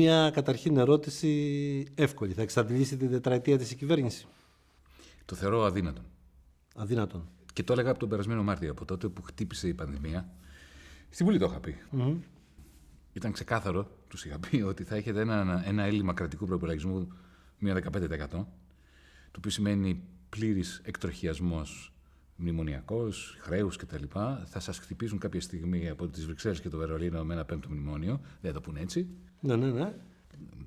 Μία 0.00 0.30
καταρχήν 0.30 0.76
ερώτηση 0.76 1.86
εύκολη. 1.94 2.32
Θα 2.32 2.42
εξαντλήσει 2.42 2.96
την 2.96 3.10
τετραετία 3.10 3.58
της 3.58 3.70
η 3.70 3.76
κυβέρνηση. 3.76 4.26
Το 5.24 5.34
θεωρώ 5.34 5.64
αδύνατον. 5.64 6.04
Αδύνατον. 6.74 7.28
Και 7.52 7.62
το 7.62 7.72
έλεγα 7.72 7.90
από 7.90 7.98
τον 7.98 8.08
περασμένο 8.08 8.42
Μάρτιο, 8.42 8.70
από 8.70 8.84
τότε 8.84 9.08
που 9.08 9.22
χτύπησε 9.22 9.68
η 9.68 9.74
πανδημία. 9.74 10.28
Στην 11.10 11.26
Βουλή 11.26 11.38
το 11.38 11.44
είχα 11.44 11.60
πει. 11.60 11.76
Mm-hmm. 11.92 12.16
Ήταν 13.12 13.32
ξεκάθαρο, 13.32 13.90
τους 14.08 14.24
είχα 14.24 14.38
πει, 14.38 14.62
ότι 14.62 14.84
θα 14.84 14.96
έχετε 14.96 15.20
ένα, 15.20 15.62
ένα 15.66 15.82
έλλειμμα 15.82 16.12
κρατικού 16.12 16.46
προπολογισμού 16.46 17.08
μία 17.58 17.74
15%. 17.74 18.28
Το 18.28 18.46
οποίο 19.36 19.50
σημαίνει 19.50 20.02
πλήρης 20.28 20.80
εκτροχιασμός 20.84 21.92
μνημονιακός, 22.38 23.36
χρέους 23.40 23.76
κτλ. 23.76 24.02
Θα 24.44 24.60
σας 24.60 24.78
χτυπήσουν 24.78 25.18
κάποια 25.18 25.40
στιγμή 25.40 25.88
από 25.88 26.06
τις 26.06 26.26
Βρυξέλλες 26.26 26.60
και 26.60 26.68
το 26.68 26.76
Βερολίνο 26.76 27.24
με 27.24 27.34
ένα 27.34 27.44
πέμπτο 27.44 27.68
μνημόνιο. 27.70 28.20
Δεν 28.40 28.52
θα 28.52 28.52
το 28.52 28.60
πούνε 28.60 28.80
έτσι. 28.80 29.08
Ναι, 29.40 29.56
ναι, 29.56 29.66
ναι. 29.66 29.94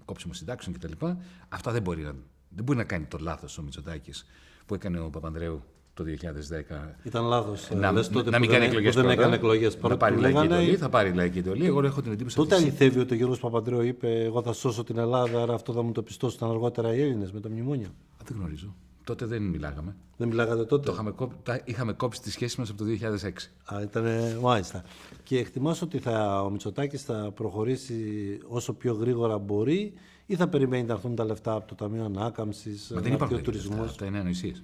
Κόψιμο 0.05 0.33
συντάξεων 0.33 0.75
κτλ. 0.75 1.05
Αυτά 1.49 1.71
δεν 1.71 1.81
μπορεί 1.81 2.01
να, 2.01 2.15
δεν 2.49 2.63
μπορεί 2.63 2.77
να 2.77 2.83
κάνει 2.83 3.05
το 3.05 3.17
λάθος 3.21 3.57
ο 3.57 3.61
Μητσοτάκης 3.61 4.25
που 4.65 4.73
έκανε 4.73 4.99
ο 4.99 5.09
Παπανδρέου 5.09 5.63
το 5.93 6.03
2010. 6.03 6.93
Ήταν 7.03 7.25
λάθος. 7.25 7.69
Να, 7.69 7.91
να, 7.91 8.03
να 8.23 8.39
μην 8.39 8.49
κάνει 8.49 8.65
εκλογές 8.65 8.95
Δεν 8.95 9.09
έκανε 9.09 9.35
εκλογές 9.35 9.75
Θα 9.75 9.97
πάρει 9.97 10.15
λαϊκή 10.19 10.37
εντολή. 10.37 10.77
Θα 10.77 10.89
πάρει 10.89 11.13
λαϊκή 11.13 11.37
εντολή. 11.37 11.65
Εγώ 11.65 11.85
έχω 11.85 12.01
την 12.01 12.11
εντύπωση 12.11 12.35
Τότε 12.35 12.55
αληθεύει 12.55 12.99
ότι 12.99 13.13
ο 13.13 13.17
Γιώργο 13.17 13.37
Παπαντρέου 13.37 13.81
είπε: 13.81 14.23
Εγώ 14.23 14.41
θα 14.41 14.53
σώσω 14.53 14.83
την 14.83 14.97
Ελλάδα, 14.97 15.41
άρα 15.41 15.53
αυτό 15.53 15.73
θα 15.73 15.81
μου 15.81 15.91
το 15.91 16.01
πιστώσουν 16.01 16.49
αργότερα 16.49 16.95
οι 16.95 17.01
Έλληνες 17.01 17.31
με 17.31 17.39
το 17.39 17.49
μνημόνιο. 17.49 17.89
Δεν 18.23 18.37
γνωρίζω. 18.37 18.75
Τότε 19.03 19.25
δεν 19.25 19.41
μιλάγαμε. 19.41 19.95
Δεν 20.17 20.27
μιλάγατε 20.27 20.65
τότε; 20.65 20.85
Το 20.85 20.91
είχαμε, 20.91 21.11
κόψει, 21.11 21.61
είχαμε 21.63 21.93
κόψει 21.93 22.21
τη 22.21 22.31
σχέση 22.31 22.59
μας 22.59 22.69
από 22.69 22.77
το 22.77 22.85
2006. 22.85 23.73
Α, 23.73 23.81
ήταν 23.81 24.05
μάλιστα. 24.41 24.83
Και 25.23 25.37
εκτιμάς 25.37 25.81
ότι 25.81 25.99
θα, 25.99 26.41
ο 26.43 26.49
Μητσοτάκης 26.49 27.03
θα 27.03 27.31
προχωρήσει 27.35 28.39
όσο 28.47 28.73
πιο 28.73 28.93
γρήγορα 28.93 29.37
μπορεί 29.37 29.93
ή 30.25 30.35
θα 30.35 30.47
περιμένει 30.47 30.83
να 30.83 30.93
έρθουν 30.93 31.15
τα 31.15 31.25
λεφτά 31.25 31.53
από 31.53 31.67
το 31.67 31.75
Ταμείο 31.75 32.05
Ανάκαμψης, 32.05 32.91
από 32.91 33.27
το 33.27 33.41
τουρισμό. 33.41 33.83
Αυτά 33.83 34.05
είναι 34.05 34.19
ανοησίες. 34.19 34.63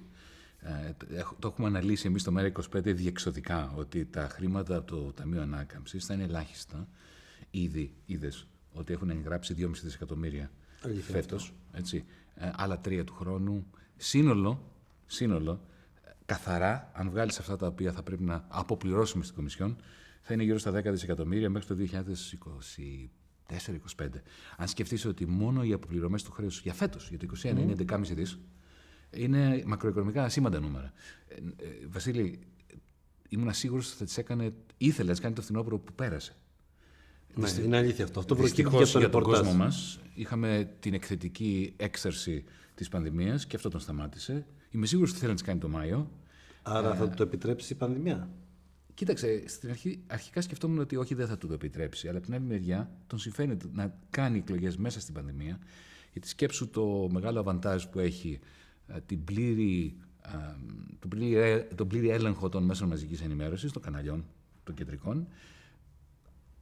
Ε, 0.60 0.92
το 1.38 1.48
έχουμε 1.48 1.68
αναλύσει 1.68 2.06
εμείς 2.06 2.22
στο 2.22 2.32
ΜΕΡΑ25 2.36 2.82
διεξοδικά 2.82 3.72
ότι 3.76 4.04
τα 4.04 4.28
χρήματα 4.28 4.76
από 4.76 4.86
το 4.86 5.12
Ταμείο 5.12 5.42
Ανάκαμψης 5.42 6.06
θα 6.06 6.14
είναι 6.14 6.24
ελάχιστα. 6.24 6.88
Ήδη 7.50 7.92
είδες 8.06 8.46
ότι 8.72 8.92
έχουν 8.92 9.10
εγγράψει 9.10 9.54
2,5 9.58 9.70
δισεκατομμύρια 9.82 10.50
φέτος. 11.00 11.54
Ε, 12.34 12.50
άλλα 12.56 12.80
τρία 12.80 13.04
του 13.04 13.14
χρόνου. 13.14 13.66
Σύνολο, 14.00 14.72
σύνολο, 15.06 15.60
καθαρά, 16.26 16.90
αν 16.94 17.10
βγάλεις 17.10 17.38
αυτά 17.38 17.56
τα 17.56 17.66
οποία 17.66 17.92
θα 17.92 18.02
πρέπει 18.02 18.22
να 18.22 18.44
αποπληρώσουμε 18.48 19.24
στην 19.24 19.36
Κομισιόν, 19.36 19.76
θα 20.22 20.34
είναι 20.34 20.42
γύρω 20.42 20.58
στα 20.58 20.70
10 20.70 20.82
δισεκατομμύρια 20.84 21.50
μέχρι 21.50 21.68
το 21.68 22.00
2024-2025. 23.96 24.08
Αν 24.56 24.68
σκεφτείς 24.68 25.04
ότι 25.04 25.26
μόνο 25.26 25.62
οι 25.62 25.72
αποπληρωμές 25.72 26.22
του 26.22 26.32
χρέους 26.32 26.60
για 26.60 26.74
φέτος, 26.74 27.08
για 27.08 27.18
το 27.18 27.26
2021 27.42 27.50
mm. 27.50 27.58
είναι 27.58 27.74
11,5 27.88 28.00
δις, 28.02 28.38
είναι 29.10 29.62
μακροοικονομικά 29.66 30.24
ασήμαντα 30.24 30.60
νούμερα. 30.60 30.92
Ε, 31.28 31.34
ε, 31.34 31.86
Βασίλη, 31.88 32.38
ήμουν 33.28 33.52
σίγουρος 33.52 33.88
ότι 33.88 33.96
θα 33.96 34.04
τις 34.04 34.18
έκανε, 34.18 34.52
ήθελε 34.76 35.06
να 35.06 35.12
τις 35.12 35.20
κάνει 35.20 35.34
το 35.34 35.42
φθινόπωρο 35.42 35.78
που 35.78 35.92
πέρασε. 35.92 36.36
Ναι, 37.34 37.50
είναι 37.64 37.76
αλήθεια 37.76 38.04
αυτό. 38.04 38.20
Αυτό 38.20 38.34
προκύπτει 38.34 38.76
για, 38.76 38.98
για 38.98 39.10
τον 39.10 39.22
κόσμο 39.22 39.52
μας. 39.52 39.98
Είχαμε 40.14 40.70
την 40.80 40.94
εκθετική 40.94 41.72
έξαρση 41.76 42.44
της 42.74 42.88
πανδημίας 42.88 43.46
και 43.46 43.56
αυτό 43.56 43.68
τον 43.68 43.80
σταμάτησε. 43.80 44.46
Είμαι 44.70 44.86
σίγουρος 44.86 45.10
ότι 45.10 45.18
θέλει 45.18 45.30
να 45.30 45.36
τις 45.36 45.46
κάνει 45.46 45.60
το 45.60 45.68
Μάιο. 45.68 46.10
Άρα 46.62 46.94
θα 46.94 47.08
του 47.08 47.16
το 47.16 47.22
επιτρέψει 47.22 47.72
η 47.72 47.76
πανδημία; 47.76 48.28
Κοίταξε, 48.94 49.48
στην 49.48 49.70
αρχή, 49.70 50.02
αρχικά 50.06 50.40
σκεφτόμουν 50.40 50.78
ότι 50.78 50.96
όχι, 50.96 51.14
δεν 51.14 51.26
θα 51.26 51.38
του 51.38 51.46
το 51.46 51.52
επιτρέψει. 51.52 52.08
Αλλά 52.08 52.16
από 52.16 52.26
την 52.26 52.34
άλλη 52.34 52.44
μεριά 52.44 52.90
τον 53.06 53.18
συμφέρει 53.18 53.56
να 53.72 53.94
κάνει 54.10 54.38
εκλογές 54.38 54.76
μέσα 54.76 55.00
στην 55.00 55.14
πανδημία. 55.14 55.58
Γιατί 56.12 56.28
σκέψου 56.28 56.70
το 56.70 57.08
μεγάλο 57.10 57.40
αβαντάζ 57.40 57.84
που 57.84 57.98
έχει 57.98 58.38
ε, 58.86 59.00
την 59.06 59.24
πλήρη, 59.24 59.96
ε, 60.22 60.28
τον, 60.98 61.10
πλήρη, 61.10 61.34
ε, 61.34 61.58
τον 61.58 61.86
πλήρη 61.86 62.08
έλεγχο 62.08 62.48
των 62.48 62.64
μέσων 62.64 62.88
μαζικής 62.88 63.20
ενημέρωσης, 63.20 63.72
των 63.72 63.82
καναλιών, 63.82 64.24
των 64.64 64.74
κεντρικών, 64.74 65.28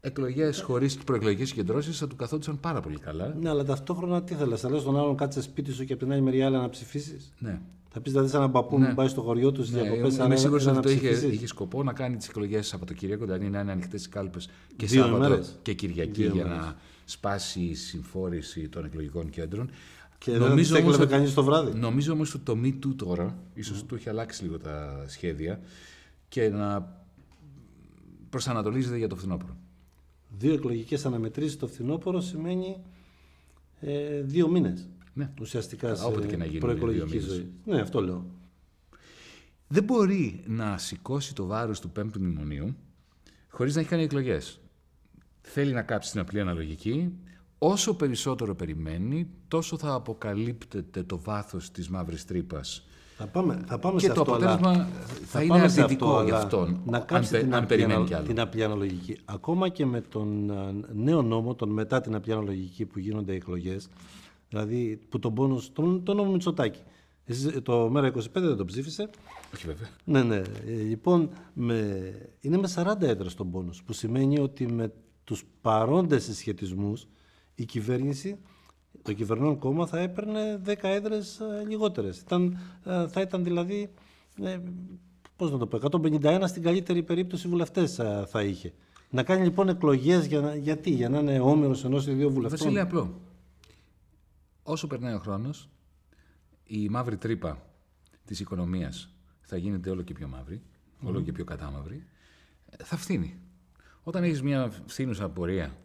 εκλογές 0.01 0.61
χωρίς 0.61 0.97
προεκλογικές 0.97 1.49
συγκεντρώσεις 1.49 1.99
θα 1.99 2.07
του 2.07 2.17
καθόντουσαν 2.17 2.61
πάρα 2.61 2.81
πολύ 2.81 2.99
καλά. 2.99 3.37
Ναι, 3.41 3.49
αλλά 3.49 3.65
ταυτόχρονα 3.65 4.23
τι 4.23 4.35
θέλεις, 4.35 4.61
θα 4.61 4.71
λες 4.71 4.83
τον 4.83 4.99
άλλον 4.99 5.17
κάτσε 5.17 5.43
σπίτι 5.43 5.73
σου 5.73 5.85
και 5.85 5.93
από 5.93 6.03
την 6.03 6.13
άλλη 6.13 6.23
μεριά 6.23 6.47
άλλα 6.47 6.61
να 6.61 6.69
ψηφίσεις; 6.69 7.33
Ναι. 7.39 7.61
Θα 7.89 8.01
πεις 8.01 8.13
δηλαδή 8.13 8.31
σαν 8.31 8.41
έναν 8.41 8.53
παππού 8.53 8.79
ναι. 8.79 8.89
που 8.89 8.95
πάει 8.95 9.09
στο 9.09 9.21
χωριό 9.21 9.53
του 9.53 9.65
στι 9.65 9.75
ναι, 9.75 9.83
διακοπές. 9.83 10.17
Είμαι 10.17 10.37
σίγουρος 10.37 10.67
ότι 10.67 10.81
το 10.81 10.91
είχε, 10.91 11.09
είχε 11.09 11.47
σκοπό 11.47 11.83
να 11.83 11.93
κάνει 11.93 12.17
τις 12.17 12.29
εκλογές 12.29 12.67
Σαββατοκύριακο, 12.67 13.25
δηλαδή 13.25 13.49
να 13.49 13.61
είναι 13.61 13.73
ανοιχτές 13.73 14.05
οι 14.05 14.09
κάλπες 14.09 14.49
και 14.77 14.87
Σάββατο 14.87 15.39
και 15.63 15.73
Κυριακή 15.73 16.27
για 16.27 16.45
να 16.45 16.77
σπάσει 17.05 17.61
η 17.61 17.75
συμφόρηση 17.75 18.69
των 18.69 18.85
εκλογικών 18.85 19.31
κέντρων. 19.31 19.71
Και 20.19 20.31
νομίζω 20.31 20.75
δεν 20.75 20.83
έκλεβε 20.83 21.07
κανείς 21.07 21.35
το 21.35 21.43
βράδυ. 21.43 21.79
Νομίζω 21.79 22.13
όμως 22.13 22.35
ότι 22.35 22.45
το 22.45 22.59
Me 22.63 22.67
Too 22.67 22.95
τώρα 22.97 23.39
ίσως 23.55 23.83
mm. 23.83 23.87
του 23.87 23.95
έχει 23.95 24.09
αλλάξει 24.09 24.43
λίγο 24.43 24.59
τα 24.59 25.05
σχέδια 25.07 25.61
και 26.29 26.49
να 26.49 26.97
προσανατολίζεται 28.31 28.97
για 28.97 29.09
το 29.09 29.17
φθινόπωρο. 29.17 29.57
Δύο 30.39 30.55
εκλογικές 30.55 31.07
αναμετρήσεις 31.07 31.57
το 31.57 31.67
φθινόπωρο 31.67 32.21
σημαίνει 32.21 32.77
ε, 33.81 34.21
δύο 34.21 34.49
μήνες. 34.49 34.89
Ναι. 35.13 35.33
Ουσιαστικά 35.41 35.95
σε 35.95 36.05
Όποτε 36.05 36.27
και 36.27 36.37
να 36.37 36.45
γίνει 36.45 36.59
προεκλογική 36.59 37.19
ζωή. 37.19 37.53
Ναι, 37.65 37.81
αυτό 37.81 38.01
λέω. 38.01 38.25
Δεν 39.69 39.85
μπορεί 39.85 40.43
να 40.47 40.79
σηκώσει 40.79 41.35
το 41.35 41.47
βάρος 41.47 41.81
του 41.81 41.91
πέμπτου 41.91 42.21
μνημονίου 42.21 42.77
χωρίς 43.49 43.75
να 43.75 43.81
έχει 43.81 43.91
κάνει 43.91 44.03
εκλογές. 44.03 44.61
Θέλει 45.41 45.73
να 45.73 45.83
κάψει 45.83 46.11
την 46.11 46.21
απλή 46.21 46.41
αναλογική, 46.41 47.13
όσο 47.59 47.95
περισσότερο 47.95 48.55
περιμένει, 48.55 49.29
τόσο 49.49 49.79
θα 49.79 49.93
αποκαλύπτεται 49.93 51.03
το 51.03 51.21
βάθος 51.21 51.71
της 51.71 51.89
μαύρης 51.89 52.25
τρύπας. 52.25 52.87
Θα 53.19 53.27
πάμε, 53.27 53.65
θα 53.67 53.79
πάμε 53.79 54.01
και 54.01 54.07
σε 54.07 54.13
το 54.13 54.21
αυτό, 54.21 54.33
αποτέλεσμα 54.33 54.71
αλλά... 54.71 54.89
θα, 55.25 55.43
είναι 55.43 55.61
αρνητικό 55.61 56.23
για 56.23 56.37
αυτόν, 56.37 56.81
να 56.85 56.99
κάψει 56.99 57.41
την, 57.41 57.55
αν 57.55 57.67
περιμένει 57.67 58.05
κι 58.05 58.15
άλλο. 58.15 58.27
την 58.27 58.41
απλή 58.41 58.65
αναλογική. 58.65 59.19
Ακόμα 59.25 59.69
και 59.69 59.87
με 59.87 60.01
τον 60.01 60.53
νέο 60.93 61.23
νόμο, 61.23 61.55
τον 61.55 61.69
μετά 61.69 62.01
την 62.01 62.15
απλή 62.15 62.33
αναλογική 62.33 62.85
που 62.85 62.99
γίνονται 62.99 63.33
οι 63.33 63.37
εκλογές, 63.37 63.89
δηλαδή 64.49 65.01
που 65.09 65.19
τον 65.19 65.35
πόνο, 65.35 65.61
τον, 65.73 66.03
τον 66.03 66.17
νόμο 66.17 66.31
Μητσοτάκη. 66.31 66.81
Εσείς, 67.25 67.63
το 67.63 67.89
ΜΕΡΑ 67.91 68.09
25 68.09 68.19
δεν 68.33 68.57
το 68.57 68.65
ψήφισε; 68.65 69.11
Όχι 69.55 69.67
βέβαια. 69.67 69.89
Ναι, 70.05 70.23
ναι. 70.23 70.37
Ε, 70.37 70.73
λοιπόν, 70.89 71.31
με, 71.53 72.13
είναι 72.41 72.57
με 72.57 72.69
40 72.75 73.03
έδρες 73.03 73.35
τον 73.35 73.51
πόνος, 73.51 73.83
που 73.83 73.93
σημαίνει 73.93 74.39
ότι 74.39 74.73
με 74.73 74.93
τους 75.25 75.45
παρόντες 75.61 76.25
συσχετισμούς 76.25 77.07
η 77.55 77.65
κυβέρνηση, 77.65 78.39
το 79.03 79.13
κυβερνών 79.13 79.59
κόμμα 79.59 79.87
θα 79.87 79.99
έπαιρνε 79.99 80.61
10 80.67 80.75
έδρες 80.83 81.41
λιγότερες. 81.69 82.25
θα 83.09 83.21
ήταν 83.21 83.45
δηλαδή, 83.45 83.91
ε, 84.43 84.59
πώς 85.37 85.53
να 85.53 85.59
το 85.59 85.67
πω, 85.67 85.77
151 85.77 86.43
στην 86.47 86.63
καλύτερη 86.63 87.03
περίπτωση 87.03 87.49
βουλευτές 87.49 87.99
ε, 87.99 88.25
θα 88.29 88.43
είχε. 88.43 88.73
Να 89.11 89.23
κάνει 89.23 89.45
λοιπόν 89.45 89.69
εκλογές 89.69 90.27
για, 90.27 90.55
γιατί, 90.55 90.91
για 90.91 91.09
να 91.09 91.19
είναι 91.19 91.41
όμοιρος 91.41 91.85
ενός 91.85 92.07
ή 92.07 92.13
δύο 92.13 92.31
βουλευτών. 92.31 92.59
Βασίλη, 92.59 92.81
απλό. 92.81 93.21
Όσο 94.63 94.87
περνάει 94.87 95.15
ο 95.15 95.19
χρόνος, 95.19 95.69
η 96.65 96.89
μαύρη 96.89 97.17
τρύπα 97.17 97.63
της 98.25 98.41
οικονομίας 98.41 99.11
θα 99.41 99.57
γίνεται 99.57 99.91
όλο 99.91 100.03
και 100.03 100.13
πιο 100.13 100.29
μαύρη, 100.29 100.63
όλο 101.03 101.21
και 101.21 101.33
πιο 101.33 101.45
κατάμαυρη. 101.45 102.07
Ε, 102.67 102.85
θα 102.85 102.97
φθήνει. 102.97 103.41
Όταν 104.03 104.23
έχεις 104.23 104.43
μια 104.43 104.71
φθήνουσα 104.87 105.29
πορεία 105.29 105.77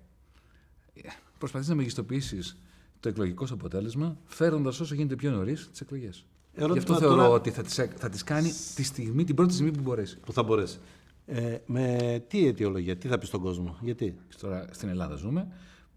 προσπαθείς 1.41 1.67
να 1.67 1.75
μεγιστοποιήσεις 1.75 2.57
το 3.01 3.09
εκλογικό 3.09 3.45
σου 3.45 3.53
αποτέλεσμα, 3.53 4.17
φέροντας 4.25 4.79
όσο 4.79 4.95
γίνεται 4.95 5.15
πιο 5.15 5.31
νωρίς 5.31 5.69
τις 5.71 5.81
εκλογές. 5.81 6.25
Γι' 6.55 6.77
αυτό 6.77 6.95
θεωρώ 6.95 7.15
τώρα... 7.15 7.29
ότι 7.29 7.49
θα 7.51 7.61
τις, 7.61 7.73
θα 7.95 8.09
τις 8.09 8.23
κάνει 8.23 8.51
τη 8.75 8.83
στιγμή, 8.83 9.23
την 9.23 9.35
πρώτη 9.35 9.53
στιγμή 9.53 9.71
που 9.71 9.81
μπορέσει. 9.81 10.17
Που 10.25 10.33
θα 10.33 10.43
μπορέσει. 10.43 10.77
Ε, 11.25 11.57
με 11.65 12.23
τι 12.27 12.47
αιτιολογία, 12.47 12.97
τι 12.97 13.07
θα 13.07 13.17
πεις 13.17 13.27
στον 13.27 13.41
κόσμο, 13.41 13.77
γιατί; 13.81 14.15
Τώρα 14.39 14.67
στην 14.71 14.89
Ελλάδα 14.89 15.15
ζούμε. 15.15 15.47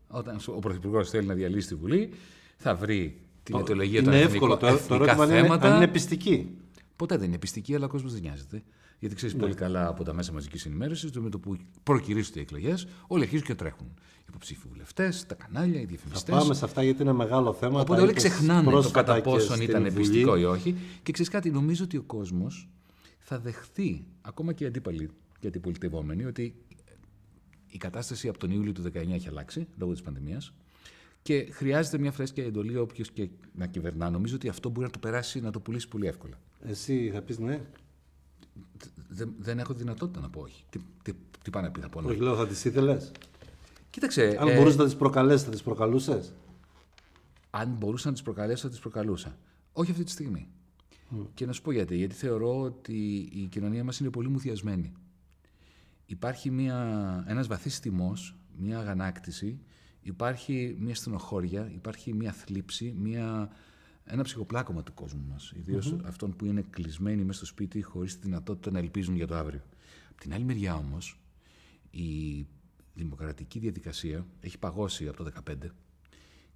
Όταν 0.09 0.41
ο 0.47 0.59
Πρωθυπουργός 0.59 1.11
θέλει 1.11 1.27
να 1.27 1.35
διαλύσει 1.35 1.69
τη 1.69 1.75
Βουλή, 1.75 2.13
θα 2.57 2.75
βρει 2.75 3.21
την 3.43 3.57
αιτιολογία 3.57 4.03
των 4.03 4.13
εθνικών 4.13 4.49
το, 4.49 4.57
το 4.89 5.27
θέματα. 5.27 5.69
Είναι, 5.69 5.77
είναι 5.77 5.89
πιστική. 5.89 6.57
Ποτέ 6.97 7.17
δεν 7.17 7.29
είναι 7.29 7.39
πιστική, 7.39 7.75
αλλά 7.75 7.85
ο 7.85 7.89
κόσμος 7.89 8.13
δεν 8.13 8.23
νοιάζεται. 8.23 8.63
Γιατί 9.05 9.19
ξέρεις 9.19 9.35
ναι. 9.35 9.41
πολύ 9.41 9.55
καλά 9.55 9.89
από 9.89 10.05
τα 10.05 10.13
μέσα 10.13 10.33
μαζικής 10.33 10.67
ενημέρωσης 10.67 11.05
ότι 11.05 11.21
με 11.21 11.31
το 11.31 11.39
που 11.39 11.57
προκυρήσουν 11.83 12.33
οι 12.37 12.41
εκλογές, 12.41 12.87
όλοι 13.07 13.23
αρχίζουν 13.23 13.47
και 13.47 13.55
τρέχουν. 13.55 13.87
Οι 13.97 14.25
υποψήφοι 14.29 14.69
βουλευτές, 14.69 15.27
τα 15.27 15.35
κανάλια, 15.35 15.81
οι 15.81 15.85
διαφημιστές. 15.85 16.35
Θα 16.35 16.41
πάμε 16.41 16.55
σε 16.55 16.65
αυτά 16.65 16.83
γιατί 16.83 17.03
είναι 17.03 17.13
μεγάλο 17.13 17.53
θέμα. 17.53 17.81
Οπότε 17.81 18.01
όλοι 18.01 18.13
ξεχνάνε 18.13 18.71
το 18.71 18.91
κατά 18.91 19.21
πόσον 19.21 19.61
ήταν 19.61 19.93
πιστικό 19.95 20.37
ή 20.37 20.45
όχι. 20.45 20.77
Και 21.03 21.13
ξέρεις 21.13 21.31
κάτι, 21.33 21.51
νομίζω 21.51 21.85
ότι 21.85 21.97
ο 21.97 22.03
κόσμος 22.03 22.69
θα 23.19 23.39
δεχθεί, 23.39 24.05
ακόμα 24.21 24.53
και 24.53 24.65
οι 24.65 24.67
αντίπαλοι 24.67 25.11
και 25.39 25.47
οι 25.47 25.49
αντιπολιτευόμενοι, 25.49 26.25
ότι 26.25 26.55
η 27.67 27.77
κατάσταση 27.77 28.29
από 28.29 28.39
τον 28.39 28.51
Ιούλιο 28.51 28.73
του 28.73 28.83
19 28.83 29.11
έχει 29.13 29.29
αλλάξει 29.29 29.67
λόγω 29.77 29.93
της 29.93 30.03
πανδημίας. 30.03 30.53
Και 31.23 31.49
χρειάζεται 31.51 31.99
μια 31.99 32.13
φρέσκια 32.13 32.45
εντολή 32.45 32.77
όποιος 32.77 33.11
και 33.11 33.29
να 33.55 33.67
κυβερνά. 33.67 34.11
Νομίζω 34.11 34.35
ότι 34.35 34.49
αυτό 34.49 34.69
μπορεί 34.69 34.87
να 34.87 34.93
το 34.93 34.99
περάσει, 34.99 35.41
να 35.41 35.51
το 35.51 35.61
πουλήσει 35.61 35.89
πολύ 35.89 36.07
εύκολα. 36.07 36.41
Εσύ 36.67 37.11
θα 37.15 37.21
πεις 37.21 37.39
ναι 37.39 37.61
δεν, 39.09 39.35
δεν 39.39 39.59
έχω 39.59 39.75
δυνατότητα 39.75 40.21
να 40.21 40.31
πω 40.31 40.41
όχι. 40.41 40.65
Τι, 40.71 40.79
τι, 41.03 41.13
τι 41.43 41.51
πάνε 41.51 41.67
να 41.67 41.73
πει, 41.73 41.81
θα 41.81 41.89
πω 41.89 42.01
Όχι, 42.05 42.21
λέω, 42.21 42.37
θα 42.37 42.47
τις 42.47 42.65
ήθελες. 42.65 43.13
Κοίταξε. 43.91 44.37
Αν 44.41 44.49
ε, 44.49 44.57
μπορούσες 44.57 44.79
να 44.79 44.85
τις 44.85 44.97
προκαλέσεις, 44.97 45.43
θα 45.45 45.51
τις 45.51 45.63
προκαλούσες. 45.63 46.33
αν 47.51 47.69
μπορούσα 47.79 48.07
να 48.07 48.13
τις 48.13 48.23
προκαλέσω, 48.23 48.63
θα 48.63 48.69
τις 48.69 48.79
προκαλούσα. 48.79 49.39
Όχι 49.73 49.91
αυτή 49.91 50.05
τη 50.05 50.11
στιγμή. 50.11 50.49
Και 51.35 51.47
να 51.47 51.53
σου 51.53 51.63
πω 51.63 51.73
γιατί. 51.73 51.97
Γιατί 51.97 52.15
θεωρώ 52.15 52.61
ότι 52.61 53.29
η 53.33 53.47
κοινωνία 53.51 53.85
μας 53.85 53.99
είναι 53.99 54.11
πολύ 54.11 54.29
μουθιασμένη. 54.29 54.93
Υπάρχει 56.07 56.51
μια, 56.51 57.25
ένας 57.29 57.47
βαθύς 57.47 57.81
τιμός, 57.81 58.37
μια 58.57 58.79
αγανάκτηση, 58.79 59.61
υπάρχει 60.01 60.77
μια 60.81 60.95
στενοχώρια, 60.95 61.71
υπάρχει 61.75 62.13
μια 62.13 62.33
θλίψη, 62.33 62.95
μια, 62.99 63.51
ένα 64.05 64.23
ψυχοπλάκωμα 64.23 64.83
του 64.83 64.95
κόσμου 64.95 65.25
μας. 65.29 65.53
ιδίως 65.57 65.97
αυτών 66.05 66.37
που 66.37 66.45
είναι 66.45 66.65
κλεισμένοι 66.71 67.23
μέσα 67.25 67.39
στο 67.39 67.47
σπίτι 67.47 67.83
χωρίς 67.83 68.19
τη 68.19 68.27
δυνατότητα 68.27 68.71
να 68.71 68.79
ελπίζουν 68.79 69.15
για 69.15 69.27
το 69.27 69.35
αύριο. 69.35 69.63
Από 70.11 70.21
την 70.21 70.33
άλλη 70.35 70.45
μεριά 70.45 70.75
όμως, 70.75 71.21
η 71.91 72.47
δημοκρατική 72.95 73.59
διαδικασία 73.59 74.27
έχει 74.41 74.59
παγώσει 74.59 75.09
από 75.09 75.25
το 75.25 75.31
2015 75.51 75.55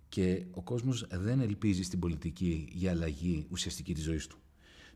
και 0.08 0.44
ο 0.50 0.62
κόσμος 0.62 1.06
δεν 1.10 1.40
ελπίζει 1.40 1.82
στην 1.82 1.98
πολιτική 1.98 2.68
για 2.72 2.90
αλλαγή 2.90 3.46
ουσιαστική 3.50 3.94
της 3.94 4.04
ζωής 4.04 4.26
του. 4.26 4.38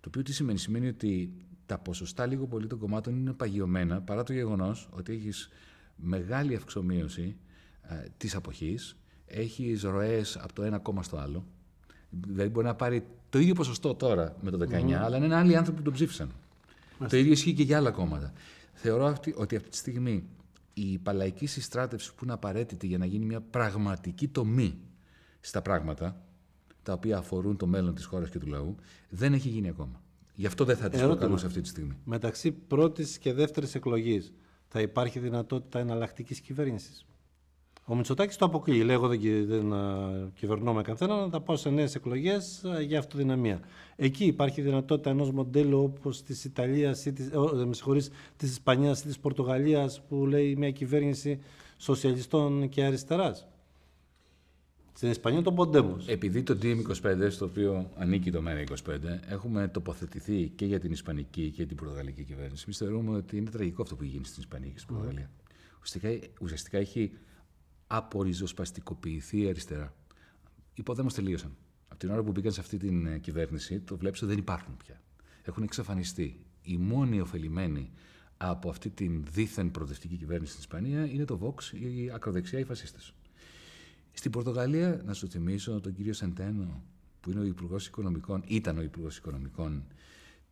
Το 0.01 0.09
οποίο 0.09 0.23
τι 0.23 0.33
σημαίνει, 0.33 0.59
σημαίνει 0.59 0.89
ότι 0.89 1.33
τα 1.67 1.79
ποσοστά 1.79 2.27
λίγο 2.27 2.47
πολύ 2.47 2.67
των 2.67 2.79
κομμάτων 2.79 3.17
είναι 3.17 3.33
παγιωμένα 3.33 4.03
παρά 4.03 4.23
το 4.23 4.33
γεγονός 4.33 4.89
ότι 4.93 5.13
έχεις 5.13 5.49
μεγάλη 5.97 6.55
αυξομοίωση 6.55 7.37
ε, 7.83 8.05
της 8.17 8.35
αποχής, 8.35 8.97
έχεις 9.27 9.83
ροές 9.83 10.37
από 10.37 10.53
το 10.53 10.63
ένα 10.63 10.79
κόμμα 10.79 11.03
στο 11.03 11.17
άλλο, 11.17 11.47
δηλαδή 12.27 12.49
μπορεί 12.51 12.67
να 12.67 12.75
πάρει 12.75 13.07
το 13.31 13.39
ίδιο 13.39 13.55
ποσοστό 13.55 13.95
τώρα 13.95 14.37
με 14.41 14.51
το 14.51 14.59
19, 14.71 14.93
αλλά 14.93 15.17
είναι 15.17 15.35
άλλοι 15.35 15.57
άνθρωποι 15.57 15.79
που 15.79 15.85
τον 15.85 15.93
ψήφισαν. 15.93 16.31
Το 17.09 17.17
ίδιο 17.17 17.33
ισχύει 17.33 17.53
και 17.53 17.63
για 17.63 17.77
άλλα 17.77 17.91
κόμματα. 17.91 18.33
Θεωρώ 18.73 19.07
αυτή, 19.07 19.35
ότι 19.37 19.57
αυτή 19.57 19.69
τη 19.69 19.77
στιγμή 19.77 20.25
η 20.75 20.99
παλαϊκή 20.99 21.47
συστράτευση 21.47 22.15
που 22.15 22.25
είναι 22.25 22.33
απαραίτητη 22.33 22.87
για 22.87 22.99
να 22.99 23.07
γίνει 23.07 23.25
μια 23.25 23.41
πραγματική 23.41 24.29
τομή 24.29 24.79
στα 25.41 25.63
πράγματα, 25.63 26.21
τα 26.83 26.93
οποία 26.93 27.17
αφορούν 27.17 27.57
το 27.57 27.67
μέλλον 27.67 27.95
της 27.95 28.05
χώρας 28.05 28.29
και 28.31 28.39
του 28.39 28.47
λαού, 28.47 28.75
δεν 29.09 29.33
έχει 29.33 29.49
γίνει 29.49 29.69
ακόμα. 29.69 30.03
Γι' 30.35 30.47
αυτό 30.47 30.65
δεν 30.65 30.77
θα 30.77 30.89
τις 30.89 30.99
Ερώτημα. 30.99 31.17
προκαλούσε 31.19 31.47
αυτή 31.47 31.61
τη 31.61 31.69
στιγμή. 31.69 31.97
Μεταξύ 32.05 32.53
πρώτης 32.53 33.19
και 33.19 33.33
δεύτερης 33.33 33.75
εκλογής 33.75 34.33
θα 34.69 34.81
υπάρχει 34.81 35.19
δυνατότητα 35.19 35.79
εναλλακτικής 35.79 36.41
κυβέρνησης; 36.41 37.07
Ο 37.85 37.95
Μητσοτάκης 37.95 38.37
το 38.37 38.45
αποκλείει. 38.45 38.83
Λέει: 38.85 38.95
Εγώ 38.95 39.09
δεν, 39.09 39.19
κυ- 39.21 39.47
δεν 39.47 39.73
α, 39.73 40.11
κυβερνώ 40.35 40.73
με 40.73 40.83
καθένα, 40.83 41.17
να 41.21 41.31
τα 41.31 41.41
πάω 41.41 41.57
σε 41.57 41.71
νέες 41.71 41.95
εκλογές 41.95 42.63
για 42.87 42.99
αυτοδυναμία. 42.99 43.61
Εκεί 43.97 44.25
υπάρχει 44.25 44.61
δυνατότητα 44.61 45.11
ενός 45.11 45.31
μοντέλου 45.31 45.83
όπως 45.83 46.23
της 46.23 46.45
Ιταλίας 46.45 47.07
ή 47.07 47.13
της, 47.13 47.27
ε, 47.27 47.65
με 47.67 47.75
συγχωρείς, 47.75 48.11
της 48.37 48.51
Ισπανίας 48.51 49.01
ή 49.01 49.07
της 49.07 49.19
Πορτογαλίας 49.19 50.03
που 50.09 50.27
λέει 50.27 50.57
μια 50.57 50.71
κυβέρνηση 50.71 51.41
σοσιαλιστών 51.77 52.69
και 52.69 52.85
αριστεράς. 52.85 53.47
Στην 54.95 55.11
Ισπανία 55.11 55.43
τον 55.43 55.55
Ποντέμος. 55.55 56.09
Επειδή 56.09 56.43
το 56.43 56.59
DM25, 56.63 57.31
στο 57.31 57.45
οποίο 57.45 57.91
ανήκει 57.97 58.31
το 58.31 58.43
ΜΕΡΑ25, 58.47 59.21
έχουμε 59.29 59.69
τοποθετηθεί 59.69 60.53
και 60.57 60.67
για 60.67 60.81
την 60.81 60.93
Ισπανική 60.93 61.51
και 61.51 61.67
την 61.67 61.77
Πορτογαλική 61.77 62.23
κυβέρνηση, 62.23 62.63
εμείς 62.67 62.77
θεωρούμε 62.79 63.17
ότι 63.17 63.37
είναι 63.37 63.51
τραγικό 63.51 63.83
αυτό 63.83 63.97
που 63.97 64.03
έχει 64.03 64.13
γίνει 64.13 64.25
στην 64.25 64.43
Ισπανία 64.43 64.71
και 64.71 64.79
στην 64.79 64.95
Πορτογαλία. 64.95 65.31
Ουσιαστικά, 65.83 66.29
ουσιαστικά 66.41 66.79
έχει 66.79 67.11
απορριζοσπαστικοποιηθεί 67.97 69.41
η 69.41 69.49
αριστερά. 69.49 69.95
Οι 70.55 70.75
υποδέμε 70.75 71.11
τελείωσαν. 71.11 71.57
Από 71.89 71.99
την 71.99 72.11
ώρα 72.11 72.23
που 72.23 72.31
μπήκαν 72.31 72.53
σε 72.53 72.61
αυτή 72.61 72.77
την 72.77 73.07
ε, 73.07 73.19
κυβέρνηση, 73.19 73.81
το 73.81 73.97
βλέπεις 73.97 74.23
ότι 74.23 74.31
δεν 74.31 74.41
υπάρχουν 74.41 74.77
πια. 74.77 75.01
Έχουν 75.43 75.63
εξαφανιστεί. 75.63 76.41
Οι 76.63 76.77
μόνοι 76.77 77.21
ωφελημένοι 77.21 77.91
από 78.37 78.69
αυτή 78.69 78.91
την 78.91 79.25
δίθεν 79.33 79.71
προοδευτική 79.71 80.17
κυβέρνηση 80.17 80.53
στην 80.53 80.63
Ισπανία 80.63 81.07
είναι 81.07 81.25
το 81.25 81.39
Vox, 81.43 81.77
η 81.81 82.11
ακροδεξιά, 82.11 82.59
οι 82.59 82.65
φασίστες. 82.65 83.15
Στην 84.13 84.31
Πορτογαλία, 84.31 85.03
να 85.05 85.13
σου 85.13 85.29
θυμίσω 85.29 85.81
τον 85.81 85.95
κύριο 85.95 86.13
Σεντένο, 86.13 86.83
που 87.21 87.31
είναι 87.31 87.41
ο 87.41 87.45
Υπουργός 87.45 87.87
Οικονομικών, 87.87 88.43
ήταν 88.47 88.79
ο 88.79 88.83
Υπουργός 88.83 89.17
Οικονομικών 89.17 89.85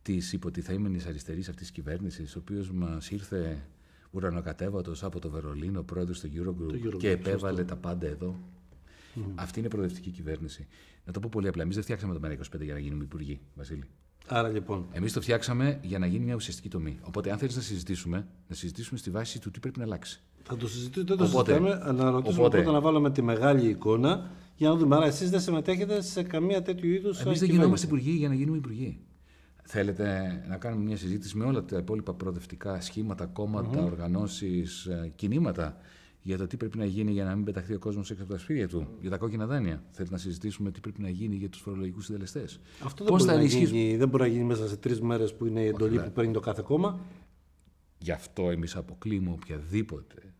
της 0.01 0.33
υποτιθέμενης 0.33 1.05
αριστερής 1.05 1.49
αυτής 1.49 1.61
της 1.61 1.71
κυβέρνησης, 1.71 2.35
ο 2.35 2.39
οποίος 2.39 2.71
μας 2.71 3.11
ήρθε 3.11 3.67
ουρανοκατέβατος 4.11 5.03
από 5.03 5.19
το 5.19 5.29
Βερολίνο, 5.29 5.83
πρόεδρος 5.83 6.19
του 6.19 6.29
Eurogroup, 6.35 6.73
Eurogroup, 6.73 6.97
και 6.97 7.09
επέβαλε 7.09 7.63
τα 7.63 7.75
πάντα 7.75 8.07
εδώ. 8.07 8.35
Αυτή 9.35 9.57
είναι 9.59 9.67
η 9.67 9.71
προοδευτική 9.71 10.09
κυβέρνηση. 10.09 10.67
Να 11.05 11.13
το 11.13 11.19
πω 11.19 11.29
πολύ 11.31 11.47
απλά. 11.47 11.61
Εμείς 11.63 11.75
δεν 11.75 11.83
φτιάξαμε 11.83 12.13
το 12.13 12.19
ΜΕΡΑ25 12.23 12.61
για 12.61 12.73
να 12.73 12.79
γίνουμε 12.79 13.03
υπουργοί, 13.03 13.39
Βασίλη. 13.55 13.83
Άρα 14.27 14.49
λοιπόν, 14.49 14.85
Εμείς 14.91 15.13
το 15.13 15.21
φτιάξαμε 15.21 15.79
για 15.81 15.99
να 15.99 16.05
γίνει 16.05 16.25
μια 16.25 16.35
ουσιαστική 16.35 16.69
τομή. 16.69 16.99
Οπότε, 17.01 17.31
αν 17.31 17.37
θέλεις 17.37 17.55
να 17.55 17.61
συζητήσουμε, 17.61 18.27
να 18.47 18.55
συζητήσουμε 18.55 18.99
στη 18.99 19.09
βάση 19.09 19.39
του 19.41 19.51
τι 19.51 19.59
πρέπει 19.59 19.79
να 19.79 19.85
αλλάξει. 19.85 20.21
Θα 20.43 20.57
το 20.57 20.67
συζητήσουμε, 20.67 21.05
δεν 21.05 21.17
το 21.17 21.23
Οπότε- 21.23 21.53
συζητάμε. 21.57 21.91
Να 21.93 22.09
ρωτήσουμε 22.11 22.43
οπότε- 22.43 22.61
πρώτα 22.63 22.71
να 22.77 22.81
βάλουμε 22.81 23.11
τη 23.11 23.21
μεγάλη 23.21 23.67
εικόνα 23.69 24.29
για 24.55 24.69
να 24.69 24.75
δούμε. 24.75 24.95
Άρα 24.95 25.05
εσείς 25.05 25.29
δεν 25.29 25.39
συμμετέχετε 25.39 26.01
σε 26.01 26.23
καμία 26.23 26.61
τέτοιου 26.61 26.89
είδους 26.89 27.19
Εμείς 27.19 27.39
δεν 27.39 27.49
γινόμαστε 27.49 27.85
υπουργοί 27.85 28.11
για 28.11 28.27
να 28.27 28.33
γίνουμε 28.35 28.57
υπουργοί. 28.57 28.99
Θέλετε 29.63 30.43
να 30.49 30.57
κάνουμε 30.57 30.83
μια 30.83 30.97
συζήτηση 30.97 31.37
με 31.37 31.45
όλα 31.45 31.63
τα 31.63 31.77
υπόλοιπα 31.77 32.13
προοδευτικά 32.13 32.81
σχήματα, 32.81 33.25
κόμματα, 33.25 33.83
οργανώσεις, 33.83 34.85
οργανώσει, 34.85 35.13
κινήματα 35.15 35.77
για 36.23 36.37
το 36.37 36.47
τι 36.47 36.57
πρέπει 36.57 36.77
να 36.77 36.85
γίνει 36.85 37.11
για 37.11 37.23
να 37.23 37.35
μην 37.35 37.45
πεταχθεί 37.45 37.73
ο 37.73 37.79
κόσμος 37.79 38.11
έξω 38.11 38.23
από 38.23 38.31
τα 38.31 38.37
σπίτια 38.37 38.67
του, 38.67 38.87
για 39.01 39.09
τα 39.09 39.17
κόκκινα 39.17 39.45
δάνεια. 39.45 39.83
Θέλετε 39.91 40.13
να 40.13 40.19
συζητήσουμε 40.19 40.71
τι 40.71 40.79
πρέπει 40.79 41.01
να 41.01 41.09
γίνει 41.09 41.35
για 41.35 41.49
τους 41.49 41.61
φορολογικούς 41.61 42.05
συντελεστές. 42.05 42.59
Αυτό 42.83 43.03
δεν 43.03 43.13
Πώς 43.13 43.21
μπορεί, 43.21 43.29
θα 43.31 43.35
να 43.35 43.39
ενισχύσουμε. 43.41 43.79
γίνει, 43.79 43.97
δεν 43.97 44.09
μπορεί 44.09 44.23
να 44.23 44.29
γίνει 44.29 44.43
μέσα 44.43 44.67
σε 44.67 44.77
τρεις 44.77 45.01
μέρες 45.01 45.35
που 45.35 45.45
είναι 45.45 45.61
η 45.61 45.67
εντολή 45.67 45.89
βέβαια. 45.89 46.05
που 46.05 46.11
παίρνει 46.11 46.33
το 46.33 46.39
κάθε 46.39 46.61
κόμμα. 46.65 46.99
Γι' 47.97 48.11
αυτό 48.11 48.49
εμείς 48.49 48.75
αποκλείουμε 48.75 49.31
οποιαδήποτε 49.31 50.33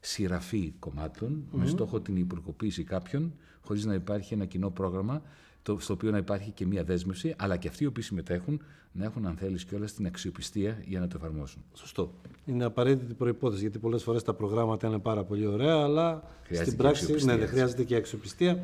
σειραφή 0.00 0.74
κομμάτων 0.78 1.44
με 1.52 1.66
στόχο 1.66 2.00
την 2.00 2.16
υπουργοποίηση 2.16 2.84
κάποιων, 2.84 3.34
χωρίς 3.60 3.84
να 3.84 3.94
υπάρχει 3.94 4.34
ένα 4.34 4.44
κοινό 4.44 4.70
πρόγραμμα 4.70 5.22
το, 5.64 5.76
στο 5.80 5.92
οποίο 5.92 6.10
να 6.10 6.18
υπάρχει 6.18 6.50
και 6.50 6.66
μία 6.66 6.84
δέσμευση, 6.84 7.34
αλλά 7.38 7.56
και 7.56 7.68
αυτοί 7.68 7.84
οι 7.84 7.86
οποίοι 7.86 8.02
συμμετέχουν 8.02 8.62
να 8.92 9.04
έχουν, 9.04 9.26
αν 9.26 9.36
θέλεις, 9.36 9.64
κιόλας 9.64 9.92
την 9.92 10.06
αξιοπιστία 10.06 10.82
για 10.86 11.00
να 11.00 11.06
το 11.06 11.16
εφαρμόσουν. 11.20 11.62
Σωστό. 11.74 12.12
Είναι 12.44 12.64
απαραίτητη 12.64 13.14
προπόθεση 13.14 13.60
γιατί 13.60 13.78
πολλές 13.78 14.02
φορές 14.02 14.22
τα 14.22 14.34
προγράμματα 14.34 14.86
είναι 14.86 14.98
πάρα 14.98 15.24
πολύ 15.24 15.46
ωραία, 15.46 15.74
αλλά 15.82 16.22
Χρειάζεται 16.42 16.64
στην 16.70 16.76
και 16.76 16.82
πράξη 16.82 17.00
αξιοπιστία, 17.00 17.32
ναι, 17.32 17.38
δεν 17.38 17.42
έτσι. 17.48 17.54
χρειάζεται 17.56 17.84
και 17.84 17.96
αξιοπιστία. 17.96 18.58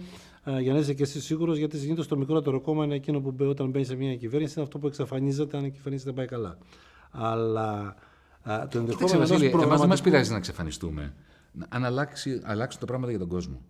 Α, 0.50 0.60
για 0.60 0.72
να 0.72 0.78
είσαι 0.78 0.94
και 0.94 1.02
εσύ 1.02 1.20
σίγουρος, 1.20 1.58
γιατί 1.58 1.78
συνήθως 1.78 2.06
το 2.08 2.16
μικρότερο 2.16 2.60
κόμμα 2.60 2.84
είναι 2.84 2.94
εκείνο 2.94 3.20
που 3.20 3.30
μπε- 3.30 3.48
όταν 3.48 3.70
μπαίνει 3.70 3.84
σε 3.84 3.94
μια 3.94 4.16
κυβέρνηση, 4.16 4.52
είναι 4.56 4.64
αυτό 4.64 4.78
που 4.78 4.86
εξαφανίζεται 4.86 5.56
αν 5.56 5.64
η 5.64 5.70
κυβέρνηση 5.70 6.04
δεν 6.04 6.14
πάει 6.14 6.26
καλά. 6.26 6.58
Αλλά 7.10 7.72
α, 8.42 8.68
το 8.68 8.78
Κοίταξε, 8.78 8.78
ενδεχόμενο 8.78 9.16
ενός 9.16 9.28
Βασίλη, 9.28 9.46
εμάς 9.46 9.50
δεν 9.50 9.68
μας 9.68 9.68
προγραμματικού- 9.68 10.10
πειράζει 10.10 10.30
να 10.30 10.36
εξαφανιστούμε. 10.36 11.14
Να- 11.52 11.66
Αν 11.68 11.84
αλλάξει, 11.84 12.40
αλλάξουν 12.44 12.80
τα 12.80 12.86
πράγματα 12.86 13.10
για 13.10 13.20
τον 13.20 13.28
κόσμο. 13.28 13.60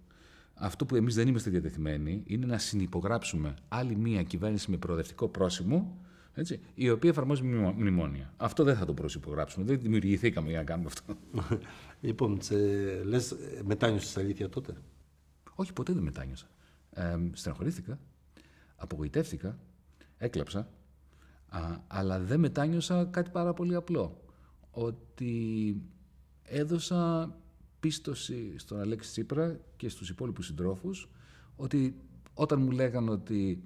Αυτό 0.62 0.86
που 0.86 0.96
εμείς 0.96 1.14
δεν 1.14 1.28
είμαστε 1.28 1.50
διατεθειμένοι 1.50 2.22
είναι 2.26 2.46
να 2.46 2.58
συνυπογράψουμε 2.58 3.54
άλλη 3.68 3.96
μία 3.96 4.22
κυβέρνηση 4.22 4.70
με 4.70 4.76
προοδευτικό 4.76 5.28
πρόσημο, 5.28 5.98
έτσι, 6.34 6.60
η 6.74 6.90
οποία 6.90 7.10
εφαρμόζει 7.10 7.42
μνημο- 7.42 7.72
μνημόνια. 7.72 8.34
Αυτό 8.36 8.64
δεν 8.64 8.76
θα 8.76 8.84
το 8.84 8.94
προσυπογράψουμε. 8.94 9.64
Δεν 9.64 9.80
δημιουργηθήκαμε 9.80 10.48
για 10.48 10.58
να 10.58 10.64
κάνουμε 10.64 10.88
αυτό. 10.88 11.14
Λοιπόν, 12.00 12.38
τσε, 12.38 12.56
λες, 13.04 13.30
ε, 13.30 13.62
μετάνιωσες 13.64 14.16
αλήθεια 14.16 14.48
τότε; 14.48 14.74
Όχι, 15.54 15.72
ποτέ 15.72 15.92
δεν 15.92 16.02
μετάνιωσα. 16.02 16.46
Ε, 16.90 17.16
στεναχωρήθηκα, 17.32 17.98
απογοητεύτηκα, 18.76 19.58
έκλαψα, 20.18 20.68
α, 21.48 21.60
αλλά 21.86 22.18
δεν 22.20 22.40
μετάνιωσα 22.40 23.04
κάτι 23.04 23.30
πάρα 23.30 23.52
πολύ 23.54 23.74
απλό. 23.74 24.22
Ότι 24.70 25.76
έδωσα 26.42 27.34
πίστοση 27.80 28.54
στον 28.58 28.80
Αλέξη 28.80 29.10
Τσίπρα 29.10 29.60
και 29.76 29.88
στους 29.88 30.08
υπόλοιπους 30.08 30.46
συντρόφους 30.46 31.08
ότι 31.56 31.94
όταν 32.34 32.60
μου 32.62 32.70
λέγαν 32.70 33.08
ότι 33.08 33.62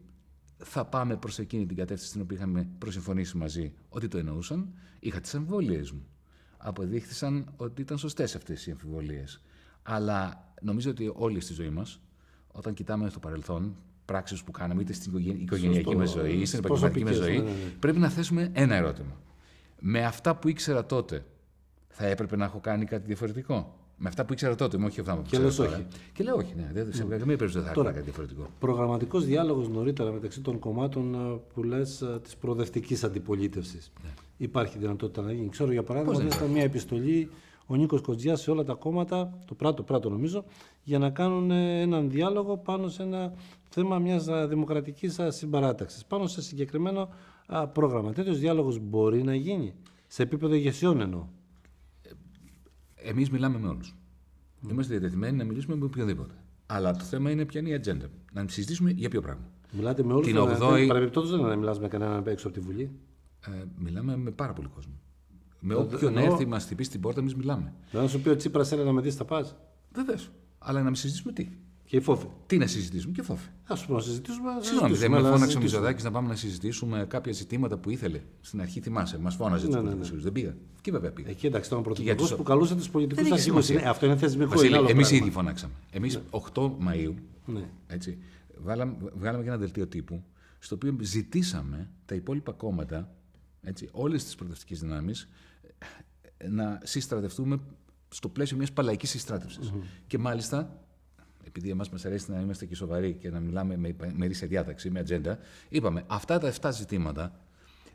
θα 0.56 0.84
πάμε 0.84 1.16
προς 1.16 1.38
εκείνη 1.38 1.66
την 1.66 1.76
κατεύθυνση 1.76 2.08
στην 2.08 2.20
οποία 2.20 2.36
είχαμε 2.36 2.68
προσυμφωνήσει 2.78 3.36
μαζί, 3.36 3.72
ότι 3.88 4.08
το 4.08 4.18
εννοούσαν, 4.18 4.72
είχα 5.00 5.20
τις 5.20 5.34
αμφιβολίες 5.34 5.90
μου. 5.90 6.06
Αποδείχθησαν 6.56 7.52
ότι 7.56 7.80
ήταν 7.82 7.98
σωστές 7.98 8.34
αυτές 8.34 8.66
οι 8.66 8.70
αμφιβολίες. 8.70 9.40
Αλλά 9.82 10.52
νομίζω 10.60 10.90
ότι 10.90 11.12
όλοι 11.14 11.40
στη 11.40 11.52
ζωή 11.52 11.70
μας, 11.70 12.00
όταν 12.52 12.74
κοιτάμε 12.74 13.08
στο 13.08 13.18
παρελθόν, 13.18 13.76
πράξεις 14.04 14.44
που 14.44 14.50
κάναμε 14.50 14.82
είτε 14.82 14.92
στην 14.92 15.10
οικογεν- 15.12 15.40
οικογενειακή 15.40 15.84
Σωστό. 15.84 15.98
μας 15.98 16.10
ζωή, 16.10 16.32
είτε 16.32 16.44
στην 16.44 16.58
επαγγελματική 16.58 17.04
μας 17.04 17.16
Προσωπικές, 17.16 17.42
ζωή, 17.42 17.52
ναι, 17.52 17.58
ναι, 17.58 17.64
ναι. 17.64 17.70
πρέπει 17.78 17.98
να 17.98 18.08
θέσουμε 18.08 18.50
ένα 18.52 18.74
ερώτημα. 18.74 19.20
Με 19.80 20.04
αυτά 20.04 20.36
που 20.36 20.48
ήξερα 20.48 20.86
τότε, 20.86 21.24
θα 21.88 22.06
έπρεπε 22.06 22.36
να 22.36 22.44
έχω 22.44 22.60
κάνει 22.60 22.84
κάτι 22.84 23.06
διαφορετικό; 23.06 23.83
Με 23.96 24.08
αυτά 24.08 24.24
που 24.24 24.32
ήξερα 24.32 24.54
τότε, 24.54 24.78
με 24.78 24.84
όχι 24.86 25.00
αυτά 25.00 25.14
που 25.16 25.22
Και 25.22 25.26
ξέρω 25.30 25.42
λες 25.42 25.56
τώρα. 25.56 25.70
όχι. 25.70 25.86
Και 26.12 26.22
λέω 26.24 26.36
όχι, 26.36 26.54
ναι. 26.56 26.70
Δεν, 26.72 26.92
σε 26.92 27.02
καμία 27.02 27.18
περίπτωση 27.18 27.52
δεν 27.58 27.62
θα 27.64 27.72
Τώρα, 27.72 27.88
έκανα 27.88 27.92
κάτι 27.92 28.04
διαφορετικό. 28.04 28.50
Προγραμματικός 28.58 29.24
διάλογος 29.24 29.68
νωρίτερα 29.68 30.12
μεταξύ 30.12 30.40
των 30.40 30.58
κομμάτων 30.58 31.14
α, 31.14 31.38
που 31.54 31.62
λες 31.62 32.04
της 32.22 32.36
προοδευτικής 32.36 33.04
αντιπολίτευσης. 33.04 33.92
Υπάρχει 34.36 34.78
δυνατότητα 34.78 35.22
να 35.22 35.32
γίνει. 35.32 35.48
Ξέρω 35.48 35.72
για 35.72 35.82
παράδειγμα 35.82 36.16
Ναι. 36.18 36.24
Πώς 36.24 36.26
ότι 36.28 36.36
δεν 36.38 36.46
ήταν 36.46 36.56
μια 36.56 36.64
επιστολή 36.70 37.30
ο 37.66 37.76
Νίκος 37.76 38.00
Κοτζιάς 38.00 38.40
σε 38.40 38.50
όλα 38.50 38.64
τα 38.64 38.74
κόμματα, 38.74 39.38
το 39.46 39.54
πράτο, 39.54 39.82
πράτο 39.82 40.10
νομίζω, 40.10 40.44
για 40.82 40.98
να 40.98 41.10
κάνουν 41.10 41.50
ε, 41.50 41.80
έναν 41.80 42.10
διάλογο 42.10 42.56
πάνω 42.56 42.88
σε 42.88 43.02
ένα 43.02 43.32
θέμα 43.68 43.98
μιας 43.98 44.26
δημοκρατικής 44.48 45.20
συμπαράταξης. 45.28 46.04
Πάνω 46.04 46.26
σε 46.26 46.42
συγκεκριμένο 46.42 47.08
α, 47.46 47.66
πρόγραμμα. 47.68 48.12
Τέτοιος 48.12 48.38
διάλογος 48.38 48.78
μπορεί 48.78 49.22
να 49.22 49.34
γίνει; 49.34 49.74
Σε 50.06 50.22
επίπεδο 50.22 50.54
ηγεσιών 50.54 51.00
εννοώ. 51.00 51.26
Εμείς 53.06 53.30
μιλάμε 53.30 53.58
με 53.58 53.68
όλους. 53.68 53.94
Είμαστε 54.70 54.92
διατεθειμένοι 54.92 55.36
να 55.36 55.44
μιλήσουμε 55.44 55.76
με 55.76 55.84
οποιοδήποτε. 55.84 56.34
Αλλά 56.66 56.92
το 56.96 57.04
θέμα 57.04 57.30
είναι 57.30 57.44
ποια 57.44 57.60
είναι 57.60 57.68
η 57.68 57.74
ατζέντα. 57.74 58.06
Να 58.32 58.44
συζητήσουμε 58.48 58.90
για 58.90 59.08
ποιο 59.08 59.20
πράγμα. 59.20 59.44
Μιλάτε 59.72 60.02
με 60.02 60.12
όλους 60.12 60.26
Την 60.26 60.36
του. 60.36 60.42
8η 60.42 60.86
Παρεμπιπτόντως 60.88 61.30
δεν 61.30 61.38
είναι 61.40 61.48
να 61.48 61.56
μιλάς 61.56 61.80
με 61.80 61.88
κανέναν 61.88 62.22
έξω 62.26 62.46
από 62.48 62.56
τη 62.58 62.62
Βουλή. 62.66 62.90
Ε, 63.46 63.50
μιλάμε 63.78 64.16
με 64.16 64.30
πάρα 64.30 64.52
πολύ 64.52 64.68
κόσμο. 64.68 64.92
Με 65.60 65.74
Ε, 65.74 65.76
όποιον 65.76 66.16
εννοώ- 66.16 66.32
έρθει, 66.32 66.46
μας 66.46 66.64
χτυπήσει 66.64 66.90
την 66.90 67.00
πόρτα, 67.00 67.20
εμείς 67.20 67.34
μιλάμε. 67.34 67.74
Να 67.92 68.08
σου 68.08 68.20
πει 68.20 68.28
ο 68.28 68.36
Τσίπρας 68.36 68.72
έλεγε 68.72 68.86
να 68.86 68.92
με 68.94 69.00
δεις, 69.00 69.14
θα 69.14 69.24
πας; 69.24 69.56
Βεβαίως. 69.94 70.30
Αλλά 70.58 70.78
να 70.78 70.84
μην 70.84 70.94
συζητήσουμε 70.94 71.32
τι. 71.32 71.48
Και 71.86 71.96
η 71.96 72.00
φόβη. 72.00 72.26
Τι 72.46 72.58
να 72.58 72.66
συζητήσουμε 72.66 73.12
και 73.12 73.22
φόβη. 73.22 73.42
Α 73.72 73.76
σου 73.76 73.86
πω 73.86 73.94
να 73.94 74.00
συζητήσουμε. 74.00 74.52
να 74.52 74.62
Συγγνώμη, 74.62 74.88
δεν 74.88 74.96
συζητήσουμε, 74.96 75.08
με 75.08 75.16
αλλά 75.16 75.28
να 75.28 75.34
φώναξε 75.34 75.56
ο 75.56 75.60
συζητήσουμε. 75.60 75.80
Μητσοδάκη 75.80 76.02
να 76.04 76.10
πάμε 76.10 76.28
να 76.28 76.34
συζητήσουμε 76.36 77.06
κάποια 77.08 77.32
ζητήματα 77.32 77.78
που 77.78 77.90
ήθελε. 77.90 78.20
Στην 78.40 78.60
αρχή 78.60 78.80
θυμάσαι, 78.80 79.18
μας 79.18 79.34
φώναζε 79.34 79.66
του 79.66 79.72
Ναι, 79.72 79.80
ναι, 79.82 79.88
πολιτικού. 79.94 80.20
Δεν 80.20 80.32
πήγα. 80.32 80.56
Και 80.80 80.90
βέβαια 80.90 81.12
πήγα. 81.12 81.30
Εκεί 81.30 81.46
εντάξει, 81.46 81.66
ήταν 81.68 81.78
ο 81.78 81.82
για 81.82 81.92
πρωθυπουργός 81.94 82.28
τους- 82.28 82.36
που 82.38 82.42
καλούσε 82.42 82.74
του 82.74 82.90
πολιτικού 82.90 83.14
Δεν 83.22 83.24
έχει 83.24 83.34
αρχηγού. 83.34 83.62
σημασία. 83.62 83.90
Αυτό 83.90 84.06
είναι 84.06 84.16
θεσμικό. 84.16 84.44
είναι 84.44 84.54
Βασίλη, 84.54 84.76
άλλο 84.76 84.88
εμείς 84.88 85.08
πράγμα. 85.08 85.26
ήδη 85.26 85.34
φωνάξαμε. 85.34 85.72
Εμείς 85.90 86.20
8 86.30 86.76
Μαου, 86.78 87.14
Ναι. 87.46 87.68
έτσι, 87.86 88.18
βάλαμε, 88.62 88.94
βγάλαμε 89.14 89.42
και 89.42 89.48
ένα 89.48 89.58
δελτίο 89.58 89.86
τύπου, 89.86 90.22
στο 90.58 90.74
οποίο 90.74 90.96
ζητήσαμε 91.00 91.90
τα 92.06 92.14
υπόλοιπα 92.14 92.52
κόμματα, 92.52 93.14
έτσι, 93.62 93.88
όλες 93.92 94.24
τις 94.24 94.34
προοδευτικές 94.34 94.80
δυνάμεις, 94.80 95.28
ε, 96.36 96.48
να 96.48 96.80
συστρατευτούμε 96.84 97.58
στο 98.08 98.28
πλαίσιο 98.28 98.56
μιας 98.56 98.72
παλαϊκής 98.72 99.10
συστράτευσης. 99.10 99.72
Και 100.06 100.18
μάλιστα, 100.18 100.83
επειδή 101.56 101.70
εμάς 101.70 101.90
μας 101.90 102.04
αρέσει 102.04 102.30
να 102.30 102.40
είμαστε 102.40 102.66
και 102.66 102.74
σοβαροί 102.74 103.12
και 103.14 103.30
να 103.30 103.40
μιλάμε 103.40 103.76
με 103.76 103.96
μερίσια 104.16 104.48
διάταξη, 104.48 104.90
με 104.90 105.00
ατζέντα, 105.00 105.38
είπαμε 105.68 106.04
αυτά 106.06 106.38
τα 106.38 106.52
7 106.60 106.70
ζητήματα 106.72 107.40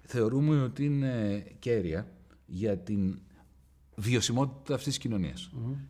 θεωρούμε 0.02 0.62
ότι 0.62 0.86
είναι 0.86 1.44
κέρια 1.60 2.08
για 2.46 2.78
την 2.78 3.20
βιωσιμότητα 3.96 4.74
αυτής 4.74 4.88
της 4.88 4.98
κοινωνια 4.98 5.34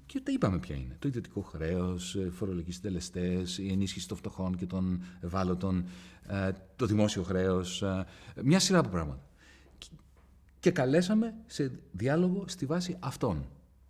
Και 0.05 0.19
τα 0.19 0.31
είπαμε 0.31 0.59
ποια 0.59 0.75
είναι. 0.75 0.95
Το 0.99 1.07
ιδιωτικό 1.07 1.41
χρέος, 1.41 2.17
φορολογικοί 2.31 2.71
συντελεστές, 2.71 3.57
η 3.57 3.71
ενίσχυση 3.71 4.07
των 4.07 4.17
φτωχών 4.17 4.55
και 4.57 4.65
των 4.65 5.01
ευάλωτων, 5.21 5.85
ε, 6.27 6.51
το 6.75 6.85
δημόσιο 6.85 7.23
χρέος, 7.23 7.83
μια 8.43 8.59
σειρά 8.59 8.79
από 8.79 8.89
πράγματα. 8.89 9.27
Και- 9.77 9.87
Και 10.59 10.71
καλέσαμε 10.71 11.33
σε 11.45 11.71
διάλογο 11.91 12.43
στη 12.47 12.65
βάση 12.65 12.95
αυτών. 12.99 13.45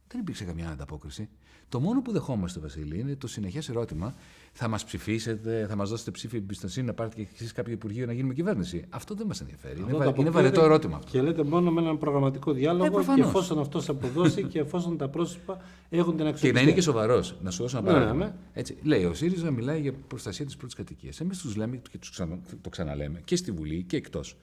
Δεν 0.07 0.19
υπήρξε 0.21 0.43
καμιά 0.45 0.69
ανταπόκριση. 0.69 1.29
Το 1.69 1.79
μόνο 1.79 2.01
που 2.01 2.11
δεχόμαστε, 2.11 2.59
Βασίλη, 2.59 2.99
είναι 2.99 3.15
το 3.15 3.27
συνεχές 3.27 3.69
ερώτημα: 3.69 4.13
Θα 4.51 4.67
μας 4.67 4.83
ψηφίσετε, 4.85 5.65
θα 5.69 5.75
μας 5.75 5.89
δώσετε 5.89 6.11
ψήφι 6.11 6.37
εμπιστοσύνη 6.37 6.85
να 6.85 6.93
πάρετε 6.93 7.15
και 7.23 7.27
εσείς 7.33 7.51
κάποιο 7.51 7.73
υπουργείο 7.73 8.05
να 8.05 8.13
γίνουμε 8.13 8.33
κυβέρνηση. 8.33 8.85
Αυτό 8.89 9.15
δεν 9.15 9.27
μας 9.27 9.41
ενδιαφέρει. 9.41 9.73
Είναι, 9.79 9.83
Αυτό 9.85 9.97
βα- 9.97 10.03
το 10.03 10.09
είναι 10.09 10.29
αποκλείεται 10.29 10.37
βαρετό 10.43 10.63
ερώτημα 10.73 10.95
αυτό. 10.97 11.11
Και 11.11 11.21
λέτε 11.21 11.43
μόνο 11.43 11.71
με 11.71 11.81
έναν 11.81 11.97
προγραμματικό 11.97 12.51
διάλογο 12.53 12.83
και 12.83 12.89
προφανώς. 12.91 13.27
εφόσον 13.27 13.59
αυτός 13.59 13.89
αποδώσει 13.89 14.43
και 14.43 14.59
εφόσον 14.59 14.97
τα 14.97 15.07
πρόσωπα 15.09 15.61
έχουν 15.89 16.15
την 16.15 16.23
Και 16.23 16.29
αξιοπιστία. 16.29 16.51
να 16.53 16.61
είναι 16.61 16.71
και 16.71 16.81
σοβαρός. 16.81 17.35
Να 17.41 17.51
σου 17.51 17.61
δώσω 17.61 17.77
ένα 17.77 17.87
Ναι, 17.87 17.93
παράδειγμα. 17.93 18.25
ναι. 18.25 18.33
Έτσι, 18.53 18.77
λέει, 18.83 19.03
ο 19.05 19.13
ΣΥΡΙΖΑ 19.13 19.51
μιλάει 19.51 19.81
για 19.81 19.93
προστασία 20.07 20.45
της 20.45 20.55
πρώτης 20.57 20.75
κατοικίας. 20.75 21.19
Εμείς 21.19 21.37
τους 21.37 21.55
λέμε 21.55 21.81
και 21.91 21.97
τους 21.97 22.09
ξανα, 22.09 22.39
το 22.61 22.69
ξαναλέμε 22.69 23.21
και 23.25 23.35
στη 23.35 23.51
Βουλή 23.51 23.83
και 23.83 23.97
εκτός. 23.97 24.37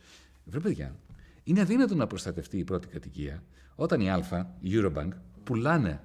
Βρε 0.44 0.60
παιδιά, 0.60 0.96
είναι 1.44 1.60
αδύνατο 1.60 1.94
να 1.94 2.06
προστατευτεί 2.06 2.58
η 2.58 2.64
πρώτη 2.64 2.86
κατοικία 2.88 3.42
όταν 3.74 4.00
η 4.00 4.10
Α, 4.10 4.46
η 4.60 4.70
Eurobank, 4.72 5.08
πουλάνε 5.44 6.00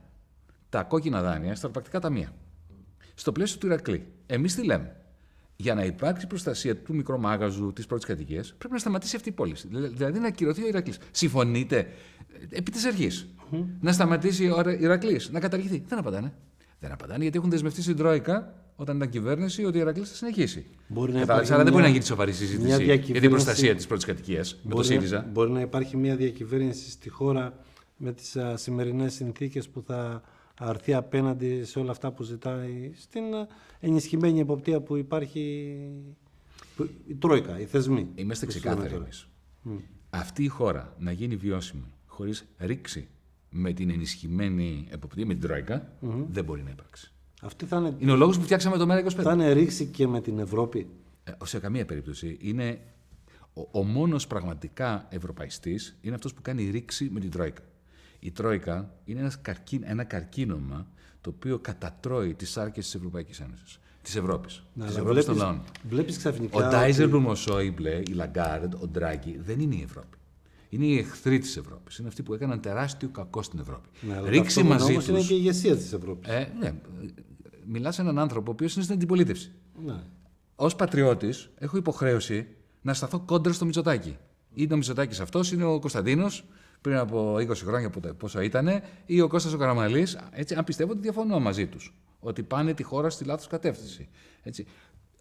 τα 0.72 0.84
κόκκινα 0.84 1.22
δάνεια 1.22 1.56
στα 1.56 1.68
αρπακτικά 1.68 2.00
ταμεία. 2.00 2.34
Στο 3.14 3.32
πλαίσιο 3.32 3.58
του 3.58 3.66
Ηρακλή. 3.66 4.06
Εμείς 4.26 4.56
τι 4.56 4.64
λέμε; 4.66 4.96
Για 5.56 5.74
να 5.76 5.84
υπάρξει 5.84 6.28
προστασία 6.28 6.78
του 6.78 6.96
μικρομάγαζου 6.96 7.74
της 7.74 7.86
πρώτης 7.86 8.06
κατοικίας, 8.06 8.54
πρέπει 8.58 8.74
να 8.74 8.80
σταματήσει 8.80 9.16
αυτή 9.16 9.30
η 9.30 9.32
πώληση. 9.32 9.68
Δηλα- 9.68 9.88
Δηλαδή 9.88 10.20
να 10.20 10.28
ακυρωθεί 10.28 10.64
ο 10.64 10.68
Ηρακλής. 10.68 10.98
Συμφωνείτε; 11.12 11.78
Ε, 11.78 12.58
επί 12.58 12.72
της 12.72 12.86
αρχη 12.86 13.08
να 13.82 13.92
σταματήσει 13.92 14.46
ο 14.50 14.64
Ηρακλής, 14.80 15.30
να 15.32 15.40
καταργηθεί. 15.40 15.84
Δεν 15.88 15.98
απαντάνε. 16.00 16.34
Δεν 16.80 16.92
απαντάνε 16.92 17.22
γιατί 17.24 17.38
έχουν 17.38 17.50
δεσμευτεί 17.50 17.82
στην 17.82 17.96
Τρόικα 17.96 18.54
όταν 18.76 18.96
ήταν 18.96 19.10
κυβέρνηση 19.10 19.66
ότι 19.66 19.78
ο 19.78 19.82
Ηρακλής 19.82 20.10
θα 20.10 20.16
συνεχίσει. 20.16 20.66
Μπορεί 20.88 21.12
να 21.12 21.20
Κατάλαβες, 21.20 21.48
υπάρχει 21.48 21.54
αλλά 21.54 21.64
δεν 21.64 21.72
μπορεί 21.72 21.76
μια- 21.84 21.92
να 21.92 21.98
γίνει 21.98 22.04
σοβαρή 22.06 22.32
συζήτηση 22.34 22.58
μια 22.66 22.68
για 22.68 22.78
την 22.78 22.86
διακυβέρνηση- 22.86 23.30
προστασία 23.30 23.76
της 23.76 23.88
πρώτης 23.88 24.06
κατοικίας 24.06 24.54
με 24.54 24.70
το 24.70 24.76
Μπορεί, 24.76 24.88
ΣΥΡΙΖΑ. 24.88 25.30
μπορεί 25.32 25.52
να 25.52 25.62
υπάρχει 25.62 25.98
μια 25.98 26.16
διακυβέρνηση 26.16 26.90
στη 26.92 27.10
χώρα 27.10 27.54
με 27.98 28.14
τις 28.14 28.36
α, 28.36 28.58
σημερινές 28.58 29.14
συνθήκες 29.14 29.68
που 29.70 29.82
θα 29.88 30.22
αρθεί 30.64 30.94
απέναντι 30.94 31.64
σε 31.64 31.80
όλα 31.80 31.92
αυτά 31.92 32.12
που 32.12 32.24
ζητάει 32.24 32.92
στην 32.96 33.36
α, 33.36 33.48
ενισχυμένη 33.80 34.40
εποπτεία 34.40 34.82
που 34.82 34.96
υπάρχει 34.96 35.76
που- 36.76 36.90
η 37.08 37.16
Τρόικα, 37.16 37.60
οι 37.60 37.66
θεσμοί. 37.66 38.08
Είμαστε 38.16 38.46
που 38.46 38.52
ξεκάθαροι 38.52 38.82
συζητάμε 38.82 39.04
εμείς. 39.04 39.28
Αυτή 40.10 40.44
η 40.44 40.48
χώρα 40.48 40.96
να 41.00 41.12
γίνει 41.12 41.36
βιώσιμη 41.36 41.94
χωρίς 42.06 42.46
ρήξη 42.58 43.08
με 43.50 43.74
την 43.74 43.90
ενισχυμένη 43.90 44.88
εποπτεία, 44.92 45.26
με 45.26 45.34
την 45.36 45.50
τροικα 45.50 45.92
δεν 46.30 46.44
μπορεί 46.44 46.64
να 46.64 46.70
υπάρξει. 46.70 47.12
Αυτή 47.42 47.66
θα 47.66 47.78
είναι, 47.78 47.96
Είναι 48.00 48.12
ο 48.12 48.16
λόγος 48.16 48.38
που 48.38 48.44
φτιάξαμε 48.44 48.78
το 48.78 48.86
ΜΕΡΑ25. 48.90 49.22
θα 49.22 49.34
είναι 49.34 49.52
ρήξη 49.52 49.86
και 49.86 50.08
με 50.08 50.22
την 50.22 50.40
Ευρώπη. 50.40 50.88
Ε, 51.24 51.32
σε 51.44 51.60
καμία 51.60 51.86
περίπτωση. 51.86 52.38
Είναι 52.42 52.80
ο, 53.54 53.68
ο 53.72 53.84
μόνος 53.84 54.28
πραγματικά 54.28 55.08
ευρωπαϊστής 55.10 55.98
είναι 56.02 56.16
αυτός 56.16 56.34
που 56.34 56.42
κάνει 56.42 56.70
ρήξη 56.70 57.10
με 57.12 57.20
την 57.20 57.30
Τρόικα. 57.30 57.62
Η 58.24 58.32
Τρόικα 58.32 58.94
είναι 59.06 59.20
ένας 59.20 59.42
καρκί, 59.42 59.80
ένα 59.84 60.04
καρκίνωμα 60.04 60.88
το 61.22 61.30
οποίο 61.30 61.60
κατατρώει 61.60 62.34
τις 62.34 62.58
άρκες 62.58 62.86
της 62.86 62.96
Ευρωπαϊκής 62.96 63.40
Ένωσης. 63.40 63.80
Της 64.02 64.16
Ευρώπης. 64.16 64.64
Ναι, 64.74 64.86
της 64.86 64.94
αλλά 64.96 65.02
Ευρώπης 65.04 65.26
των 65.26 65.34
βλέπεις- 65.36 65.52
λαών. 65.54 65.66
Βλέπεις 65.90 66.18
ξαφνικά 66.18 66.58
Ο 66.58 66.60
ότι- 66.66 66.70
Ντάιζερμπλουμ, 66.76 67.28
ο 67.28 67.36
Σόιμπλε, 67.36 67.96
η 68.08 68.12
Λαγκάρντ, 68.14 68.74
ο 68.74 68.88
Ντράγκη 68.88 69.38
δεν 69.44 69.60
είναι 69.60 69.76
η 69.76 69.82
Ευρώπη. 69.82 70.18
Είναι 70.70 70.86
οι 70.86 70.98
εχθροί 70.98 71.40
της 71.40 71.58
Ευρώπης. 71.58 71.98
Είναι 71.98 72.08
αυτοί 72.08 72.24
που 72.24 72.34
έκαναν 72.34 72.62
τεράστιο 72.62 73.10
κακό 73.10 73.42
στην 73.42 73.60
Ευρώπη. 73.60 73.90
Ναι, 74.02 74.16
αλλά 74.16 74.30
Ρήξη 74.30 74.44
ταυτόχρονα 74.56 74.74
μαζί 74.80 74.92
όμως 74.92 75.06
τους. 75.06 75.14
είναι 75.14 75.24
και 75.28 75.34
η 75.34 75.38
ηγεσία 75.40 75.76
της 75.76 75.94
Ευρώπης. 75.94 76.30
Ε, 76.32 76.52
ναι, 76.60 76.74
μιλάς 77.66 77.96
σε 77.96 78.02
έναν 78.02 78.20
άνθρωπο 78.20 78.50
ο 78.52 78.54
οποίος 78.54 78.74
είναι 78.76 78.84
στην 78.84 78.96
αντιπολίτευση. 78.96 79.52
Ναι. 79.86 80.00
Ω 80.56 80.68
πατριώτης, 80.68 81.50
έχω 81.58 81.78
υποχρέωση 81.78 82.48
να 82.82 82.94
σταθώ 82.94 83.20
κόντρα 83.20 83.54
στο 83.54 83.66
Μητσοτάκι. 83.66 84.18
Είτε 84.54 84.74
ο 84.74 84.78
Μητσοτάκης 84.78 85.20
αυτός, 85.20 85.52
είναι 85.52 85.64
ο 85.64 85.80
Κωνσταντίνος 85.80 86.46
πριν 86.82 86.96
από 86.98 87.36
20 87.40 87.56
χρόνια 87.66 87.90
πότε- 87.90 88.14
πόσο 88.14 88.42
ήταν, 88.42 88.82
ή 89.06 89.22
ο 89.22 89.28
Κώστας 89.28 89.54
ο 89.54 89.58
Καραμαλής. 89.58 90.18
Αν 90.56 90.64
πιστεύω 90.64 90.92
ότι 90.92 91.02
διαφωνώ 91.02 91.40
μαζί 91.40 91.68
τους. 91.68 91.94
Ότι 92.20 92.44
πάνε 92.44 92.74
τη 92.74 92.84
χώρα 92.84 93.10
στη 93.10 93.24
λάθος 93.26 93.48
κατεύθυνση. 93.48 94.08
Έτσι. 94.44 94.66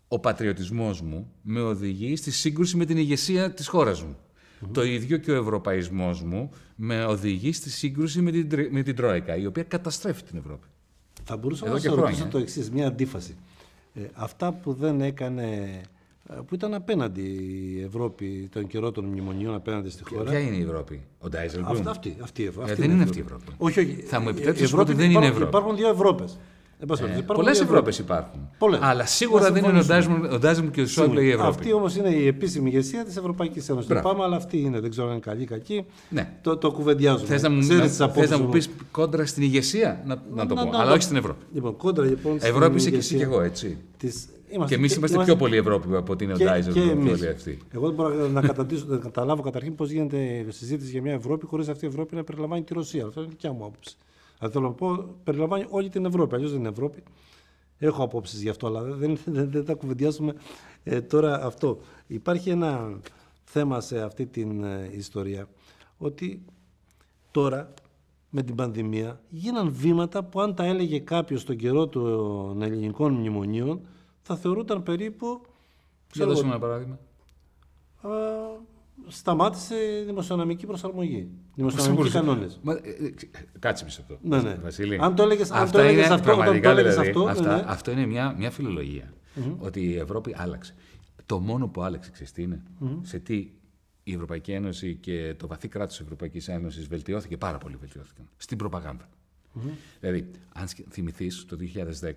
Ο 0.09 0.19
πατριωτισμός 0.19 1.01
μου 1.01 1.33
με 1.43 1.61
οδηγεί 1.61 2.17
στη 2.17 2.31
σύγκρουση 2.31 2.77
με 2.77 2.85
την 2.85 2.97
ηγεσία 2.97 3.51
της 3.53 3.69
χώρας 3.69 4.03
μου. 4.03 4.17
Το 4.73 4.85
ίδιο 4.85 5.17
και 5.17 5.31
ο 5.31 5.35
ευρωπαϊσμός 5.35 6.23
μου 6.23 6.51
με 6.77 7.05
οδηγεί 7.05 7.53
στη 7.53 7.71
σύγκρουση 7.71 8.21
με 8.21 8.31
την, 8.31 8.49
τρι- 8.49 8.73
με 8.73 8.83
την 8.83 8.97
Τρόικα, 8.97 9.37
η 9.37 9.47
οποία 9.47 9.63
καταστρέφει 9.63 10.23
την 10.23 10.39
Ευρώπη. 10.39 10.67
Θα 11.25 11.37
μπορούσα 11.37 11.65
Εδώ 11.67 11.75
να 11.75 11.81
και 11.81 11.87
σας 11.89 11.97
ρωτήσω 11.97 12.17
χρόνια, 12.17 12.33
το 12.33 12.39
εξής, 12.39 12.71
μια 12.71 12.87
αντίφαση. 12.87 13.37
Ε, 13.95 14.01
αυτά 14.15 14.53
που 14.53 14.73
δεν 14.73 15.01
έκανε, 15.01 15.43
ε, 15.43 15.81
που 16.47 16.55
ήταν 16.55 16.75
απέναντι 16.75 17.21
η 17.21 17.83
Ευρώπη 17.87 18.49
τον 18.53 18.67
καιρό 18.67 18.91
των 18.91 19.05
μνημονίων 19.05 19.55
απέναντι 19.55 19.91
στη 19.91 20.03
χώρα. 20.05 20.31
Ποια 20.31 20.39
είναι 20.39 20.57
η 20.57 20.63
Ευρώπη, 20.63 21.03
ο 21.19 21.29
Ντάιζελμπλουμ. 21.29 21.71
Αυτά, 21.77 21.91
αυτή, 21.91 22.17
αυτή, 22.23 22.47
αυτή 22.61 22.73
Ε, 22.73 22.75
δεν 22.75 22.91
είναι 22.91 23.03
αυτή 23.03 23.19
η 23.19 23.23
Ευρώπη. 23.25 23.45
Όχι, 23.59 23.81
όχι. 23.81 23.95
Θα 24.07 24.21
μου 24.21 24.27
Η 24.29 24.31
επιτρέψεις 24.31 24.65
Ευρώπη 24.65 24.91
ότι 24.91 24.93
δεν 25.01 25.11
είναι 25.11 25.19
υπάρχουν- 25.19 25.33
Ευρώπη. 25.43 25.57
Υπάρχουν 25.57 25.77
δύο 25.77 25.89
Ευρώπες. 25.89 26.39
Εν 26.83 26.87
πάση 26.87 27.01
περιπτώσει, 27.01 27.25
υπάρχουν 27.25 27.45
Πολλές 27.45 27.59
δύο 27.59 27.69
Ευρώπες 27.77 27.99
Ευρώπες. 27.99 28.23
υπάρχουν. 28.27 28.49
Πολλές. 28.59 28.81
Αλλά 28.83 29.07
σίγουρα 29.07 29.43
Να 29.43 29.51
δεν 29.51 29.65
είναι 29.65 29.79
ο 29.79 29.83
συμφωνήσουμε. 29.83 30.15
Ντάιζελμπλουμ- 30.25 30.35
ο 30.35 30.39
Ντάιζελμπλουμ 30.39 30.73
και 30.75 30.81
ο 30.81 30.87
Σόιμπλε 30.87 31.23
η 31.23 31.31
Ευρώπη. 31.31 31.49
Αυτή 31.49 31.73
όμως 31.73 31.97
είναι 31.97 32.09
η 32.09 32.27
επίσημη 32.27 32.69
ηγεσία 32.71 33.05
της 33.05 33.17
Ευρωπαϊκής 33.17 33.69
Ένωσης. 33.69 33.89
Το 33.89 33.95
Μπράβο. 33.95 34.09
πάμε, 34.09 34.25
αλλά 34.25 34.37
αυτή 34.37 34.59
είναι. 34.61 34.81
Δεν 34.81 34.91
ξέρω 34.91 35.07
αν 35.07 35.13
είναι 35.13 35.21
καλή 35.21 35.43
ή 35.43 35.47
κακή. 35.47 35.85
Ναι. 36.09 36.33
Το, 36.43 36.57
το 36.57 36.71
κουβεντιάζουμε. 36.73 37.27
Θες 37.29 37.43
να, 37.43 37.51
μου, 37.51 37.61
Ξέρεις 37.61 37.79
να, 37.81 37.87
τις 37.89 37.97
θες 37.97 38.07
απόψεις 38.07 38.31
να 38.31 38.39
μου 38.39 38.45
μου. 38.45 38.51
πεις 38.51 38.71
κόντρα 38.91 39.27
στην 39.27 39.43
ηγεσία, 39.43 40.03
να, 40.07 40.15
να 40.35 40.47
το 40.47 40.55
Να- 40.55 40.65
πω. 40.65 40.71
να- 40.71 40.77
αλλά 40.79 40.87
να- 40.89 40.93
όχι 40.93 41.03
στην 41.03 41.17
Ευρώπη. 41.17 41.45
Λοιπόν, 41.53 41.77
κόντρα 41.77 42.05
λοιπόν. 42.05 42.39
στην 42.39 42.51
Ευρώπη 42.55 42.77
είσαι 42.77 42.91
και 42.91 42.97
εσύ 42.97 43.15
ηγεσία 43.15 43.29
και 43.29 43.35
εγώ, 43.35 43.43
έτσι. 43.45 43.79
Της- 44.59 44.69
Και 44.69 44.75
εμείς 44.75 44.95
είμαστε 44.97 45.25
πιο 45.25 45.37
πολύ 45.37 45.57
Ευρώπη 45.57 45.97
από 45.97 46.13
ότι 46.13 46.25
είναι 46.25 46.33
ο 46.33 46.37
και, 46.37 46.45
και 46.45 46.51
Ντάιζελμπλουμ 46.51 46.87
και 46.87 46.93
εμείς. 46.93 47.13
όλοι 47.21 47.29
αυτοί. 47.29 47.59
Εγώ 47.71 47.87
δεν 47.87 47.95
μπορώ 47.95 48.29
να, 48.29 48.41
καταντήσω, 48.41 48.85
να 48.89 48.97
καταλάβω 48.97 49.43
καταρχήν 49.43 49.75
πώς 49.75 49.91
γίνεται 49.91 50.47
συζήτηση 50.49 50.91
για 50.91 51.03
μια 51.03 51.13
Ευρώπη 51.13 51.47
χωρίς 51.47 51.69
αυτή 51.69 51.85
η 51.85 51.89
Ευρώπη 51.89 52.15
να 52.15 52.25
περιλαμβάνει 52.25 52.63
τη 52.63 52.75
Ρωσία. 52.75 53.07
Αυτό 53.07 53.21
είναι 53.21 53.29
δικιά 53.31 53.53
μου 53.53 53.65
άποψη. 53.65 53.97
Δηλαδή 54.39 54.57
θέλω 54.57 54.69
να 54.69 54.75
πω, 54.75 55.15
περιλαμβάνει 55.25 55.65
όλη 55.69 55.89
την 55.89 56.05
Ευρώπη. 56.05 56.35
Αλλιώς 56.35 56.51
δεν 56.51 56.61
είναι 56.61 56.69
Ευρώπη. 56.69 57.03
Έχω 57.79 58.03
απόψεις 58.03 58.43
γι' 58.43 58.49
αυτό, 58.49 58.67
αλλά 58.67 58.83
δεν, 58.83 59.19
δεν, 59.25 59.51
δεν 59.51 59.65
τα 59.65 59.75
κουβεντιάσουμε 59.75 60.35
ε, 60.85 61.01
τώρα 61.01 61.45
αυτό. 61.45 61.79
Υπάρχει 62.07 62.51
ένα 62.51 62.99
θέμα 63.45 63.81
σε 63.81 64.01
αυτή 64.03 64.27
την 64.27 64.65
ε, 64.65 64.91
ιστορία 64.97 65.49
ότι 65.99 66.45
τώρα 67.31 67.75
με 68.31 68.43
την 68.43 68.55
πανδημία 68.55 69.21
γίναν 69.29 69.73
βήματα 69.73 70.25
που 70.25 70.41
αν 70.41 70.55
τα 70.55 70.65
έλεγε 70.65 70.99
κάποιος 70.99 71.41
στον 71.41 71.57
καιρό 71.57 71.87
των 71.87 72.63
ελληνικών 72.63 73.13
μνημονίων 73.13 73.81
θα 74.35 74.37
θεωρούταν 74.37 74.83
περίπου 74.83 75.27
Για 75.43 75.49
ξέρω 76.11 76.29
δώσε 76.29 76.41
εγώ, 76.41 76.49
μου 76.49 76.55
ένα 76.55 76.67
παράδειγμα. 76.67 76.99
α, 78.03 78.09
σταμάτησε 79.09 79.75
η 79.75 80.05
δημοσιονομική 80.05 80.67
προσαρμογή. 80.67 81.29
Δημοσιονομικοί 81.55 82.11
κανόνες. 82.11 82.59
Μα, 82.63 82.73
ε, 82.73 82.77
ε, 82.77 83.13
Κάτσε 83.59 83.85
μισό 83.85 84.01
αυτό. 84.01 84.19
Ναι, 84.23 84.41
ναι. 84.43 84.55
Βασίλη. 84.55 84.99
Αν 85.01 85.15
το 85.15 85.23
έλεγες- 85.23 85.51
αν 85.51 85.57
το 85.57 85.63
Αυτά 85.63 85.81
έλεγες 85.81 86.05
είναι 86.05 86.15
αυτό, 86.15 86.25
όταν 86.33 86.35
το 86.37 86.43
πραγματικά, 86.43 86.71
έλεγες 86.71 86.93
δηλαδή, 86.93 87.09
αυτό, 87.09 87.23
αυτά- 87.29 87.57
ναι. 87.57 87.65
αυτό 87.67 87.91
είναι 87.91 88.07
μια, 88.07 88.35
μια 88.39 88.51
φιλολογία. 88.51 89.13
Ότι 89.59 89.81
η 89.85 89.97
Ευρώπη 89.97 90.35
άλλαξε. 90.37 90.75
Το 91.27 91.39
μόνο 91.41 91.69
που 91.69 91.83
άλλαξε, 91.83 92.11
ξέρεις 92.11 92.33
τι 92.33 92.43
είναι, 92.43 92.63
σε 93.03 93.19
τι 93.19 93.51
η 94.03 94.13
Ευρωπαϊκή 94.13 94.53
Ένωση 94.53 94.95
και 94.97 95.35
το 95.39 95.47
βαθύ 95.47 95.69
κράτος 95.69 95.93
της 95.97 96.01
Ευρωπαϊκής 96.05 96.49
Ένωσης 96.49 96.87
βελτιώθηκε, 96.87 97.37
πάρα 97.37 97.59
πολύ 97.59 97.77
βελτιώθηκαν. 97.77 98.29
Στην 98.37 98.59
προπαγάνδα. 98.59 99.09
Δηλαδή, 100.01 100.31
αν 100.55 100.69
θυμηθείς 100.91 101.45
το 101.45 101.57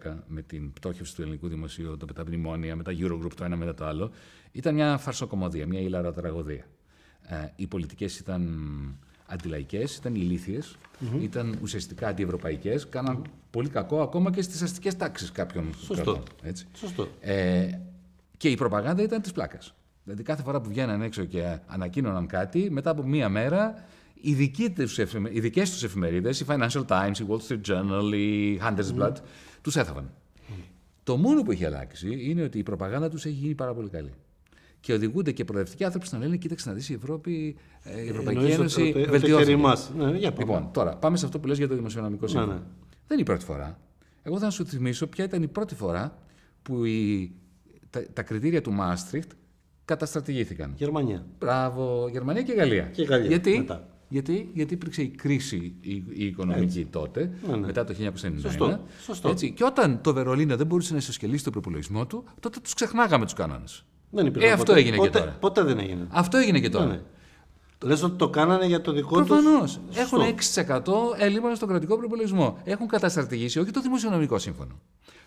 2010 0.03 0.23
με 0.27 0.41
την 0.41 0.73
πτώχευση 0.73 1.15
του 1.15 1.21
ελληνικού 1.21 1.47
δημοσίου, 1.47 1.97
το, 1.97 2.05
με 2.05 2.13
τα 2.13 2.23
μνημόνια, 2.25 2.75
με 2.75 2.83
τα 2.83 2.91
Eurogroup 2.99 3.33
το 3.35 3.43
ένα 3.43 3.55
μετά 3.55 3.73
το 3.73 3.85
άλλο, 3.85 4.11
ήταν 4.51 4.73
μια 4.73 4.97
φαρσοκομωδία, 4.97 5.67
μια 5.67 5.79
ηλάρα 5.79 6.13
τραγωδία. 6.13 6.65
Ε, 7.27 7.35
οι 7.55 7.67
πολιτικές 7.67 8.19
ήταν 8.19 8.49
αντιλαϊκές, 9.25 9.95
ήταν 9.95 10.15
ηλίθιες, 10.15 10.77
ήταν 11.21 11.57
ουσιαστικά 11.61 12.07
αντιευρωπαϊκές, 12.07 12.89
κάναν 12.89 13.21
πολύ 13.49 13.69
κακό 13.69 14.01
ακόμα 14.01 14.31
και 14.31 14.41
στις 14.41 14.61
αστικές 14.61 14.97
τάξεις 14.97 15.31
κάποιων 15.31 15.73
Σωστό. 15.75 15.93
κρατών, 15.93 16.23
έτσι. 16.41 16.65
Σωστό. 16.75 17.07
Ε, 17.19 17.69
και 18.37 18.49
η 18.49 18.55
προπαγάνδα 18.55 19.03
ήταν 19.03 19.21
της 19.21 19.31
πλάκας. 19.31 19.73
Δηλαδή, 20.03 20.23
κάθε 20.23 20.43
φορά 20.43 20.61
που 20.61 20.69
βγαίναν 20.69 21.01
έξω 21.01 21.23
και 21.25 21.59
ανακοίνωναν 21.67 22.27
κάτι, 22.27 22.71
μετά 22.71 22.89
από 22.89 23.03
μία 23.03 23.29
μέρα, 23.29 23.83
οι, 24.25 24.33
δικοί 24.33 24.69
τους 24.69 24.99
εφημε... 24.99 25.29
οι 25.33 25.39
δικές 25.39 25.71
τους 25.71 25.83
εφημερίδες, 25.83 26.39
οι 26.39 26.45
Financial 26.47 26.85
Times, 26.87 27.19
η 27.19 27.25
Wall 27.27 27.37
Street 27.47 27.61
Journal, 27.67 28.13
η 28.13 28.59
Handelsblatt, 28.63 29.11
mm. 29.11 29.21
τους 29.61 29.75
έθαβαν. 29.75 30.11
Το 31.03 31.17
μόνο 31.17 31.41
που 31.41 31.51
έχει 31.51 31.65
αλλάξει 31.65 32.29
είναι 32.29 32.43
ότι 32.43 32.57
η 32.57 32.63
προπαγάνδα 32.63 33.09
τους 33.09 33.25
έχει 33.25 33.35
γίνει 33.35 33.55
πάρα 33.55 33.73
πολύ 33.73 33.89
καλή. 33.89 34.13
Και 34.79 34.93
οδηγούνται 34.93 35.31
και 35.31 35.45
προοδευτικοί 35.45 35.83
άνθρωποι 35.83 36.07
να 36.11 36.17
λένε: 36.17 36.37
Κοίταξε 36.37 36.69
να 36.69 36.75
δεις, 36.75 36.89
η, 36.89 36.93
Ευρώπη, 36.93 37.55
ε, 37.83 38.01
η 38.01 38.07
Ευρωπαϊκή 38.09 38.39
Εννοείς 38.39 38.55
Ένωση 38.55 38.81
ότι- 38.81 38.99
ότι 38.99 39.09
βελτιώθηκε. 39.09 39.51
ερημάς. 39.51 39.91
Ναι, 39.97 40.17
για 40.17 40.31
πάμε. 40.31 40.45
Λοιπόν, 40.53 40.71
τώρα 40.73 40.95
πάμε 40.95 41.17
σε 41.17 41.25
αυτό 41.25 41.39
που 41.39 41.47
λες 41.47 41.57
για 41.57 41.67
το 41.67 41.75
δημοσιονομικό 41.75 42.27
σύμφωνο. 42.27 42.51
ναι. 42.51 42.59
Δεν 43.07 43.17
είναι 43.17 43.21
η 43.21 43.23
πρώτη 43.23 43.45
φορά. 43.45 43.79
Εγώ 44.23 44.39
θα 44.39 44.49
σου 44.49 44.65
θυμίσω 44.65 45.07
ποια 45.07 45.23
ήταν 45.23 45.43
η 45.43 45.47
πρώτη 45.47 45.75
φορά 45.75 46.17
που 46.61 46.85
η, 46.85 47.31
τα, 47.89 48.03
τα 48.13 48.23
κριτήρια 48.23 48.61
του 48.61 48.71
Μάστριχτ 48.71 49.31
καταστρατηγήθηκαν. 49.85 50.73
Γερμανία. 50.77 51.25
Μπράβο, 51.39 52.07
Γερμανία 52.11 52.41
και 52.41 52.53
Γαλλία. 52.53 52.83
Και 52.83 53.03
Γαλλία, 53.03 53.27
Γιατί, 53.27 53.57
μετά. 53.57 53.87
Γιατί, 54.13 54.49
γιατί 54.53 54.73
υπήρξε 54.73 55.01
η 55.01 55.07
κρίση 55.07 55.73
η, 55.81 55.91
η 56.13 56.25
οικονομική 56.25 56.85
τότε, 56.85 57.31
Ναι, 57.47 57.55
ναι. 57.55 57.65
μετά 57.65 57.83
το 57.83 57.93
1991. 57.99 58.07
Σωστό, 58.41 58.79
σωστό. 59.03 59.29
Έτσι, 59.29 59.51
και 59.51 59.63
όταν 59.63 60.01
το 60.01 60.13
Βερολίνο 60.13 60.55
δεν 60.57 60.65
μπορούσε 60.67 60.91
να 60.91 60.97
ισοσκελίσει 60.97 61.43
τον 61.43 61.51
προπολογισμό 61.51 62.05
του, 62.05 62.23
τότε 62.39 62.59
τους 62.59 62.73
ξεχνάγαμε 62.73 63.23
τους 63.25 63.33
κανόνες. 63.33 63.85
Δεν 64.09 64.25
υπήρχε 64.25 64.47
Ε, 64.47 64.51
αυτό 64.51 64.65
ποτέ. 64.65 64.79
έγινε 64.79 64.95
και 64.97 65.03
ποτέ, 65.05 65.19
τώρα. 65.19 65.31
Ποτέ 65.39 65.63
δεν 65.63 65.79
έγινε. 65.79 66.07
Αυτό 66.09 66.37
έγινε 66.37 66.59
και 66.59 66.69
τώρα. 66.69 66.85
Ναι, 66.85 66.91
ναι. 66.91 67.01
Λες 67.83 68.03
ότι 68.03 68.15
το 68.17 68.29
κάνανε 68.29 68.65
για 68.65 68.81
το 68.81 68.91
δικό 68.91 69.17
τους... 69.19 69.27
Προφανώς. 69.27 69.79
Σωστό. 69.91 70.21
Έχουν 70.21 70.35
6% 71.15 71.19
έλλειμμα 71.19 71.55
στον 71.55 71.67
κρατικό 71.67 71.97
προπολογισμό. 71.97 72.57
Έχουν 72.63 72.87
καταστρατηγήσει 72.87 73.59
όχι 73.59 73.71
το 73.71 73.81
δημοσιονομικό 73.81 74.37
σύμφωνο. 74.39 74.79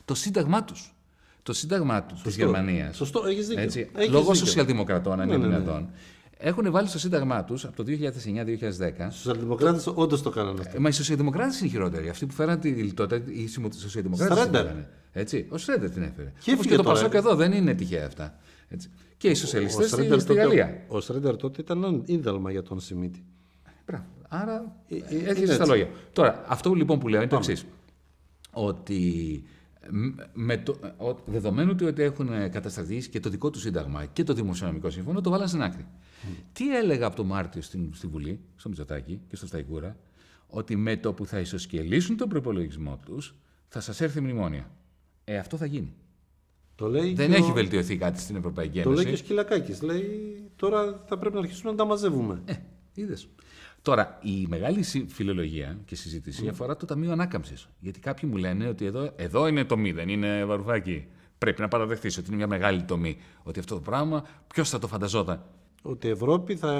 Το 0.04 0.14
σύνταγμά 0.14 0.64
τους. 0.64 0.94
Το 1.42 1.52
σύνταγμά 1.52 2.02
του 2.02 2.14
της 2.22 2.36
Γερμανίας. 2.36 2.96
Σωστό, 2.96 3.24
έχεις 3.26 3.46
δίκιο. 3.48 3.62
Έτσι, 3.62 3.90
Έχεις 3.94 4.10
λόγω 4.12 4.24
δίκιο. 4.32 4.46
σοσιαλδημοκρατών, 4.46 5.20
αν 5.20 5.28
Ναι, 5.28 5.34
είναι 5.34 5.46
ναι, 5.46 5.52
ναι. 5.52 5.58
δυνατόν, 5.58 5.90
έχουν 6.38 6.70
βάλει 6.70 6.88
στο 6.88 6.98
σύνταγμά 6.98 7.44
τους 7.44 7.64
από 7.64 7.76
το 7.76 7.84
2009-2010. 7.86 9.08
Οι 9.08 9.10
σοσιαλδημοκράτες 9.12 9.86
όντως 9.94 10.22
το 10.22 10.30
κάνανε 10.30 10.60
αυτό. 10.60 10.76
Ε, 10.76 10.78
Μα 10.78 10.88
οι 10.88 10.92
σοσιαλδημοκράτες 10.92 11.60
είναι 11.60 11.68
χειρότεροι. 11.70 12.08
Αυτοί 12.08 12.26
που 12.26 12.32
φέραν 12.34 12.60
τη 12.60 12.68
λιτότητα, 12.68 13.32
οι 13.32 13.46
συμμο- 13.46 13.72
σοσιαλδημοκράτε. 13.72 14.34
Σρέντερ. 14.34 14.66
Έτσι. 15.12 15.46
Ο 15.50 15.56
Σρέντερ 15.58 15.90
την 15.90 16.02
έφερε. 16.02 16.32
Και 16.40 16.52
Όπως 16.52 16.52
έφυγε 16.52 16.68
και 16.68 16.76
το 16.76 16.82
τώρα, 16.82 16.94
Πασόκ 16.94 17.14
ε. 17.14 17.16
εδώ 17.16 17.34
δεν 17.34 17.52
είναι 17.52 17.74
τυχαία 17.74 18.06
αυτά. 18.06 18.34
Έτσι. 18.68 18.88
Και 19.16 19.28
οι 19.28 19.34
σοσιαλιστές 19.34 19.86
στη, 19.86 19.94
Σρέντερ 19.94 20.18
στη 20.20 20.28
τότε- 20.28 20.40
Γαλλία. 20.42 20.84
Ο 20.88 21.00
Σρέντερ 21.00 21.36
τότε 21.36 21.60
ήταν 21.60 22.02
ίδαλμα 22.06 22.50
για 22.50 22.62
τον 22.62 22.80
Σιμίτη. 22.80 23.24
Μπράβο. 23.86 24.04
Άρα 24.28 24.76
Ε, 24.88 24.94
ε, 24.94 24.98
έρχεται 24.98 25.38
είναι 25.38 25.44
στα 25.46 25.54
έτσι. 25.54 25.68
λόγια. 25.70 25.88
Τώρα, 26.12 26.44
αυτό 26.48 26.72
λοιπόν 26.74 26.98
που 26.98 27.08
λέω 27.08 27.20
είναι 27.20 27.30
το 27.30 27.36
εξής. 27.36 27.64
Ότι 28.52 29.42
μ- 29.90 30.20
με 30.32 30.56
το, 30.56 30.76
ο, 30.96 31.16
δεδομένου 31.26 31.70
ότι- 31.72 31.84
ότι 31.84 32.02
έχουν 32.02 32.28
καταστρατηγήσει 32.50 33.08
και 33.08 33.20
το 33.20 33.28
δικό 33.30 33.50
του 33.50 33.58
σύνταγμα 33.58 34.04
και 34.04 34.24
το 34.24 34.32
δημοσιονομικό 34.32 34.90
σύμφωνο, 34.90 35.20
το 35.20 35.30
βάλαν 35.30 35.48
στην 35.48 35.62
άκρη. 35.62 35.86
Τι 36.52 36.76
έλεγα 36.76 37.06
από 37.06 37.16
το 37.16 37.24
Μάρτιο 37.24 37.62
στην, 37.62 37.90
στη 37.94 38.06
Βουλή, 38.06 38.40
στο 38.56 38.68
Μητσοτάκη 38.68 39.20
και 39.28 39.36
στο 39.36 39.46
Σταϊκούρα, 39.46 39.96
ότι 40.48 40.76
με 40.76 40.96
το 40.96 41.12
που 41.12 41.26
θα 41.26 41.38
ισοσκελίσουν 41.38 42.16
τον 42.16 42.28
προπολογισμό 42.28 42.98
τους, 43.04 43.34
θα 43.68 43.80
σας 43.80 44.00
έρθει 44.00 44.20
μνημόνια. 44.20 44.70
Ε, 45.24 45.38
αυτό 45.38 45.56
θα 45.56 45.66
γίνει. 45.66 45.94
Το 46.74 46.88
λέει 46.88 47.14
Δεν 47.14 47.30
και 47.30 47.36
έχει 47.36 47.50
ο- 47.50 47.54
βελτιωθεί 47.54 47.96
κάτι 47.96 48.20
στην 48.20 48.36
Ευρωπαϊκή 48.36 48.82
Το 48.82 48.90
λέει 48.90 48.92
Ένωση. 48.92 49.06
και 49.06 49.12
ο 49.14 49.16
Σκυλακάκης. 49.24 49.82
Λέει 49.82 50.42
τώρα 50.56 51.02
θα 51.06 51.18
πρέπει 51.18 51.34
να 51.34 51.40
αρχίσουμε 51.40 51.70
να 51.70 51.76
τα 51.76 51.84
μαζεύουμε. 51.84 52.42
Ε, 52.44 52.54
είδες. 52.94 53.28
Τώρα, 53.82 54.18
η 54.22 54.46
μεγάλη 54.48 54.82
συ- 54.82 55.08
φιλολογία 55.10 55.78
και 55.84 55.96
συζήτηση 55.96 56.48
αφορά 56.48 56.76
το 56.76 56.86
Ταμείο 56.86 57.12
Ανάκαμψης. 57.12 57.68
Γιατί 57.80 58.00
κάποιοι 58.00 58.28
μου 58.32 58.36
λένε 58.38 58.68
ότι 58.68 58.84
εδώ, 58.84 59.12
εδώ 59.16 59.46
είναι 59.46 59.64
τομή, 59.64 59.92
δεν 59.92 60.08
είναι 60.08 60.44
βαρουφάκι. 60.44 61.06
Πρέπει 61.38 61.60
να 61.60 61.68
παραδεχθείς 61.68 62.16
ότι 62.18 62.26
είναι 62.26 62.36
μια 62.36 62.46
μεγάλη 62.46 62.82
τομή. 62.82 63.16
Ότι 63.42 63.58
αυτό 63.58 63.74
το 63.74 63.80
πράγμα, 63.80 64.24
ποιος 64.46 64.68
θα 64.70 64.78
το 64.78 64.88
φανταζόταν. 64.88 65.44
Ότι 65.88 66.06
η 66.06 66.10
Ευρώπη 66.10 66.56
θα 66.56 66.72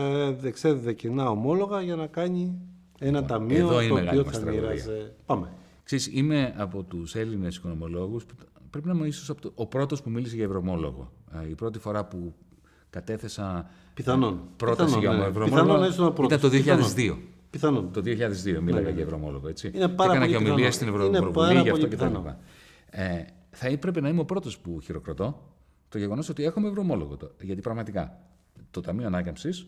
εξέδιδε 0.42 0.92
κοινά 0.92 1.30
ομόλογα 1.30 1.80
για 1.82 1.96
να 1.96 2.06
κάνει 2.06 2.58
ένα 2.98 3.24
ταμείο 3.24 3.56
εδώ 3.58 3.80
είναι 3.80 3.88
το 3.88 3.94
μεγάλη 3.94 4.18
οποίο 4.18 4.24
μας 4.24 4.34
θα 4.38 4.40
τραγωδία. 4.44 4.68
μοίραζε. 4.70 5.14
Πάμε. 5.26 5.48
Ξέρεις, 5.84 6.06
είμαι 6.12 6.54
από 6.56 6.82
τους 6.82 7.14
Έλληνες 7.14 7.56
οικονομολόγους, 7.56 8.24
πρέπει 8.70 8.86
να 8.88 8.94
είμαι 8.94 9.06
ίσως 9.06 9.32
ο 9.54 9.66
πρώτος 9.66 10.02
που 10.02 10.10
μίλησε 10.10 10.34
για 10.36 10.44
ευρωομόλογο. 10.44 11.12
Ε, 11.44 11.48
Η 11.48 11.54
πρώτη 11.54 11.78
φορά 11.78 12.04
που 12.04 12.34
κατέθεσα 12.90 13.70
Πιθανόν. 13.94 14.40
πρόταση 14.56 14.94
Πιθανόν, 14.94 15.00
για 15.00 15.24
ναι. 15.24 15.28
ευρωομόλογο 15.30 15.62
Πιθανόν 15.64 15.80
να 15.80 15.86
ήσουν 15.86 16.04
ο 16.04 16.06
ήταν 16.06 16.26
πρώτος. 16.28 16.40
το 16.40 16.48
2002. 16.48 16.94
Πιθανόν. 16.94 17.18
Πιθανόν. 17.50 17.92
Το 17.92 18.00
2002 18.00 18.60
μίλαγα 18.60 18.90
για 18.90 19.02
ευρωομόλογο, 19.02 19.48
έτσι. 19.48 19.70
Είναι 19.74 19.88
πάρα 19.88 20.10
και 20.12 20.16
έκανα 20.16 20.18
πολύ 20.18 20.30
και 20.30 20.36
ομιλία 20.50 20.54
πιθανό. 20.70 20.72
στην 20.72 20.86
Είναι 20.86 21.16
Ευρωβουλή 21.18 21.32
πάρα 21.46 21.52
γι' 21.52 21.58
αυτό 21.58 21.70
πολύ 21.70 21.82
και 21.88 21.96
τα 21.96 22.04
πιθανό. 22.06 22.18
λοιπά. 22.18 22.38
Ε, 22.90 23.24
θα 23.50 23.66
έπρεπε 23.66 24.00
να 24.00 24.08
είμαι 24.08 24.20
ο 24.20 24.24
πρώτος 24.24 24.58
που 24.58 24.80
χειροκροτώ 24.80 25.42
το 25.88 25.98
γεγονός 25.98 26.28
ότι 26.28 26.44
έχουμε 26.44 26.68
ευρωομόλογο. 26.68 27.16
το- 27.16 27.30
Γιατί 27.40 27.60
πραγματικά 27.60 28.18
το 28.70 28.80
Ταμείο 28.80 29.06
Ανάκαμψης 29.06 29.66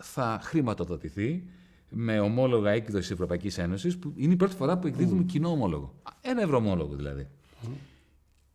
θα 0.00 0.40
χρηματοδοτηθεί 0.42 1.48
με 1.90 2.20
ομόλογα 2.20 2.70
έκδοσης 2.70 3.10
Ευρωπαϊκής 3.10 3.58
Ένωσης, 3.58 3.98
που 3.98 4.12
είναι 4.16 4.32
η 4.32 4.36
πρώτη 4.36 4.54
φορά 4.56 4.78
που 4.78 4.86
εκδίδουμε 4.86 5.22
κοινό 5.22 5.50
ομόλογο. 5.50 5.94
Α, 6.02 6.10
Ένα 6.20 6.42
ευρωομόλογο 6.42 6.94
δηλαδή. 6.96 7.28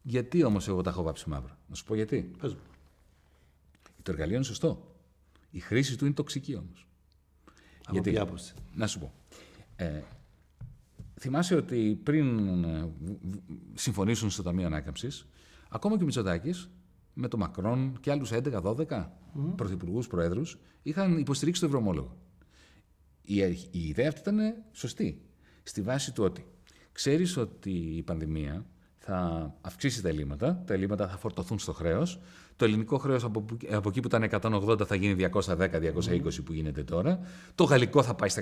Γιατί 0.01 0.43
όμως 0.43 0.67
εγώ 0.67 0.81
τα 0.81 0.89
έχω 0.89 1.03
βάψει 1.03 1.29
μαύρα; 1.29 1.57
Να 1.67 1.75
σου 1.75 1.83
πω 1.83 1.95
γιατί. 1.95 2.31
Πες 2.41 2.53
μου. 2.53 2.59
Το 4.03 4.11
εργαλείο 4.11 4.35
είναι 4.35 4.43
σωστό. 4.43 4.95
Η 5.51 5.59
χρήση 5.59 5.97
του 5.97 6.05
είναι 6.05 6.13
τοξική 6.13 6.55
όμως. 6.55 6.87
Από 7.85 8.01
ποια 8.01 8.21
άποψη; 8.21 8.53
Να 8.73 8.87
σου 8.87 8.99
πω. 8.99 9.13
Ε, 9.75 10.01
θυμάσαι 11.19 11.55
ότι 11.55 11.99
πριν 12.03 12.37
ε, 12.63 12.89
β- 13.03 13.11
β- 13.21 13.37
συμφωνήσουν 13.73 14.29
στο 14.29 14.43
Ταμείο 14.43 14.65
Ανάκαμψης, 14.65 15.27
ακόμα 15.69 15.95
και 15.95 16.01
ο 16.01 16.05
Μητσοτάκης 16.05 16.69
με 17.13 17.27
τον 17.27 17.39
Μακρόν 17.39 17.97
και 17.99 18.11
άλλους 18.11 18.31
11-12 18.33 18.73
mm. 18.87 19.07
πρωθυπουργούς, 19.55 20.07
προέδρους, 20.07 20.59
είχαν 20.83 21.17
υποστηρίξει 21.17 21.61
το 21.61 21.67
ευρωομόλογο. 21.67 22.17
Η, 23.21 23.43
αρχ- 23.43 23.67
η 23.75 23.87
ιδέα 23.87 24.07
αυτή 24.07 24.19
ήταν 24.29 24.55
σωστή. 24.71 25.21
Στη 25.63 25.81
βάση 25.81 26.13
του 26.13 26.23
ότι 26.23 26.45
ξέρεις 26.91 27.37
ότι 27.37 27.69
η 27.71 28.01
πανδημία 28.03 28.65
θα 28.97 29.53
αυξήσει 29.61 30.01
τα 30.01 30.09
ελλείμματα, 30.09 30.63
τα 30.65 30.73
ελλείμματα 30.73 31.07
θα 31.07 31.17
φορτωθούν 31.17 31.59
στο 31.59 31.73
χρέος. 31.73 32.19
Το 32.55 32.65
ελληνικό 32.65 32.97
χρέος 32.97 33.23
από, 33.23 33.41
που- 33.41 33.57
από 33.71 33.89
εκεί 33.89 33.99
που 33.99 34.07
ήταν 34.07 34.23
180 34.23 34.85
θα 34.85 34.95
γίνει 34.95 35.13
210-220 35.15 36.43
που 36.45 36.53
γίνεται 36.53 36.83
τώρα. 36.83 37.19
Το 37.55 37.63
γαλλικό 37.63 38.03
θα 38.03 38.15
πάει 38.15 38.29
στα 38.29 38.41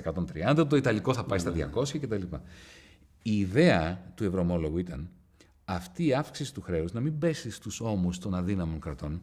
130, 0.54 0.66
το 0.68 0.76
ιταλικό 0.76 1.14
θα 1.14 1.24
πάει 1.24 1.38
στα 1.38 1.52
200 1.52 1.98
κτλ. 1.98 2.22
Η 3.22 3.38
ιδέα 3.38 4.12
του 4.14 4.24
ευρωομόλογου 4.24 4.78
ήταν 4.78 5.10
αυτή 5.64 6.04
η 6.06 6.14
αύξηση 6.14 6.54
του 6.54 6.60
χρέους 6.60 6.92
να 6.92 7.00
μην 7.00 7.18
πέσει 7.18 7.50
στους 7.50 7.80
ώμους 7.80 8.18
των 8.18 8.34
αδύναμων 8.34 8.80
κρατών, 8.80 9.22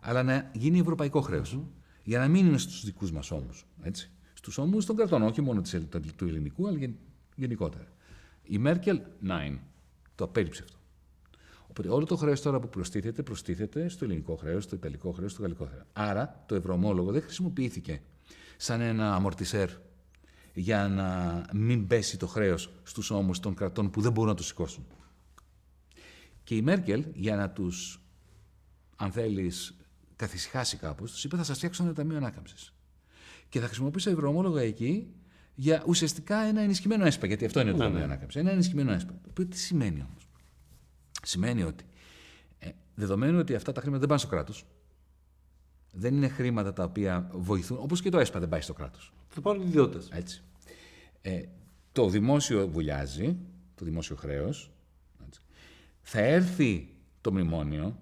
αλλά 0.00 0.22
να 0.22 0.50
γίνει 0.54 0.78
ευρωπαϊκό 0.78 1.20
χρέος. 1.20 1.58
Για 2.02 2.18
να 2.18 2.28
μην 2.28 2.46
είναι 2.46 2.58
στους 2.58 2.84
δικούς 2.84 3.12
μας 3.12 3.30
ώμους. 3.30 3.66
Έτσι. 3.82 4.10
Στους 4.34 4.58
ώμους 4.58 4.86
των 4.86 4.96
κρατών, 4.96 5.22
όχι 5.22 5.40
μόνο 5.40 5.60
της 5.60 5.74
ελ- 5.74 6.14
του 6.16 6.26
ελληνικού, 6.26 6.68
αλλά 6.68 6.78
γεν- 6.78 6.96
γενικότερα. 7.36 7.84
Η 8.42 8.58
Μέρκελ, 8.58 9.00
nine, 9.28 9.58
το 10.14 10.24
απέρριψε 10.24 10.62
αυτό. 10.62 10.76
Οπότε 11.68 11.88
όλο 11.88 12.04
το 12.04 12.16
χρέος 12.16 12.40
τώρα 12.40 12.60
που 12.60 12.68
προστίθεται, 12.68 13.22
προστίθεται 13.22 13.88
στο 13.88 14.04
ελληνικό 14.04 14.36
χρέος, 14.36 14.64
στο 14.64 14.74
ιταλικό 14.76 15.10
χρέος, 15.12 15.32
στο 15.32 15.42
γαλλικό 15.42 15.64
χρέος. 15.64 15.84
Άρα 15.92 16.44
το 16.48 16.54
ευρωομόλογο 16.54 17.12
δεν 17.12 17.22
χρησιμοποιήθηκε 17.22 18.02
σαν 18.56 18.80
ένα 18.80 19.14
αμορτισέρ 19.14 19.70
για 20.52 20.88
να 20.88 21.42
μην 21.52 21.86
πέσει 21.86 22.16
το 22.18 22.26
χρέος 22.26 22.72
στους 22.82 23.10
ώμους 23.10 23.40
των 23.40 23.54
κρατών 23.54 23.90
που 23.90 24.00
δεν 24.00 24.12
μπορούν 24.12 24.30
να 24.30 24.36
το 24.36 24.42
σηκώσουν. 24.42 24.86
Και 26.46 26.54
η 26.54 26.62
Μέρκελ, 26.62 27.04
για 27.14 27.36
να 27.36 27.50
τους 27.50 28.00
αν 28.96 29.12
θέλεις, 29.12 29.76
καθησυχάσει 30.16 30.76
κάπως, 30.76 31.12
τους 31.12 31.24
είπε 31.24 31.36
θα 31.36 31.44
σας 31.44 31.56
φτιάξω 31.56 31.82
ένα 31.82 31.92
ταμείο 31.92 32.16
ανάκαμψης. 32.16 32.74
Και 33.48 33.60
θα 33.60 33.66
χρησιμοποιήσω 33.66 34.10
ευρωομόλογα 34.10 34.60
εκεί 34.60 35.14
για 35.54 35.82
ουσιαστικά 35.86 36.38
ένα 36.38 36.60
ενισχυμένο 36.60 37.04
ΕΣΠΑ. 37.06 37.26
Γιατί 37.26 37.44
αυτό 37.44 37.60
είναι 37.60 37.70
το 37.70 37.78
ταμείο 37.78 38.02
ανάκαμψης. 38.02 38.40
Ένα 38.40 38.50
ενισχυμένο 38.50 38.92
ΕΣΠΑ. 38.92 39.12
Το 39.12 39.28
οποίο 39.30 39.46
τι 39.46 39.58
σημαίνει 39.58 40.06
όμως. 40.08 40.28
Σημαίνει 41.22 41.62
ότι 41.62 41.84
ε, 42.58 42.70
δεδομένου 42.94 43.38
ότι 43.38 43.54
αυτά 43.54 43.72
τα 43.72 43.80
χρήματα 43.80 44.00
δεν 44.00 44.08
πάνε 44.08 44.20
στο 44.20 44.28
κράτος, 44.28 44.66
δεν 45.92 46.14
είναι 46.14 46.28
χρήματα 46.28 46.72
τα 46.72 46.84
οποία 46.84 47.30
βοηθούν, 47.32 47.78
όπως 47.80 48.00
και 48.02 48.10
το 48.10 48.18
ΕΣΠΑ 48.18 48.38
δεν 48.38 48.48
πάει 48.48 48.60
στο 48.60 48.72
κράτος. 48.72 49.12
Θα 49.28 49.40
πάρουν 49.40 49.62
ιδιώτες. 49.62 50.08
Έτσι. 50.12 50.42
Ε, 51.22 51.42
το 51.92 52.08
δημόσιο 52.08 52.68
βουλιάζει, 52.68 53.36
το 53.74 53.84
δημόσιο 53.84 54.16
χρέος, 54.16 54.58
έτσι. 54.58 54.75
Θα 56.08 56.20
έρθει 56.20 56.94
το 57.20 57.32
μνημόνιο, 57.32 57.98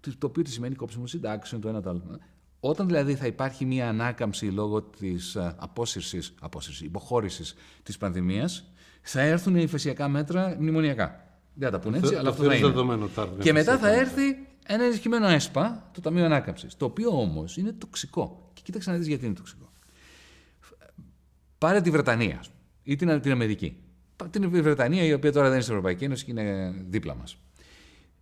το- 0.00 0.18
το 0.18 0.26
οποίο 0.26 0.42
τι 0.42 0.50
σημαίνει 0.50 0.74
κόψιμο 0.74 1.06
συντάξεων, 1.06 1.60
το 1.60 1.68
ένα 1.68 1.82
το 1.82 1.90
άλλο. 1.90 2.18
Όταν 2.60 2.86
δηλαδή 2.86 3.14
θα 3.14 3.26
υπάρχει 3.26 3.64
μια 3.64 3.88
ανάκαμψη 3.88 4.46
λόγω 4.46 4.82
της 4.82 5.36
α, 5.36 5.54
απόσυρσης, 5.58 6.34
απόσυρσης 6.40 6.86
υποχώρησης 6.86 7.54
της 7.82 7.96
πανδημίας, 7.98 8.72
θα 9.02 9.20
έρθουν 9.20 9.56
υφεσιακά 9.56 10.08
μέτρα 10.08 10.56
μνημονιακά. 10.60 11.38
Δεν 11.54 11.70
θα 11.70 11.78
τα 11.78 11.82
πούνε 11.84 11.96
έτσι, 11.96 12.08
Θε- 12.10 12.18
αλλά 12.18 12.28
το 12.28 12.30
αυτό 12.30 12.42
θα 12.42 12.48
θεωρείς 12.48 12.58
είναι. 12.66 12.68
δεδομένο 12.74 13.04
ότι 13.04 13.12
θα 13.12 13.22
έρθουν 13.22 13.38
Και 13.38 13.52
μετά 13.52 13.78
θα 13.78 13.88
υφεσιακά 13.92 14.00
έρθει 14.22 14.46
ένα 14.66 14.84
ενισχυμένο 14.84 15.26
ΕΣΠΑ, 15.28 15.90
το 15.94 16.00
Ταμείο 16.00 16.24
Ανάκαμψης. 16.24 16.76
Το 16.76 16.84
οποίο 16.84 17.10
όμως 17.20 17.56
είναι 17.56 17.72
τοξικό. 17.72 18.50
Και 18.52 18.60
κοίταξε 18.64 18.90
να 18.90 18.96
δεις 18.96 19.06
γιατί 19.06 19.24
είναι 19.26 19.34
τοξικό. 19.34 19.72
Πάρε 21.58 21.80
τη 21.80 21.90
Βρετανία 21.90 22.36
ας 22.38 22.46
πούμε, 22.48 22.60
ή 22.82 22.96
την, 22.96 23.20
την 23.20 23.32
Αμερική. 23.32 23.76
Πα- 24.20 24.28
Την 24.28 24.50
Βρετανία, 24.50 25.04
η 25.04 25.12
οποία 25.12 25.32
τώρα 25.32 25.44
δεν 25.44 25.52
είναι 25.52 25.62
στην 25.62 25.74
Ευρωπαϊκή 25.74 26.04
Ένωση 26.04 26.24
και 26.24 26.30
είναι 26.30 26.74
δίπλα 26.88 27.14
μας. 27.14 27.36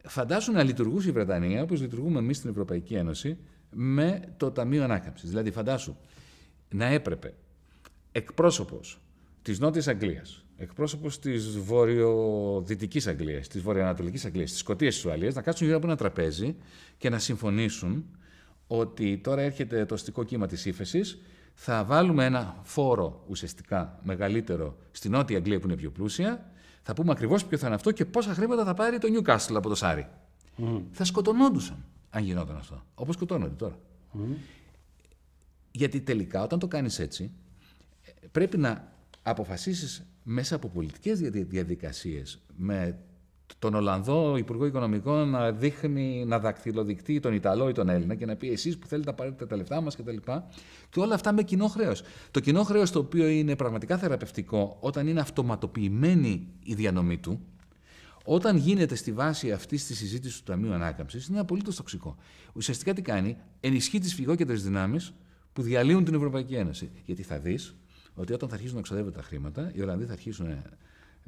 Φαντάσου 0.05 0.53
να 0.53 0.63
λειτουργούσε 0.63 1.09
η 1.09 1.13
Βρετανία 1.13 1.63
όπως 1.63 1.81
λειτουργούμε 1.81 2.19
εμείς 2.19 2.37
στην 2.37 2.51
Ευρωπαϊκή 2.51 2.95
Ένωση 2.95 3.37
με 3.71 4.21
το 4.37 4.51
Ταμείο 4.51 4.85
Ανάκαμψης. 4.85 5.29
Δηλαδή, 5.29 5.51
φαντάσου 5.51 5.97
να 6.71 6.85
έπρεπε 6.87 7.35
εκπρόσωπος 8.13 9.01
της 9.43 9.59
Νότιας 9.59 9.89
Αγγλίας, 9.89 10.45
εκπρόσωπος 10.57 11.19
της 11.19 11.59
Βορειοδυτικής 11.59 13.07
Αγγλίας, 13.07 13.49
της 13.49 13.63
Βορειοανατολικής 13.63 14.25
Αγγλίας, 14.25 14.51
της 14.51 14.59
Σκωτίας 14.59 14.95
της 14.95 15.05
Ουαλίας 15.05 15.35
να 15.35 15.43
κάτσουν 15.43 15.67
γύρω 15.67 15.79
από 15.79 15.87
ένα 15.87 15.97
τραπέζι 15.97 16.57
και 16.99 17.09
να 17.11 17.19
συμφωνήσουν 17.19 18.05
ότι 18.67 19.19
τώρα 19.19 19.43
έρχεται 19.43 19.85
το 19.85 19.95
αστικό 19.95 20.25
κύμα 20.25 20.47
της 20.47 20.65
ύφεσης, 20.67 21.21
θα 21.61 21.85
βάλουμε 21.85 22.25
ένα 22.25 22.57
φόρο 22.63 23.25
ουσιαστικά 23.29 23.99
μεγαλύτερο 24.03 24.77
στη 24.91 25.09
Νότια 25.09 25.37
Αγγλία 25.37 25.61
που 25.61 25.67
είναι 25.67 25.77
πιο 25.77 25.91
πλούσια, 25.91 26.51
θα 26.83 26.93
πούμε 26.95 27.11
ακριβώς 27.13 27.45
ποιο 27.45 27.59
θα 27.59 27.67
είναι 27.67 27.75
αυτό 27.75 27.91
και 27.93 28.05
πόσα 28.05 28.35
χρήματα 28.35 28.65
θα 28.65 28.75
πάρει 28.75 28.99
το 28.99 29.09
Newcastle 29.17 29.55
από 29.55 29.69
το 29.69 29.75
Σάρι. 29.75 30.07
Θα 30.91 31.05
σκοτωνόντουσαν 31.05 31.85
αν 32.11 32.25
γινόταν 32.25 32.57
αυτό. 32.57 32.83
Όπως 32.95 33.15
σκοτώνονται 33.15 33.55
τώρα. 33.55 33.79
Γιατί 35.71 36.01
τελικά 36.01 36.43
όταν 36.43 36.59
το 36.59 36.69
κάνεις 36.69 36.99
έτσι, 36.99 37.31
ε, 38.05 38.27
πρέπει 38.33 38.57
να 38.59 38.93
αποφασίσεις 39.23 40.03
μέσα 40.23 40.55
από 40.55 40.69
πολιτικές 40.69 41.19
δια- 41.21 41.31
διαδικασίες 41.45 42.41
με 42.57 42.99
τον 43.59 43.75
Ολλανδό 43.75 44.37
Υπουργό 44.37 44.67
Οικονομικών 44.67 45.29
να 45.29 45.53
δείχνει, 45.53 46.25
να 46.27 46.39
δακτυλοδεικτεί 46.39 47.21
τον 47.21 47.33
Ιταλό 47.35 47.69
ή 47.69 47.73
τον 47.73 47.89
Έλληνα 47.89 48.15
και 48.15 48.27
να 48.27 48.37
πει 48.37 48.51
εσείς 48.51 48.79
που 48.79 48.87
θέλετε 48.87 49.11
να 49.11 49.17
πάρετε 49.17 49.47
τα 49.47 49.57
λεφτά 49.57 49.81
μας 49.81 49.97
κτλ. 49.97 50.17
Και, 50.17 50.41
και 50.91 51.01
όλα 51.01 51.15
αυτά 51.15 51.33
με 51.33 51.43
κοινό 51.43 51.67
χρέος. 51.67 52.03
Το 52.31 52.41
κοινό 52.41 52.63
χρέος 52.63 52.91
το 52.91 52.99
οποίο 52.99 53.27
είναι 53.27 53.57
πραγματικά 53.57 53.99
θεραπευτικό 53.99 54.77
όταν 54.81 55.07
είναι 55.07 55.21
αυτοματοποιημένη 55.21 56.49
η 56.63 56.75
διανομή 56.75 57.19
του, 57.19 57.41
όταν 58.25 58.57
γίνεται 58.57 58.95
στη 58.95 59.13
βάση 59.13 59.53
αυτή 59.53 59.77
της 59.77 59.97
συζήτησης 59.97 60.39
του 60.39 60.45
Ταμείου 60.45 60.73
Ανάκαμψης, 60.73 61.27
είναι 61.27 61.39
απολύτως 61.39 61.77
τοξικό. 61.77 62.17
Ουσιαστικά 62.53 62.93
τι 62.93 63.03
κάνει, 63.03 63.37
ενισχύει 63.61 63.99
τις 63.99 64.15
φυγόκεντρες 64.15 64.63
δυνάμεις 64.63 65.13
που 65.53 65.63
διαλύουν 65.63 66.05
την 66.05 66.15
Ευρωπαϊκή 66.15 66.55
Ένωση. 66.55 66.91
Γιατί 67.05 67.23
θα 67.23 67.39
δεις 67.39 67.77
ότι 68.15 68.33
όταν 68.33 68.49
θα 68.49 68.55
αρχίσουν 68.55 68.77
να 68.77 68.83
ξοδεύονται 68.83 69.17
τα 69.17 69.23
χρήματα, 69.23 69.71
οι 69.75 69.81
Ολλανδοί 69.81 70.05
θα 70.05 70.13
αρχίσουν 70.13 70.47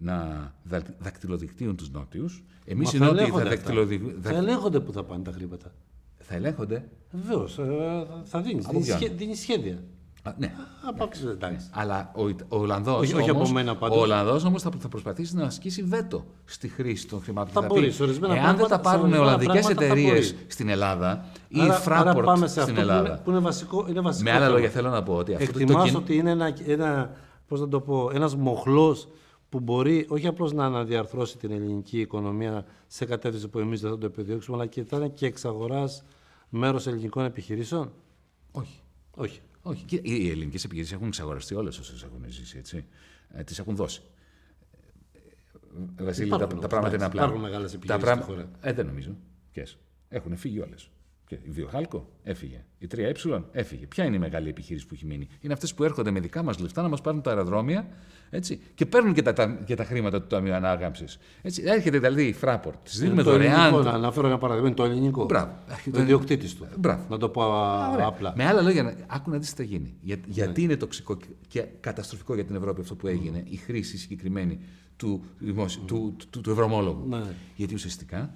να 0.01 0.53
δακ- 0.63 0.91
δακτυλοδεικτύουν 0.99 1.77
τους 1.77 1.91
Νότιους. 1.91 2.43
Εμείς 2.65 2.93
Μα 2.93 2.93
οι 2.95 2.99
θα 2.99 3.05
Νότιοι 3.05 3.17
θα, 3.19 3.23
ελέγχονται 3.23 3.49
αυτά. 3.55 3.57
δακτυλοδει... 3.57 4.17
Θα 4.23 4.31
ελέγχονται 4.35 4.81
που 4.81 4.93
θα 4.93 5.05
πάνε 5.05 5.23
τα 5.23 5.33
χρήματα. 5.33 5.73
θα 6.19 6.35
ελέγχονται. 6.35 6.89
Βεβαίως. 7.11 7.59
Θα 8.25 8.41
δίνεις. 8.41 8.67
Από 8.67 8.81
ποιον; 8.81 8.99
Δίνεις 9.17 9.41
σχέδια. 9.41 9.83
Α, 10.23 10.33
ναι. 10.39 10.53
Από 10.89 11.09
εντάξει. 11.31 11.67
Αλλά 11.71 12.11
ο, 12.15 12.29
Ιτ- 12.29 12.41
ο 12.49 12.59
Ολλανδός 12.59 13.01
Όχι- 13.01 13.15
όχι 13.15 13.31
όμως, 13.31 13.45
από 13.45 13.53
μένα 13.53 13.77
πάντως. 13.77 13.97
ο 13.97 14.01
Ολλανδός 14.01 14.45
όμως 14.45 14.63
θα, 14.63 14.71
θα 14.79 14.89
προσπαθήσει 14.89 15.37
να 15.37 15.45
ασκήσει 15.45 15.83
βέτο 15.83 16.25
στη 16.45 16.69
χρήση 16.69 17.07
των 17.09 17.23
χρημάτων. 17.23 17.53
Θα 17.53 17.61
Και 17.61 17.67
μπορεί, 17.67 17.87
πει, 17.87 17.93
σε 17.93 18.03
ορισμένα 18.03 18.35
Εάν 18.35 18.45
δεν 18.45 18.55
πράγματα- 18.55 18.77
τα 18.77 18.83
πάρουν 18.83 19.01
σε 19.01 19.07
ορισμένα 19.07 19.25
Ολλανδικές 19.35 19.53
πράγματα 19.65 19.81
θα 19.81 19.85
εταιρείες 19.85 20.33
μπορείς. 20.33 20.45
στην 20.55 20.69
Ελλάδα 20.69 21.25
ή 21.49 21.61
άρα, 21.61 21.67
η 21.67 21.71
άρα 21.87 22.13
Fraport 22.15 22.25
πάμε 22.25 22.47
σε 22.47 22.51
στην 22.51 22.63
αυτό 22.63 22.75
που 22.75 22.81
Ελλάδα. 22.81 23.09
είναι, 23.09 23.21
που 23.25 23.31
είναι 23.31 23.39
βασικό. 23.39 23.87
Είναι 23.89 24.01
βασικό 24.01 24.25
Με 24.25 24.31
άλλα 24.37 24.41
θέμα. 24.45 24.55
λόγια 24.55 24.71
θέλω 24.71 24.89
να 24.91 25.03
πω 25.03 25.15
ότι 25.15 25.35
αυτό 25.35 25.47
το, 25.47 25.53
το 25.53 25.59
Εκτιμάς 25.61 25.85
κοινό- 25.85 25.99
ότι 26.01 26.17
είναι 26.17 26.31
ένα, 26.31 26.53
ένα, 26.67 27.11
πώς 27.49 27.61
να 27.61 27.69
το 27.69 27.81
πω, 27.81 28.11
ένας 28.15 28.37
μοχλός 28.37 29.09
που 29.51 29.61
μπορεί 29.61 30.07
όχι 30.09 30.27
απλώς 30.27 30.53
να 30.53 30.65
αναδιαρθρώσει 30.65 31.39
την 31.39 31.51
ελληνική 31.51 32.01
οικονομία 32.01 32.67
σε 32.87 33.05
κατεύθυνση 33.05 33.49
που 33.49 33.59
εμείς 33.59 33.81
δεν 33.81 33.91
θα 33.91 33.99
το 33.99 34.07
επιδιώξουμε, 34.07 34.57
αλλά 34.57 34.67
και 34.67 34.85
θα 34.85 34.97
είναι 34.97 35.09
και 35.09 35.27
εξαγοράς 35.27 36.05
μέρος 36.49 36.87
ελληνικών 36.87 37.25
επιχειρήσεων; 37.25 37.93
Όχι. 38.53 38.81
Όχι. 39.11 39.41
Όχι. 39.63 39.85
Κοίτα, 39.85 40.03
Οι 40.05 40.25
οι 40.25 40.31
ελληνικές 40.31 40.65
επιχειρήσεις 40.65 40.95
έχουν 40.95 41.07
εξαγοραστεί 41.07 41.55
όλες 41.55 41.79
όσες 41.79 42.03
έχουν 42.03 42.25
ζήσει. 42.29 42.59
Έτσι. 42.59 42.85
Ε, 43.29 43.43
Τις 43.45 43.59
έχουν 43.59 43.77
δώσει. 43.77 44.03
Ε, 45.97 46.05
Βασίλη, 46.05 46.29
τα, 46.29 46.37
Υπάρχουν 46.37 46.61
τα 46.61 46.67
πράγματα 46.67 46.95
είναι 46.95 47.05
εντάξει, 47.05 47.05
απλά. 47.07 47.23
υπάρχουν 47.23 47.41
μεγάλες 47.41 47.71
Τα 47.71 47.77
επιχειρήσεις 47.77 48.05
πράγμα- 48.05 48.23
στη 48.23 48.33
χώρα. 48.33 48.51
Ε, 48.61 48.73
δεν 48.73 48.87
νομίζω. 48.87 49.17
Ποιες. 49.53 49.79
Έχουν 50.09 50.37
φύγει 50.37 50.61
όλες. 50.61 50.91
Η 51.35 51.51
Βιοχάλκο 51.51 52.09
έφυγε. 52.23 52.65
Η 52.79 52.87
3Ε 52.95 53.41
έφυγε. 53.53 53.87
Ποια 53.87 54.05
είναι 54.05 54.17
η 54.17 54.19
μεγάλη 54.19 54.49
επιχείρηση 54.49 54.87
που 54.87 54.95
έχει 54.95 55.07
μείνει; 55.07 55.29
Είναι 55.41 55.53
αυτές 55.53 55.75
που 55.75 55.85
έρχονται 55.85 56.11
με 56.11 56.21
δικά 56.21 56.43
μας 56.43 56.59
λεφτά 56.59 56.83
να 56.83 56.89
μας 56.89 57.01
πάρουν 57.01 57.23
τα 57.23 57.31
αεροδρόμια 57.31 57.87
έτσι, 58.31 58.61
και 58.75 58.87
παίρνουν 58.87 59.13
και 59.15 59.23
τα, 59.23 59.33
τα, 59.33 59.47
και 59.65 59.75
τα 59.75 59.85
χρήματα 59.85 60.21
του 60.21 60.27
Ταμείου 60.27 60.55
Ανάκαμψη. 60.55 61.05
Έρχεται 61.65 61.99
δηλαδή 61.99 62.25
η 62.27 62.35
Fraport. 62.41 62.73
Της 62.83 62.99
δίνουμε 62.99 63.21
Ε, 63.21 63.25
το 63.25 63.31
δωρεάν. 63.31 63.61
ελληνικό, 63.61 63.83
να 63.83 63.91
αναφέρω 63.91 64.27
ένα 64.27 64.39
παράδειγμα, 64.39 64.69
είναι 64.69 64.77
το 64.77 64.85
ελληνικό. 64.85 65.25
Μπράβο. 65.25 65.53
Το 65.93 66.01
ιδιοκτήτης 66.01 66.55
του. 66.55 66.67
Μπράβο. 66.79 67.05
Να 67.09 67.19
το 67.19 67.29
πω 67.29 67.43
α, 67.43 67.91
Ωραία. 67.91 68.07
απλά. 68.07 68.33
Με 68.37 68.45
άλλα 68.47 68.63
λόγια, 68.63 68.83
να- 68.83 68.95
άκου 69.07 69.31
να 69.31 69.39
δεις 69.39 69.51
τι 69.51 69.57
θα 69.57 69.63
γίνει. 69.63 69.95
Για, 70.01 70.17
Ναι. 70.17 70.23
γιατί 70.29 70.63
είναι 70.63 70.77
τοξικό 70.77 71.17
και- 71.17 71.27
και 71.49 71.61
καταστροφικό 71.81 72.35
για 72.35 72.45
την 72.45 72.55
Ευρώπη 72.55 72.81
αυτό 72.81 72.95
που 72.95 73.07
έγινε, 73.07 73.43
η 73.49 73.57
χρήση 73.57 73.99
συγκεκριμένη 73.99 74.59
του, 74.97 75.25
δημόσιου- 75.39 75.85
του, 75.87 76.17
του, 76.31 76.41
του 76.41 76.51
ευρωμόλογου. 76.51 77.07
Ναι. 77.09 77.23
Γιατί 77.57 77.75
ουσιαστικά 77.75 78.35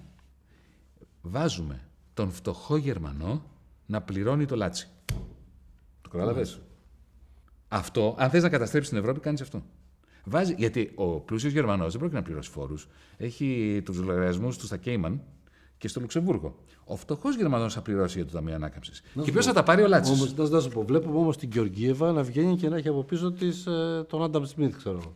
βάζουμε 1.22 1.80
τον 2.14 2.30
φτωχό 2.30 2.76
Γερμανό 2.76 3.42
να 3.86 4.02
πληρώνει 4.02 4.46
το 4.46 4.56
λάτσι. 4.56 4.88
Το 6.00 6.08
κατάλαβες; 6.08 6.54
Ναι. 6.56 6.62
Αυτό, 7.68 8.14
αν 8.18 8.30
θες 8.30 8.42
να 8.42 8.48
καταστρέψεις 8.48 8.90
την 8.90 9.00
Ευρώπη, 9.00 9.20
κάνεις 9.20 9.40
αυτό. 9.40 9.62
Βάζει, 10.24 10.54
γιατί 10.58 10.92
ο 10.94 11.20
πλούσιος 11.20 11.52
Γερμανός 11.52 11.90
δεν 11.90 11.98
πρόκειται 11.98 12.18
να 12.18 12.24
πληρώσει 12.24 12.50
φόρους. 12.50 12.88
Έχει 13.16 13.80
τους 13.84 13.98
λογαριασμούς 13.98 14.58
του 14.58 14.66
στα 14.66 14.76
Κέιμαν 14.76 15.22
και 15.78 15.88
στο 15.88 16.00
Λουξεμβούργο. 16.00 16.56
Ο 16.84 16.96
φτωχός 16.96 17.36
Γερμανός 17.36 17.74
θα 17.74 17.82
πληρώσει 17.82 18.16
για 18.18 18.26
το 18.26 18.32
Ταμείο 18.32 18.54
Ανάκαμψης. 18.54 19.02
Και 19.22 19.32
ποιος 19.32 19.46
θα 19.46 19.52
τα 19.52 19.62
πάρει 19.62 19.82
ο 19.82 19.88
Λάτσης. 19.88 20.12
Όμως, 20.12 20.34
να, 20.34 20.48
να 20.48 20.60
σου 20.60 20.68
πω, 20.68 20.84
βλέπουμε 20.84 21.18
όμως 21.18 21.36
την 21.36 21.50
Γεωργίευα 21.52 22.12
να 22.12 22.22
βγαίνει 22.22 22.56
και 22.56 22.68
να 22.68 22.76
έχει 22.76 22.88
από 22.88 23.02
πίσω 23.02 23.32
της 23.32 23.66
ε, 23.66 24.04
τον 24.08 24.22
Άνταμ 24.22 24.44
Σμιθ, 24.44 24.76
ξέρω 24.76 24.98
εγώ. 24.98 25.14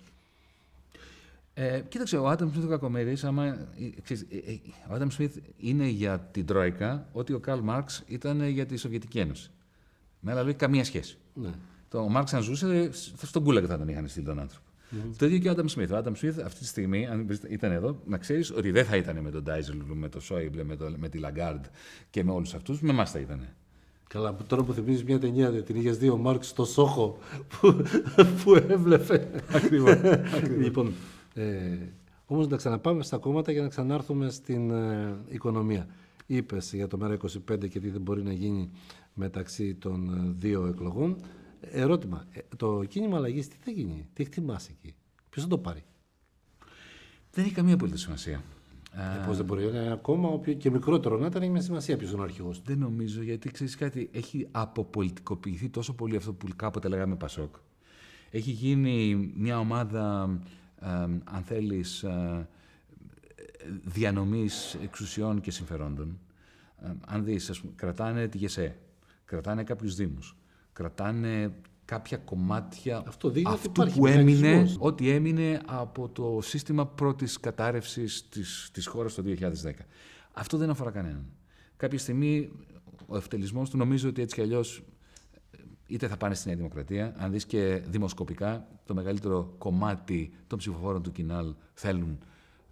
Ε, 1.60 1.80
κοίταξε, 1.88 2.16
ο 2.16 2.28
Άνταμ 2.28 2.50
Σμιθ 2.52 2.64
ο 2.64 2.68
Κακομοίρης, 2.68 3.24
άμα, 3.24 3.46
ε, 3.46 3.56
ξέρεις, 4.02 4.26
ε, 4.30 4.36
ε, 4.36 4.58
ο 4.90 4.94
Άνταμ 4.94 5.08
Σμιθ 5.08 5.36
είναι 5.56 5.86
για 5.86 6.18
την 6.18 6.46
Τρόικα 6.46 7.08
ό,τι 7.12 7.32
ο 7.32 7.38
Καρλ 7.38 7.60
Μάρξ 7.60 8.02
ήταν 8.06 8.48
για 8.48 8.66
τη 8.66 8.76
Σοβιετική 8.76 9.18
Ένωση. 9.18 9.50
Με 10.20 10.30
άλλα 10.30 10.40
λόγια, 10.40 10.56
καμία 10.56 10.84
σχέση. 10.84 11.18
Ναι. 11.34 11.50
Το, 11.88 11.98
ο 11.98 12.08
Μάρξ, 12.08 12.34
αν 12.34 12.42
ζούσε, 12.42 12.90
στο 13.22 13.42
Γκούλαγκ 13.42 13.66
θα 13.66 13.78
τον 13.78 13.88
είχαν 13.88 14.08
στείλει 14.08 14.24
τον 14.24 14.38
άνθρωπο. 14.38 14.64
Το 15.16 15.26
ίδιο 15.26 15.38
και 15.38 15.48
ο 15.48 15.50
Άνταμ 15.50 15.66
Σμιθ. 15.66 15.92
Ο 15.92 15.96
Άνταμ 15.96 16.14
Σμιθ 16.14 16.38
αυτή 16.38 16.58
τη 16.58 16.66
στιγμή, 16.66 17.06
αν 17.06 17.28
ήταν 17.48 17.72
εδώ, 17.72 18.00
να 18.06 18.18
ξέρεις 18.18 18.50
ότι 18.50 18.70
δεν 18.70 18.84
θα 18.84 18.96
ήταν 18.96 19.18
με 19.18 19.30
τον 19.30 19.42
Ντάισελ, 19.42 19.76
με 19.84 20.08
τον 20.08 20.20
Σόιμπλε, 20.20 20.64
με, 20.64 20.76
το, 20.76 20.92
με 20.96 21.08
τη 21.08 21.18
Λαγκάρντ 21.18 21.64
και 22.10 22.24
με 22.24 22.32
όλους 22.32 22.54
αυτούς. 22.54 22.80
Με 22.80 22.90
εμάς 22.90 23.10
θα 23.10 23.18
ήταν. 23.18 23.48
Καλά, 24.08 24.32
που 24.32 24.44
τώρα 24.44 24.62
που 24.62 24.72
θυμίζεις 24.72 25.04
μια 25.04 25.18
ταινία, 25.18 25.62
την 25.62 25.76
είχες 25.76 25.98
δει 25.98 26.08
ο 26.08 26.16
Μάρξ 26.16 26.48
στο 26.48 26.64
Σόχο 26.64 27.18
που, 27.48 27.82
που 28.44 28.54
έβλεπε. 28.54 29.28
Ακριβώς. 29.52 29.96
λοιπόν, 30.64 30.92
ε, 31.38 31.92
όμως 32.26 32.48
να 32.48 32.56
ξαναπάμε 32.56 33.02
στα 33.02 33.18
κόμματα 33.18 33.52
για 33.52 33.62
να 33.62 33.68
ξανάρθουμε 33.68 34.30
στην 34.30 34.70
ε, 34.70 35.16
οικονομία. 35.28 35.86
Είπες 36.26 36.72
για 36.72 36.86
το 36.86 36.98
ΜΕΡΑ25 37.02 37.68
και 37.68 37.80
τι 37.80 37.88
δεν 37.90 38.00
μπορεί 38.00 38.22
να 38.22 38.32
γίνει 38.32 38.70
μεταξύ 39.14 39.74
των 39.74 40.08
ε, 40.08 40.34
δύο 40.38 40.66
εκλογών. 40.66 41.16
Ερώτημα, 41.60 42.24
ε, 42.30 42.40
το 42.56 42.84
κίνημα 42.84 43.16
αλλαγής 43.16 43.48
τι 43.48 43.56
θα 43.64 43.70
γίνει, 43.70 44.08
τι 44.12 44.22
εκτιμάς 44.22 44.68
εκεί, 44.68 44.94
ποιος 45.30 45.44
θα 45.44 45.50
το 45.50 45.58
πάρει; 45.58 45.84
δεν 47.30 47.44
έχει 47.44 47.54
καμία 47.54 47.74
απολύτως 47.74 48.00
σημασία. 48.00 48.42
Ε, 48.92 49.26
πώς 49.26 49.36
δεν 49.36 49.46
μπορεί, 49.46 49.64
είναι 49.64 49.78
ένα 49.78 49.96
κόμμα 49.96 50.28
όποιο 50.28 50.52
και 50.52 50.70
μικρότερο 50.70 51.18
να 51.18 51.26
ήταν, 51.26 51.42
έχει 51.42 51.50
μια 51.50 51.60
σημασία 51.60 51.96
ποιος 51.96 52.10
είναι 52.10 52.20
ο 52.20 52.24
αρχηγός 52.24 52.58
του. 52.58 52.64
Δεν 52.66 52.78
νομίζω, 52.78 53.22
γιατί 53.22 53.50
ξέρεις 53.50 53.76
κάτι, 53.76 54.10
έχει 54.12 54.48
αποπολιτικοποιηθεί 54.50 55.68
τόσο 55.68 55.94
πολύ 55.94 56.16
αυτό 56.16 56.32
που 56.32 56.46
κάποτε 56.56 56.88
λέγαμε 56.88 57.16
Πασόκ. 57.16 57.54
Έχει 58.30 58.50
γίνει 58.50 59.32
μια 59.36 59.58
ομάδα, 59.58 60.30
ε, 60.30 60.48
αν 61.24 61.42
θέλεις, 61.44 62.02
ε, 62.02 62.48
διανομής 63.84 64.78
εξουσιών 64.82 65.40
και 65.40 65.50
συμφερόντων. 65.50 66.18
Ε, 66.82 66.90
αν 67.06 67.24
δεις, 67.24 67.50
ας 67.50 67.60
πούμε, 67.60 67.72
κρατάνε 67.76 68.28
τη 68.28 68.38
ΓΕΣΕ, 68.38 68.76
κρατάνε 69.24 69.64
κάποιους 69.64 69.94
δήμους, 69.94 70.36
κρατάνε 70.72 71.52
κάποια 71.84 72.16
κομμάτια 72.16 73.02
Αυτό 73.06 73.30
δείχνει 73.30 73.50
ότι 73.50 73.58
αυτού 73.58 73.70
υπάρχει 73.70 73.98
που 73.98 74.06
έμεινε, 74.06 74.48
μηχανισμός. 74.48 74.76
ό,τι 74.80 75.10
έμεινε 75.10 75.60
από 75.66 76.08
το 76.08 76.38
σύστημα 76.42 76.86
πρώτης 76.86 77.40
κατάρρευσης 77.40 78.28
της, 78.28 78.70
της 78.72 78.86
χώρας 78.86 79.14
το 79.14 79.22
2010. 79.22 79.86
Αυτό 80.32 80.56
δεν 80.56 80.70
αφορά 80.70 80.90
κανέναν. 80.90 81.26
Κάποια 81.76 81.98
στιγμή 81.98 82.50
ο 83.06 83.16
ευτελισμός 83.16 83.70
του 83.70 83.76
νομίζω 83.76 84.08
ότι 84.08 84.22
έτσι 84.22 84.34
κι 84.34 84.40
αλλιώς 84.40 84.82
είτε 85.88 86.08
θα 86.08 86.16
πάνε 86.16 86.34
στη 86.34 86.46
Νέα 86.48 86.56
Δημοκρατία, 86.56 87.14
αν 87.18 87.30
δεις 87.32 87.44
και 87.46 87.82
δημοσκοπικά, 87.88 88.66
το 88.86 88.94
μεγαλύτερο 88.94 89.54
κομμάτι 89.58 90.30
των 90.46 90.58
ψηφοφόρων 90.58 91.02
του 91.02 91.12
Κινάλ 91.12 91.54
θέλουν 91.74 92.18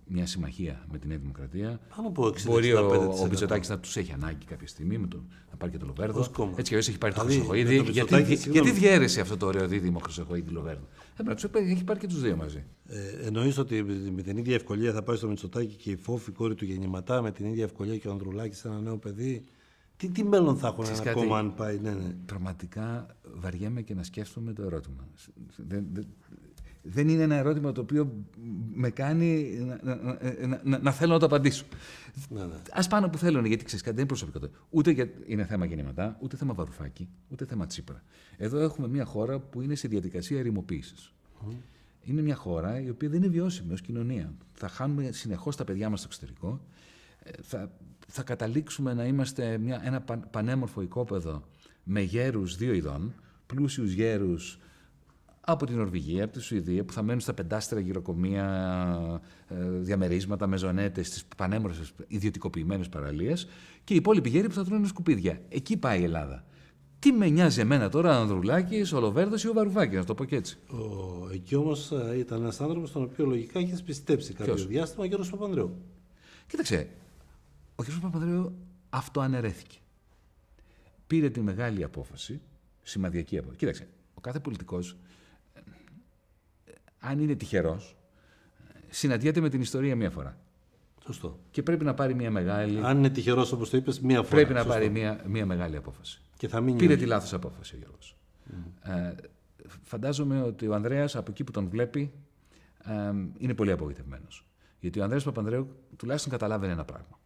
μια 0.09 0.27
συμμαχία 0.27 0.85
με 0.93 0.99
τη 0.99 1.07
Νέα 1.07 1.19
Δημοκρατία. 1.19 1.81
Πάνω 1.97 2.09
από 2.09 2.27
60, 2.27 2.43
Μπορεί 2.45 2.73
ο, 2.75 2.91
65%. 3.17 3.21
ο 3.23 3.27
Μητσοτάκη 3.27 3.69
να 3.71 3.79
τους 3.79 3.97
έχει 3.97 4.13
ανάγκη 4.13 4.45
κάποια 4.45 4.67
στιγμή 4.67 4.99
με 4.99 5.07
το, 5.07 5.17
να 5.51 5.57
πάρει 5.57 5.73
και 5.73 5.79
το 5.79 5.87
Λοβέρδο. 5.87 6.21
Ως 6.21 6.29
κόμμα. 6.29 6.51
Έτσι 6.51 6.63
κι 6.63 6.69
αλλιώς 6.71 6.89
έχει 6.89 6.99
πάρει 6.99 7.15
το 7.15 7.25
Δηλαδή, 7.25 7.47
Χρυσοχοίδη. 7.47 7.77
με 7.79 7.85
το 7.85 7.91
Γιατί, 7.91 7.99
Μητσοτάκη, 8.15 8.27
γιατί 8.35 8.43
συγγνώμη. 8.43 8.71
διαίρεσε 8.71 9.21
αυτό 9.21 9.37
το 9.37 9.47
ωραίο 9.47 9.67
δίδυμο 9.69 9.99
Χρυσοχοίδη 9.99 10.51
Λοβέρδο; 10.51 10.85
Ε, 11.17 11.23
πρέπει 11.23 11.29
να 11.29 11.35
τους 11.35 11.45
έχει 11.71 11.85
πάρει 11.85 11.99
και 11.99 12.07
τους 12.07 12.21
δύο 12.21 12.37
μαζί. 12.37 12.65
Ε, 12.87 13.27
εννοείς 13.27 13.59
ότι 13.59 13.83
με 14.15 14.23
την 14.23 14.37
ίδια 14.37 14.55
ευκολία 14.55 14.93
θα 14.93 15.03
πάει 15.03 15.17
στο 15.17 15.29
Μητσοτάκη 15.29 15.75
και 15.75 15.91
η 15.91 15.97
φόφη 15.97 16.31
κόρη 16.31 16.55
του 16.55 16.65
γεννηματά, 16.65 17.23
με 17.23 17.31
την 17.31 17.47
ίδια 17.47 17.65
ευκολία 17.65 17.97
και 17.97 18.09
ο 18.09 18.11
Ανδρουλάκης 18.11 18.65
ένα 18.65 18.81
νέο 18.81 18.97
παιδί; 18.97 19.45
Τι, 19.97 20.09
τι 20.09 20.25
μέλλον 20.25 20.57
θα 20.57 20.67
έχουν 20.67 20.85
ένα 20.85 20.93
Ξέρεις 20.93 21.13
κάτι; 21.13 21.27
κόμμα 21.27 21.39
αν 21.39 21.55
πάει, 21.55 21.79
ναι, 21.79 21.91
ναι. 21.91 22.15
Πραγματικά 22.27 23.07
βαριέμαι 23.35 23.83
και 23.83 23.95
να 23.95 24.03
σκέφτομαι 24.03 24.53
το 24.53 24.63
ερώτημα. 24.63 25.09
Δεν, 25.57 25.87
δεν, 25.93 26.07
δεν 26.83 27.09
είναι 27.09 27.23
ένα 27.23 27.35
ερώτημα 27.35 27.73
το 27.73 27.81
οποίο 27.81 28.25
με 28.73 28.91
κάνει 28.91 29.59
να, 29.67 29.81
να, 29.83 30.19
να, 30.47 30.61
να, 30.65 30.79
να 30.79 30.91
θέλω 30.93 31.13
να 31.13 31.19
το 31.19 31.27
απαντήσω. 31.27 31.65
ναι, 32.29 32.41
ναι. 32.41 32.55
Α 32.73 32.87
πάνε 32.89 33.09
που 33.09 33.19
θέλουν, 33.19 33.45
γιατί 33.45 33.65
ξέρεις 33.65 33.85
κάτι, 33.85 33.97
δεν 33.97 34.05
είναι 34.05 34.17
προσωπικό. 34.17 34.39
το. 34.39 34.51
Ούτε 34.71 34.91
για, 34.91 35.09
είναι 35.27 35.45
θέμα 35.45 35.65
γεννηματά, 35.65 36.17
ούτε 36.21 36.37
θέμα 36.37 36.55
βαρουφάκι, 36.55 37.09
ούτε 37.29 37.45
θέμα 37.45 37.67
τσίπρα. 37.67 38.03
Εδώ 38.37 38.59
έχουμε 38.59 38.89
μια 38.89 39.05
χώρα 39.05 39.39
που 39.39 39.61
είναι 39.61 39.75
σε 39.75 39.89
διαδικασία 39.89 40.39
ερημοποίησης. 40.39 41.13
Είναι 42.03 42.23
μια 42.23 42.35
χώρα 42.37 42.81
η 42.81 42.91
οποία 42.91 43.09
δεν 43.09 43.23
είναι 43.23 43.29
βιώσιμη 43.31 43.73
ως 43.73 43.81
κοινωνία. 43.81 44.35
Θα 44.53 44.69
χάνουμε 44.69 45.13
συνεχώς 45.13 45.57
τα 45.57 45.65
παιδιά 45.65 45.91
μας 45.91 45.99
στο 45.99 46.09
εξωτερικό. 46.11 46.61
Ε, 47.23 47.31
Θα, 47.43 47.71
θα 48.07 48.23
καταλήξουμε 48.23 48.95
να 48.95 49.05
είμαστε 49.05 49.59
μια, 49.59 49.81
ένα 49.85 50.01
παν- 50.01 50.31
πανέμορφο 50.31 50.83
οικόπεδο 50.83 51.43
με 51.83 52.01
γέρους 52.01 52.57
δύο 52.57 52.73
ειδών, 52.73 53.15
πλούσιους 53.47 53.93
γέρους 53.93 54.59
από 55.49 55.67
την 55.67 55.77
Νορβηγία, 55.77 56.25
από 56.25 56.33
τη 56.33 56.41
Σουηδία, 56.41 56.85
που 56.85 56.93
θα 56.93 57.03
μένουν 57.03 57.21
στα 57.21 57.35
πεντάστερα 57.35 57.81
γυροκομεία, 57.81 59.21
ε, 59.49 59.55
διαμερίσματα, 59.71 60.47
μεζονέτες, 60.47 61.07
στις 61.07 61.25
πανέμορφες 61.37 61.93
ιδιωτικοποιημένες 62.07 62.89
παραλίες 62.89 63.49
και 63.85 63.93
οι 63.93 63.97
υπόλοιποι 63.97 64.29
γέροι 64.29 64.49
που 64.49 64.55
θα 64.55 64.65
τρώνε 64.65 64.87
σκουπίδια. 64.87 65.41
Εκεί 65.49 65.77
πάει 65.77 66.01
η 66.01 66.05
Ελλάδα. 66.05 66.45
Τι 66.99 67.13
με 67.13 67.29
νοιάζει 67.29 67.61
εμένα 67.61 67.89
τώρα, 67.89 68.19
ο 68.19 68.21
Ανδρουλάκης, 68.21 68.93
ο 68.93 69.01
Λοβέρδος 69.01 69.45
ή 69.45 69.49
ο 69.49 69.53
Βαρουφάκης, 69.53 69.99
να 69.99 70.05
το 70.05 70.15
πω 70.15 70.25
και 70.25 70.37
έτσι. 70.37 70.59
Ο, 70.69 70.77
εκεί 71.33 71.55
όμως 71.55 71.93
ήταν 72.19 72.41
ένας 72.41 72.61
άνθρωπος 72.61 72.93
τον 72.93 73.03
οποίο 73.03 73.27
λογικά 73.27 73.61
είχε 73.61 73.83
πιστέψει 73.85 74.33
κάποιο 74.33 74.55
Ποιος; 74.55 74.67
διάστημα 74.67 75.05
ο 75.05 75.07
Γιώργος 75.07 75.31
Παπανδρέου. 75.31 75.77
Κοίταξε, 76.47 76.89
ο 77.77 77.83
κ. 77.83 77.87
Παπανδρέου 78.01 78.57
αυτό 78.91 79.21
αναιρέθηκε. 79.21 79.79
Πήρε 81.07 81.31
τη 81.31 81.41
μεγάλη 81.41 81.85
απόφαση, 81.85 82.41
σημαδιακή 82.83 83.39
απόφαση. 83.39 83.59
Κοίταξε, 83.59 83.89
ο 84.15 84.21
κάθε 84.21 84.41
πολιτικός, 84.41 84.97
ε, 85.55 85.61
ε, 86.65 86.73
αν 86.99 87.19
είναι 87.19 87.35
τυχερός, 87.35 87.97
ε, 88.69 88.79
συναντιέται 88.89 89.41
με 89.41 89.49
την 89.49 89.61
ιστορία 89.61 89.97
μία 89.97 90.11
φορά. 90.11 90.39
Σωστό. 91.05 91.39
Και 91.51 91.63
πρέπει 91.63 91.85
να 91.85 91.95
πάρει 91.95 92.15
μία 92.15 92.31
μεγάλη, 92.31 92.81
Αν 92.85 92.99
είναι 92.99 93.11
τυχερός 93.11 93.53
όπως 93.53 93.71
το 93.71 93.77
είπες, 93.77 94.01
μία 94.01 94.17
φορά. 94.23 94.29
πρέπει 94.29 94.53
να 94.53 94.59
Σωστό. 94.59 94.73
πάρει 94.73 94.91
μία, 94.91 95.25
μία 95.27 95.47
μεγάλη 95.47 95.77
απόφαση. 95.77 96.21
Και 96.37 96.49
θα 96.49 96.61
μείνει. 96.61 96.79
Πήρε 96.79 96.93
όχι. 96.93 97.03
τη 97.03 97.09
λάθος 97.09 97.33
απόφαση 97.33 97.75
ο 97.75 97.79
Γιώργος. 97.79 98.17
Ε, 98.83 99.15
φαντάζομαι 99.83 100.43
ότι 100.43 100.67
ο 100.67 100.75
Ανδρέας 100.75 101.17
από 101.17 101.31
εκεί 101.31 101.45
που 101.45 101.51
τον 101.51 101.69
βλέπει 101.69 102.13
ε, 102.85 103.13
είναι 103.39 103.55
πολύ 103.55 103.71
απογοητευμένος. 103.71 104.47
Γιατί 104.81 104.99
ο 105.01 105.03
Ανδρέας 105.03 105.25
Παπανδρέου 105.25 105.69
τουλάχιστον 105.97 106.33
καταλάβαινε 106.33 106.73
ένα 106.73 106.85
πράγμα. 106.85 107.19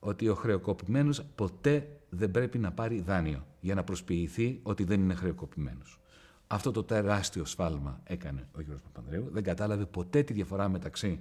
Ότι 0.00 0.28
ο 0.28 0.34
χρεοκοπημένος 0.34 1.24
ποτέ 1.34 1.88
δεν 2.08 2.30
πρέπει 2.30 2.58
να 2.58 2.72
πάρει 2.72 3.00
δάνειο 3.00 3.46
για 3.60 3.74
να 3.74 3.84
προσποιηθεί 3.84 4.60
ότι 4.62 4.84
δεν 4.84 5.00
είναι 5.00 5.14
χρεοκοπημένος. 5.14 6.00
Αυτό 6.46 6.70
το 6.70 6.82
τεράστιο 6.82 7.44
σφάλμα 7.44 8.00
έκανε 8.04 8.48
ο 8.56 8.60
Γιώργος 8.60 8.82
Παπανδρέου. 8.82 9.28
Δεν 9.32 9.42
κατάλαβε 9.42 9.84
ποτέ 9.84 10.22
τη 10.22 10.32
διαφορά 10.32 10.68
μεταξύ 10.68 11.20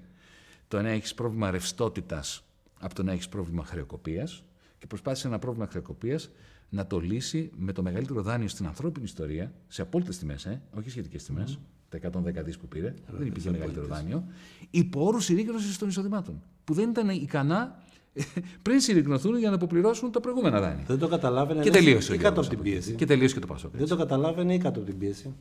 το 0.67 0.81
να 0.81 0.89
έχεις 0.89 1.13
πρόβλημα 1.13 1.51
ρευστότητας 1.51 2.43
από 2.79 2.95
το 2.95 3.03
να 3.03 3.11
έχεις 3.11 3.29
πρόβλημα 3.29 3.63
χρεοκοπίας 3.63 4.43
και 4.77 4.87
προσπάθησε 4.87 5.27
ένα 5.27 5.39
πρόβλημα 5.39 5.67
χρεοκοπίας 5.67 6.29
να 6.69 6.87
το 6.87 6.99
λύσει 6.99 7.51
με 7.55 7.71
το 7.71 7.81
μεγαλύτερο 7.81 8.21
δάνειο 8.21 8.47
στην 8.47 8.65
ανθρώπινη 8.65 9.05
ιστορία, 9.05 9.53
σε 9.67 9.81
απόλυτες 9.81 10.17
τιμές, 10.17 10.45
ε, 10.45 10.61
όχι 10.71 10.89
σχετικές 10.89 11.23
τιμές, 11.23 11.59
τα 11.89 11.97
110 11.97 12.43
δις 12.43 12.57
που 12.57 12.67
πήρε, 12.67 12.93
δεν 13.07 13.27
υπήρχε 13.27 13.51
μεγαλύτερο 13.51 13.85
δάνειο, 13.85 14.23
υπό 14.69 15.05
όρους 15.05 15.23
συρρήγνωσης 15.25 15.77
των 15.77 15.87
εισοδημάτων, 15.87 16.41
που 16.63 16.73
δεν 16.73 16.89
ήταν 16.89 17.09
ικανά 17.09 17.83
πριν 18.61 18.79
συρρηγνωθούν 18.79 19.37
για 19.37 19.49
να 19.49 19.55
αποπληρώσουν 19.55 20.11
τα 20.11 20.19
προηγούμενα 20.19 20.59
δάνεια. 20.59 20.83
Δεν 20.87 20.99
το 20.99 21.07
καταλάβαινε. 21.07 21.61
Και 21.61 21.69
ένας 21.69 21.83
τελείωσε 21.83 22.11
ο 22.11 22.15
ή 22.15 22.17
κάτω 22.17 22.41
Γιώργος 22.41 22.47
από 22.47 22.55
την 22.55 22.59
από 22.59 22.69
εκεί. 22.69 22.79
πίεση. 22.79 22.95
Και 22.95 23.05
τελείωσε 23.05 23.33
και 23.33 23.39
το 23.39 23.47
Πασόκ. 23.47 23.75
Δεν 23.75 23.87
το 23.87 23.95
καταλάβαινε 23.95 24.53
ή 24.53 24.57
κάτω 24.57 24.79
από 24.79 24.89
την 24.89 24.97
πίεση. 24.97 25.35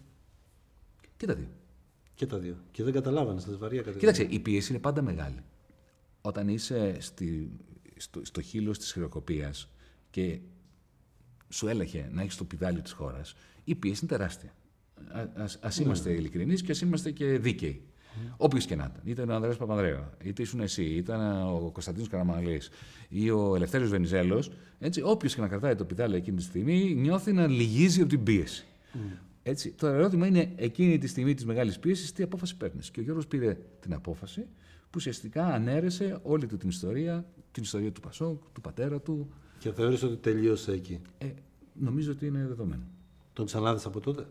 Και 1.16 1.26
τα 1.26 1.34
δύο. 1.34 1.48
Και 2.14 2.26
τα 2.26 2.38
δύο. 2.38 2.56
Και 2.70 2.82
δεν 2.82 2.92
καταλάβανε 2.92 3.40
στα 3.40 3.56
βαριά 3.58 3.82
κατευθείαν. 3.82 4.12
Κοίταξε, 4.12 4.34
η 4.34 4.38
πίεση 4.38 4.72
είναι 4.72 4.80
πάντα 4.80 5.02
μεγάλη. 5.02 5.42
Όταν 6.20 6.48
είσαι 6.48 6.96
στη, 7.00 7.50
στο, 7.96 8.24
στο 8.24 8.40
χείλος 8.40 8.78
της 8.78 8.92
χρεοκοπίας 8.92 9.68
και 10.10 10.38
σου 11.48 11.68
έλαχε 11.68 12.08
να 12.12 12.22
έχεις 12.22 12.36
το 12.36 12.44
πιδάλιο 12.44 12.82
της 12.82 12.92
χώρας, 12.92 13.34
η 13.64 13.74
πίεση 13.74 14.00
είναι 14.02 14.16
τεράστια. 14.16 14.52
Α 15.34 15.44
ας, 15.60 15.78
είμαστε 15.78 16.12
ειλικρινείς 16.12 16.62
και 16.62 16.70
ας 16.70 16.80
είμαστε 16.80 17.10
και 17.10 17.38
δίκαιοι. 17.38 17.82
Όποιος 18.36 18.66
και 18.66 18.76
να 18.76 18.84
ήταν. 18.84 19.00
Είτε 19.04 19.22
ο 19.22 19.34
Ανδρέας 19.34 19.56
Παπανδρέου, 19.56 20.04
είτε 20.22 20.42
ήσουν 20.42 20.60
εσύ, 20.60 20.84
ήταν 20.84 21.46
ο 21.46 21.70
Κωνσταντίνος 21.72 22.08
Καραμαλής 22.08 22.70
ή 23.08 23.30
ο 23.30 23.54
Ελευθέριος 23.54 23.90
Βενιζέλος, 23.90 24.50
όποιος 25.02 25.34
και 25.34 25.40
να 25.40 25.48
κρατάει 25.48 25.74
το 25.74 25.84
πιδάλιο 25.84 26.16
εκείνη 26.16 26.36
τη 26.36 26.42
στιγμή, 26.42 26.94
νιώθει 26.94 27.32
να 27.32 27.46
λυγίζει 27.46 28.00
από 28.00 28.08
την 28.08 28.22
πίεση. 28.22 28.66
Έτσι, 29.42 29.70
το 29.70 29.86
ερώτημα 29.86 30.26
είναι 30.26 30.52
εκείνη 30.56 30.98
τη 30.98 31.06
στιγμή 31.06 31.34
της 31.34 31.44
μεγάλης 31.44 31.78
πίεσης, 31.78 32.12
τι 32.12 32.22
απόφαση 32.22 32.56
παίρνεις. 32.56 32.90
Και 32.90 33.00
ο 33.00 33.02
Γιώργος 33.02 33.26
πήρε 33.26 33.58
την 33.80 33.94
απόφαση 33.94 34.40
που 34.80 34.94
ουσιαστικά 34.94 35.46
ανέρεσε 35.46 36.18
όλη 36.22 36.46
του 36.46 36.56
την 36.56 36.68
ιστορία, 36.68 37.26
την 37.50 37.62
ιστορία 37.62 37.92
του 37.92 38.00
Πασόκ, 38.00 38.42
του 38.52 38.60
πατέρα 38.60 39.00
του. 39.00 39.32
Και 39.58 39.72
θεώρησε 39.72 40.06
ότι 40.06 40.16
τελείωσε 40.16 40.72
εκεί; 40.72 41.00
Ε, 41.18 41.26
νομίζω 41.72 42.12
ότι 42.12 42.26
είναι 42.26 42.46
δεδομένο. 42.46 42.82
Τον 43.32 43.46
ξανάδες 43.46 43.86
από 43.86 44.00
τότε; 44.00 44.26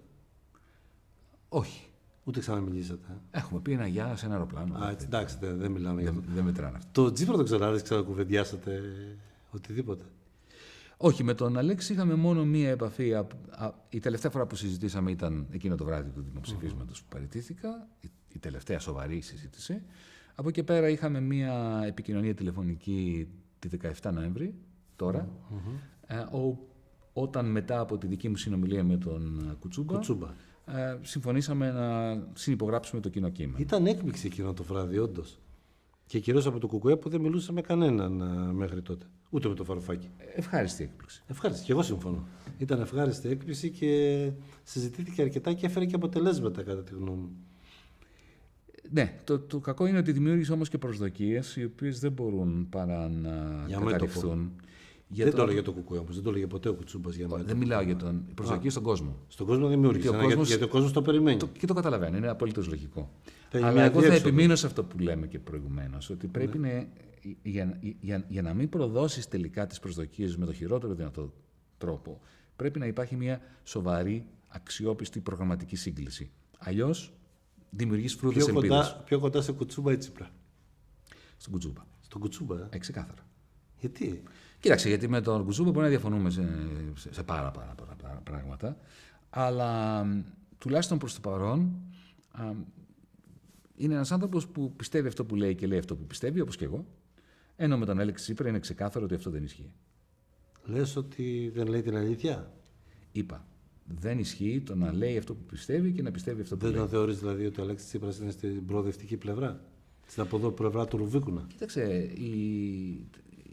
Όχι. 1.49 1.89
Ούτε 2.27 2.39
ξαναμιλήσατε. 2.39 3.07
ε. 3.31 3.37
Έχουμε 3.37 3.59
πει 3.59 3.71
ένα 3.71 3.87
γεια 3.87 4.15
σε 4.15 4.25
ένα 4.25 4.33
αεροπλάνο. 4.33 4.77
Α, 4.77 4.89
έτσι, 4.89 5.05
εντάξει, 5.05 5.37
δεν, 5.39 5.57
δεν 5.57 5.71
μιλάμε 5.71 6.01
για 6.01 6.09
αυτό. 6.09 6.21
δεν, 6.21 6.33
δεν 6.35 6.43
μετράνε 6.43 6.77
αυτά. 6.77 6.89
Το 6.91 7.11
Τζίπρα 7.11 7.35
τον 7.35 7.45
ξανάδε, 7.45 7.81
ξανακουβεντιάσατε 7.81 8.81
οτιδήποτε. 9.51 10.03
Όχι, 10.97 11.23
με 11.23 11.33
τον 11.33 11.57
Αλέξη 11.57 11.93
είχαμε 11.93 12.15
μόνο 12.15 12.45
μία 12.45 12.69
επαφή. 12.69 13.13
Α, 13.13 13.27
α, 13.49 13.71
η 13.89 13.99
τελευταία 13.99 14.31
φορά 14.31 14.45
που 14.45 14.55
συζητήσαμε 14.55 15.11
ήταν 15.11 15.47
εκείνο 15.51 15.75
το 15.75 15.85
βράδυ 15.85 16.09
του 16.09 16.21
δημοψηφίσματος 16.21 17.01
που 17.01 17.07
παραιτήθηκα. 17.09 17.87
Η, 18.01 18.09
η 18.33 18.39
τελευταία 18.39 18.79
σοβαρή 18.79 19.21
συζήτηση. 19.21 19.81
Από 20.35 20.49
εκεί 20.49 20.63
πέρα 20.63 20.89
είχαμε 20.89 21.19
μία 21.19 21.81
επικοινωνία 21.85 22.33
τηλεφωνική 22.33 23.27
τη 23.59 23.69
17 24.01 24.11
Νοέμβρη, 24.13 24.53
τώρα, 24.95 25.29
ε, 26.07 26.17
ο, 26.17 26.57
όταν 27.13 27.51
μετά 27.51 27.79
από 27.79 27.97
τη 27.97 28.07
δική 28.07 28.29
μου 28.29 28.35
συνομιλία 28.35 28.83
με 28.83 28.97
τον 28.97 29.55
Κουτσούμπα, 29.59 29.93
Κουτσούμπα. 29.93 30.27
Ε, 30.67 30.97
συμφωνήσαμε 31.01 31.71
να 31.71 32.17
συνυπογράψουμε 32.33 33.01
το 33.01 33.09
κοινό 33.09 33.29
κείμενο. 33.29 33.57
Ήταν 33.59 33.85
έκπληξη 33.85 34.27
εκείνο 34.27 34.53
το 34.53 34.63
βράδυ, 34.63 34.97
όντως. 34.97 35.39
Και 36.05 36.19
κυρίως 36.19 36.45
από 36.45 36.59
το 36.59 36.67
Κουκουέ 36.67 36.95
που 36.95 37.09
δεν 37.09 37.21
μιλούσε 37.21 37.51
με 37.51 37.61
κανέναν 37.61 38.21
α, 38.21 38.53
μέχρι 38.53 38.81
τότε. 38.81 39.05
Ούτε 39.29 39.47
με 39.47 39.55
το 39.55 39.63
Φαρουφάκι. 39.63 40.09
Ευχάριστη 40.35 40.83
έκπληξη. 40.83 41.23
Ευχάριστη, 41.27 41.65
και 41.65 41.71
εγώ 41.71 41.81
συμφωνώ. 41.81 42.27
Ήταν 42.57 42.81
ευχάριστη 42.81 43.29
έκπληξη 43.29 43.69
και 43.69 44.31
συζητήθηκε 44.63 45.21
αρκετά 45.21 45.53
και 45.53 45.65
έφερε 45.65 45.85
και 45.85 45.95
αποτελέσματα 45.95 46.63
κατά 46.63 46.83
τη 46.83 46.93
γνώμη 46.93 47.17
μου. 47.17 47.37
Ναι, 48.89 49.19
το, 49.23 49.39
το 49.39 49.59
κακό 49.59 49.85
είναι 49.85 49.97
ότι 49.97 50.11
δημιούργησε 50.11 50.51
όμως 50.51 50.69
και 50.69 50.77
προσδοκίες 50.77 51.55
οι 51.55 51.63
οποίες 51.63 51.99
δεν 51.99 52.11
μπορούν 52.11 52.67
παρά 52.69 53.09
να 53.09 53.63
Για 53.67 53.79
μέτωπο. 53.79 54.49
Καταρριφθούν. 55.07 55.15
Για 55.15 55.23
δεν 55.25 55.33
το- 55.33 55.37
το 55.37 55.43
έλεγε 55.43 55.61
το 55.61 55.71
Κουκουέ 55.71 55.97
όμως, 55.99 56.13
δεν 56.15 56.23
το 56.23 56.29
έλεγε 56.29 56.47
ποτέ 56.47 56.69
ο 56.69 56.73
Κουτσούμπας 56.73 57.15
για 57.15 57.27
μένα. 57.27 57.43
Δεν 57.43 57.57
μιλάω 57.57 57.81
για 57.81 57.95
τον 57.95 58.25
προσδοκίες 58.35 58.71
στον 58.71 58.83
κόσμο. 58.83 59.17
Στον 59.27 59.45
κόσμο 59.47 59.67
δημιούργησε. 59.67 60.01
Γιατί 60.01 60.15
ο 60.15 60.19
ένα, 60.19 60.27
κόσμος- 60.27 60.47
Γιατί, 60.47 60.59
γιατί 60.59 60.63
ο 60.63 60.67
κόσμος 60.75 60.91
το 60.91 61.01
περιμένει. 61.01 61.37
Το, 61.39 61.47
και 61.47 61.67
το 61.67 61.73
καταλαβαίνω, 61.73 62.17
είναι 62.17 62.27
απολύτω 62.27 62.61
λογικό. 62.67 63.11
Θα 63.49 63.57
είναι 63.57 63.67
Αλλά 63.67 63.75
μια 63.75 63.85
εγώ 63.85 63.93
θα 63.93 63.99
διέξοδο. 64.07 64.27
επιμείνω 64.27 64.55
σε 64.55 64.65
αυτό 64.65 64.83
που 64.83 64.99
λέμε 64.99 65.27
και 65.27 65.39
προηγουμένως, 65.39 66.09
ότι 66.09 66.27
πρέπει 66.27 66.57
Ναι. 66.57 66.73
να, 66.73 66.87
για, 67.43 67.79
για, 67.99 68.25
για 68.27 68.41
να 68.41 68.53
μην 68.53 68.69
προδώσεις 68.69 69.27
τελικά 69.27 69.65
τις 69.67 69.79
προσδοκίες 69.79 70.37
με 70.37 70.45
το 70.45 70.53
χειρότερο 70.53 70.93
δυνατό 70.93 71.33
τρόπο, 71.77 72.19
πρέπει 72.55 72.79
να 72.79 72.85
υπάρχει 72.85 73.15
μια 73.15 73.41
σοβαρή, 73.63 74.25
αξιόπιστη 74.47 75.19
προγραμματική 75.19 75.75
σύγκληση. 75.75 76.31
Αλλιώς 76.57 77.13
δημιουργείς 77.69 78.13
φρούδες 78.15 78.45
Πιο 78.45 78.53
ελπίδες 78.55 78.77
κοντά, 78.87 79.03
πιο 79.05 79.19
κοντά 79.19 79.41
σε 79.41 79.51
Κουτσούμπα 79.51 79.91
ή 79.91 79.97
Τσίπρα; 79.97 80.29
στον 81.37 81.51
κουτσούμπα. 81.51 81.81
Στον 82.01 82.21
Κουτσούμπα, 82.21 82.55
ε. 82.55 82.67
Ε, 82.69 82.77
ξεκάθαρα. 82.77 83.25
Γιατί; 83.79 84.23
Κοίταξε, 84.59 84.87
γιατί 84.87 85.07
με 85.07 85.21
τον 85.21 85.43
Κουτσούμπα 85.43 85.69
μπορεί 85.71 85.83
να 85.83 85.89
διαφωνούμε 85.89 86.29
σε, 86.29 86.43
σε, 86.95 87.13
σε 87.13 87.23
πάρα, 87.23 87.51
πάρα 87.51 87.73
πολλά 87.77 87.95
πρά- 87.95 88.21
πράγματα, 88.23 88.77
αλλά 89.29 90.03
μ, 90.03 90.21
τουλάχιστον 90.57 90.97
προς 90.97 91.13
το 91.13 91.19
παρόν 91.19 91.71
α, 92.31 92.51
είναι 93.75 93.93
ένας 93.93 94.11
άνθρωπος 94.11 94.47
που 94.47 94.73
πιστεύει 94.75 95.07
αυτό 95.07 95.25
που 95.25 95.35
λέει 95.35 95.55
και 95.55 95.67
λέει 95.67 95.79
αυτό 95.79 95.95
που 95.95 96.05
πιστεύει, 96.05 96.39
όπως 96.39 96.55
και 96.55 96.65
εγώ, 96.65 96.85
ενώ 97.55 97.77
με 97.77 97.85
τον 97.85 97.99
Έλεξη 97.99 98.23
Τσίπρα 98.23 98.49
είναι 98.49 98.59
ξεκάθαρο 98.59 99.05
ότι 99.05 99.13
αυτό 99.15 99.29
δεν 99.29 99.43
ισχύει. 99.43 99.71
Λες 100.63 100.95
ότι 100.95 101.51
δεν 101.55 101.67
λέει 101.67 101.81
την 101.81 101.95
αλήθεια; 101.95 102.51
Είπα, 103.11 103.45
δεν 103.85 104.19
ισχύει 104.19 104.61
το 104.65 104.75
να 104.75 104.93
λέει 104.93 105.17
αυτό 105.17 105.33
που 105.33 105.43
πιστεύει 105.43 105.91
και 105.91 106.01
να 106.01 106.11
πιστεύει 106.11 106.41
αυτό 106.41 106.55
που 106.57 106.61
Δεν 106.61 106.71
λέει. 106.71 106.79
τον 106.79 106.89
θεωρείς 106.89 107.19
δηλαδή 107.19 107.45
ότι 107.45 107.59
ο 107.59 107.63
Αλέξης 107.63 107.87
Τσίπρας 107.87 108.17
είναι 108.19 108.31
στην 108.31 108.65
προοδευτική 108.65 109.17
πλευρά. 109.17 109.61
Στην 110.07 110.23
από 110.23 110.37
εδώ 110.37 110.51
πλευρά 110.51 110.85
του 110.87 110.97
Ρουβίκουνα. 110.97 111.45
Κοίταξε, 111.47 111.83
η, 112.03 112.29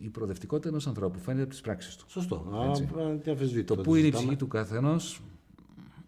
η 0.00 0.09
προοδευτικότητα 0.09 0.68
ενός 0.68 0.87
ανθρώπου 0.87 1.18
φαίνεται 1.18 1.42
από 1.42 1.50
τις 1.50 1.61
πράξεις 1.61 1.96
του. 1.96 2.04
Σωστό. 2.09 2.37
Α, 2.37 3.18
τι 3.18 3.30
αμφισβήτω. 3.30 3.74
Το 3.74 3.83
πού 3.83 3.94
είναι 3.94 4.07
η 4.07 4.11
ψυχή 4.11 4.37
του 4.37 4.48
καθενό, 4.48 4.96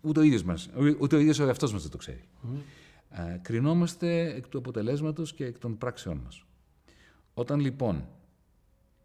ούτε 0.01 0.21
ο 0.21 0.23
ίδιος 0.23 0.43
μας, 0.43 0.71
ούτε 1.01 1.17
ο 1.17 1.19
ίδιος 1.19 1.39
ο 1.39 1.45
εαυτός 1.45 1.73
μας 1.73 1.83
δεν 1.83 1.91
το 1.91 1.97
ξέρει. 1.97 2.25
Mm. 2.43 2.57
κρινόμαστε 3.43 4.35
εκ 4.35 4.49
του 4.49 4.59
αποτελέσματος 4.59 5.33
και 5.33 5.45
εκ 5.45 5.59
των 5.59 5.79
πράξεών 5.79 6.21
μας. 6.25 6.45
Όταν 7.35 7.61
λοιπόν 7.61 8.09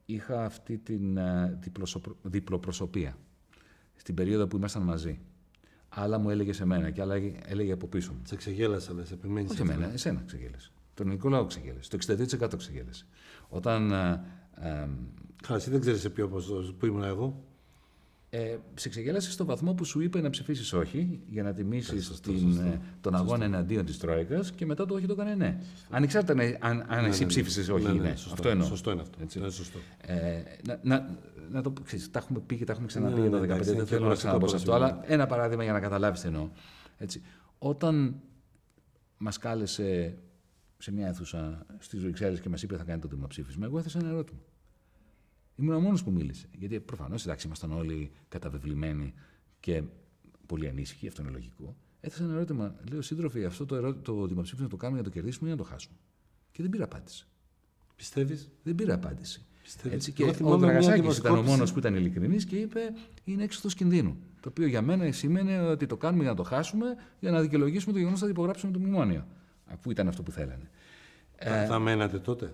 είχα 0.06 0.46
αυτή 0.46 0.78
την 0.78 1.20
διπλοπροσωπία 2.22 3.18
στην 3.96 4.16
περίοδο 4.16 4.48
που 4.48 4.58
ήμασταν 4.58 4.82
μαζί, 4.82 5.20
άλλα 5.90 6.18
μου 6.18 6.30
έλεγε 6.30 6.54
σε 6.54 6.66
μένα 6.66 6.90
και 6.90 7.02
άλλα 7.02 7.16
έλεγε 7.46 7.72
από 7.72 7.88
πίσω 7.88 8.12
μου. 8.14 8.22
Σε 8.24 8.36
ξεγέλασε, 8.36 8.94
λε, 8.94 9.02
επιμένεις. 9.12 9.52
Όχι 9.52 9.62
εμένα, 9.62 9.94
εσένα 9.94 10.24
ξεγέλασε. 10.26 10.72
Τον 10.94 11.06
ελληνικό 11.06 11.30
λαό 11.30 11.46
ξεγέλασε. 11.46 11.90
Το 11.90 11.98
62% 12.48 12.58
ξεγέλασε. 12.58 13.06
Όταν. 13.50 13.92
Ε, 13.92 14.24
Καλά, 15.42 15.60
εσύ 15.60 15.70
δεν 15.70 15.80
ξέρεις 15.80 16.00
σε 16.02 16.10
ποιο 16.10 16.28
ποσοστό 16.28 16.74
που 16.74 16.86
ήμουν 16.86 17.04
εγώ. 17.04 17.44
Ε, 18.34 18.58
σε 18.74 18.90
ξεγέλασε 18.90 19.32
στο 19.32 19.46
βαθμό 19.46 19.74
που 19.74 19.86
σου 19.86 20.02
είπε 20.02 20.22
να 20.22 20.30
ψηφίσεις 20.30 20.74
όχι 20.74 21.20
για 21.30 21.44
να 21.44 21.54
τιμήσεις 21.54 22.10
ε, 22.10 22.80
τον 23.02 23.16
αγώνα 23.16 23.46
εναντίον 23.46 23.86
της 23.86 23.98
Τρόικας 23.98 24.52
και 24.52 24.66
μετά 24.66 24.86
το 24.86 24.94
όχι 24.94 25.06
το 25.06 25.14
έκανε 25.14 25.36
ναι. 25.36 25.58
Ανεξάρτητα 25.90 26.58
αν, 26.60 26.86
αν 26.88 27.02
ναι, 27.02 27.08
εσύ 27.08 27.20
ναι, 27.20 27.26
ναι. 27.26 27.26
ψήφισες 27.26 27.70
όχι 27.70 27.96
ή 27.96 28.00
ναι. 28.00 28.16
Σωστό, 28.16 28.34
αυτό 28.34 28.50
εννοώ. 28.50 28.68
Σωστό 28.68 28.92
είναι 28.92 29.02
αυτό. 29.02 29.18
Έτσι. 29.22 29.40
Είναι 29.40 29.50
σωστό. 29.50 29.80
Ε, 30.02 30.42
να, 30.68 30.80
να, 30.84 31.18
να 31.52 31.62
το 31.62 31.74
ξέρεις, 31.84 32.12
τα 32.12 32.20
έχουμε 32.20 32.40
πει 32.40 32.58
και 32.58 32.66
τα 32.66 32.72
έχουμε 32.72 32.88
ξαναπεί 32.88 33.22
για 33.22 33.30
το 33.30 33.38
2015. 33.38 33.60
Δεν 33.62 33.86
θέλω 33.86 34.08
να 34.08 34.16
ξαναπώ 34.16 34.48
σε 34.48 34.56
αυτό. 34.56 34.74
Αλλά 34.74 35.02
ένα 35.06 35.26
παράδειγμα 35.26 35.64
για 35.64 35.74
να 35.74 35.80
καταλάβεις 35.80 36.22
τι 36.22 36.28
εννοώ. 36.28 36.50
Έτσι. 36.98 37.22
Όταν 37.58 38.22
μας 39.18 39.38
κάλεσε 39.38 40.18
σε 40.78 40.92
μια 40.92 41.08
αίθουσα 41.08 41.66
στι 41.80 41.98
Βρυξέλλες 41.98 42.40
και 42.40 42.50
μας 42.50 42.64
είπε 42.64 42.78
θα 42.78 42.84
κάνει 42.84 43.02
το 43.02 43.08
δημοψήφισμα, 43.08 43.66
εγώ 43.66 43.80
έθεσα 43.80 44.00
ένα 44.00 44.10
ερώτημα. 44.10 44.40
Ήμουν 45.56 45.74
ο 45.74 45.80
μόνος 45.80 46.04
που 46.04 46.12
μίλησε. 46.12 46.48
Γιατί 46.58 46.80
προφανώς 46.80 47.24
εντάξει, 47.24 47.46
ήμασταν 47.46 47.72
όλοι 47.72 48.12
καταβεβλημένοι 48.30 49.14
και 49.60 49.84
πολύ 50.46 50.68
ανήσυχοι, 50.68 51.08
αυτό 51.08 51.22
είναι 51.22 51.32
λογικό. 51.32 51.76
Έθεσα 52.00 52.24
ένα 52.24 52.34
ερώτημα. 52.34 52.76
Λέω, 52.92 53.02
σύντροφοι, 53.02 53.46
αυτό 53.46 53.66
το, 53.66 53.76
ερώ... 53.76 53.96
το 53.96 54.28
δημοψήφισμα 54.28 54.68
το 54.68 54.76
κάνουμε 54.76 55.00
για 55.00 55.08
να 55.08 55.14
το 55.14 55.20
κερδίσουμε 55.20 55.50
ή 55.50 55.52
να 55.52 55.58
το 55.58 55.64
χάσουμε; 55.64 55.96
Και 56.52 56.62
δεν 56.62 56.72
πήρα 56.72 56.84
απάντηση. 56.84 57.28
Πιστεύεις; 57.96 58.50
Δεν 58.64 58.76
πήρα 58.76 58.94
απάντηση. 58.94 59.46
Έτσι, 59.84 60.12
και 60.12 60.34
ο 60.42 60.58
Δραγασάκης 60.58 61.18
ήταν 61.18 61.38
ο 61.38 61.42
μόνος 61.42 61.74
που 61.74 61.80
ήταν 61.80 61.96
ειλικρινής 61.96 62.46
και 62.46 62.56
είπε: 62.56 62.80
Είναι 63.24 63.44
έξω 63.44 63.62
του 63.62 63.76
κινδύνου. 63.76 64.18
Το 64.42 64.50
οποίο 64.50 64.68
για 64.68 64.82
μένα 64.82 65.12
σήμαινε 65.12 65.62
ότι 65.62 65.86
το 65.86 65.98
κάνουμε 65.98 66.22
για 66.22 66.32
να 66.32 66.38
το 66.38 66.44
χάσουμε, 66.44 66.96
για 67.20 67.32
να 67.32 67.42
δικαιολογήσουμε 67.42 67.92
το 67.92 67.98
γεγονός 67.98 68.20
ότι 68.22 68.32
θα 68.32 68.38
υπογράψουμε 68.38 68.72
το 68.72 68.80
μνημόνιο. 68.80 69.28
Αφού 69.66 69.92
ήταν 69.92 70.08
αυτό 70.08 70.24
που 70.24 70.32
θέλανε. 70.32 70.70
Θα, 71.36 71.56
ε, 71.56 71.66
θα 71.66 71.80
μένατε 71.80 72.20
τότε; 72.20 72.54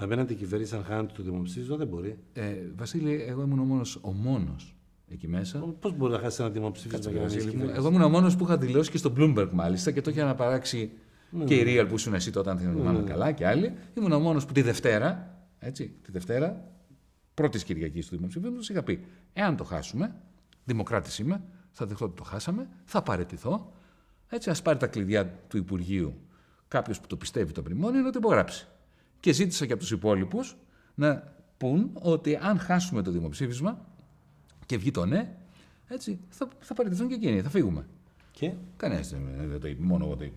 Θα 0.00 0.06
μένατε 0.06 0.34
κυβέρνηση 0.34 0.74
αν 0.74 0.84
χάνετε 0.84 1.12
το 1.16 1.22
δημοψήφισμα, 1.22 1.76
δεν 1.76 1.86
μπορεί. 1.86 2.18
Ε, 2.32 2.54
Βασίλη, 2.76 3.24
εγώ 3.28 3.42
ήμουν 3.42 3.58
ο 3.58 3.64
μόνο 3.64 3.82
ο 4.00 4.12
μόνος 4.12 4.76
εκεί 5.08 5.28
μέσα. 5.28 5.58
Πώς 5.58 5.96
μπορεί 5.96 6.12
να 6.12 6.18
χάσει 6.18 6.42
ένα 6.42 6.50
δημοψήφισμα 6.50 7.10
για 7.10 7.20
να 7.20 7.34
μην 7.34 7.70
Εγώ 7.74 7.88
ήμουν 7.88 8.02
ο 8.02 8.08
μόνος 8.08 8.36
που 8.36 8.44
είχα 8.44 8.58
δηλώσει 8.58 8.90
και 8.90 8.96
στο 8.98 9.12
Bloomberg 9.16 9.48
μάλιστα 9.52 9.90
και 9.90 10.00
το 10.00 10.10
είχε 10.10 10.22
αναπαράξει 10.22 10.90
ναι, 11.30 11.44
και 11.44 11.54
η 11.54 11.64
ναι. 11.64 11.82
Real 11.82 11.88
που 11.88 11.94
ήσουν 11.94 12.14
εσύ 12.14 12.30
τότε, 12.30 12.50
αν 12.50 12.58
θυμάμαι 12.58 12.92
ναι, 12.92 12.98
ναι. 12.98 13.10
καλά, 13.10 13.32
και 13.32 13.46
άλλοι. 13.46 13.72
Ήμουν 13.94 14.12
ο 14.12 14.18
μόνος 14.18 14.46
που 14.46 14.52
τη 14.52 14.62
Δευτέρα, 14.62 15.38
έτσι, 15.58 15.92
τη 16.02 16.10
Δευτέρα, 16.10 16.72
πρώτης 17.34 17.64
Κυριακής 17.64 18.06
του 18.08 18.16
δημοψηφίσματος, 18.16 18.68
είχα 18.68 18.82
πει: 18.82 19.04
Εάν 19.32 19.56
το 19.56 19.64
χάσουμε, 19.64 20.14
δημοκράτης 20.64 21.18
είμαι, 21.18 21.42
θα 21.70 21.86
δεχτώ 21.86 22.04
ότι 22.04 22.16
το 22.16 22.24
χάσαμε, 22.24 22.68
θα 22.84 23.02
παρετηθώ. 23.02 23.72
Έτσι, 24.28 24.50
ας 24.50 24.62
πάρει 24.62 24.78
τα 24.78 24.86
κλειδιά 24.86 25.26
του 25.48 25.56
Υπουργείου 25.56 26.14
κάποιος 26.68 27.00
που 27.00 27.06
το 27.06 27.16
πιστεύει 27.16 27.52
το 27.52 27.62
μνημόνιο 27.64 28.00
να 28.00 28.10
το 28.10 28.18
υπογράψει. 28.18 28.68
Και 29.20 29.32
ζήτησα 29.32 29.66
και 29.66 29.72
από 29.72 29.80
τους 29.80 29.90
υπόλοιπους 29.90 30.56
να 30.94 31.32
πούν 31.56 31.90
ότι 31.92 32.36
αν 32.36 32.58
χάσουμε 32.58 33.02
το 33.02 33.10
δημοψήφισμα 33.10 33.86
και 34.66 34.78
βγει 34.78 34.90
το 34.90 35.04
ναι, 35.04 35.36
έτσι, 35.88 36.18
θα, 36.28 36.48
θα 36.60 36.74
παραιτηθούν 36.74 37.08
και 37.08 37.14
εκείνοι, 37.14 37.40
θα 37.40 37.50
φύγουμε. 37.50 37.86
Και; 38.38 38.52
Κανένας 38.76 39.14
δεν 39.48 39.60
το 39.60 39.68
είπε, 39.68 39.82
μόνο 39.82 40.04
εγώ 40.04 40.16
το 40.16 40.24
είπα. 40.24 40.36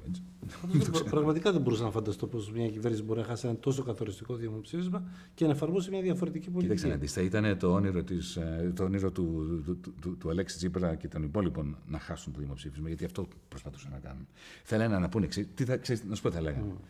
Πραγματικά 1.10 1.52
δεν 1.52 1.62
μπορούσα 1.62 1.84
να 1.84 1.92
φανταστώ 1.92 2.28
πώ 2.28 2.40
μια 2.54 2.70
κυβέρνηση 2.70 3.04
μπορεί 3.04 3.20
να 3.20 3.26
χάσει 3.26 3.48
ένα 3.48 3.56
τόσο 3.56 3.84
καθοριστικό 3.84 4.36
δημοψήφισμα 4.36 5.04
και 5.34 5.46
να 5.46 5.52
εφαρμόσει 5.52 5.90
μια 5.90 6.02
διαφορετική 6.02 6.50
πολιτική. 6.50 6.76
Κοίταξε 6.76 6.96
να 6.96 7.02
δεις, 7.02 7.14
θα 7.14 7.22
ήταν 7.22 7.58
το 7.58 7.74
όνειρο, 7.74 8.04
της, 8.04 8.36
ε, 8.36 8.72
το 8.76 8.84
όνειρο 8.84 9.12
του, 9.12 9.62
του, 9.66 9.80
του, 9.80 9.94
του, 10.02 10.18
του 10.18 10.30
Αλέξη 10.30 10.58
Τσίπρα 10.58 10.96
και 10.96 11.08
των 11.08 11.24
υπόλοιπων 11.24 11.78
να 11.88 12.00
χάσουν 12.00 12.34
το 12.34 12.40
δημοψήφισμα, 12.40 12.88
γιατί 12.88 13.06
αυτό 13.06 13.28
προσπαθούσαν 13.48 13.92
να 13.92 14.00
κάνουν. 14.00 14.28
Θέλανε 14.64 14.98
να 14.98 15.10
πούνε, 15.10 15.28
τι 15.56 15.66
θα, 15.66 15.78
ξέρεις, 15.78 16.04
να 16.04 16.16
σου 16.16 16.22
πω 16.22 16.30
τι 16.30 16.36
θα 16.36 16.42
λέγανε. 16.42 16.66
Mm. 16.72 16.82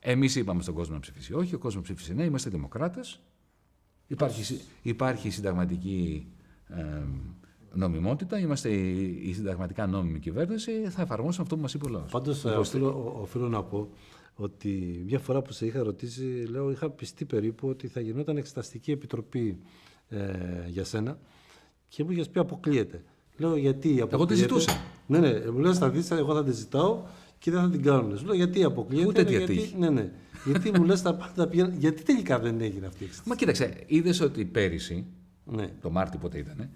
Εμείς 0.00 0.36
είπαμε 0.36 0.62
στον 0.62 0.74
κόσμο 0.74 0.94
να 0.94 1.00
ψηφίσει 1.00 1.34
όχι, 1.34 1.54
ο 1.54 1.58
κόσμος 1.58 1.84
ψήφισε 1.84 2.12
ναι, 2.12 2.24
είμαστε 2.24 2.50
δημοκράτες. 2.50 3.20
Υπάρχει, 4.06 4.60
υπάρχει 4.82 5.30
συνταγματική 5.30 6.26
ε, 6.68 7.02
νομιμότητα, 7.72 8.38
είμαστε 8.38 8.68
η, 8.70 9.20
η 9.28 9.32
συνταγματικά 9.32 9.86
νόμιμη 9.86 10.18
κυβέρνηση, 10.18 10.72
θα 10.88 11.02
εφαρμόσουμε 11.02 11.42
αυτό 11.42 11.56
που 11.56 11.62
μας 11.62 11.74
είπε 11.74 11.84
ο 11.86 11.88
λαός. 11.88 12.10
Πάντως, 12.10 12.44
ε, 12.44 12.48
οφείλω, 12.48 13.18
οφείλω 13.20 13.48
να 13.48 13.62
πω 13.62 13.88
ότι 14.34 15.02
μια 15.06 15.18
φορά 15.18 15.42
που 15.42 15.52
σε 15.52 15.66
είχα 15.66 15.82
ρωτήσει, 15.82 16.22
λέω, 16.50 16.70
είχα 16.70 16.90
πιστεί 16.90 17.24
περίπου 17.24 17.68
ότι 17.68 17.88
θα 17.88 18.00
γινόταν 18.00 18.36
εξεταστική 18.36 18.90
επιτροπή 18.90 19.58
ε, 20.08 20.18
για 20.66 20.84
σένα 20.84 21.18
και 21.88 22.04
μου 22.04 22.10
είχες 22.10 22.28
πει 22.28 22.38
αποκλείεται. 22.38 23.04
Λέω 23.36 23.56
γιατί 23.56 23.88
αποκλείεται. 23.88 24.14
Εγώ 24.14 24.26
τη 24.26 24.34
ζητούσα. 24.34 24.80
Ναι, 25.06 25.18
ναι, 25.18 25.50
μου 25.50 25.58
λέει 25.58 25.74
θα 25.74 25.90
δεις, 25.90 26.10
εγώ 26.10 26.34
θα 26.34 26.44
τη 26.44 26.52
ζητάω 26.52 27.02
και 27.38 27.50
δεν 27.50 27.60
θα 27.60 27.70
την 27.70 27.82
κάνουν. 27.82 28.18
Σου 28.18 28.24
λέω 28.24 28.34
γιατί 28.34 28.64
αποκλείεται. 28.64 29.06
Ούτε 29.06 29.22
γιατί, 29.22 29.74
ναι, 29.78 29.90
ναι. 29.90 30.10
γιατί 30.44 30.70
μου 30.78 30.84
λες 30.84 31.02
τα 31.02 31.14
πάντα 31.14 31.48
πηγαίνουν. 31.48 31.78
Γιατί 31.78 32.02
τελικά 32.02 32.38
δεν 32.38 32.60
έγινε 32.60 32.86
αυτή 32.86 33.02
η 33.02 33.06
εξεταστική. 33.06 33.28
Μα 33.28 33.34
κοίταξε, 33.34 33.84
είδες 33.86 34.20
ότι 34.20 34.44
πέρυσι, 34.44 35.06
ναι. 35.44 35.68
το 35.80 35.90
Μάρτιο 35.90 36.18
πότε 36.18 36.38
ήταν, 36.38 36.70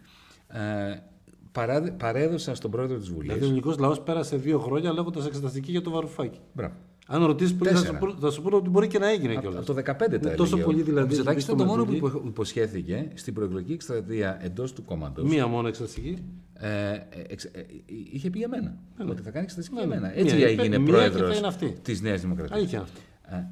ε, 0.49 1.91
παρέδωσα 1.97 2.55
στον 2.55 2.71
πρόεδρο 2.71 2.99
της 2.99 3.09
Βουλή. 3.09 3.23
Δηλαδή 3.23 3.43
ο 3.43 3.47
ελληνικός 3.47 3.79
λαός 3.79 4.01
πέρασε 4.01 4.37
δύο 4.37 4.59
χρόνια 4.59 4.93
λέγοντας 4.93 5.27
εξεταστική 5.27 5.71
για 5.71 5.83
το 5.83 5.91
βαρουφάκι. 5.91 6.39
Μπράβο. 6.53 6.75
Αν 7.07 7.25
ρωτήσεις 7.25 7.55
πολύ, 7.55 7.71
θα, 7.71 7.99
θα 8.21 8.31
σου 8.31 8.43
πούνε 8.43 8.57
ότι 8.57 8.69
μπορεί 8.69 8.87
και 8.87 8.99
να 8.99 9.09
έγινε 9.09 9.37
κιόλας. 9.37 9.69
Από 9.69 9.75
το 9.75 9.93
2015 10.15 10.21
τα 10.21 10.35
Τόσο 10.35 10.57
πολύ 10.57 10.83
δηλαδή. 10.83 11.05
Ο 11.05 11.07
Μητσοτάκη 11.07 11.43
ήταν 11.43 11.57
το 11.57 11.65
μόνο 11.65 11.85
που 11.85 12.23
υποσχέθηκε 12.27 13.11
στην 13.15 13.35
προεκλογική 13.35 13.73
εκστρατεία 13.73 14.39
εντός 14.43 14.73
του 14.73 14.85
κόμματο. 14.85 15.25
Μία 15.25 15.47
μόνο 15.47 15.69
εξεταστική. 15.69 16.19
Ε, 16.55 17.01
εξ, 17.29 17.45
ε, 17.45 17.67
είχε 17.87 18.31
πει 18.31 18.39
για 18.39 18.49
μένα. 18.49 18.79
Ναι. 18.97 19.11
Ότι 19.11 19.23
θα 19.23 19.31
κάνει 19.31 19.45
εξεταστική 19.45 19.77
για 19.77 19.87
μένα. 19.87 20.19
Έτσι 20.19 20.37
μία, 20.37 20.47
έγινε 20.47 20.79
πρόεδρος 20.79 21.57
της 21.83 22.01
Νέας 22.01 22.21
Δημοκρατίας. 22.21 22.59
Αλήθεια 22.59 22.81
αυτό. 22.81 23.01
Ε, 23.23 23.47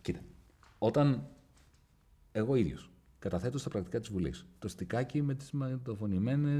κοίτα. 0.00 0.20
Όταν 0.78 1.26
εγώ 2.32 2.54
ίδιος 2.54 2.90
καταθέτω 3.18 3.58
στα 3.58 3.68
πρακτικά 3.68 4.00
της 4.00 4.08
Βουλής 4.08 4.46
το 4.58 4.68
στικάκι 4.68 5.22
με 5.22 5.34
τις 5.34 5.50
μεταφωνημένε. 5.50 6.58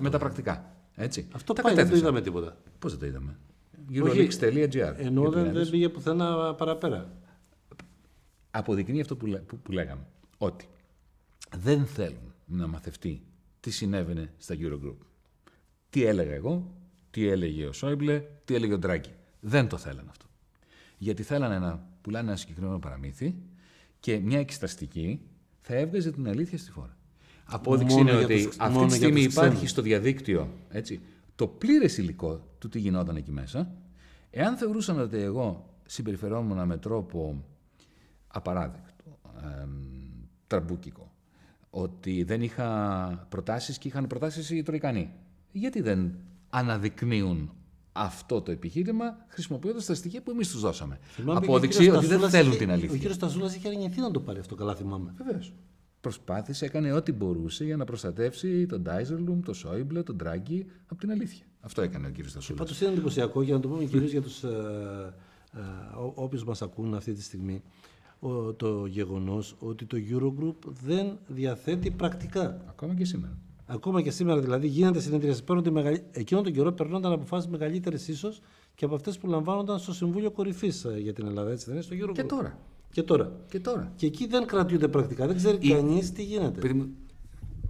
με 0.00 0.10
τα 0.10 0.18
πρακτικά. 0.18 0.74
Έτσι. 0.94 1.28
Αυτό 1.32 1.52
πάει, 1.52 1.74
δεν 1.74 1.90
το 1.90 1.96
είδαμε 1.96 2.20
τίποτα. 2.20 2.56
Πώς 2.78 2.90
δεν 2.90 3.00
το 3.00 3.06
είδαμε; 3.06 3.38
Euroleaks.gr. 3.92 4.94
Ενώ 4.96 5.30
δεν, 5.30 5.52
δεν 5.52 5.70
πήγε 5.70 5.88
πουθενά 5.88 6.54
παραπέρα. 6.54 7.12
Αποδεικνύει 8.50 9.00
αυτό 9.00 9.16
που, 9.16 9.40
που, 9.46 9.58
που 9.58 9.72
λέγαμε. 9.72 10.06
Ότι 10.38 10.68
δεν 11.56 11.86
θέλουν 11.86 12.34
να 12.46 12.66
μαθευτεί 12.66 13.22
τι 13.60 13.70
συνέβαινε 13.70 14.32
στα 14.36 14.54
Eurogroup. 14.58 14.96
Τι 15.90 16.04
έλεγα 16.04 16.34
εγώ, 16.34 16.74
τι 17.10 17.28
έλεγε 17.28 17.66
ο 17.66 17.72
Σόιμπλε, 17.72 18.22
τι 18.44 18.54
έλεγε 18.54 18.72
ο 18.72 18.78
Ντράγκη. 18.78 19.10
Δεν 19.40 19.68
το 19.68 19.76
θέλανε 19.76 20.08
αυτό. 20.10 20.26
Γιατί 20.98 21.22
θέλανε 21.22 21.58
να 21.58 21.86
πουλάνε 22.00 22.28
ένα 22.28 22.36
συγκεκριμένο 22.36 22.78
παραμύθι 22.78 23.34
και 24.00 24.18
μια 24.18 24.38
εξεταστική 24.38 25.20
θα 25.60 25.74
έβγαζε 25.74 26.12
την 26.12 26.28
αλήθεια 26.28 26.58
στη 26.58 26.70
φόρα. 26.70 26.96
Απόδειξη 27.44 27.98
είναι 27.98 28.16
ότι 28.16 28.48
αυτή 28.58 28.86
τη 28.86 28.92
στιγμή 28.92 29.20
υπάρχει 29.22 29.66
στο 29.66 29.82
διαδίκτυο 29.82 30.52
έτσι, 30.68 31.00
το 31.34 31.46
πλήρες 31.46 31.98
υλικό 31.98 32.53
του 32.64 32.70
τι 32.70 32.78
γινόταν 32.78 33.16
εκεί 33.16 33.32
μέσα, 33.32 33.72
εάν 34.30 34.56
θεωρούσαν 34.56 35.00
ότι 35.00 35.16
εγώ 35.16 35.74
συμπεριφερόμουν 35.86 36.66
με 36.66 36.76
τρόπο 36.76 37.44
απαράδεκτο, 38.26 39.18
ε, 39.44 39.66
τραμπούκικο, 40.46 41.12
ότι 41.70 42.22
δεν 42.22 42.42
είχα 42.42 43.26
προτάσεις 43.28 43.78
και 43.78 43.88
είχαν 43.88 44.06
προτάσεις 44.06 44.50
οι 44.50 44.62
Τροϊκανοί, 44.62 45.12
γιατί 45.52 45.80
δεν 45.80 46.14
αναδεικνύουν 46.50 47.52
αυτό 47.92 48.42
το 48.42 48.50
επιχείρημα 48.50 49.16
χρησιμοποιώντας 49.28 49.84
τα 49.84 49.94
στοιχεία 49.94 50.22
που 50.22 50.30
εμείς 50.30 50.50
τους 50.50 50.60
δώσαμε; 50.60 50.98
Απόδειξη 51.26 51.90
ότι 51.90 52.06
δεν 52.06 52.30
θέλουν 52.30 52.56
την 52.56 52.70
αλήθεια. 52.70 52.94
Ο 52.94 52.96
κύριος 52.96 53.18
Ταζούλα 53.18 53.54
είχε 53.54 53.68
αρνηθεί 53.68 54.00
να 54.00 54.10
το 54.10 54.20
πάρει 54.20 54.38
αυτό, 54.38 54.54
καλά 54.54 54.74
θυμάμαι. 54.74 55.14
Βεβαίως 55.16 55.52
προσπάθησε, 56.04 56.64
έκανε 56.64 56.92
ό,τι 56.92 57.12
μπορούσε 57.12 57.64
για 57.64 57.76
να 57.76 57.84
προστατεύσει 57.84 58.66
τον 58.66 58.82
Ντάιζερλουμ, 58.82 59.40
τον 59.40 59.54
Σόιμπλε, 59.54 60.02
τον 60.02 60.16
Τράγκη 60.16 60.66
από 60.86 61.00
την 61.00 61.10
αλήθεια. 61.10 61.44
Αυτό 61.64 61.82
έκανε 61.82 62.06
ο 62.06 62.10
κ. 62.10 62.26
Στασούλα. 62.28 62.58
Πάντως 62.58 62.80
είναι 62.80 62.90
εντυπωσιακό, 62.90 63.42
για 63.42 63.54
να 63.54 63.60
το 63.60 63.68
πούμε 63.68 63.84
κυρίως 63.84 64.10
για 64.10 64.22
τους 64.22 64.42
ε, 64.42 64.48
ε, 65.52 65.60
όποιους 66.14 66.44
μας 66.44 66.62
ακούν 66.62 66.94
αυτή 66.94 67.12
τη 67.12 67.22
στιγμή, 67.22 67.62
το 68.56 68.86
γεγονός 68.86 69.56
ότι 69.58 69.84
το 69.84 69.96
Eurogroup 70.10 70.72
δεν 70.84 71.18
διαθέτει 71.26 71.90
πρακτικά. 71.90 72.60
Ακόμα 72.68 72.94
και 72.94 73.04
σήμερα. 73.04 73.38
Ακόμα 73.66 74.02
και 74.02 74.10
σήμερα 74.10 74.40
δηλαδή 74.40 74.66
γίνεται 74.66 75.00
συνεδρία. 75.00 75.36
Παίρνονται 75.44 75.70
μεγαλ... 75.70 76.00
Εκείνο 76.10 76.40
τον 76.42 76.52
καιρό 76.52 76.72
περνόνταν 76.72 77.12
αποφάσεις 77.12 77.50
μεγαλύτερε 77.50 77.96
ίσως 77.96 78.40
και 78.74 78.84
από 78.84 78.94
αυτές 78.94 79.18
που 79.18 79.26
λαμβάνονταν 79.26 79.78
στο 79.78 79.92
Συμβούλιο 79.94 80.30
Κορυφής 80.30 80.86
για 80.98 81.12
την 81.12 81.26
Ελλάδα, 81.26 81.50
έτσι 81.50 81.64
δεν 81.64 81.74
είναι, 81.74 81.82
στο 81.82 81.94
Eurogroup. 82.00 82.14
Και 82.14 82.24
τώρα. 82.24 82.58
Και 82.90 83.02
τώρα. 83.02 83.32
Και 83.48 83.60
τώρα. 83.60 83.92
Και 83.96 84.06
εκεί 84.06 84.26
δεν 84.26 84.46
κρατιούνται 84.46 84.88
πρακτικά. 84.88 85.26
Δεν 85.26 85.36
ξέρει 85.36 85.58
Η- 85.60 85.68
κανείς 85.70 86.12
τι 86.12 86.22
γίνεται. 86.22 86.60
Παιδί 86.60 86.74
μου, 86.74 86.88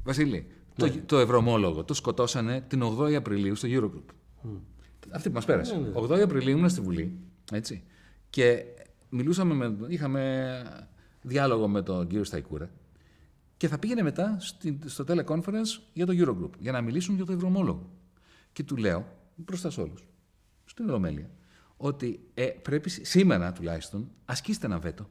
Βασίλη, 0.05 0.47
το, 0.77 0.91
το 1.07 1.18
ευρωομόλογο 1.18 1.85
το 1.85 1.95
σκοτώσανε 1.95 2.61
την 2.68 2.83
8η 2.85 3.12
Απριλίου 3.14 3.55
στο 3.55 3.68
Eurogroup. 3.70 4.14
Αυτή 5.11 5.29
που 5.29 5.35
μας 5.35 5.45
πέρασε. 5.45 5.93
8η 5.95 6.18
Απριλίου 6.20 6.57
ήμουν 6.57 6.68
στη 6.68 6.81
Βουλή. 6.81 7.18
Έτσι. 7.53 7.83
Και 8.31 8.64
μιλούσαμε 9.09 9.55
με, 9.55 9.77
είχαμε 9.89 10.62
διάλογο 11.22 11.68
με 11.68 11.83
τον 11.83 12.07
κύριο 12.07 12.25
Σταϊκούρα 12.25 12.70
και 13.57 13.68
θα 13.68 13.79
πήγαινε 13.79 14.03
μετά 14.03 14.37
στη- 14.41 14.79
στο 14.85 15.05
teleconference 15.09 15.81
για 15.93 16.07
το 16.07 16.12
Eurogroup 16.16 16.51
για 16.59 16.72
να 16.72 16.81
μιλήσουν 16.81 17.14
για 17.14 17.25
το 17.25 17.33
ευρωομόλογο. 17.33 17.91
Και 18.53 18.62
του 18.62 18.77
λέω 18.77 19.07
μπροστά 19.37 19.70
σε 19.70 19.81
όλους, 19.81 20.07
στην 20.64 20.89
Ολομέλεια, 20.89 21.31
ότι 21.77 22.20
ε, 22.35 22.45
πρέπει 22.47 22.89
σ- 22.91 23.07
σήμερα 23.07 23.53
τουλάχιστον 23.53 24.11
ασκήστε 24.25 24.66
ένα 24.66 24.79
βέτο. 24.79 25.09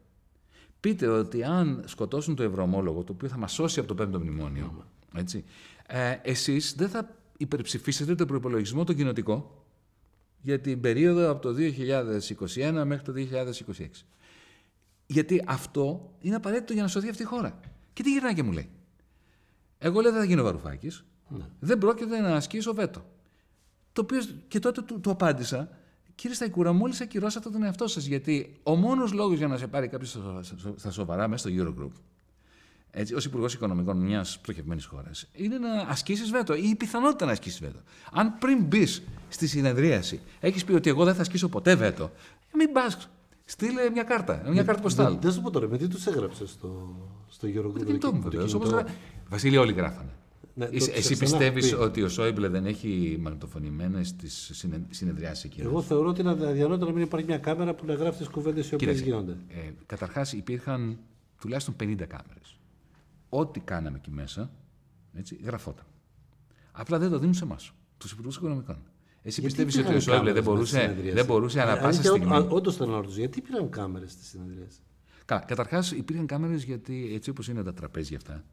Πείτε 0.79 1.07
ότι 1.07 1.43
αν 1.43 1.83
σκοτώσουν 1.85 2.35
το 2.35 2.43
ευρωομόλογο, 2.43 3.03
το 3.03 3.11
οποίο 3.13 3.27
θα 3.27 3.37
μας 3.37 3.51
σώσει 3.53 3.79
από 3.79 3.87
το 3.87 3.95
πέμπτο 3.95 4.19
μνημόνιο, 4.19 4.85
έτσι, 5.15 5.43
ε, 5.87 6.15
εσείς 6.21 6.73
δεν 6.77 6.89
θα 6.89 7.15
υπερψηφίσετε 7.37 8.15
το 8.15 8.25
προπολογισμό 8.25 8.83
το 8.83 8.93
κοινοτικό 8.93 9.65
για 10.41 10.59
την 10.59 10.81
περίοδο 10.81 11.29
από 11.29 11.41
το 11.41 11.53
2021 11.53 12.83
μέχρι 12.85 13.03
το 13.05 13.13
2026. 13.13 14.05
Γιατί 15.05 15.43
αυτό 15.47 16.13
είναι 16.21 16.35
απαραίτητο 16.35 16.73
για 16.73 16.81
να 16.81 16.87
σωθεί 16.87 17.09
αυτή 17.09 17.21
η 17.21 17.25
χώρα. 17.25 17.59
Και 17.93 18.03
τι 18.03 18.11
γυρνάει 18.11 18.33
και 18.33 18.43
μου 18.43 18.51
λέει. 18.51 18.69
Εγώ 19.77 20.01
λέω 20.01 20.11
δεν 20.11 20.19
θα 20.19 20.25
γίνω 20.25 20.43
βαρουφάκης. 20.43 21.03
Δεν 21.59 21.77
πρόκειται 21.77 22.19
να 22.19 22.35
ασκήσω 22.35 22.73
βέτο. 22.73 23.05
Το 23.93 24.01
οποίο 24.01 24.19
και 24.47 24.59
τότε 24.59 24.81
του, 24.81 24.99
του 24.99 25.09
απάντησα, 25.11 25.69
κύριε 26.15 26.35
Σταϊκούρα, 26.35 26.73
μόλις 26.73 27.01
ακυρώσατε 27.01 27.49
τον 27.49 27.63
εαυτό 27.63 27.87
σας. 27.87 28.05
Γιατί 28.05 28.59
ο 28.63 28.75
μόνος 28.75 29.11
λόγος 29.13 29.37
για 29.37 29.47
να 29.47 29.57
σε 29.57 29.67
πάρει 29.67 29.87
κάποιος 29.87 30.09
στα, 30.09 30.43
στα- 30.43 30.73
στα 30.77 30.91
σοβαρά 30.91 31.27
μέσα 31.27 31.49
στο 31.49 31.57
Eurogroup, 31.63 31.91
έτσι, 31.91 32.01
ως 33.15 33.25
Υπουργός 33.25 33.53
Οικονομικών 33.53 33.97
μιας 33.97 34.39
πτωχευμένη 34.41 34.81
χώρας, 34.81 35.27
είναι 35.33 35.57
να 35.57 35.71
ασκήσεις 35.73 36.31
βέτο 36.31 36.55
ή 36.55 36.69
η 36.69 36.75
πιθανότητα 36.75 37.25
να 37.25 37.31
ασκήσεις 37.31 37.59
βέτο. 37.59 37.79
Αν 38.11 38.37
πριν 38.37 38.63
μπεις 38.63 39.03
στη 39.29 39.47
συνεδρίαση 39.47 40.19
έχεις 40.39 40.63
πει 40.63 40.73
ότι 40.73 40.89
εγώ 40.89 41.03
δεν 41.03 41.15
θα 41.15 41.21
ασκήσω 41.21 41.49
ποτέ 41.49 41.75
βέτο, 41.75 42.11
μην 42.55 42.71
πας. 42.71 43.09
Στείλε 43.45 43.89
μια 43.89 44.03
κάρτα, 44.03 44.43
μια 44.51 44.63
κάρτα 44.63 44.81
ποστάλ. 44.81 45.11
Δεν, 45.11 45.21
δεν 45.21 45.31
σου 45.31 45.41
πω 45.41 45.49
τώρα, 45.51 45.67
με 45.67 45.77
τι 45.77 45.87
τους 45.87 46.05
έγραψες 46.07 46.49
στο, 46.49 46.95
στο 47.29 47.47
Eurogroup. 47.47 47.77
Το 47.77 47.83
κινητό 47.83 48.13
μου 48.13 48.21
το 48.21 48.29
βεβαίω. 48.29 48.45
κινητό. 48.45 48.83
Βασίλη, 49.29 49.57
όλοι 49.57 49.73
γράφανε. 49.73 50.09
Ναι, 50.55 50.65
το 50.65 50.75
εσύ 50.75 50.89
ξέρεις, 50.91 51.09
εσύ 51.11 51.15
δεν 51.15 51.27
έχω 51.27 51.37
πιστεύεις 51.37 51.69
πει. 51.69 51.81
ότι 51.81 52.01
ο 52.01 52.09
Σόιμπλε 52.09 52.47
δεν 52.47 52.65
έχει 52.65 53.17
μαγνητοφωνημένες 53.21 54.15
τις 54.15 54.65
συνεδριάσεις 54.89 55.43
εκεί. 55.43 55.61
Εγώ 55.61 55.81
θεωρώ 55.81 56.09
ότι 56.09 56.21
είναι 56.21 56.29
αδιανόητο 56.29 56.85
να 56.85 56.91
μην 56.91 57.03
υπάρχει 57.03 57.25
μια 57.25 57.37
κάμερα 57.37 57.73
που 57.73 57.85
να 57.85 57.93
γράφει 57.93 58.17
τις 58.17 58.27
κουβέντες 58.27 58.71
οι 58.71 58.73
οποίες 58.73 58.91
Κοίταξε, 58.91 59.03
γίνονται. 59.03 59.37
Ε, 59.49 59.71
Καταρχάς 59.85 60.33
υπήρχαν 60.33 60.97
τουλάχιστον 61.41 61.75
50 61.79 61.85
κάμερες. 62.07 62.57
Ό,τι 63.35 63.59
κάναμε 63.59 63.97
εκεί 63.97 64.11
μέσα 64.11 64.51
έτσι, 65.13 65.39
γραφόταν. 65.43 65.85
Απλά 66.71 66.97
δεν 66.99 67.09
το 67.09 67.17
δίνουν 67.19 67.33
σε 67.33 67.43
εμάς, 67.43 67.71
τους 67.97 68.11
υπουργούς 68.11 68.35
οικονομικών. 68.35 68.77
Εσύ 69.21 69.41
Γιατί 69.41 69.55
πιστεύεις 69.65 69.73
ότι 69.75 69.83
πήραν 69.83 69.97
ο 69.97 69.99
Σόιμπλε 70.01 70.31
κάμερες 70.31 70.43
δεν 70.43 70.43
με 70.43 70.49
στη 70.59 70.75
μπορούσε, 70.75 70.79
συνεδρίαση; 70.79 71.15
δεν 71.15 71.25
μπορούσε 71.25 71.61
ανά 71.61 71.71
Ε, 71.71 71.75
πάσα 71.75 71.87
αλήθεια, 71.87 72.09
στιγμή; 72.11 72.37
ό- 72.37 72.47
Όντως 72.49 72.75
θέλω 72.75 72.91
να 72.91 72.97
ρωτήσω, 72.97 73.19
γιατί 73.19 73.41
πήραν 73.41 73.69
κάμερες 73.69 74.11
στη 74.11 74.23
συνεδρίαση; 74.25 74.77
Καλά, 75.25 75.41
καταρχάς 75.41 75.91
υπήρχαν 75.91 76.25
κάμερες 76.25 76.63
γιατί 76.63 77.11
έτσι 77.15 77.29
όπως 77.29 77.47
είναι 77.47 77.63
τα 77.63 77.73
τραπέζια 77.73 78.17
αυτά. 78.17 78.43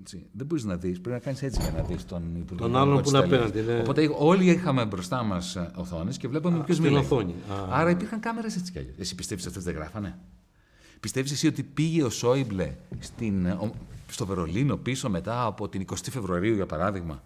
Έτσι, 0.00 0.26
δεν 0.32 0.46
μπορείς 0.46 0.64
να 0.64 0.76
δεις, 0.76 1.00
πρέπει 1.00 1.16
να 1.16 1.18
κάνεις 1.24 1.42
έτσι 1.42 1.60
για 1.62 1.70
να 1.70 1.82
δεις 1.82 2.04
τον 2.04 2.36
υπουργό. 2.36 2.62
Τον 2.62 2.76
άλλον 2.76 3.02
της 3.02 3.10
που 3.10 3.16
είναι 3.16 3.26
Ιταλίας. 3.26 3.48
απέναντι, 3.50 3.72
ναι. 3.72 3.80
Οπότε 3.80 4.10
όλοι 4.18 4.50
είχαμε 4.50 4.84
μπροστά 4.86 5.22
μας 5.22 5.56
οθόνες 5.74 6.16
και 6.16 6.28
βλέπαμε 6.28 6.64
ποιος 6.64 6.76
στην 6.76 6.88
μιλάει. 6.88 7.04
οθόνη. 7.04 7.32
Α. 7.50 7.66
Άρα 7.70 7.90
υπήρχαν 7.90 8.20
κάμερες 8.20 8.56
έτσι 8.56 8.72
κι 8.72 8.78
αλλιώς. 8.78 8.94
Εσύ 8.98 9.14
πιστεύεις 9.14 9.46
αυτές 9.46 9.64
δεν 9.64 9.74
γράφανε; 9.74 10.18
Πιστεύεις 11.00 11.32
εσύ 11.32 11.46
ότι 11.46 11.62
πήγε 11.62 12.02
ο 12.02 12.10
Σόιμπλε 12.10 12.74
στην, 12.98 13.46
ο- 13.46 13.74
στο 14.12 14.26
Βερολίνο 14.26 14.76
πίσω 14.76 15.10
μετά 15.10 15.44
από 15.44 15.68
την 15.68 15.84
20 15.90 15.94
Φεβρουαρίου, 16.10 16.54
για 16.54 16.66
παράδειγμα, 16.66 17.22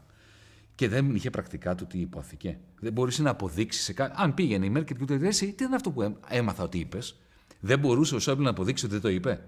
και 0.75 0.89
δεν 0.89 1.15
είχε 1.15 1.31
πρακτικά 1.31 1.75
του 1.75 1.87
τι 1.87 1.99
ειπώθηκε. 1.99 2.59
Δεν 2.81 2.93
μπορούσε 2.93 3.23
να 3.23 3.31
αποδείξει 3.31 3.81
σε 3.83 3.93
κάτι. 3.93 4.13
Αν 4.17 4.35
πήγαινε 4.35 4.67
η 4.67 4.71
Μέρκελ 4.71 4.97
και 4.97 5.05
του 5.05 5.19
λέει: 5.19 5.29
«Εσύ, 5.29 5.53
Τι 5.53 5.65
είναι 5.65 5.75
αυτό 5.75 5.91
που 5.91 6.03
έμ- 6.03 6.17
έμαθα 6.29 6.63
ότι 6.63 6.79
είπες; 6.79 7.17
Δεν 7.61 7.79
μπορούσε 7.79 8.15
ο 8.15 8.19
Σόιμπλε 8.19 8.45
να 8.45 8.51
αποδείξει 8.51 8.85
ότι 8.85 8.95
δεν 8.95 9.03
το 9.03 9.09
είπε. 9.09 9.41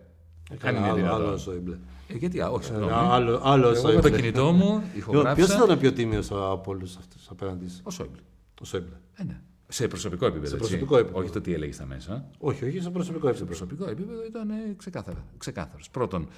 Αν 0.50 0.58
Καλά, 0.58 0.78
είναι 0.78 0.86
άλλο, 0.86 0.96
δυνατόν. 0.96 1.20
άλλο 1.22 1.32
ο 1.32 1.36
Σόιμπλε. 1.36 1.76
Ε, 2.08 2.14
γιατί, 2.16 2.40
α, 2.40 2.48
όχι, 2.48 2.64
συγγνώμη. 2.64 2.92
Άλλο, 2.92 3.40
άλλο 3.44 3.66
ο 3.66 3.70
Εγώ 3.70 3.82
με 3.86 3.92
το 3.92 4.00
Σόιμπλε. 4.00 4.10
κινητό 4.20 4.52
μου 4.52 4.78
Ποιο 4.80 4.98
ηχογράφησα. 4.98 5.54
ήταν 5.56 5.70
ο 5.70 5.80
πιο 5.80 5.92
τίμιος 5.92 6.30
από 6.30 6.62
όλους 6.66 6.96
αυτούς 6.96 7.28
απέναντι 7.30 7.68
σου, 7.68 7.80
Ο 7.82 7.90
Σόιμπλε. 7.90 8.20
ο 8.60 8.64
Σόιμπλε. 8.64 8.94
Ε, 9.14 9.24
ναι. 9.24 9.40
Σε 9.68 9.88
προσωπικό 9.88 10.26
επίπεδο. 10.26 10.44
έτσι. 10.56 10.56
προσωπικό 10.68 10.96
επίπεδο. 10.98 11.18
Όχι 11.20 11.30
το 11.30 11.40
τι 11.40 11.52
έλεγε 11.54 11.72
στα 11.72 11.86
μέσα. 11.86 12.28
Όχι, 12.38 12.64
όχι, 12.64 12.80
σε 12.80 12.90
προσωπικό 12.90 13.26
Σε 13.26 13.30
επίπεδο. 13.32 13.46
προσωπικό 13.46 13.90
επίπεδο 13.90 14.24
ήταν 14.24 14.50
ε, 14.50 14.74
ξεκάθαρα. 14.76 15.24
Ξεκάθαρος. 15.38 15.90
Πρώτον, 15.90 16.28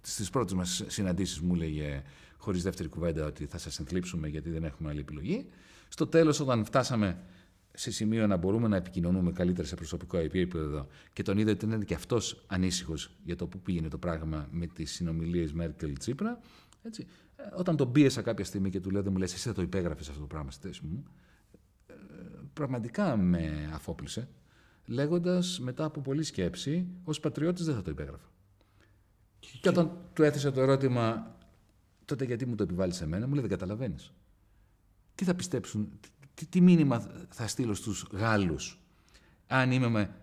στις 0.00 0.30
πρώτες 0.30 0.52
μας 0.54 0.84
συναντήσεις 0.86 1.40
μου 1.40 1.54
έλεγε 1.54 2.02
χωρίς 2.36 2.62
δεύτερη 2.62 2.88
κουβέντα 2.88 3.26
ότι 3.26 3.46
θα 3.46 3.58
σας 3.58 3.78
ενθλίψουμε 3.78 4.28
γιατί 4.28 4.50
δεν 4.50 4.64
έχουμε 4.64 4.90
άλλη 4.90 5.00
επιλογή. 5.00 5.46
Στο 5.88 6.06
τέλος, 6.06 6.40
όταν 6.40 6.64
φτάσαμε 6.64 7.22
σε 7.74 7.90
σημείο 7.90 8.26
να 8.26 8.36
μπορούμε 8.36 8.68
να 8.68 8.76
επικοινωνούμε 8.76 9.32
καλύτερα 9.32 9.66
σε 9.66 9.74
προσωπικό 9.74 10.16
επίπεδο 10.16 10.86
και 11.12 11.22
τον 11.22 11.38
είδε 11.38 11.50
ότι 11.50 11.64
ήταν 11.64 11.84
και 11.84 11.94
αυτός 11.94 12.44
ανήσυχος 12.46 13.10
για 13.24 13.36
το 13.36 13.46
πού 13.46 13.60
πήγαινε 13.60 13.88
το 13.88 13.98
πράγμα 13.98 14.48
με 14.50 14.66
τις 14.66 14.90
συνομιλίες 14.92 15.52
Μέρκελ-Τσίπρα. 15.52 16.40
Έτσι. 16.82 17.06
Ε, 17.36 17.42
Όταν 17.56 17.76
τον 17.76 17.92
πίεσα 17.92 18.22
κάποια 18.22 18.44
στιγμή 18.44 18.70
και 18.70 18.80
του 18.80 18.90
λέω: 18.90 19.02
Δεν 19.02 19.12
μου 19.12 19.18
λες, 19.18 19.34
εσύ 19.34 19.48
θα 19.48 19.54
το 19.54 19.62
υπέγραφες 19.62 20.08
αυτό 20.08 20.20
το 20.20 20.26
πράγμα 20.26 20.50
στη 20.50 20.66
θέση 20.66 20.80
μου. 20.84 21.04
ε, 21.86 21.94
Πραγματικά 22.52 23.16
με 23.16 23.70
αφόπλησε, 23.74 24.28
λέγοντας 24.86 25.60
μετά 25.60 25.84
από 25.84 26.00
πολλή 26.00 26.22
σκέψη, 26.22 26.86
ως 27.04 27.20
πατριώτης 27.20 27.64
δεν 27.64 27.74
θα 27.74 27.82
το 27.82 27.90
υπέγραφα. 27.90 28.29
Και 29.60 29.68
όταν 29.68 29.96
του 30.12 30.22
έθεσε 30.22 30.50
το 30.50 30.60
ερώτημα, 30.60 31.36
τότε 32.04 32.24
γιατί 32.24 32.46
μου 32.46 32.54
το 32.54 32.62
επιβάλλεις 32.62 32.96
σε 32.96 33.06
μένα, 33.06 33.26
μου 33.26 33.32
λέει: 33.32 33.40
Δεν 33.40 33.50
καταλαβαίνεις. 33.50 34.12
Τι 35.14 35.24
θα 35.24 35.34
πιστέψουν, 35.34 35.88
τι, 36.34 36.46
τι 36.46 36.60
μήνυμα 36.60 37.10
θα 37.28 37.46
στείλω 37.46 37.74
στους 37.74 38.06
Γάλλους, 38.12 38.80
αν 39.46 39.72
είμαι 39.72 39.88
με 39.88 40.14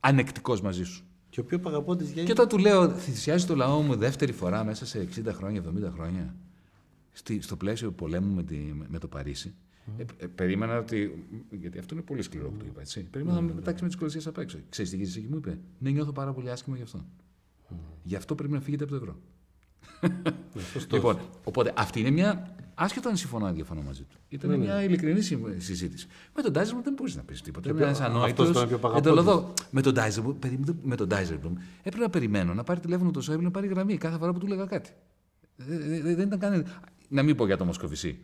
ανεκτικός 0.00 0.60
μαζί 0.60 0.84
σου; 0.84 1.04
Και 1.28 1.40
ο 1.40 1.44
πιο 1.44 1.58
παγαπώντη 1.58 2.04
Και 2.04 2.12
γέννη. 2.12 2.30
όταν 2.30 2.48
του 2.48 2.58
λέω, 2.58 2.90
θυσιάζει 2.90 3.46
το 3.46 3.56
λαό 3.56 3.80
μου 3.80 3.96
δεύτερη 3.96 4.32
φορά 4.32 4.64
μέσα 4.64 4.86
σε 4.86 5.08
60 5.16 5.32
χρόνια, 5.32 5.62
70 5.62 5.90
χρόνια, 5.92 6.34
στη, 7.12 7.40
στο 7.40 7.56
πλαίσιο 7.56 7.92
πολέμου 7.92 8.34
με, 8.34 8.42
τη, 8.42 8.56
με 8.88 8.98
το 8.98 9.08
Παρίσι. 9.08 9.54
Ε, 9.98 10.04
ε, 10.16 10.26
περίμενα 10.26 10.78
ότι. 10.78 11.24
Γιατί 11.50 11.78
αυτό 11.78 11.94
είναι 11.94 12.02
πολύ 12.04 12.22
σκληρό 12.22 12.50
που 12.50 12.56
του 12.56 12.64
είπα, 12.66 12.80
έτσι. 12.80 13.00
Περίμενα 13.10 13.40
να 13.40 13.46
με 13.46 13.52
πετάξει 13.52 13.82
με 13.82 13.88
τις 13.88 13.98
κολοσσίες 13.98 14.26
απ' 14.26 14.38
έξω. 14.38 14.58
Ξέρεις 14.68 14.90
τι 14.90 14.96
γύρισε 14.96 15.20
και 15.20 15.26
μου 15.28 15.36
είπε. 15.36 15.58
Ναι, 15.78 15.90
νιώθω 15.90 16.12
πάρα 16.12 16.32
πολύ 16.32 16.50
άσχημα 16.50 16.76
γι' 16.76 16.82
αυτό. 16.82 17.04
Γι' 18.02 18.16
αυτό 18.16 18.34
πρέπει 18.34 18.52
να 18.52 18.60
φύγετε 18.60 18.84
από 18.84 18.92
το 18.92 18.98
ευρώ. 18.98 19.16
Λοιπόν, 20.92 21.18
οπότε 21.44 21.72
αυτή 21.76 22.00
είναι 22.00 22.10
μια. 22.10 22.54
Άσχετο 22.78 23.08
αν 23.08 23.16
συμφωνώ 23.16 23.48
ή 23.48 23.52
διαφωνώ 23.52 23.82
μαζί 23.82 24.02
του. 24.02 24.16
Ήταν 24.28 24.58
μια 24.58 24.82
ειλικρινή 24.82 25.20
συμ- 25.20 25.60
συζήτηση. 25.60 26.06
Με 26.34 26.42
τον 26.42 26.52
Ντάιζερμπλουμ 26.52 26.84
δεν 26.84 26.92
μπορείς 26.94 27.16
να 27.16 27.22
πεις 27.22 27.42
τίποτα. 27.42 27.68
Είναι 27.68 27.78
ποιο- 27.78 27.86
ένας 27.88 28.00
αυτός 28.00 28.16
ανόητος. 28.16 28.48
ήταν 28.50 28.68
πιο 28.68 28.78
παγαπώντας. 28.78 29.04
Με 29.70 29.82
τον 29.82 29.92
Ντάιζερμπλουμ, 29.94 30.38
περίμενε, 30.38 30.76
με 30.82 30.96
τον 30.96 31.08
Ντάιζερμπλουμ 31.08 31.54
έπρεπε 31.82 32.04
να 32.04 32.10
περιμένω 32.10 32.54
να 32.54 32.62
πάρει 32.64 32.80
τηλέφωνο 32.80 33.10
το 33.10 33.20
Σόιμπλε 33.20 33.44
να 33.44 33.50
πάρει 33.50 33.66
γραμμή 33.66 33.96
κάθε 33.96 34.18
φορά 34.18 34.32
που 34.32 34.38
του 34.38 34.46
έλεγα 34.46 34.64
κάτι. 34.66 34.90
Ε, 35.56 35.74
ε, 35.74 35.96
ε, 35.96 36.00
Δεν 36.14 36.26
ήταν 36.26 36.38
καν. 36.38 36.66
Να 37.08 37.22
μην 37.22 37.36
πω 37.36 37.46
για 37.46 37.56
το 37.56 37.64
Μοσκοβισί. 37.64 38.18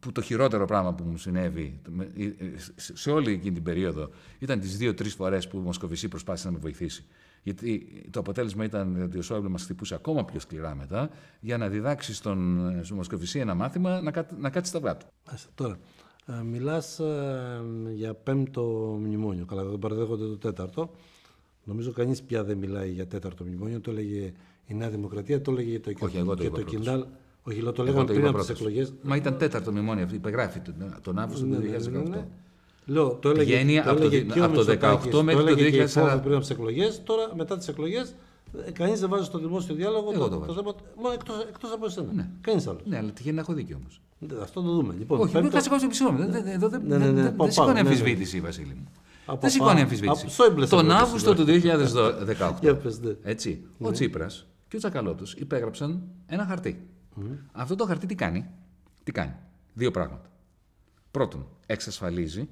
Που 0.00 0.12
το 0.12 0.20
χειρότερο 0.20 0.64
πράγμα 0.64 0.94
που 0.94 1.04
μου 1.04 1.16
συνέβη 1.16 1.80
με- 1.88 2.10
ε, 2.16 2.24
ε, 2.24 2.32
σε- 2.76 2.96
σε 2.96 3.10
όλη 3.10 3.32
εκείνη 3.32 3.54
την 3.54 3.62
περίοδο 3.62 4.10
ήταν 4.38 4.60
τις 4.60 4.76
δύο-τρεις 4.76 5.14
φορές 5.14 5.48
που 5.48 5.58
ο 5.58 5.60
Μοσκοβισί 5.60 6.08
προσπάθησε 6.08 6.46
να 6.46 6.52
με 6.52 6.58
βοηθήσει. 6.58 7.04
Γιατί 7.48 8.02
το 8.10 8.20
αποτέλεσμα 8.20 8.64
ήταν 8.64 9.02
ότι 9.02 9.18
ο 9.18 9.22
Σόιμπλε 9.22 9.48
μας 9.48 9.62
χτυπούσε 9.62 9.94
ακόμα 9.94 10.24
πιο 10.24 10.40
σκληρά 10.40 10.74
μετά 10.74 11.10
για 11.40 11.58
να 11.58 11.68
διδάξει 11.68 12.14
στον, 12.14 12.68
ε, 12.78 12.82
στον 12.82 12.96
Μοσκοβισί 12.96 13.38
ένα 13.38 13.54
μάθημα 13.54 14.00
να, 14.00 14.10
κάτ- 14.10 14.38
να 14.38 14.50
κάτσει 14.50 14.68
στα 14.70 14.78
αυγά 14.78 14.96
του. 14.96 15.06
Μάλιστα. 15.26 15.50
Τώρα, 15.54 15.78
ε, 16.26 16.42
μιλάς 16.42 16.98
ε, 16.98 17.60
για 17.94 18.14
πέμπτο 18.14 18.62
μνημόνιο. 19.00 19.44
Καλά, 19.44 19.64
δεν 19.64 19.78
παραδέχονται 19.78 20.24
το 20.24 20.38
τέταρτο. 20.38 20.90
Νομίζω 21.64 21.92
κανείς 21.92 22.22
πια 22.22 22.44
δεν 22.44 22.58
μιλάει 22.58 22.90
για 22.90 23.06
τέταρτο 23.06 23.44
μνημόνιο. 23.44 23.80
Το 23.80 23.90
έλεγε 23.90 24.32
η 24.66 24.74
Νέα 24.74 24.90
Δημοκρατία, 24.90 25.42
το 25.42 25.50
έλεγε 25.50 25.80
το, 25.80 25.92
Όχι, 26.00 26.16
εγώ 26.16 26.34
το 26.34 26.40
και 26.40 26.46
είπα 26.46 26.56
το 26.56 26.62
πρώτος. 26.64 26.80
Κιντάλ. 26.80 27.04
Όχι, 27.42 27.60
λέω, 27.60 27.72
το 27.72 27.82
Εγώ 27.82 27.90
λέγαμε 27.90 28.06
το 28.06 28.12
πριν 28.12 28.26
είπα 28.26 28.28
από 28.28 28.38
τις 28.38 28.46
πρώτος. 28.46 28.66
εκλογές. 28.66 28.94
Μα 29.02 29.16
ήταν 29.16 29.36
τέταρτο 29.38 29.70
μνημόνιο 29.72 30.04
αυτό. 30.04 30.16
Υπεγράφει 30.16 30.60
τον, 30.60 30.74
τον 31.02 31.18
Αύγουστο 31.18 31.46
του 31.46 31.60
2018. 32.14 32.24
Λέω, 32.90 33.14
το 33.14 33.28
έλεγε, 33.28 33.44
Πηγαίνει 33.56 33.74
το 33.82 33.90
από 33.90 33.98
το 34.00 34.06
έλεγε 34.06 34.18
δι- 34.22 34.32
και 34.32 34.40
ο 34.40 34.44
από 34.44 34.54
το 34.54 34.58
Μητσοτάκης, 34.64 35.10
18 35.12 35.22
μέχρι 35.22 35.42
το 35.44 35.48
έλεγε 35.50 35.70
και 35.70 35.76
η 35.76 35.86
2040. 35.86 36.00
Κόβα 36.00 36.18
πριν 36.20 36.32
από 36.32 36.40
τις 36.40 36.50
εκλογές. 36.50 37.02
Τώρα, 37.04 37.34
μετά 37.36 37.56
τις 37.58 37.68
εκλογές, 37.68 38.14
κανείς 38.72 39.00
δεν 39.00 39.08
βάζει 39.08 39.24
στο 39.24 39.38
δημόσιο 39.38 39.74
διάλογο 39.74 40.10
Εγώ 40.12 40.22
το, 40.22 40.28
το 40.28 40.34
το 40.34 40.38
βάζω. 40.40 40.52
θέμα. 40.54 40.74
Μόνο 41.02 41.14
εκτό 41.48 41.66
από 41.74 41.86
εσένα. 41.86 42.12
Ναι. 42.12 42.28
Κανείς 42.40 42.66
άλλο. 42.66 42.78
Ναι, 42.84 42.96
αλλά 42.96 43.10
τυχαίνει 43.10 43.34
να 43.34 43.40
έχω 43.40 43.52
δίκιο 43.52 43.76
όμως. 43.80 44.00
Αυτό 44.42 44.62
το 44.62 44.72
δούμε. 44.72 44.94
Λοιπόν, 44.98 45.18
Όχι, 45.20 45.24
μην 45.32 45.42
πέμπτο- 45.42 45.56
κάτσε 45.56 45.70
κάτσε 45.70 45.88
συγγνώμη. 45.92 46.18
Δεν- 46.22 46.30
δεν- 46.44 46.46
Εδώ 46.54 46.68
δεν 46.68 46.82
Ναι, 46.86 46.96
ναι, 46.98 47.04
ναι, 47.10 47.22
δεν- 47.22 47.36
πάω, 47.36 47.46
δεν 47.46 47.50
σηκώνει 47.52 47.54
πάω, 47.54 47.66
ναι, 47.66 47.72
ναι. 47.82 47.88
αμφισβήτηση, 47.88 48.40
Βασίλη 48.40 48.74
μου. 48.74 48.88
Από 49.26 49.40
Δεν 49.40 49.50
σηκώνει 49.50 49.74
πα- 49.74 49.80
αμφισβήτηση. 49.80 50.22
από 50.24 50.32
Σόιμπλες 50.32 50.68
σε 50.68 50.74
Τον 50.74 50.84
ρωτήσω, 50.86 51.04
Αύγουστο 51.04 51.34
του 51.34 51.44
2018. 51.44 52.58
Για 52.62 52.76
πες, 52.76 53.00
ναι. 53.00 53.12
Έτσι, 53.22 53.64
ο 53.78 53.90
Τσίπρας 53.90 54.46
και 54.68 54.76
ο 54.76 54.78
Τσακαλώτος 54.78 55.34
υπέγραψαν 55.34 56.02
ένα 56.26 56.44
χαρτί. 56.46 56.86
Αυτό 57.52 57.74
το 57.74 57.84
χαρτί 57.84 58.06
τι 58.06 58.14
κάνει; 58.14 58.46
Τι 59.02 59.12
κάνει; 59.12 59.34
Δύο 59.74 59.90
πράγματα. 59.90 60.30
Πρώτον, 61.10 61.46
εξασφαλίζει 61.66 62.48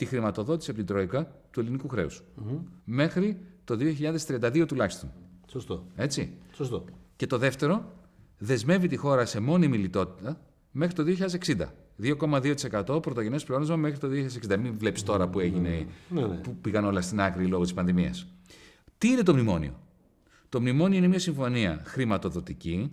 τη 0.00 0.06
χρηματοδότηση 0.06 0.70
από 0.70 0.78
την 0.78 0.88
Τρόικα 0.88 1.32
του 1.50 1.60
ελληνικού 1.60 1.88
χρέους. 1.88 2.22
Μέχρι 2.84 3.40
το 3.64 3.76
2032 3.76 4.64
τουλάχιστον. 4.66 5.10
Σωστό. 5.46 5.86
Έτσι. 5.94 6.32
Σωστό. 6.54 6.84
Και 7.16 7.26
το 7.26 7.38
δεύτερο, 7.38 7.92
δεσμεύει 8.38 8.88
τη 8.88 8.96
χώρα 8.96 9.24
σε 9.24 9.40
μόνιμη 9.40 9.78
λιτότητα 9.78 10.40
μέχρι 10.70 10.94
το 10.94 11.02
2060. 11.02 11.72
2,2% 12.02 13.02
πρωτογενές 13.02 13.44
πλεόνασμα 13.44 13.76
μέχρι 13.76 13.98
το 13.98 14.08
2060. 14.48 14.58
Μην 14.58 14.78
βλέπεις 14.78 15.02
τώρα 15.02 15.28
που 15.28 15.40
έγινε, 15.40 15.86
Ναι, 16.08 16.20
ναι. 16.20 16.26
που 16.36 16.56
πήγαν 16.56 16.84
όλα 16.84 17.00
στην 17.00 17.20
άκρη 17.20 17.46
λόγω 17.46 17.62
της 17.62 17.72
πανδημίας. 17.74 18.26
Τι 18.98 19.08
είναι 19.08 19.22
το 19.22 19.32
μνημόνιο; 19.32 19.80
Το 20.48 20.60
μνημόνιο 20.60 20.98
είναι 20.98 21.08
μια 21.08 21.18
συμφωνία 21.18 21.82
χρηματοδοτική 21.84 22.90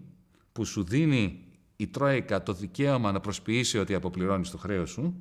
που 0.51 0.65
σου 0.65 0.83
δίνει 0.83 1.39
η 1.75 1.87
Τρόικα 1.87 2.43
το 2.43 2.53
δικαίωμα 2.53 3.11
να 3.11 3.19
προσποιήσει 3.19 3.77
ότι 3.77 3.93
αποπληρώνεις 3.93 4.49
το 4.49 4.57
χρέος 4.57 4.89
σου. 4.89 5.15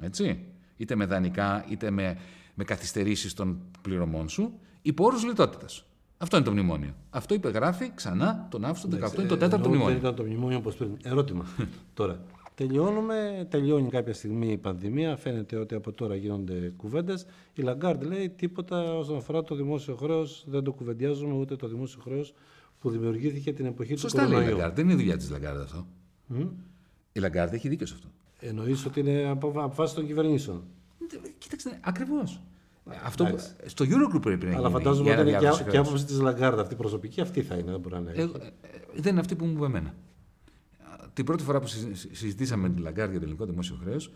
Έτσι. 0.00 0.46
Είτε 0.82 0.94
με 0.94 1.06
δανεικά 1.06 1.64
είτε 1.68 1.90
με, 1.90 2.16
με 2.54 2.64
καθυστερήσεις 2.64 3.34
των 3.34 3.58
πληρωμών 3.82 4.28
σου. 4.28 4.52
Υπό 4.82 5.04
όρου 5.04 5.26
λιτότητας. 5.26 5.84
Αυτό 6.18 6.36
είναι 6.36 6.44
το 6.44 6.52
μνημόνιο. 6.52 6.94
Αυτό 7.10 7.34
υπεγράφει 7.34 7.90
ξανά 7.94 8.46
τον 8.50 8.64
Αύγουστο 8.64 8.88
του 8.88 8.96
2018. 8.96 9.18
Είναι 9.18 9.28
το 9.28 9.34
Ε, 9.34 9.38
τέταρτο 9.38 9.56
ενώ 9.56 9.68
μνημόνιο. 9.68 9.86
Δεν 9.88 9.96
ήταν 9.96 10.14
το 10.14 10.22
μνημόνιο 10.22 10.58
όπως 10.58 10.74
πριν. 10.74 10.96
Ερώτημα. 11.02 11.46
τώρα. 11.94 12.20
Τελειώνουμε, 12.54 13.46
τελειώνει 13.50 13.88
κάποια 13.88 14.14
στιγμή 14.14 14.52
η 14.52 14.56
πανδημία. 14.56 15.16
Φαίνεται 15.16 15.56
ότι 15.56 15.74
από 15.74 15.92
τώρα 15.92 16.14
γίνονται 16.16 16.72
κουβέντες. 16.76 17.26
Η 17.54 17.62
Λαγκάρντ 17.62 18.02
λέει 18.02 18.28
τίποτα 18.28 18.94
όσον 18.94 19.16
αφορά 19.16 19.42
το 19.42 19.54
δημόσιο 19.54 19.96
χρέος. 19.96 20.44
Δεν 20.48 20.64
το 20.64 20.72
κουβεντιάζουμε 20.72 21.34
ούτε 21.34 21.56
το 21.56 21.68
δημόσιο 21.68 22.00
χρέος 22.04 22.34
που 22.78 22.90
δημιουργήθηκε 22.90 23.52
την 23.52 23.66
εποχή 23.66 23.96
Σωστά 23.96 24.24
του 24.24 24.28
λέει 24.28 24.30
η 24.30 24.32
κορονοϊού. 24.32 24.56
Λαγκάρντ. 24.56 24.76
Δεν 24.76 24.84
είναι 24.84 24.94
δουλειά 24.94 25.16
της 25.16 25.30
Λαγκάρντ 25.30 25.60
αυτό. 25.60 25.86
Η 27.12 27.20
Λαγκάρντ 27.20 27.52
έχει 27.52 27.68
δίκιο 27.68 27.86
σε 27.86 27.94
αυτό. 27.94 28.08
Εννοείς 28.44 28.84
ότι 28.86 29.00
είναι 29.00 29.28
απο- 29.28 29.48
αποφάσεις 29.48 29.94
των 29.94 30.06
κυβερνήσεων. 30.06 30.62
Κοίταξε, 31.38 31.78
ακριβώς. 31.82 32.40
Αυτό 33.04 33.24
που- 33.24 33.38
στο 33.66 33.84
Eurogroup 33.88 34.22
πρέπει 34.22 34.46
να 34.46 34.56
Αλλά 34.56 34.68
γίνει. 34.68 34.72
φαντάζομαι 34.80 35.04
για 35.10 35.12
ότι 35.18 35.28
είναι 35.28 35.30
αναδιάρθρωση 35.30 35.58
και, 35.64 35.64
και 35.64 35.70
χρέους. 35.70 35.86
άποψη 35.88 36.04
της 36.06 36.18
Λαγκάρντ 36.20 36.58
αυτή 36.58 36.74
προσωπική. 36.74 37.20
Αυτή 37.20 37.42
θα 37.42 37.54
είναι, 37.54 37.70
δεν 37.70 37.80
μπορεί 37.80 37.94
να 37.94 38.00
είναι. 38.00 38.12
Ε, 38.12 38.22
ε, 38.22 38.28
δεν 38.94 39.10
είναι 39.12 39.20
αυτή 39.20 39.34
που 39.36 39.44
μου 39.44 39.52
είπε 39.56 39.64
εμένα. 39.64 39.94
Την 41.12 41.24
πρώτη 41.24 41.42
φορά 41.42 41.60
που 41.60 41.66
συ- 41.66 41.94
συ- 41.96 42.14
συζητήσαμε 42.14 42.68
με 42.68 42.74
την 42.74 42.82
Λαγκάρντ 42.82 43.10
για 43.10 43.18
το 43.20 43.24
ελληνικό 43.24 43.46
δημόσιο 43.46 43.76
χρέος, 43.82 44.12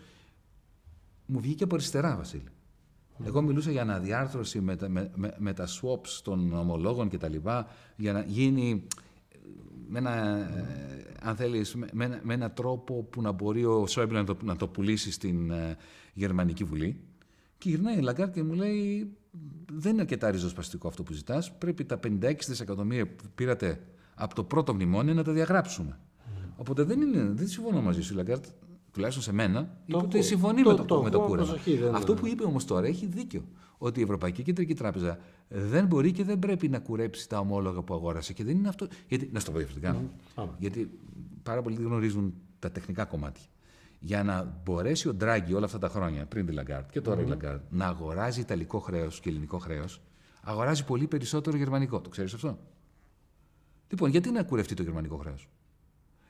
μου 1.25 1.39
βγήκε 1.39 1.63
από 1.63 1.75
αριστερά, 1.75 2.15
Βασίλη. 2.15 2.43
Εγώ 3.25 3.41
μιλούσα 3.41 3.71
για 3.71 3.81
αναδιάρθρωση 3.81 4.61
με 4.61 4.75
τα, 4.75 4.89
με, 4.89 5.11
με, 5.15 5.33
με 5.37 5.53
τα 5.53 5.67
swaps 5.67 6.07
των 6.23 6.53
ομολόγων 6.53 7.09
κτλ. 7.09 7.35
για 7.95 8.13
να 8.13 8.21
γίνει 8.27 8.83
ε, 8.95 8.97
με 9.87 9.97
ένα, 9.99 10.13
ε, 10.37 11.05
αν 11.21 11.35
θέλεις, 11.35 11.75
με, 11.75 11.87
με 11.93 12.05
ένα, 12.05 12.19
με 12.23 12.33
ένα 12.33 12.51
τρόπο 12.51 13.03
που 13.03 13.21
να 13.21 13.31
μπορεί 13.31 13.65
ο 13.65 13.87
Σόιμπλε 13.87 14.17
να 14.17 14.25
το, 14.25 14.37
να 14.43 14.55
το 14.55 14.67
πουλήσει 14.67 15.11
στην 15.11 15.51
ε, 15.51 15.77
Γερμανική 16.13 16.63
Βουλή. 16.63 16.99
Και 17.57 17.69
γυρνάει 17.69 17.97
η 17.97 18.01
Λαγκάρντ 18.01 18.33
και 18.33 18.43
μου 18.43 18.53
λέει: 18.53 19.11
Δεν 19.73 19.91
είναι 19.91 20.01
αρκετά 20.01 20.31
ριζοσπαστικό 20.31 20.87
αυτό 20.87 21.03
που 21.03 21.13
ζητάς. 21.13 21.57
Πρέπει 21.57 21.85
τα 21.85 21.99
56 22.07 22.33
δισεκατομμύρια 22.47 23.07
που 23.07 23.23
πήρατε 23.35 23.81
από 24.15 24.35
το 24.35 24.43
πρώτο 24.43 24.73
μνημόνιο 24.73 25.13
να 25.13 25.23
τα 25.23 25.31
διαγράψουμε. 25.31 25.99
Οπότε 26.55 26.83
δεν, 26.83 27.01
είναι, 27.01 27.31
δεν 27.33 27.47
συμφωνώ 27.47 27.81
μαζί 27.81 28.01
σου, 28.01 28.13
η 28.13 28.15
Λαγκάρντ, 28.15 28.45
τουλάχιστον 28.91 29.23
σε 29.23 29.31
μένα, 29.33 29.77
είπε 29.85 29.97
ότι 29.97 30.05
ακούω. 30.07 30.21
συμφωνεί 30.21 30.61
Το- 30.63 30.69
με 30.69 30.75
το, 30.75 30.85
το 30.85 31.01
με 31.03 31.09
το 31.09 31.17
ακούω, 31.17 31.29
κούρεμα. 31.29 31.47
προσοχή, 31.47 31.77
δεν- 31.77 31.95
Αυτό 31.95 32.13
που 32.13 32.27
είπε 32.27 32.43
όμως 32.43 32.65
τώρα 32.65 32.87
έχει 32.87 33.05
δίκιο. 33.05 33.43
Ότι 33.77 33.99
η 33.99 34.03
Ευρωπαϊκή 34.03 34.43
Κεντρική 34.43 34.73
Τράπεζα 34.73 35.19
δεν 35.47 35.85
μπορεί 35.85 36.11
και 36.11 36.23
δεν 36.23 36.39
πρέπει 36.39 36.69
να 36.69 36.79
κουρέψει 36.79 37.29
τα 37.29 37.39
ομόλογα 37.39 37.81
που 37.81 37.93
αγόρασε. 37.93 38.33
Και 38.33 38.43
δεν 38.43 38.57
είναι 38.57 38.67
αυτό. 38.67 38.87
Γιατί, 39.07 39.29
να 39.33 39.39
σου 39.39 39.45
το 39.45 39.51
πω 39.51 39.57
διαφορετικά. 39.57 40.01
πάμε. 40.35 40.51
Γιατί 40.59 40.99
πάρα 41.43 41.61
πολλοί 41.61 41.75
δεν 41.75 41.85
γνωρίζουν 41.85 42.33
τα 42.59 42.71
τεχνικά 42.71 43.05
κομμάτια. 43.05 43.45
Για 43.99 44.23
να 44.23 44.61
μπορέσει 44.63 45.07
ο 45.07 45.13
Ντράγκη 45.13 45.53
όλα 45.53 45.65
αυτά 45.65 45.77
τα 45.77 45.89
χρόνια, 45.89 46.25
πριν 46.25 46.45
τη 46.45 46.51
Λαγκάρντ 46.51 46.91
και 46.91 47.01
τώρα 47.01 47.21
η 47.21 47.25
Λαγκάρντ, 47.25 47.61
να 47.69 47.85
αγοράζει 47.85 48.39
ιταλικό 48.39 48.79
χρέος 48.79 49.19
και 49.19 49.29
ελληνικό 49.29 49.57
χρέος, 49.57 50.01
αγοράζει 50.41 50.85
πολύ 50.85 51.07
περισσότερο 51.07 51.57
γερμανικό. 51.57 52.01
Το 52.01 52.09
ξέρεις 52.09 52.33
αυτό; 52.33 52.57
Λοιπόν, 53.89 54.09
γιατί 54.09 54.31
να 54.31 54.43
κουρευτεί 54.43 54.73
το 54.73 54.83
γερμανικό 54.83 55.17
χρέος; 55.17 55.47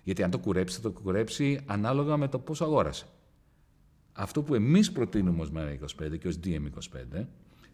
Γιατί 0.03 0.23
αν 0.23 0.31
το 0.31 0.39
κουρέψει, 0.39 0.75
θα 0.75 0.81
το 0.81 0.91
κουρέψει 1.01 1.59
ανάλογα 1.65 2.17
με 2.17 2.27
το 2.27 2.39
πόσο 2.39 2.63
αγόρασε. 2.63 3.05
Αυτό 4.20 4.43
που 4.43 4.55
εμείς 4.55 4.91
προτείνουμε 4.91 5.41
ως 5.41 5.51
ΜΕΡΑ25 5.55 6.18
και 6.20 6.28
ως 6.28 6.39
DM25 6.43 7.26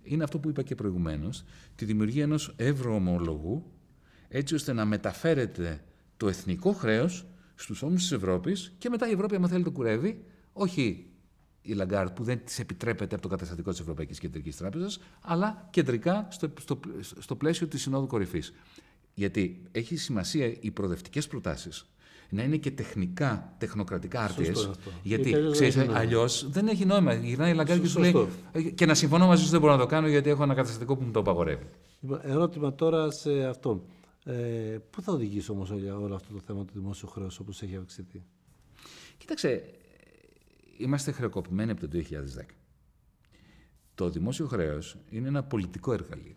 είναι 0.04 0.24
αυτό 0.24 0.40
που 0.40 0.50
είπα 0.50 0.62
και 0.62 0.76
προηγουμένως, 0.76 1.44
τη 1.76 1.86
δημιουργία 1.86 2.24
ενός 2.24 2.54
ευρωομόλογου, 2.56 3.72
έτσι 4.28 4.56
ώστε 4.56 4.74
να 4.74 4.86
μεταφέρεται 4.86 5.84
το 6.18 6.28
εθνικό 6.28 6.72
χρέος 6.72 7.26
στους 7.56 7.82
ώμους 7.82 8.02
της 8.02 8.12
Ευρώπης 8.12 8.74
και 8.78 8.90
μετά 8.90 9.08
η 9.10 9.12
Ευρώπη, 9.12 9.36
αν 9.36 9.48
θέλει, 9.48 9.64
το 9.64 9.72
κουρεύει, 9.72 10.24
όχι 10.54 11.08
η 11.62 11.74
Λαγκάρντ 11.74 12.16
που 12.16 12.24
δεν 12.24 12.44
της 12.46 12.60
επιτρέπεται 12.60 13.14
από 13.14 13.24
το 13.24 13.30
καταστατικό 13.30 13.72
της 13.72 13.80
Ευρωπαϊκής 13.80 14.20
Κεντρικής 14.20 14.58
Τράπεζας, 14.58 15.00
αλλά 15.22 15.68
κεντρικά 15.72 16.28
στο, 16.32 16.54
στο, 16.60 16.80
στο 17.20 17.36
πλαίσιο 17.36 17.68
της 17.68 17.82
Συνόδου 17.82 18.08
Κορυφής. 18.08 18.54
Γιατί 19.14 19.62
έχει 19.72 19.96
σημασία 19.96 20.56
οι 20.60 20.72
προοδευτικές 20.72 21.28
προτάσεις 21.28 21.93
να 22.34 22.44
είναι 22.44 22.58
και 22.58 22.72
τεχνικά, 22.72 23.54
τεχνοκρατικά 23.58 24.22
άρτιες. 24.24 24.46
Σωστό 24.46 24.70
αυτό. 24.70 24.92
Γιατί 25.04 25.30
Γιατί 25.30 25.36
αλλιώς 25.36 25.44
δεν 25.44 25.52
ξέρεις, 25.52 25.76
έχει 25.76 25.86
νόημα. 25.86 26.00
αλλιώς 26.00 26.50
δεν 26.50 26.68
έχει 26.68 26.86
νόημα. 26.86 27.14
Γυρνάει 27.14 27.52
η 27.52 27.56
Λαγκάρντ 27.56 27.82
και 27.82 27.88
σου 27.88 28.00
λέει. 28.00 28.12
Σωστό. 28.12 28.30
«Ε, 28.52 28.62
Και 28.62 28.86
να 28.86 28.94
συμφωνώ 28.94 29.28
μαζί 29.28 29.44
σου 29.44 29.50
δεν 29.50 29.60
μπορώ 29.60 29.74
να 29.74 29.80
το 29.80 29.86
κάνω 29.86 30.08
γιατί 30.08 30.30
έχω 30.30 30.44
ένα 30.44 30.54
καταστατικό 30.54 30.96
που 30.96 31.04
μου 31.04 31.12
το 31.12 31.20
απαγορεύει. 31.20 31.66
Λοιπόν, 32.02 32.20
ερώτημα 32.24 32.76
τώρα 32.76 33.12
σε 33.12 33.46
αυτό. 33.46 33.86
Ε, 34.26 34.34
πού 34.90 35.02
θα 35.02 35.12
οδηγήσει 35.14 35.52
όμως 35.52 35.70
όλο 35.72 36.16
αυτό 36.16 36.34
το 36.34 36.40
θέμα 36.46 36.66
του 36.66 36.74
δημόσιου 36.74 37.08
χρέους 37.08 37.40
όπως 37.40 37.62
έχει 37.62 37.76
αυξηθεί; 37.76 38.24
Κοίταξε, 39.18 39.64
είμαστε 40.78 41.12
χρεοκοπημένοι 41.12 41.72
από 41.72 41.80
το 41.82 41.88
2010. 41.88 42.56
Το 43.96 44.10
δημόσιο 44.10 44.48
χρέος 44.48 44.98
είναι 45.10 45.28
ένα 45.28 45.44
πολιτικό 45.44 45.94
εργαλείο. 45.94 46.36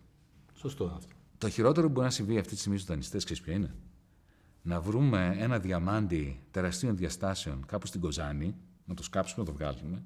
Σωστό 0.53 0.83
αυτό. 0.95 1.15
Το 1.37 1.49
χειρότερο 1.49 1.87
που 1.87 1.93
μπορεί 1.93 2.05
να 2.05 2.11
συμβεί 2.11 2.37
αυτή 2.37 2.53
τη 2.53 2.59
στιγμή 2.59 2.77
στους 2.77 2.89
δανειστές, 2.89 3.23
ξέρεις 3.23 3.43
ποιο 3.43 3.53
είναι; 3.53 3.75
Να 4.67 4.81
βρούμε 4.81 5.35
ένα 5.39 5.59
διαμάντι 5.59 6.39
τεραστίων 6.51 6.97
διαστάσεων 6.97 7.65
κάπου 7.65 7.87
στην 7.87 8.01
Κοζάνη, 8.01 8.55
να 8.85 8.93
το 8.93 9.03
σκάψουμε, 9.03 9.45
να 9.45 9.51
το 9.51 9.57
βγάλουμε, 9.57 10.03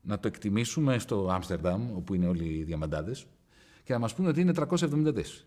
να 0.00 0.18
το 0.18 0.28
εκτιμήσουμε 0.28 0.98
στο 0.98 1.28
Άμστερνταμ, 1.30 1.96
όπου 1.96 2.14
είναι 2.14 2.26
όλοι 2.26 2.44
οι 2.44 2.64
διαμαντάδες, 2.64 3.26
και 3.82 3.92
να 3.92 3.98
μας 3.98 4.14
πούνε 4.14 4.28
ότι 4.28 4.40
είναι 4.40 4.52
370 4.52 5.12
δις. 5.12 5.46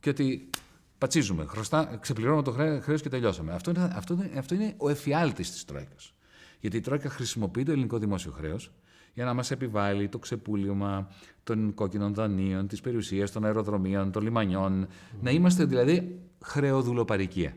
Και 0.00 0.10
ότι 0.10 0.50
πατσίζουμε, 0.98 1.44
χρωστά, 1.44 1.98
ξεπληρώνουμε 2.00 2.42
το 2.42 2.52
χρέος 2.80 3.02
και 3.02 3.08
τελειώσαμε. 3.08 3.52
Αυτό 3.52 3.70
είναι, 3.70 3.92
αυτό 3.94 4.14
είναι, 4.14 4.30
αυτό 4.38 4.54
είναι 4.54 4.74
ο 4.76 4.88
εφιάλτης 4.88 5.52
της 5.52 5.64
Τρόικας. 5.64 6.14
Γιατί 6.60 6.76
η 6.76 6.80
Τρόικα 6.80 7.08
χρησιμοποιεί 7.08 7.62
το 7.62 7.72
ελληνικό 7.72 7.98
δημόσιο 7.98 8.30
χρέος 8.30 8.72
για 9.14 9.24
να 9.24 9.34
μας 9.34 9.50
επιβάλλει 9.50 10.08
το 10.08 10.18
ξεπούλημα 10.18 11.08
των 11.42 11.74
κόκκινων 11.74 12.14
δανείων, 12.14 12.66
της 12.66 12.80
περιουσίας, 12.80 13.32
των 13.32 13.44
αεροδρομίων, 13.44 14.12
των 14.12 14.22
λιμανιών. 14.22 14.86
Να 15.20 15.30
είμαστε 15.30 15.64
δηλαδή 15.64 16.20
χρεοδουλοπαρικία. 16.40 17.56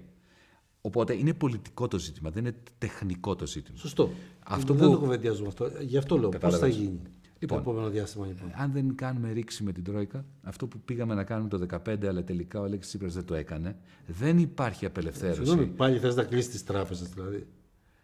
Οπότε 0.82 1.14
είναι 1.18 1.34
πολιτικό 1.34 1.88
το 1.88 2.00
ζήτημα, 2.00 2.30
δεν 2.30 2.46
είναι 2.46 2.56
τεχνικό 2.78 3.36
το 3.36 3.48
ζήτημα. 3.48 3.78
Σωστό. 3.78 4.12
Αυτό 4.46 4.74
δεν 4.74 4.88
που- 4.88 4.94
το 4.94 5.00
κουβεντιάζουμε 5.00 5.48
αυτό. 5.48 5.70
Γι' 5.82 5.98
αυτό 5.98 6.18
λέω. 6.18 6.30
Πώς 6.30 6.40
θα 6.40 6.48
Κατάλαβες. 6.48 6.76
γίνει 6.76 7.00
Λοιπόν. 7.40 7.64
το 7.64 7.70
επόμενο 7.70 7.90
διάστημα 7.92 8.26
λοιπόν; 8.26 8.52
Αν 8.56 8.72
δεν 8.72 8.96
κάνουμε 8.96 9.32
ρήξη 9.32 9.64
με 9.64 9.72
την 9.72 9.84
Τρόικα, 9.84 10.26
αυτό 10.44 10.68
που 10.68 10.80
πήγαμε 10.80 11.14
να 11.14 11.24
κάνουμε 11.24 11.50
το 11.50 11.58
2015, 11.58 12.08
αλλά 12.08 12.24
τελικά 12.24 12.60
ο 12.60 12.64
Αλέξης 12.64 12.88
Τσίπρας 12.88 13.14
δεν 13.14 13.26
το 13.26 13.36
έκανε, 13.36 13.76
δεν 14.08 14.38
υπάρχει 14.38 14.86
απελευθέρωση. 14.86 15.46
Συγγνώμη, 15.46 15.68
πάλι 15.68 16.00
θες 16.00 16.16
να 16.16 16.24
κλείσεις 16.24 16.52
τις 16.52 16.64
τράπεζες 16.64 17.10
δηλαδή. 17.10 17.48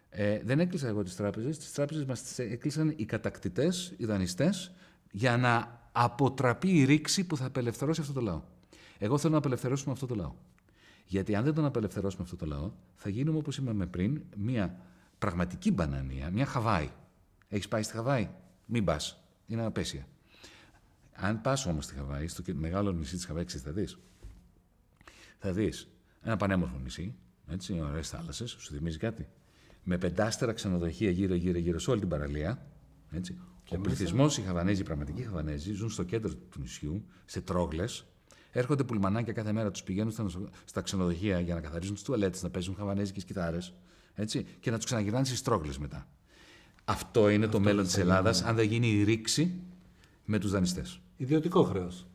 Ε, 0.09 0.39
δεν 0.43 0.59
έκλεισα 0.59 0.87
εγώ 0.87 1.03
τις 1.03 1.15
τράπεζες. 1.15 1.57
Τις 1.57 1.71
τράπεζες 1.71 2.05
μας 2.05 2.21
τις 2.21 2.39
έκλεισαν 2.39 2.93
οι 2.95 3.05
κατακτητές, 3.05 3.93
οι 3.97 4.05
δανειστές, 4.05 4.71
για 5.11 5.37
να 5.37 5.79
αποτραπεί 5.91 6.69
η 6.79 6.83
ρήξη 6.85 7.23
που 7.23 7.37
θα 7.37 7.45
απελευθερώσει 7.45 8.01
αυτό 8.01 8.13
το 8.13 8.21
λαό. 8.21 8.41
Εγώ 8.97 9.17
θέλω 9.17 9.31
να 9.31 9.37
απελευθερώσουμε 9.37 9.91
αυτό 9.93 10.05
το 10.05 10.15
λαό. 10.15 10.33
Γιατί 11.07 11.35
αν 11.35 11.43
δεν 11.43 11.53
τον 11.53 11.65
απελευθερώσουμε 11.65 12.23
αυτό 12.23 12.35
το 12.35 12.45
λαό, 12.45 12.71
θα 12.95 13.09
γίνουμε 13.09 13.37
όπως 13.37 13.57
είπαμε 13.57 13.85
πριν, 13.85 14.21
μια 14.37 14.79
πραγματική 15.17 15.71
μπανανία, 15.71 16.29
μια 16.29 16.45
Χαβάη. 16.45 16.89
Έχεις 17.47 17.67
πάει 17.67 17.83
στη 17.83 17.93
Χαβάη, 17.93 18.29
μην 18.65 18.83
πας. 18.83 19.23
Είναι 19.45 19.65
απέσια. 19.65 20.07
Αν 21.13 21.41
πας 21.41 21.65
όμως 21.65 21.85
στη 21.85 21.95
Χαβάη, 21.95 22.27
στο 22.27 22.43
μεγάλο 22.53 22.91
νησί 22.91 23.15
της 23.15 23.25
Χαβάης, 23.25 23.45
ξέρεις 23.45 23.65
τι 23.65 23.71
θα 23.71 23.75
δεις. 23.75 23.97
Θα 25.37 25.51
δεις 25.51 25.87
ένα 26.21 26.37
πανέμορφο 26.37 26.77
νησί, 26.77 27.15
έτσι, 27.47 27.79
ωραίες 27.81 28.09
θάλασσες, 28.09 28.49
σου 28.49 28.73
θυμίζει 28.73 28.97
κάτι. 28.97 29.27
Με 29.83 29.97
πεντάστερα 29.97 30.53
ξενοδοχεία 30.53 31.09
γύρω-γύρω-γύρω 31.09 31.79
σε 31.79 31.91
όλη 31.91 31.99
την 31.99 32.09
παραλία. 32.09 32.67
Έτσι. 33.11 33.37
Ο 33.69 33.77
πληθυσμός, 33.77 34.37
οι 34.37 34.41
Χαβανέζοι, 34.41 34.81
οι 34.81 34.83
πραγματικοί 34.83 35.21
Χαβανέζοι, 35.21 35.73
ζουν 35.73 35.89
στο 35.89 36.03
κέντρο 36.03 36.33
του 36.33 36.59
νησιού, 36.59 37.05
σε 37.25 37.41
τρόγλες. 37.41 38.05
Έρχονται 38.57 38.83
πουλμανάκια 38.83 39.33
κάθε 39.33 39.51
μέρα, 39.51 39.71
τους 39.71 39.83
πηγαίνουν 39.83 40.11
στα, 40.11 40.23
νοσο- 40.23 40.49
στα 40.65 40.81
ξενοδοχεία 40.81 41.39
για 41.39 41.53
να 41.53 41.61
καθαρίζουν 41.61 41.93
τις 41.93 42.03
τουαλέτες, 42.03 42.43
να 42.43 42.49
παίζουν 42.49 42.75
χαβανέζικε 42.75 43.21
κιθάρες, 43.21 43.73
έτσι, 44.13 44.45
και 44.59 44.71
να 44.71 44.75
τους 44.77 44.85
ξαναγυρνάνε 44.85 45.25
στις 45.25 45.41
τρόγλε 45.41 45.71
μετά. 45.79 46.07
Αυτό 46.85 47.29
είναι 47.29 47.47
το 47.47 47.59
μέλλον 47.59 47.85
της 47.85 47.97
Ελλάδας, 47.97 48.43
αν 48.43 48.55
δεν 48.55 48.65
γίνει 48.65 48.87
η 48.87 49.03
ρήξη 49.03 49.61
με 50.25 50.39
τους 50.39 50.51
δανειστές. 50.51 51.01
Ιδιωτικό 51.17 51.63
χρέος. 51.63 52.07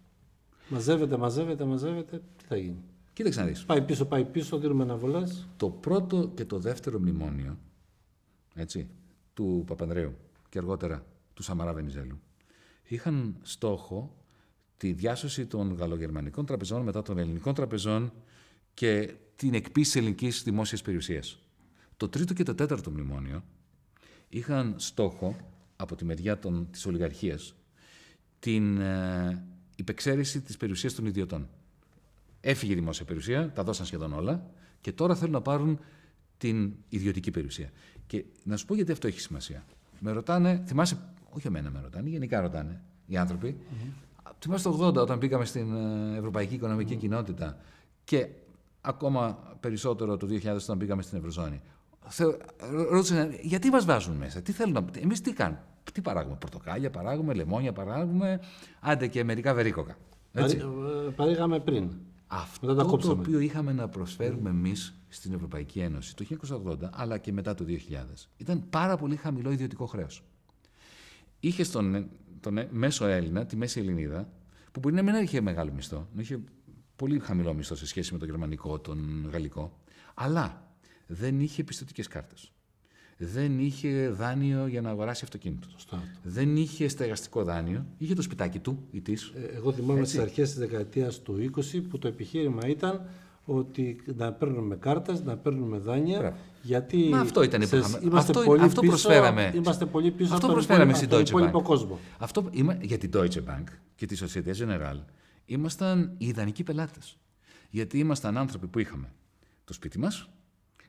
Μαζεύεται, 0.69 1.17
μαζεύεται, 1.17 1.65
μαζεύεται. 1.65 2.23
Τι 2.37 2.45
θα 2.45 2.57
γίνει. 2.57 2.83
Κοίταξε 3.13 3.41
να 3.41 3.47
δεις. 3.47 3.65
Πάει 3.65 3.83
πίσω, 3.83 4.05
πάει 4.05 4.25
πίσω, 4.25 4.59
δίνουμε 4.59 4.83
αναβολέ. 4.83 5.23
Το 5.57 5.71
πρώτο 5.71 6.31
και 6.35 6.45
το 6.45 6.59
δεύτερο 6.59 6.99
μνημόνιο, 6.99 7.59
έτσι, 8.55 8.89
του 9.35 9.65
Παπανδρέου 9.67 10.15
και 10.49 10.59
αργότερα 10.59 11.07
του 11.35 11.43
Σαμαρά 11.43 11.73
Βενιζέλου 11.73 12.21
είχαν 12.83 13.37
στόχο 13.43 14.17
τη 14.83 14.93
διάσωση 14.93 15.47
των 15.47 15.75
γαλλογερμανικών 15.75 16.47
τραπεζών 16.47 16.83
μετά 16.83 17.03
των 17.03 17.19
ελληνικών 17.19 17.55
τραπεζών 17.55 18.13
και 18.75 19.15
την 19.37 19.55
εκπίση 19.55 19.99
ελληνικής 19.99 20.43
δημόσιας 20.43 20.83
περιουσίας. 20.83 21.39
Το 21.97 22.09
τρίτο 22.09 22.35
και 22.35 22.43
το 22.43 22.55
τέταρτο 22.55 22.91
μνημόνιο 22.91 23.45
είχαν 24.29 24.75
στόχο 24.77 25.37
από 25.77 25.97
τη 25.97 26.05
μεριά 26.05 26.39
των, 26.39 26.69
της 26.71 26.87
ολιγαρχίας 26.87 27.55
την 28.39 28.81
ε, 28.81 29.45
υπεξαίρεση 29.77 30.41
της 30.41 30.57
περιουσίας 30.57 30.95
των 30.95 31.07
ιδιωτών. 31.07 31.49
Έφυγε 32.41 32.73
η 32.73 32.75
δημόσια 32.75 33.05
περιουσία, 33.05 33.53
τα 33.53 33.65
δώσαν 33.65 33.87
σχεδόν 33.87 34.13
όλα 34.13 34.51
και 34.81 34.93
τώρα 34.93 35.15
θέλουν 35.15 35.33
να 35.33 35.43
πάρουν 35.43 35.79
την 36.39 36.73
ιδιωτική 36.89 37.31
περιουσία. 37.31 37.71
Και 38.07 38.25
να 38.45 38.57
σου 38.57 38.67
πω 38.67 38.75
γιατί 38.75 38.93
αυτό 38.93 39.07
έχει 39.07 39.21
σημασία. 39.21 39.65
Με 39.99 40.11
ρωτάνε, 40.11 40.63
θυμάσαι, 40.67 40.99
όχι 41.31 41.47
εμένα 41.47 41.71
με 41.71 41.81
ρωτάνε, 41.81 42.09
γενικά 42.09 42.41
ρωτάνε 42.41 42.83
οι 43.07 43.17
άνθρωποι. 43.17 43.57
Mm-hmm. 43.61 44.11
Θυμάσαι 44.39 44.69
το 44.69 44.87
80 44.87 44.95
όταν 44.95 45.19
πήγαμε 45.19 45.45
στην 45.45 45.75
ε, 45.75 46.17
Ευρωπαϊκή 46.19 46.55
Οικονομική 46.55 46.97
Κοινότητα 46.97 47.57
και 48.05 48.29
ακόμα 48.81 49.39
περισσότερο 49.61 50.17
το 50.17 50.27
2000 50.31 50.57
όταν 50.63 50.79
πήγαμε 50.79 51.03
στην 51.03 51.19
Ευρωζώνη. 51.19 51.61
Ρώτησαν 52.91 53.35
γιατί 53.41 53.71
μας 53.71 53.85
βάζουν 53.85 54.15
μέσα, 54.15 54.43
τι 54.43 54.53
θέλουν 54.53 54.73
να. 54.73 54.85
Εμείς 55.01 55.21
τι 55.21 55.33
κάνουμε. 55.33 55.63
Τι 55.93 56.01
παράγουμε, 56.01 56.37
Πορτοκάλια 56.37 56.91
παράγουμε, 56.91 57.35
λεμόνια 57.35 57.73
παράγουμε, 57.73 58.41
άντε 58.81 59.07
και 59.07 59.25
μερικά 59.25 59.55
βερίκοκα. 59.55 59.97
Έτσι. 60.33 60.57
Ε, 60.57 61.11
παρήγαμε 61.11 61.61
πριν. 61.61 61.91
Αυτό 62.27 62.75
το 62.75 63.11
οποίο 63.11 63.39
είχαμε 63.39 63.73
να 63.73 63.89
προσφέρουμε 63.89 64.51
εμείς 64.51 64.95
στην 65.09 65.33
Ευρωπαϊκή 65.33 65.81
Ένωση 65.81 66.17
το 66.17 66.25
1980 66.65 66.77
αλλά 66.93 67.19
και 67.19 67.33
μετά 67.33 67.55
το 67.55 67.65
2000 67.69 67.75
ήταν 68.37 68.65
πάρα 68.71 68.97
πολύ 68.97 69.17
χαμηλό 69.17 69.51
ιδιωτικό 69.51 69.87
χρέος. 69.87 70.23
Είχε 71.41 71.65
τον, 71.65 72.09
τον 72.43 72.67
μέσο 72.71 73.07
Έλληνα, 73.07 73.47
τη 73.47 73.57
μέση 73.57 73.81
Ελληνίδα, 73.81 74.29
που 74.73 74.81
μπορεί 74.81 74.95
να 74.95 75.03
μην 75.03 75.15
είχε 75.15 75.41
μεγάλο 75.41 75.73
μισθό, 75.73 76.09
να 76.15 76.21
είχε 76.21 76.41
πολύ 76.97 77.19
χαμηλό 77.19 77.55
μισθό 77.55 77.75
σε 77.75 77.87
σχέση 77.87 78.13
με 78.13 78.19
τον 78.19 78.29
γερμανικό, 78.29 78.79
τον 78.79 79.29
γαλλικό, 79.33 79.79
αλλά 80.15 80.75
δεν 81.07 81.41
είχε 81.41 81.65
πιστοτικές 81.65 82.09
κάρτες. 82.09 82.53
Δεν 83.17 83.59
είχε 83.59 84.09
δάνειο 84.09 84.67
για 84.67 84.81
να 84.81 84.91
αγοράσει 84.91 85.25
αυτοκίνητο. 85.25 85.69
Σωστά. 85.71 86.03
Δεν 86.23 86.57
είχε 86.57 86.89
στεγαστικό 86.89 87.45
δάνειο. 87.45 87.87
Είχε 87.99 88.15
το 88.15 88.23
σπιτάκι 88.23 88.59
του 88.59 88.87
ή 88.91 89.01
της. 89.01 89.33
Ε, 89.37 89.57
εγώ 89.57 89.73
θυμάμαι 89.73 90.05
στι 90.05 90.19
αρχές 90.19 90.49
της 90.51 90.59
δεκαετίας 90.59 91.21
του 91.23 91.51
20 91.57 91.83
που 91.89 91.99
το 91.99 92.09
επιχείρημα 92.09 92.67
ήταν 92.67 93.07
ότι 93.45 94.01
να 94.17 94.33
παίρνουμε 94.33 94.77
κάρτες, 94.77 95.23
να 95.23 95.37
παίρνουμε 95.37 95.79
δάνεια. 95.79 96.37
Γιατί 96.63 97.09
Μα 97.09 97.21
αυτό 97.21 97.43
ήταν 97.43 97.67
σε, 97.67 97.77
είμαστε 97.77 98.01
αυτό, 98.17 98.43
πολύ 98.43 98.63
αυτό 98.63 98.81
πίσω, 98.81 98.93
προσφέραμε. 98.93 99.53
Είμαστε 99.55 99.87
πολύ 99.87 100.11
πίσω 100.11 100.35
αυτό 100.35 100.49
προσφέραμε 100.49 100.95
στην 100.95 101.09
Deutsche 101.13 101.53
Bank. 101.53 101.63
κόσμο. 101.63 101.99
Αυτό, 102.19 102.51
για 102.81 102.99
την 102.99 103.11
Deutsche 103.15 103.45
Bank 103.49 103.65
και 103.95 104.07
τη 104.07 104.17
Societe 104.21 104.55
Generale 104.57 105.01
ήμασταν 105.45 106.15
οι 106.19 106.27
ιδανικοί 106.27 106.63
πελάτες. 106.63 107.17
Γιατί 107.71 107.99
ήμασταν 107.99 108.37
άνθρωποι 108.37 108.67
που 108.67 108.79
είχαμε 108.79 109.13
το 109.65 109.73
σπίτι 109.73 109.99
μας, 109.99 110.29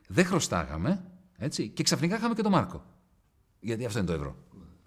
δεν 0.08 0.24
χρωστάγαμε 0.24 1.04
έτσι, 1.36 1.68
και 1.68 1.82
ξαφνικά 1.82 2.16
είχαμε 2.16 2.34
και 2.34 2.42
τον 2.42 2.52
Μάρκο. 2.52 2.84
Γιατί 3.60 3.84
αυτό 3.84 3.98
είναι 3.98 4.08
το 4.08 4.14
ευρώ. 4.14 4.36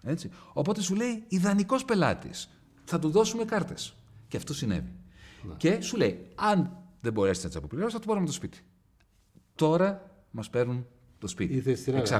Έτσι. 0.02 0.30
Οπότε 0.52 0.80
σου 0.80 0.94
λέει 0.94 1.24
ιδανικός 1.28 1.84
πελάτης. 1.84 2.48
Θα 2.84 2.98
του 2.98 3.10
δώσουμε 3.10 3.44
κάρτες. 3.44 3.94
Και 4.28 4.36
αυτό 4.36 4.54
συνέβη. 4.54 4.92
Ναι. 5.42 5.54
Και 5.56 5.80
σου 5.80 5.96
λέει, 5.96 6.28
αν 6.34 6.76
δεν 7.00 7.12
μπορέσετε 7.12 7.42
να 7.42 7.48
τις 7.48 7.58
αποπληρώσετε, 7.58 7.94
θα 7.96 8.00
του 8.00 8.08
πάρουμε 8.08 8.26
το 8.26 8.32
σπίτι. 8.32 8.58
Τώρα 9.54 10.17
μας 10.30 10.50
παίρνουν 10.50 10.86
το 11.18 11.26
σπίτι. 11.26 11.76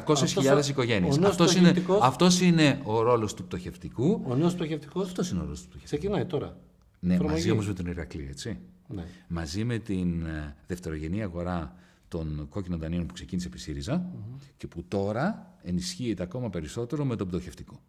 600.000 0.07 0.69
οικογένειες. 0.69 1.19
Αυτός 1.19 1.55
είναι, 1.55 1.75
αυτός 2.03 2.41
είναι 2.41 2.81
ο 2.85 3.03
ρόλος 3.03 3.35
του 3.35 3.45
πτωχευτικού. 3.45 4.23
Ο 4.27 4.35
νέος 4.35 4.55
πτωχευτικό. 4.55 5.01
Αυτός 5.01 5.31
είναι 5.31 5.41
ο 5.41 5.43
ρόλος 5.43 5.61
του 5.63 5.69
πτωχευτικού. 5.69 6.01
Ξεκινάει 6.01 6.27
τώρα. 6.27 6.57
Ναι, 7.01 7.21
μαζί 7.21 7.51
όμως 7.51 7.67
με 7.67 7.75
τον 7.75 7.87
Ηρακλή, 7.87 8.27
έτσι. 8.31 8.59
Ναι. 8.89 9.05
Μαζί 9.29 9.65
με 9.65 9.79
την 9.79 10.27
ε, 10.27 10.57
δευτερογενή 10.67 11.23
αγορά 11.23 11.77
των 12.09 12.47
κόκκινων 12.49 12.79
δανείων 12.79 13.07
που 13.07 13.15
ξεκίνησε 13.15 13.47
επί 13.47 13.59
ΣΥΡΙΖΑ 13.59 14.11
και 14.57 14.67
που 14.67 14.85
τώρα 14.89 15.57
ενισχύεται 15.63 16.23
ακόμα 16.23 16.51
περισσότερο 16.51 17.05
με 17.05 17.17
τον 17.17 17.29
πτωχευτικό. 17.29 17.81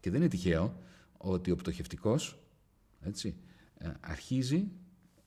Και 0.00 0.10
δεν 0.10 0.20
είναι 0.20 0.28
τυχαίο 0.28 0.76
ότι 1.16 1.50
ο 1.50 1.56
πτωχευτικός 1.56 2.38
ε, 3.00 3.88
αρχίζει, 4.00 4.68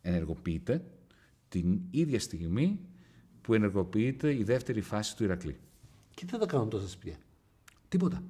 ενεργοποιείται 0.02 0.86
την 1.48 1.80
ίδια 1.92 2.20
στιγμή 2.20 2.80
που 3.44 3.54
ενεργοποιείται 3.54 4.34
η 4.34 4.44
δεύτερη 4.44 4.82
φάση 4.82 5.16
του 5.16 5.24
Ηρακλή. 5.24 5.58
Και 6.14 6.26
τι 6.26 6.38
θα 6.38 6.46
κάνουν 6.46 6.70
τόσα 6.70 6.88
σπίτια. 6.88 7.18
Τίποτα. 7.89 8.24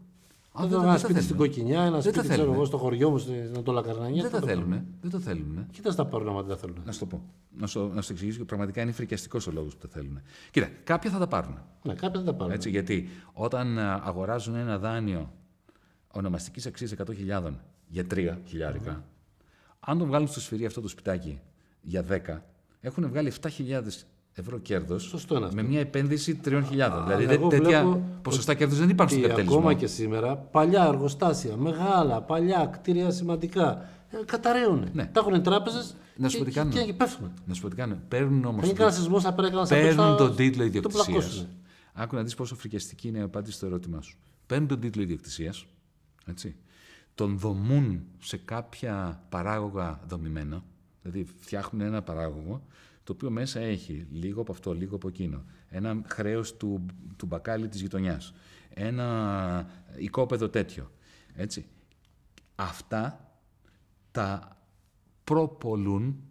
Αν 0.55 0.70
δεν 0.70 0.82
ένα 0.82 0.97
σπίτι 0.97 1.22
στην 1.22 1.36
Κοκκινιά, 1.36 1.82
ένα 1.82 2.01
σπίτι 2.01 2.20
ξέρω 2.20 2.53
εγώ, 2.53 2.66
στο 2.66 2.78
χωριό 2.78 3.09
μου, 3.09 3.18
στην 3.18 3.64
το 3.64 3.72
Λακαρνανιά. 3.72 4.22
Δεν 4.22 4.32
τα 4.32 4.41
θέλουν. 4.41 4.70
Δεν 5.01 5.11
το 5.11 5.20
θέλουν. 5.20 5.68
Κοίτα 5.72 5.95
τα 5.95 6.05
πάρουν 6.05 6.28
άμα 6.28 6.41
δεν 6.41 6.49
τα 6.49 6.57
θέλουν. 6.57 6.82
Να 6.86 6.91
σου 6.91 6.99
το 6.99 7.05
πω. 7.05 7.24
Να 7.57 7.68
σου, 7.68 7.91
να 7.93 8.01
σου 8.01 8.11
εξηγήσω 8.11 8.38
και 8.38 8.43
πραγματικά 8.43 8.82
είναι 8.82 8.91
φρικιαστικός 8.91 9.47
ο 9.47 9.51
λόγος 9.51 9.76
που 9.76 9.88
τα 9.88 9.93
θέλουν. 9.93 10.22
Κοίτα, 10.51 10.70
κάποια 10.84 11.09
θα 11.09 11.20
τα 11.20 11.28
πάρουν. 11.28 11.57
Ναι, 11.84 11.93
κάποια 11.93 12.20
θα 12.20 12.26
τα 12.26 12.34
πάρουν. 12.34 12.53
Έτσι, 12.53 12.70
γιατί 12.70 13.09
όταν 13.34 13.80
αγοράζουν 13.80 14.55
ένα 14.55 14.78
δάνειο 14.78 15.34
ονομαστικής 16.07 16.66
αξίας 16.66 16.93
100.000 16.97 17.53
για 17.88 18.05
3 18.14 18.38
χιλιάρικα, 18.45 18.99
mm. 18.99 19.03
αν 19.80 19.97
τον 19.97 20.07
βγάλουν 20.07 20.28
στο 20.28 20.39
σφυρί 20.39 20.66
αυτό 20.66 20.82
το 20.82 20.88
σπιτάκι 20.88 21.39
για 21.82 22.05
10, 22.09 22.39
έχουν 22.82 23.07
βγάλει 23.07 23.32
7.000 23.41 23.82
ευρώ 24.34 24.59
κέρδο 24.59 24.95
με 25.51 25.63
μια 25.63 25.79
επένδυση 25.79 26.39
3.000. 26.45 26.63
Δηλαδή 27.07 27.47
τέτοια 27.49 28.01
ποσοστά 28.21 28.53
κέρδο 28.53 28.75
δεν 28.75 28.89
υπάρχουν 28.89 29.17
στο 29.17 29.27
καπιταλισμό. 29.27 29.57
Ακόμα 29.57 29.73
και 29.73 29.88
σήμερα 29.88 30.36
παλιά 30.36 30.86
εργοστάσια, 30.86 31.55
μεγάλα, 31.57 32.21
παλιά 32.21 32.65
κτίρια 32.65 33.11
σημαντικά. 33.11 33.86
Ε, 34.09 34.17
καταραίουν. 34.25 34.89
Ναι. 34.93 35.05
Τα 35.05 35.19
έχουν 35.19 35.43
τράπεζες 35.43 35.95
να 36.15 36.29
σου 36.29 36.38
πω 36.38 36.43
τι 36.43 36.51
κάνουν. 36.51 36.73
Και, 36.73 36.84
και 36.84 36.93
πέφτουν. 36.93 37.31
Να 37.45 37.53
σου 37.53 37.61
πω 37.61 37.69
τι 37.69 37.75
κάνουν. 37.75 37.99
Παίρνουν 38.07 38.45
όμως. 38.45 38.73
Παίρνουν 39.67 40.17
τον 40.17 40.36
τίτλο 40.36 40.63
ιδιοκτησίας. 40.63 41.47
Άκου 41.93 42.15
να 42.15 42.23
δεις 42.23 42.36
πόσο 42.36 42.55
φρικιαστική 42.55 43.07
είναι 43.07 43.17
η 43.17 43.21
απάντηση 43.21 43.55
στο 43.55 43.65
ερώτημά 43.65 44.01
σου. 44.01 44.17
Παίρνουν 44.45 44.67
τον 44.67 44.79
τίτλο 44.79 45.01
ιδιοκτησίας. 45.01 45.65
Τον 47.15 47.38
δομούν 47.38 48.03
σε 48.19 48.38
κάποια 48.38 49.23
παράγωγα 49.29 49.99
δομημένα. 50.07 50.63
Δηλαδή 51.01 51.27
φτιάχνουν 51.39 51.81
ένα 51.81 52.01
παράγωγο 52.01 52.61
το 53.04 53.14
οποίο 53.14 53.30
μέσα 53.30 53.60
έχει 53.60 54.08
λίγο 54.12 54.41
από 54.41 54.51
αυτό, 54.51 54.74
λίγο 54.74 54.95
από 54.95 55.08
εκείνο. 55.08 55.43
Ένα 55.70 56.01
χρέος 56.06 56.58
του, 56.58 56.86
του 57.16 57.26
μπακάλι 57.26 57.68
της 57.68 57.82
γειτονιάς. 57.82 58.34
Ένα 58.70 59.68
οικόπεδο 59.97 60.49
τέτοιο. 60.49 60.91
Έτσι. 61.34 61.66
Αυτά 62.56 63.32
τα 64.12 64.58
προπολούν 65.24 66.24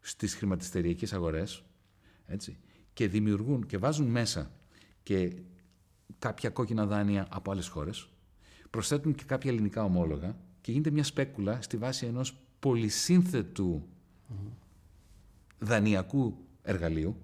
στις 0.00 0.34
χρηματιστεριακές 0.34 1.12
αγορές 1.12 1.64
έτσι, 2.26 2.58
και 2.92 3.08
δημιουργούν 3.08 3.66
και 3.66 3.78
βάζουν 3.78 4.06
μέσα 4.06 4.50
και 5.02 5.36
κάποια 6.18 6.50
κόκκινα 6.50 6.86
δάνεια 6.86 7.26
από 7.30 7.50
άλλες 7.50 7.68
χώρες, 7.68 8.08
προσθέτουν 8.70 9.14
και 9.14 9.24
κάποια 9.24 9.50
ελληνικά 9.50 9.84
ομόλογα 9.84 10.36
και 10.60 10.72
γίνεται 10.72 10.90
μια 10.90 11.04
σπέκουλα 11.04 11.62
στη 11.62 11.76
βάση 11.76 12.06
ενός 12.06 12.36
πολυσύνθετου 12.58 13.88
δανειακού 15.60 16.36
εργαλείου, 16.62 17.16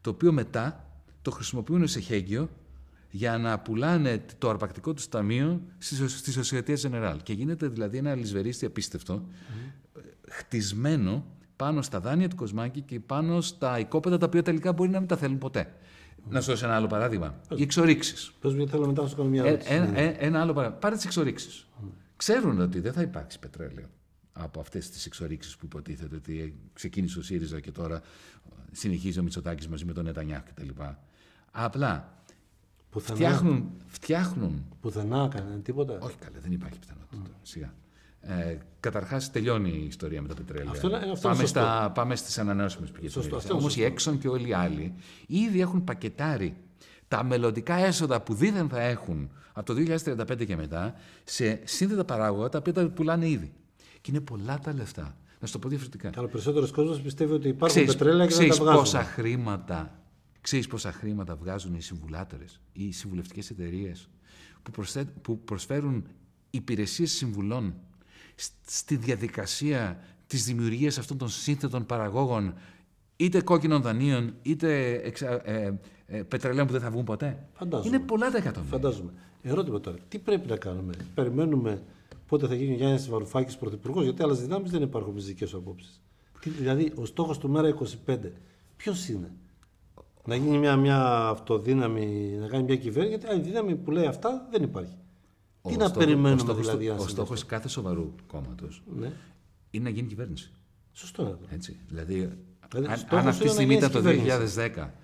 το 0.00 0.10
οποίο 0.10 0.32
μετά 0.32 0.84
το 1.22 1.30
χρησιμοποιούν 1.30 1.88
σε 1.88 2.00
χέγγιο 2.00 2.48
για 3.10 3.38
να 3.38 3.58
πουλάνε 3.58 4.24
το 4.38 4.48
αρπακτικό 4.48 4.94
τους 4.94 5.08
ταμείο 5.08 5.60
στη 5.78 6.32
Societe 6.40 6.76
Generale. 6.76 7.18
Και 7.22 7.32
γίνεται 7.32 7.68
δηλαδή 7.68 7.98
ένα 7.98 8.10
αλυσβερίστη 8.10 8.66
απίστευτο, 8.66 9.22
χτισμένο 10.28 11.24
πάνω 11.56 11.82
στα 11.82 12.00
δάνεια 12.00 12.28
του 12.28 12.36
Κοσμάκη 12.36 12.80
και 12.80 13.00
πάνω 13.00 13.40
στα 13.40 13.78
οικόπεδα 13.78 14.18
τα 14.18 14.26
οποία 14.26 14.42
τελικά 14.42 14.72
μπορεί 14.72 14.90
να 14.90 14.98
μην 14.98 15.08
τα 15.08 15.16
θέλουν 15.16 15.38
ποτέ. 15.38 15.72
Να 16.28 16.40
σου 16.40 16.50
δώσω 16.50 16.66
ένα 16.66 16.74
άλλο 16.74 16.86
παράδειγμα. 16.86 17.40
Οι 17.56 17.62
εξορίξεις. 17.62 18.32
Πες 18.40 18.54
μου, 18.54 18.68
θέλω 18.68 18.86
μετά 18.86 19.02
να 19.02 19.08
σου 19.08 19.16
κάνω 19.16 19.28
μια 19.28 19.44
ε, 19.44 19.48
ερώτηση. 19.48 19.72
Ένα, 19.72 19.98
ένα, 19.98 20.14
ένα 20.18 20.40
άλλο 20.40 20.52
παράδειγμα. 20.52 20.80
Πάρε 20.80 20.94
τις 20.94 21.04
εξορίξεις. 21.04 21.66
Ξέρουν 22.16 22.60
ότι 22.60 22.80
δεν 22.80 22.92
θα 22.92 23.02
υπάρξει 23.02 23.38
πετρέλαιο 23.38 23.86
από 24.36 24.60
αυτές 24.60 24.90
τις 24.90 25.06
εξορίξεις 25.06 25.56
που 25.56 25.64
υποτίθεται 25.64 26.14
ότι 26.14 26.54
ξεκίνησε 26.72 27.18
ο 27.18 27.22
ΣΥΡΙΖΑ 27.22 27.60
και 27.60 27.70
τώρα 27.70 28.02
συνεχίζει 28.72 29.18
ο 29.18 29.22
Μητσοτάκης 29.22 29.68
μαζί 29.68 29.84
με 29.84 29.92
τον 29.92 30.04
Νετανιάχ 30.04 30.42
κτλ. 30.42 30.68
Απλά 31.50 32.16
Πουθενά, 32.90 33.16
φτιάχνουν, 33.16 33.70
φτιάχνουν. 33.86 34.64
Πουθενά 34.80 35.28
κανένα 35.28 35.60
τίποτα. 35.60 35.98
Όχι 36.00 36.16
καλά, 36.16 36.36
δεν 36.42 36.52
υπάρχει 36.52 36.78
πιθανότητα. 36.78 37.22
Mm. 37.24 37.30
Σιγά. 37.42 37.74
Ε, 38.20 38.58
Καταρχάς 38.80 39.30
τελειώνει 39.30 39.70
η 39.70 39.86
ιστορία 39.86 40.22
με 40.22 40.28
τα 40.28 40.34
πετρέλαια. 40.34 40.70
Αυτό, 40.70 40.96
αυτό 41.12 41.28
πάμε, 41.28 41.46
στα, 41.46 41.92
πάμε 41.94 42.16
στις 42.16 42.38
ανανεώσιμες 42.38 42.90
πηγές. 42.90 43.16
Όμως 43.50 43.76
οι 43.76 43.84
έξω 43.84 44.16
και 44.16 44.28
όλοι 44.28 44.48
οι 44.48 44.52
άλλοι 44.52 44.94
ήδη 45.26 45.60
έχουν 45.60 45.84
πακετάρει 45.84 46.56
τα 47.08 47.24
μελλοντικά 47.24 47.74
έσοδα 47.74 48.20
που 48.20 48.34
δίθεν 48.34 48.68
θα 48.68 48.80
έχουν 48.80 49.30
από 49.52 49.74
το 49.74 49.96
2035 50.04 50.46
και 50.46 50.56
μετά 50.56 50.94
σε 51.24 51.60
σύνθετα 51.64 52.04
παράγωγα 52.04 52.48
τα 52.48 52.58
οποία 52.58 52.72
τα 52.72 52.88
πουλάνε 52.88 53.28
ήδη. 53.28 53.52
Και 54.06 54.12
είναι 54.12 54.20
πολλά 54.20 54.58
τα 54.58 54.72
λεφτά. 54.74 55.16
Να 55.40 55.46
σου 55.46 55.52
το 55.52 55.58
πω 55.58 55.68
διαφορετικά. 55.68 56.10
Αλλά 56.16 56.28
περισσότερος 56.28 56.70
κόσμος 56.70 57.00
πιστεύει 57.00 57.32
ότι 57.32 57.48
υπάρχουν 57.48 57.68
ξέρεις, 57.68 57.96
πετρέλαια 57.96 58.26
και 58.26 58.34
δεν 58.34 58.48
τα 58.48 58.54
βγάζουν. 58.54 58.80
Πόσα 58.80 59.02
χρήματα, 59.02 60.02
ξέρεις 60.40 60.66
πόσα 60.66 60.92
χρήματα 60.92 61.36
βγάζουν 61.36 61.74
οι 61.74 61.80
συμβουλάτερε, 61.80 62.44
οι 62.72 62.92
συμβουλευτικές 62.92 63.50
εταιρείες 63.50 64.08
που, 64.62 64.70
προσθέ, 64.70 65.04
που 65.22 65.38
προσφέρουν 65.38 66.06
υπηρεσίες 66.50 67.10
συμβουλών 67.10 67.74
στη 68.66 68.96
διαδικασία 68.96 70.00
της 70.26 70.44
δημιουργίας 70.44 70.98
αυτών 70.98 71.18
των 71.18 71.28
σύνθετων 71.28 71.86
παραγόγων 71.86 72.54
είτε 73.16 73.40
κόκκινων 73.40 73.82
δανείων, 73.82 74.34
είτε 74.42 75.00
εξα, 75.04 75.50
ε, 75.50 75.78
ε, 76.06 76.22
πετρελαίων 76.22 76.66
που 76.66 76.72
δεν 76.72 76.82
θα 76.82 76.90
βγουν 76.90 77.04
ποτέ. 77.04 77.46
Φαντάζομαι. 77.52 77.96
Είναι 77.96 78.04
πολλά 78.04 78.30
τα 78.30 78.36
εκατομμύρια. 78.36 78.78
Φαντάζομαι. 78.78 79.12
Ερώτημα 79.42 79.80
τώρα, 79.80 79.96
τι 80.08 80.18
πρέπει 80.18 80.48
να 80.48 80.56
κάνουμε; 80.56 80.94
Περιμένουμε 81.14 81.82
πότε 82.26 82.46
θα 82.46 82.54
γίνει 82.54 82.72
ο 82.72 82.76
Γιάννης 82.76 83.08
Βαρουφάκης 83.08 83.56
πρωθυπουργός, 83.56 84.04
γιατί 84.04 84.22
άλλες 84.22 84.40
δυνάμεις 84.40 84.70
δεν 84.70 84.82
υπάρχουν 84.82 85.12
με 85.12 85.18
τις 85.18 85.26
δικές 85.26 85.48
σου 85.48 85.56
απόψεις. 85.56 86.00
Δηλαδή, 86.44 86.92
ο 86.96 87.04
στόχος 87.04 87.38
του 87.38 87.48
ΜΕΡΑ 87.50 87.68
25, 87.68 88.32
ποιος 88.76 89.08
είναι; 89.08 89.32
Να 90.24 90.34
γίνει 90.36 90.58
μια, 90.58 90.76
μια 90.76 91.28
αυτοδύναμη, 91.28 92.36
να 92.40 92.46
κάνει 92.48 92.62
μια 92.64 92.76
κυβέρνηση, 92.76 93.16
γιατί 93.16 93.26
άλλη 93.34 93.42
δύναμη 93.42 93.76
που 93.76 93.90
λέει 93.90 94.06
αυτά 94.06 94.48
δεν 94.50 94.62
υπάρχει. 94.62 94.96
Ο 95.62 95.68
τι 95.68 95.76
να 95.76 95.84
στόχος- 95.86 96.04
περιμένουμε 96.04 96.40
ο 96.42 96.44
στόχος, 96.44 96.60
δηλαδή. 96.66 96.84
του- 96.84 96.90
αν 96.90 96.96
Ο 96.96 96.98
συμβεί 97.00 97.12
στόχος 97.14 97.36
αυτό. 97.42 97.54
κάθε 97.54 97.68
σοβαρού 97.68 98.12
κόμματος 98.26 98.82
Ναι. 98.98 99.12
είναι 99.70 99.84
να 99.84 99.90
γίνει 99.90 100.08
κυβέρνηση. 100.08 100.50
Σωστό 100.92 101.22
είναι 101.22 101.30
αυτό. 101.30 101.46
Έτσι. 101.50 101.76
Δηλαδή, 101.88 102.14
Δηλαδή, 102.70 102.86
αν, 102.92 102.96
στόχος 102.98 103.18
αν 103.18 103.28
αυτή 103.28 103.38
τη 103.38 103.48
είναι 103.48 103.48
να 103.48 103.52
στιγμή 103.52 103.74
γίνεις 103.74 103.88
ήταν 103.88 104.02
το 104.02 104.10
κυβέρνηση. 104.10 104.54
2010 104.56 104.94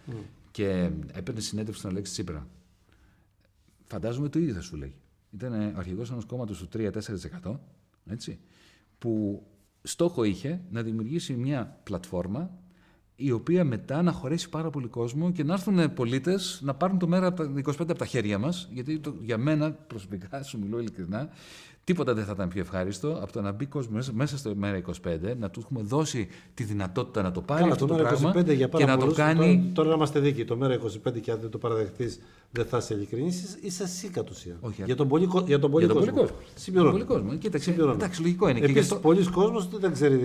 και 0.50 0.90
έπαιρνε 1.12 1.40
συνέντευξη 1.40 1.78
στον 1.80 1.90
Αλέξη 1.90 2.12
Τσίπρα, 2.12 2.46
φαντάζομαι 3.86 4.28
το 4.28 4.38
ίδιο 4.38 4.54
θα 4.54 4.60
σου 4.60 4.76
λέγει. 4.76 4.94
Ήταν 5.34 5.52
ο 5.52 5.78
αρχηγός 5.78 6.10
ενός 6.10 6.24
κόμματος 6.24 6.58
του 6.58 6.68
3-4%, 7.42 7.58
έτσι, 8.06 8.38
που 8.98 9.42
στόχο 9.82 10.24
είχε 10.24 10.60
να 10.70 10.82
δημιουργήσει 10.82 11.32
μια 11.32 11.80
πλατφόρμα 11.82 12.50
η 13.16 13.30
οποία 13.30 13.64
μετά 13.64 14.02
να 14.02 14.12
χωρέσει 14.12 14.48
πάρα 14.48 14.70
πολύ 14.70 14.86
κόσμο 14.86 15.32
και 15.32 15.44
να 15.44 15.52
έρθουν 15.52 15.94
πολίτες 15.94 16.60
να 16.62 16.74
πάρουν 16.74 16.98
το 16.98 17.08
μέρα 17.08 17.26
από 17.26 17.36
τα 17.36 17.60
25 17.64 17.74
από 17.78 17.94
τα 17.94 18.06
χέρια 18.06 18.38
μας. 18.38 18.68
Γιατί 18.72 18.98
το, 18.98 19.14
για 19.20 19.38
μένα, 19.38 19.72
προσωπικά, 19.72 20.42
σου 20.42 20.58
μιλώ 20.58 20.78
ειλικρινά, 20.78 21.28
τίποτα 21.84 22.14
δεν 22.14 22.24
θα 22.24 22.32
ήταν 22.34 22.48
πιο 22.48 22.60
ευχάριστο 22.60 23.18
από 23.22 23.32
το 23.32 23.40
να 23.40 23.52
μπει 23.52 23.66
κόσμος 23.66 23.94
μέσα, 23.94 24.12
μέσα 24.14 24.38
στο 24.38 24.52
μέρα 24.54 24.82
25, 24.86 25.36
να 25.38 25.50
του 25.50 25.60
έχουμε 25.64 25.80
δώσει 25.82 26.28
τη 26.54 26.64
δυνατότητα 26.64 27.22
να 27.22 27.30
το 27.30 27.40
πάρει 27.40 27.60
Καλά, 27.60 27.72
αυτό 27.72 27.86
το 27.86 27.94
το, 27.94 28.02
ΜΕΡΑ 28.02 28.08
πράγμα 28.16 28.40
25 28.52 28.54
για 28.56 28.68
πάρα 28.68 28.84
και 28.84 28.90
να 28.90 28.96
το 28.96 29.00
πολλούς, 29.00 29.16
κάνει. 29.16 29.38
Τώρα, 29.56 29.72
τώρα 29.74 29.88
να 29.88 29.94
είμαστε 29.94 30.20
δίκαιοι. 30.20 30.44
Το 30.44 30.56
ΜΕΡΑ 30.56 30.74
25 30.74 31.20
και 31.20 31.30
αν 31.30 31.38
δεν 31.40 31.50
το 31.50 31.58
παραδεχτείς, 31.58 32.20
δεν 32.50 32.64
θα 32.64 32.76
είσαι 32.76 32.94
ειλικρινής. 32.94 33.42
Είσαι- 33.42 33.58
Είσαι 33.60 33.82
εσύ 33.82 34.08
κατ' 34.08 34.30
ουσίαν. 34.30 34.56
Όχι, 34.60 34.82
για 34.84 34.96
τον 34.96 35.08
πολύ, 35.08 35.26
κο- 35.26 35.44
για 35.46 35.58
τον 35.58 35.70
πολύ 35.70 35.84
Για 35.84 35.94
τον 35.94 36.02
κόσμο. 36.04 36.16
πολύ 36.20 36.28
κόσμο. 36.30 36.42
Συμπληρώνω. 36.54 36.90
Πολύ 36.92 37.04
κόσμο. 37.04 37.34
Κοίταξε, 37.36 37.64
Συμπληρώνω. 37.70 37.94
εντάξει, 37.94 38.20
λογικό 38.22 38.48
είναι. 38.48 38.58
Και 38.58 38.64
γι' 38.66 38.72
Επίση, 38.72 38.86
αυτό- 38.92 39.00
πολλοί 39.08 39.26
κόσμος 39.26 39.68
δεν 39.78 39.92
ξέρει, 39.92 40.16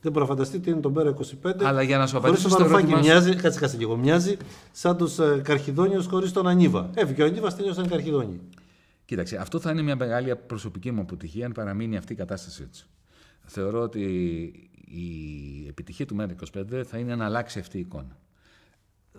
δεν 0.00 0.12
μπορεί 0.12 0.18
να 0.24 0.26
φανταστεί 0.26 0.58
τι 0.58 0.70
είναι 0.70 0.80
το 0.80 0.90
ΜΕΡΑ 0.90 1.08
25. 1.08 1.64
Αλλά 1.64 1.82
για 1.82 1.98
να 1.98 2.06
σου 2.06 2.12
χωρίς 2.20 2.26
απαντήσω 2.28 2.42
το 2.48 2.54
στο 2.54 2.58
Βαρουφάκη 2.58 2.92
ερώτημά 2.92 3.14
σου- 3.14 3.24
μοιάζει, 3.24 3.40
κάτσε, 3.42 3.58
κάτσε 3.60 3.76
λίγο, 3.76 3.96
μοιάζει 3.96 4.36
σαν 4.72 4.96
τους 4.96 5.18
ε, 5.18 5.40
Καρχιδόνιου 5.44 6.02
χωρίς 6.08 6.32
τον 6.32 6.46
Ανίβα. 6.48 6.90
Έφυγε 6.94 7.22
ο 7.22 7.26
Ανίβας, 7.26 7.56
τελείωσαν 7.56 7.84
οι 7.84 7.88
Καρχιδόνιοι. 7.88 8.40
Κοίταξε, 9.06 9.36
αυτό 9.36 9.60
θα 9.60 9.70
είναι 9.70 9.82
μια 9.82 9.96
μεγάλη 9.96 10.36
προσωπική 10.36 10.90
μου 10.90 11.00
αποτυχία 11.00 11.46
αν 11.46 11.52
παραμείνει 11.52 11.96
αυτή 11.96 12.12
η 12.12 12.16
κατάσταση 12.16 12.62
έτσι. 12.68 12.86
Θεωρώ 13.44 13.80
ότι 13.80 14.00
η 14.84 15.66
επιτυχία 15.68 16.06
του 16.06 16.16
ΜΕΡΑ25 16.20 16.82
θα 16.84 16.98
είναι 16.98 17.14
να 17.16 17.24
αλλάξει 17.24 17.58
αυτή 17.58 17.76
η 17.76 17.80
εικόνα. 17.80 18.16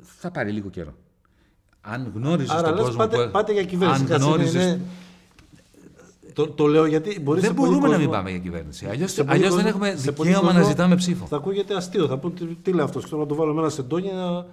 Θα 0.01 0.31
πάρει 0.31 0.51
λίγο 0.51 0.69
καιρό. 0.69 0.93
Αν 1.81 2.11
γνώριζες 2.15 2.49
Άρα 2.55 2.67
τον 2.67 2.75
λες, 2.75 2.83
κόσμο. 2.83 2.97
πάτε, 2.97 3.25
που... 3.25 3.31
πάτε 3.31 3.53
για 3.53 3.63
κυβέρνηση. 3.63 4.01
Αν 4.01 4.07
Κάτσε, 4.07 4.25
είναι- 4.25 4.33
γνώριζες... 4.35 4.65
είναι- 4.65 4.81
Το, 6.33 6.47
το 6.47 6.65
λέω 6.67 6.85
γιατί 6.85 7.19
μπορείς 7.19 7.41
Δεν 7.41 7.51
σε 7.51 7.55
πολύ 7.57 7.69
μπορούμε 7.69 7.87
να 7.87 7.97
μην 7.97 8.05
κόσμο- 8.05 8.13
πάμε 8.23 8.29
για 8.29 8.39
κυβέρνηση. 8.39 8.85
Αλλιώ 8.85 9.07
σε 9.07 9.23
πολύ 9.23 9.39
δεν 9.39 9.49
κόσμο- 9.49 9.67
έχουμε 9.67 9.95
σε 9.95 10.11
πολύ 10.11 10.29
δικαίωμα 10.29 10.47
να 10.51 10.53
κόσμο 10.59 10.69
ζητάμε 10.69 10.95
ψήφο. 10.95 11.25
Θα 11.25 11.35
ακούγεται 11.35 11.75
αστείο. 11.75 12.07
Θα 12.07 12.17
πω 12.17 12.29
τι, 12.29 12.45
τι 12.45 12.71
λέει 12.71 12.85
αυτός. 12.85 13.03
Ξέρω 13.03 13.21
να 13.21 13.27
το 13.27 13.35
βάλω 13.35 13.53
με 13.53 13.59
ένα 13.61 13.69
σεντόνι 13.69 14.11
να, 14.11 14.31
να 14.31 14.45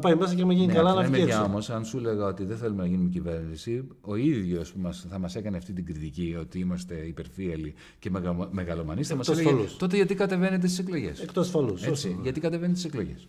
πάει 0.00 0.14
μέσα 0.14 0.34
και 0.34 0.44
να 0.44 0.52
γίνει 0.52 0.66
Ναι, 0.66 0.72
καλά 0.72 0.90
από 0.90 0.98
να 0.98 1.04
την 1.04 1.12
βγει 1.12 1.20
άλλη 1.22 1.30
έξω. 1.30 1.40
μεριά 1.40 1.52
όμως, 1.52 1.70
αν 1.70 1.84
σου 1.84 1.98
έλεγα 1.98 2.24
ότι 2.26 2.44
δεν 2.44 2.56
θέλουμε 2.56 2.82
να 2.82 2.88
γίνουμε 2.88 3.08
κυβέρνηση, 3.08 3.86
ο 4.00 4.16
ίδιος 4.16 4.72
που 4.72 4.80
μας, 4.80 5.06
θα 5.10 5.18
μας 5.18 5.34
έκανε 5.36 5.56
αυτή 5.56 5.72
την 5.72 5.84
κριτική 5.84 6.36
ότι 6.40 6.58
είμαστε 6.58 6.94
υπερφύαλοι 6.94 7.74
και 7.98 8.10
μεγα, 8.10 8.48
μεγαλομανείς, 8.52 9.08
θα 9.08 9.14
μας 9.14 9.28
Εκτός 9.28 9.42
έλεγε 9.42 9.56
φαλούς. 9.56 9.76
τότε 9.76 9.96
γιατί 9.96 10.14
κατεβαίνετε 10.14 10.66
στις 10.66 10.78
εκλογές; 10.78 11.20
Εκτός 11.20 11.46
ασφαλού. 11.46 11.76
Έτσι, 11.84 12.18
γιατί 12.22 12.40
κατεβαίνετε 12.40 12.78
στις 12.78 12.90
εκλογές. 12.92 13.28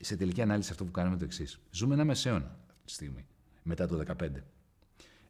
Σε 0.00 0.16
τελική 0.16 0.42
ανάλυση, 0.42 0.68
αυτό 0.70 0.84
που 0.84 0.90
κάνουμε 0.90 1.14
είναι 1.14 1.22
το 1.26 1.28
εξής. 1.32 1.60
Ζούμε 1.70 1.94
ένα 1.94 2.04
μεσαίωνα 2.04 2.56
αυτή 2.68 2.84
τη 2.84 2.92
στιγμή, 2.92 3.26
μετά 3.62 3.86
το 3.86 3.96
2015. 3.96 4.44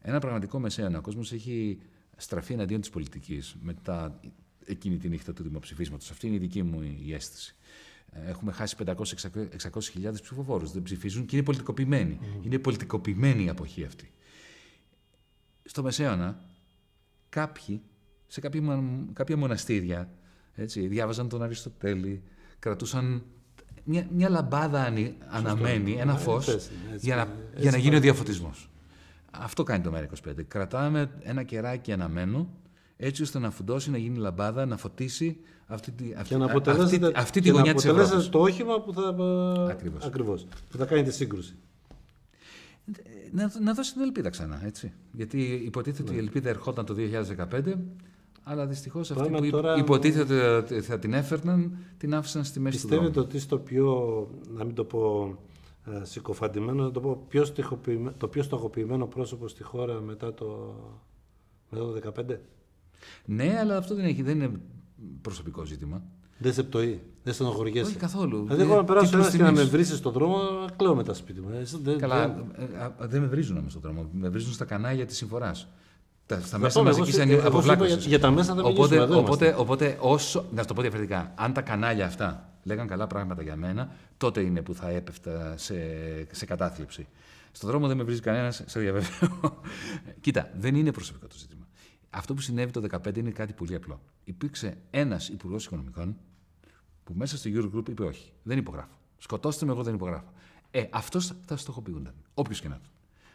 Ένα 0.01 0.18
πραγματικό 0.18 0.59
μεσαίωνα. 0.59 0.98
Ο 0.98 1.01
κόσμος 1.01 1.32
έχει 1.32 1.78
στραφεί 2.16 2.53
εναντίον 2.53 2.80
της 2.80 2.90
πολιτικής 2.90 3.57
μετά 3.62 4.20
εκείνη 4.64 4.96
τη 4.96 5.09
νύχτα 5.09 5.32
του 5.32 5.42
δημοψηφίσματος. 5.42 6.11
Αυτή 6.11 6.26
είναι 6.26 6.36
η 6.36 6.38
δική 6.38 6.62
μου 6.62 6.80
η 7.07 7.12
αίσθηση. 7.14 7.55
Ε, 8.12 8.28
Έχουμε 8.28 8.52
χάσει 8.52 8.76
500-600 8.78 9.90
χιλιάδες 9.90 10.20
ψηφοφόρους. 10.20 10.72
Δεν 10.72 10.82
ψηφίζουν 10.82 11.26
και 11.26 11.36
είναι 11.36 11.44
πολιτικοποιημένοι. 11.44 12.18
Είναι 12.42 12.58
πολιτικοποιημένη 12.58 13.44
η 13.44 13.48
αποχή 13.48 13.84
αυτή. 13.84 14.11
Στο 15.64 15.82
Μεσαίωνα, 15.82 16.40
κάποιοι, 17.28 17.82
σε 18.26 18.40
κάποια, 18.40 18.62
μα- 18.62 19.04
κάποια 19.12 19.36
μοναστήρια, 19.36 20.11
έτσι, 20.54 20.86
διάβαζαν 20.86 21.28
τον 21.28 21.42
Αριστοτέλη, 21.42 22.22
κρατούσαν 22.58 23.22
μια, 23.84 24.06
μια 24.12 24.28
λαμπάδα 24.28 24.82
ανη- 24.84 25.14
αναμένη, 25.28 25.92
ένα 25.92 26.12
Ε, 26.14 26.16
φως, 26.16 26.48
έτσι 26.48 26.70
είναι, 26.84 26.94
έτσι 26.94 27.06
για 27.06 27.16
να, 27.16 27.22
είναι. 27.22 27.32
για 27.54 27.61
να 27.62 27.66
Έτσι 27.66 27.78
γίνει 27.80 27.88
ο 27.96 27.98
πάει. 27.98 28.00
διαφωτισμός. 28.00 28.70
Αυτό 29.30 29.62
κάνει 29.62 29.82
το 29.84 29.92
ΜΕΡΑ25. 29.94 30.42
Κρατάμε 30.48 31.11
ένα 31.22 31.42
κεράκι 31.42 31.92
αναμένο, 31.92 32.48
έτσι 33.03 33.22
ώστε 33.22 33.38
να 33.38 33.51
φουντώσει, 33.51 33.90
να 33.90 33.98
γίνει 33.98 34.16
λαμπάδα, 34.18 34.66
να 34.66 34.76
φωτίσει 34.76 35.36
αυτή, 35.66 35.90
τη, 35.90 36.14
αυτή, 36.14 36.28
Και 36.28 36.36
να 36.36 36.44
α- 36.44 36.51
αποτελέσετε, 36.51 37.07
αυτή, 37.07 37.18
αυτή 37.18 37.40
τη 37.40 37.46
και 37.46 37.53
να 37.53 37.59
γωνιά 37.59 37.74
της 37.74 37.84
αποτελέσετε 37.84 38.16
Ευρώπης. 38.16 38.38
το 38.38 38.40
όχημα 38.40 38.80
που 38.80 38.92
θα. 38.92 39.09
Ακριβώς. 39.70 40.05
Ακριβώς, 40.05 40.46
που 40.70 40.76
θα 40.76 40.84
κάνετε 40.86 41.11
σύγκρουση. 41.11 41.55
Να, 43.32 43.53
να 43.62 43.74
δώσει 43.74 43.92
την 43.92 44.03
ελπίδα 44.03 44.30
ξανά, 44.30 44.61
έτσι. 44.64 44.92
Γιατί 45.12 45.42
υποτίθεται 45.64 46.03
ότι 46.03 46.14
η 46.14 46.18
ελπίδα 46.18 46.48
ερχόταν 46.48 46.84
το 46.84 46.94
2015, 46.94 47.74
αλλά 48.42 48.66
δυστυχώς 48.66 49.11
αυτή 49.11 49.22
Πάμε 49.22 49.38
που 49.38 49.44
υπ- 49.44 49.53
τώρα- 49.53 49.76
υποτίθεται 49.76 50.48
ότι 50.48 50.80
θα 50.80 50.98
την 50.98 51.12
έφερναν, 51.12 51.76
την 51.98 52.14
άφησαν 52.14 52.44
στη 52.44 52.61
μέση 52.61 52.76
του 52.76 52.82
Πιστεύετε 52.82 53.12
δρόμου. 53.12 53.26
ότι 53.30 53.38
στο 53.40 53.59
πιο, 53.59 54.28
να 54.55 54.64
μην 54.64 54.74
το 54.74 54.84
πω 54.84 55.34
ε, 55.86 56.05
συκοφαντημένο, 56.05 56.82
να 56.82 56.90
το 56.90 57.01
πω 57.01 57.24
πιο 57.28 57.44
στοιχοποιημένο, 57.44 58.14
το 58.18 58.28
πιο 58.28 58.42
στοχοποιημένο 58.42 59.07
πρόσωπο 59.07 59.48
στη 59.48 59.62
χώρα 59.62 60.01
μετά 60.01 60.34
το, 60.34 60.74
μετά 61.70 61.84
το 61.84 62.12
2015. 62.28 62.36
Ναι, 63.24 63.57
αλλά 63.61 63.76
αυτό 63.76 63.94
δεν, 63.94 64.05
έχει, 64.05 64.22
δεν 64.22 64.40
είναι 64.40 64.51
προσωπικό 65.22 65.64
ζήτημα. 65.64 66.03
Δεν 66.38 66.53
σε 66.53 66.62
πτωεί, 66.62 67.01
δεν 67.22 67.34
στενοχωριέσαι. 67.34 67.88
Όχι 67.90 67.98
καθόλου. 67.98 68.42
Δηλαδή, 68.42 68.62
εγώ 68.62 68.74
να 68.76 68.84
περάσω 68.84 69.05
Τίτλος 69.07 69.24
ένας 69.24 69.36
και 69.36 69.42
να 69.42 69.51
με 69.51 69.57
τιμής. 69.57 69.70
βρεις 69.70 69.96
στον 69.96 70.12
δρόμο, 70.12 70.36
κλαίω 70.76 70.94
με 70.94 71.03
τα 71.05 71.14
σπίτι 71.14 71.40
μου. 71.40 71.48
Ε, 71.53 71.62
δεν- 71.82 71.98
Καλά, 71.98 72.22
ε, 72.59 72.82
α, 72.82 72.94
δεν 73.09 73.20
με 73.20 73.26
βρίζουν 73.26 73.57
όμως 73.57 73.70
στον 73.70 73.82
δρόμο. 73.82 74.09
Με 74.12 74.28
βρίζουν 74.28 74.53
στα 74.53 74.64
κανάλια 74.64 75.07
της 75.07 75.16
συμφοράς. 75.16 75.68
Στα 76.24 76.38
Θα 76.38 76.59
μέσα 76.59 76.78
πάμε, 76.78 76.90
εγώ 76.90 76.98
μαζική 76.98 77.16
σου- 77.16 77.22
εγώ 77.22 77.30
σου 77.40 77.46
είπα 77.46 77.48
αποπλάκωση. 77.48 77.96
για- 77.96 78.07
για 78.09 78.20
τα 78.20 78.30
μέσα 78.30 78.55
θα 78.55 78.61
οπότε, 78.61 78.72
μιλήσουμε, 78.72 79.03
εδώ 79.03 79.18
οπότε, 79.18 79.55
οπότε, 79.59 79.96
όσο. 80.01 80.44
Να 80.55 80.61
σου 80.61 80.66
το 80.68 80.74
πω 80.74 80.80
διαφορετικά. 80.80 81.32
Αν 81.36 81.53
τα 81.53 81.61
κανάλια 81.62 82.07
αυτά 82.07 82.53
λέγαν 82.62 82.86
καλά 82.86 83.07
πράγματα 83.07 83.42
για 83.42 83.57
μένα, 83.57 83.92
τότε 84.16 84.40
είναι 84.40 84.62
που 84.62 84.74
θα 84.74 84.88
έπεφτα 84.88 85.55
σε, 85.57 85.74
σε 86.30 86.44
κατάθλιψη. 86.44 87.07
Στον 87.53 87.68
δρόμο 87.70 87.86
δεν 87.86 87.96
με 87.96 88.03
βρίζει 88.03 88.20
κανένας, 88.20 88.62
σε 88.66 88.80
διαβεβαιώ. 88.80 89.61
Κοίτα, 90.20 90.51
δεν 90.59 90.74
είναι 90.74 90.92
προσωπικό 90.92 91.26
το 91.26 91.34
ζήτημα. 91.38 91.66
Αυτό 92.11 92.34
που 92.34 92.40
συνέβη 92.40 92.70
το 92.72 92.82
2015 92.90 93.16
είναι 93.16 93.30
κάτι 93.30 93.52
πολύ 93.52 93.74
απλό. 93.74 94.00
Υπήρξε 94.24 94.78
ένας 94.90 95.28
υπουργός 95.28 95.64
οικονομικών 95.64 96.16
που 97.04 97.12
μέσα 97.16 97.36
στο 97.36 97.50
Eurogroup 97.54 97.88
είπε 97.88 98.02
όχι. 98.04 98.32
Δεν 98.42 98.58
υπογράφω. 98.58 98.98
Σκοτώστε 99.18 99.64
με, 99.66 99.72
εγώ 99.72 99.82
δεν 99.82 99.94
υπογράφω. 99.94 100.32
Ε, 100.70 100.84
αυτός 100.90 101.32
θα 101.46 101.56
στοχοποιούνταν. 101.56 102.14
Όποιος 102.34 102.61
και 102.61 102.68
να 102.68 102.74
είναι. 102.74 102.84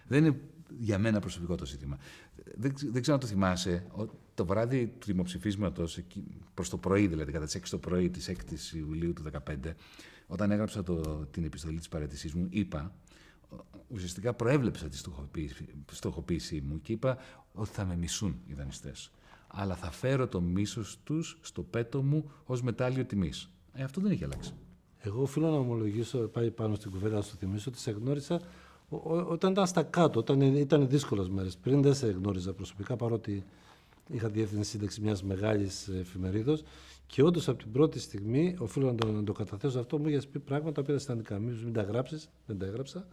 Δεν 0.07 0.25
είναι 0.25 0.39
για 0.79 0.97
μένα 0.99 1.19
προσωπικό 1.19 1.55
το 1.55 1.65
ζήτημα. 1.65 1.97
Δεν, 2.55 2.73
ξε- 2.73 2.91
δεν 2.91 3.01
ξέρω 3.01 3.17
αν 3.17 3.21
το 3.23 3.27
θυμάσαι. 3.27 3.85
ο- 3.97 4.23
Το 4.33 4.45
βράδυ 4.45 4.87
του 4.87 5.05
δημοψηφίσματος, 5.05 5.99
προς 6.53 6.69
το 6.69 6.77
πρωί 6.77 7.07
δηλαδή, 7.07 7.31
κατά 7.31 7.45
τις 7.45 7.55
6 7.55 7.69
το 7.69 7.77
πρωί 7.77 8.09
της 8.09 8.27
6η 8.29 8.75
Ιουλίου 8.77 9.13
του 9.13 9.21
2015, 9.21 9.75
όταν 10.27 10.51
έγραψα 10.51 10.83
το, 10.83 11.25
την 11.31 11.43
επιστολή 11.43 11.77
της 11.77 11.87
παρέτησής 11.87 12.33
μου, 12.33 12.47
είπα 12.49 12.95
ουσιαστικά 13.87 14.33
προέβλεψα 14.33 14.89
τη 14.89 14.97
στοχοποίηση, 14.97 15.67
στοχοποίησή 15.91 16.61
μου 16.61 16.81
και 16.81 16.91
είπα 16.91 17.17
ότι 17.55 17.69
θα 17.69 17.85
με 17.85 17.95
μισούν 17.95 18.35
οι 18.47 18.53
δανειστές. 18.53 19.11
Αλλά 19.47 19.75
θα 19.75 19.91
φέρω 19.91 20.27
το 20.27 20.41
μίσος 20.41 20.97
τους 21.03 21.37
στο 21.41 21.61
πέτο 21.63 22.01
μου 22.01 22.31
ως 22.45 22.61
μετάλλιο 22.61 23.05
τιμής. 23.05 23.49
Ε, 23.73 23.83
αυτό 23.83 24.01
δεν 24.01 24.11
έχει 24.11 24.23
αλλάξει. 24.23 24.53
Εγώ 24.99 25.21
οφείλω 25.21 25.49
να 25.49 25.57
ομολογήσω, 25.57 26.17
πάει 26.17 26.51
πάνω 26.51 26.75
στην 26.75 26.91
κουβέντα, 26.91 27.15
να 27.15 27.21
σου 27.21 27.35
θυμίσω, 27.35 27.69
ότι 27.69 27.79
σε 27.79 27.91
γνώρισα 27.91 28.41
ο- 28.89 28.95
ο- 28.95 29.25
όταν 29.29 29.51
ήταν 29.51 29.67
στα 29.67 29.83
κάτω, 29.83 30.19
όταν 30.19 30.41
ήταν 30.41 30.87
δύσκολες 30.89 31.29
μέρες. 31.29 31.57
Πριν 31.57 31.81
δεν 31.81 31.93
σε 31.93 32.07
γνώριζα 32.07 32.53
προσωπικά, 32.53 32.95
παρότι 32.95 33.43
είχα 34.09 34.29
διεύθυνση 34.29 34.69
σύνταξη 34.69 35.01
μιας 35.01 35.23
μεγάλης 35.23 35.87
εφημερίδα. 35.87 36.57
Και 37.07 37.23
όντως 37.23 37.47
από 37.47 37.57
την 37.57 37.71
πρώτη 37.71 37.99
στιγμή, 37.99 38.55
οφείλω 38.59 38.85
να 38.85 38.95
το, 38.95 39.11
να 39.11 39.23
το 39.23 39.31
καταθέσω 39.33 39.79
αυτό, 39.79 39.97
μου 39.97 40.07
είχες 40.07 40.27
πει 40.27 40.39
πράγματα 40.39 40.71
τα 40.71 40.81
οποία 40.81 40.93
δεν 40.93 41.03
ήταν 41.03 41.17
δικά 41.17 41.39
μου. 41.39 41.59
Μην 41.63 41.73
τα 41.73 41.81
γράψεις, 41.81 42.29
δεν 42.45 42.57
τα 42.57 42.65
έγραψα. 42.65 43.07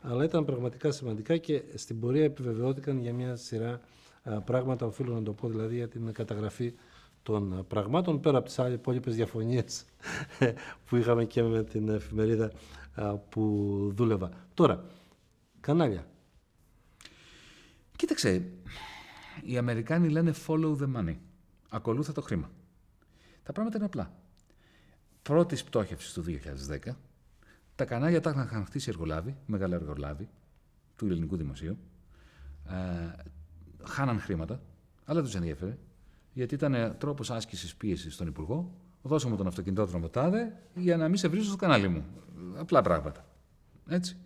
Αλλά 0.00 0.24
ήταν 0.24 0.44
πραγματικά 0.44 0.90
σημαντικά 0.90 1.36
και 1.36 1.62
στην 1.74 2.00
πορεία 2.00 2.24
επιβεβαιώθηκαν 2.24 3.00
για 3.00 3.12
μια 3.12 3.36
σειρά 3.36 3.80
α, 4.22 4.40
πράγματα, 4.40 4.86
οφείλω 4.86 5.14
να 5.14 5.22
το 5.22 5.32
πω, 5.32 5.48
δηλαδή 5.48 5.74
για 5.74 5.88
την 5.88 6.12
καταγραφή 6.12 6.74
των 7.22 7.58
α, 7.58 7.64
πραγμάτων, 7.64 8.20
πέρα 8.20 8.38
από 8.38 8.46
τις 8.46 8.58
άλλες 8.58 8.74
υπόλοιπες 8.74 9.14
διαφωνίες 9.14 9.84
που 10.84 10.96
είχαμε 10.96 11.24
και 11.24 11.42
με 11.42 11.64
την 11.64 11.88
εφημερίδα 11.88 12.52
α, 12.94 13.16
που 13.16 13.42
δούλευα. 13.94 14.30
Τώρα, 14.54 14.84
κανάλια. 15.60 16.06
Κοίταξε, 17.96 18.50
οι 19.42 19.56
Αμερικάνοι 19.56 20.08
λένε 20.08 20.34
follow 20.46 20.76
the 20.76 20.96
money. 20.96 21.16
Ακολούθα 21.68 22.12
το 22.12 22.20
χρήμα. 22.20 22.50
Τα 23.42 23.52
πράγματα 23.52 23.76
είναι 23.76 23.86
απλά. 23.86 24.14
Πρώτη 25.22 25.56
πτώχευση 25.56 26.14
του 26.14 26.24
2010, 26.86 26.90
τα 27.76 27.84
κανάλια 27.84 28.20
τα 28.20 28.30
είχαν 28.46 28.64
χτίσει 28.64 28.88
εργολάβοι, 28.88 29.36
μεγάλα 29.46 29.74
εργολάβοι 29.74 30.28
του 30.96 31.06
ελληνικού 31.06 31.36
δημοσίου. 31.36 31.78
Ε, 32.68 33.12
χάναν 33.84 34.20
χρήματα, 34.20 34.60
αλλά 35.04 35.14
δεν 35.14 35.24
τους 35.24 35.34
ενδιαφέρε, 35.34 35.78
γιατί 36.32 36.54
ήταν 36.54 36.96
τρόπος 36.98 37.30
άσκησης 37.30 37.76
πίεσης 37.76 38.14
στον 38.14 38.26
Υπουργό. 38.26 38.74
Δώσε 39.02 39.28
μου 39.28 39.36
τον 39.36 39.46
αυτοκινητόδρομο 39.46 40.08
τάδε 40.08 40.62
για 40.74 40.96
να 40.96 41.08
μην 41.08 41.16
σε 41.16 41.28
βρίζω 41.28 41.48
στο 41.48 41.56
κανάλι 41.56 41.88
μου. 41.88 42.04
Απλά 42.56 42.82
πράγματα. 42.82 43.26
Έτσι. 43.88 44.16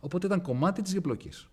Οπότε 0.00 0.26
ήταν 0.26 0.42
κομμάτι 0.42 0.82
της 0.82 0.92
διαπλοκής. 0.92 1.48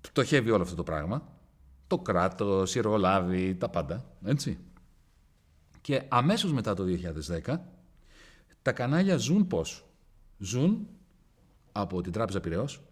Πτωχεύει 0.00 0.50
όλο 0.50 0.62
αυτό 0.62 0.74
το 0.74 0.82
πράγμα. 0.82 1.38
Το 1.86 1.98
κράτος, 1.98 2.74
η 2.74 2.78
εργολάβη, 2.78 3.54
τα 3.54 3.68
πάντα. 3.68 4.04
Έτσι. 4.24 4.58
Και 5.80 6.02
αμέσως 6.08 6.52
μετά 6.52 6.74
το 6.74 6.84
2010 6.84 7.56
τα 8.62 8.72
κανάλια 8.72 9.16
ζουν 9.16 9.46
πώς; 9.46 9.84
Ζουν 10.38 10.88
από 11.72 12.00
την 12.00 12.12
Τράπεζα 12.12 12.40
Πυραιός, 12.40 12.82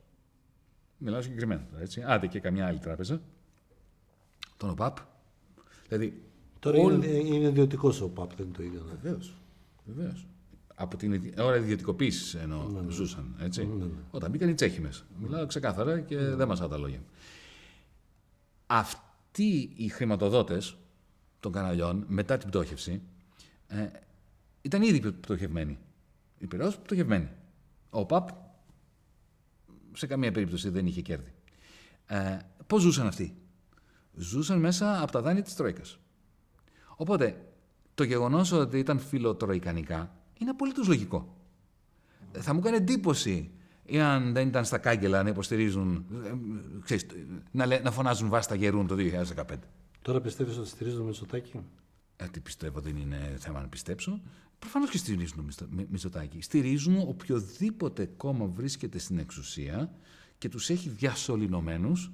μιλάω 0.98 1.22
συγκεκριμένα, 1.22 1.66
έτσι, 1.80 2.02
άντε 2.02 2.26
και 2.26 2.40
καμιά 2.40 2.66
άλλη 2.66 2.78
τράπεζα, 2.78 3.20
τον 4.56 4.70
ΟΠΑΠ. 4.70 4.96
Δηλαδή, 5.88 6.22
Τώρα 6.58 6.78
είναι, 6.78 7.06
είναι 7.06 7.48
ιδιωτικός 7.48 8.00
ο 8.00 8.04
ΟΠΑΠ, 8.04 8.34
δεν 8.36 8.46
είναι 8.46 8.56
το 8.56 8.62
ίδιο. 8.62 8.82
Ναι. 9.02 9.16
Βεβαίως. 9.84 10.26
Από 10.74 10.96
την 10.96 11.34
ώρα 11.38 11.56
ιδιωτικοποίησης 11.56 12.34
ενώ 12.34 12.68
ναι, 12.68 12.80
ναι. 12.80 12.90
ζούσαν. 12.90 13.34
Έτσι. 13.40 13.66
Ναι, 13.66 13.84
ναι. 13.84 13.90
Όταν 14.10 14.30
μπήκαν 14.30 14.48
οι 14.48 14.54
Τσέχοι 14.54 14.80
μέσα. 14.80 15.02
Μιλάω 15.20 15.46
ξεκάθαρα 15.46 16.00
και 16.00 16.18
δεν 16.18 16.48
μας 16.48 16.58
τα 16.68 16.78
λόγια. 16.78 17.02
Αυτοί 18.66 19.72
οι 19.76 19.88
χρηματοδότες 19.88 20.76
των 21.40 21.52
καναλιών 21.52 22.04
μετά 22.08 22.38
την 22.38 22.48
πτώχευση 22.48 23.02
ε, 23.68 23.86
ήταν 24.62 24.82
ήδη 24.82 25.12
πτωχευμένοι. 25.12 25.78
Η 26.38 26.46
Πυραιός 26.46 26.78
πτωχευμένη. 26.78 27.30
Ο 27.90 28.06
ΠΑΠ 28.06 28.28
σε 29.92 30.06
καμία 30.06 30.32
περίπτωση 30.32 30.68
δεν 30.68 30.86
είχε 30.86 31.00
κέρδη. 31.00 31.32
Ε, 32.06 32.38
πώς 32.66 32.82
ζούσαν 32.82 33.06
αυτοί; 33.06 33.36
Ζούσαν 34.14 34.58
μέσα 34.58 35.02
από 35.02 35.12
τα 35.12 35.20
δάνεια 35.20 35.42
της 35.42 35.54
Τρόικας. 35.54 35.98
Οπότε, 36.96 37.48
το 37.94 38.04
γεγονός 38.04 38.52
ότι 38.52 38.78
ήταν 38.78 38.98
φιλοτροικανικά 38.98 40.16
είναι 40.38 40.50
απολύτως 40.50 40.86
λογικό. 40.86 41.36
Θα 42.32 42.54
μου 42.54 42.60
κάνει 42.60 42.76
εντύπωση 42.76 43.50
εάν 43.86 44.32
δεν 44.32 44.48
ήταν 44.48 44.64
στα 44.64 44.78
κάγκελα 44.78 45.22
να 45.22 45.28
υποστηρίζουν, 45.28 46.06
ε, 46.24 46.32
ξέρεις, 46.82 47.06
να, 47.50 47.80
να 47.80 47.90
φωνάζουν 47.90 48.28
βάστα 48.28 48.54
γερούν 48.54 48.86
το 48.86 48.94
2015. 48.94 49.44
Τώρα 50.02 50.20
πιστεύεις 50.20 50.58
ότι 50.58 50.68
στηρίζουν 50.68 51.06
Μητσοτάκη; 51.06 51.60
Ε, 52.20 52.26
τι 52.26 52.40
πιστεύω, 52.40 52.80
δεν 52.80 52.96
είναι 52.96 53.36
θέμα 53.38 53.60
να 53.60 53.68
πιστέψω. 53.68 54.20
Προφανώς 54.58 54.90
και 54.90 54.98
στηρίζουν 54.98 55.50
Μητσοτάκη. 55.90 56.40
Στηρίζουν 56.40 56.98
οποιοδήποτε 56.98 58.10
κόμμα 58.16 58.46
βρίσκεται 58.46 58.98
στην 58.98 59.18
εξουσία 59.18 59.90
και 60.38 60.48
τους 60.48 60.70
έχει 60.70 60.88
διασωληνωμένους 60.88 62.12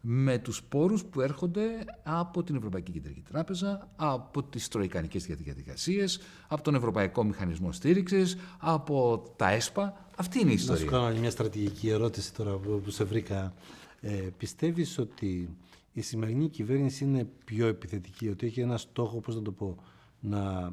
με 0.00 0.38
τους 0.38 0.62
πόρους 0.62 1.04
που 1.04 1.20
έρχονται 1.20 1.84
από 2.02 2.42
την 2.42 2.54
Ευρωπαϊκή 2.54 2.92
Κεντρική 2.92 3.20
Τράπεζα, 3.20 3.88
από 3.96 4.42
τις 4.42 4.68
τροικανικές 4.68 5.26
διαδικασίες, 5.26 6.20
από 6.48 6.62
τον 6.62 6.74
Ευρωπαϊκό 6.74 7.24
Μηχανισμό 7.24 7.72
Στήριξης, 7.72 8.36
από 8.58 9.24
τα 9.36 9.50
ΕΣΠΑ. 9.50 10.06
Αυτή 10.16 10.40
είναι 10.40 10.50
η 10.50 10.54
ιστορία. 10.54 10.84
Να 10.84 10.90
σου 10.90 10.92
κάνω 10.92 11.18
μια 11.18 11.30
στρατηγική 11.30 11.88
ερώτηση 11.88 12.34
τώρα 12.34 12.56
που 12.56 12.90
σε 12.90 13.04
βρήκα. 13.04 13.54
Ε, 14.00 14.10
πιστεύεις 14.36 14.98
ότι 14.98 15.56
η 15.96 16.00
σημερινή 16.00 16.48
κυβέρνηση 16.48 17.04
είναι 17.04 17.26
πιο 17.44 17.66
επιθετική, 17.66 18.28
ότι 18.28 18.46
έχει 18.46 18.60
ένα 18.60 18.76
στόχο, 18.76 19.20
πώς 19.20 19.34
να 19.34 19.42
το 19.42 19.52
πω, 19.52 19.76
να 20.20 20.72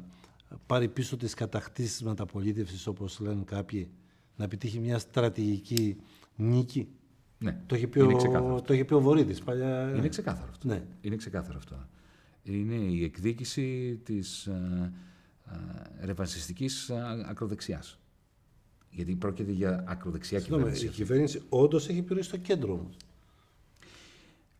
πάρει 0.66 0.88
πίσω 0.88 1.16
τις 1.16 1.34
κατακτήσεις 1.34 2.02
μεταπολίτευσης, 2.02 2.86
όπως 2.86 3.20
λένε 3.20 3.42
κάποιοι, 3.44 3.90
να 4.36 4.44
επιτύχει 4.44 4.78
μια 4.78 4.98
στρατηγική 4.98 5.96
νίκη. 6.36 6.88
Ναι, 7.38 7.60
το 7.66 7.74
έχει 7.74 7.86
πει, 7.86 8.00
είναι 8.00 8.14
ο, 8.38 8.62
το 8.62 8.72
έχει 8.72 8.84
πει 8.84 8.94
ο 8.94 9.00
Βορύδης 9.00 9.40
παλιά. 9.40 9.94
Είναι 9.96 10.08
ξεκάθαρο 10.08 10.50
αυτό. 10.50 10.68
Ναι. 10.68 10.84
Είναι 11.00 11.16
ξεκάθαρο 11.16 11.58
αυτό. 11.58 11.88
Είναι 12.42 12.74
η 12.74 13.04
εκδίκηση 13.04 14.00
της 14.04 14.46
ε, 14.46 14.92
ε, 16.00 16.06
ρεβανσιστικής 16.06 16.88
ε, 16.88 17.24
ακροδεξιάς. 17.28 17.98
Γιατί 18.90 19.14
πρόκειται 19.14 19.52
για 19.52 19.84
ακροδεξιά 19.86 20.40
κυβέρνηση. 20.40 20.86
Η 20.86 20.88
κυβέρνηση 20.88 21.42
όντως 21.48 21.88
έχει 21.88 22.02
πήρει 22.02 22.22
στο 22.22 22.36
κέντρο 22.36 22.72
όμως. 22.72 22.96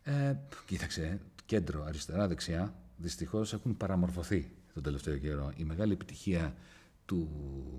Ε, 0.07 0.35
κοίταξε, 0.65 1.21
κέντρο, 1.45 1.83
αριστερά, 1.83 2.27
δεξιά, 2.27 2.75
δυστυχώς 2.97 3.53
έχουν 3.53 3.77
παραμορφωθεί 3.77 4.51
τον 4.73 4.83
τελευταίο 4.83 5.17
καιρό. 5.17 5.53
Η 5.55 5.63
μεγάλη 5.63 5.93
επιτυχία 5.93 6.55
του 7.05 7.29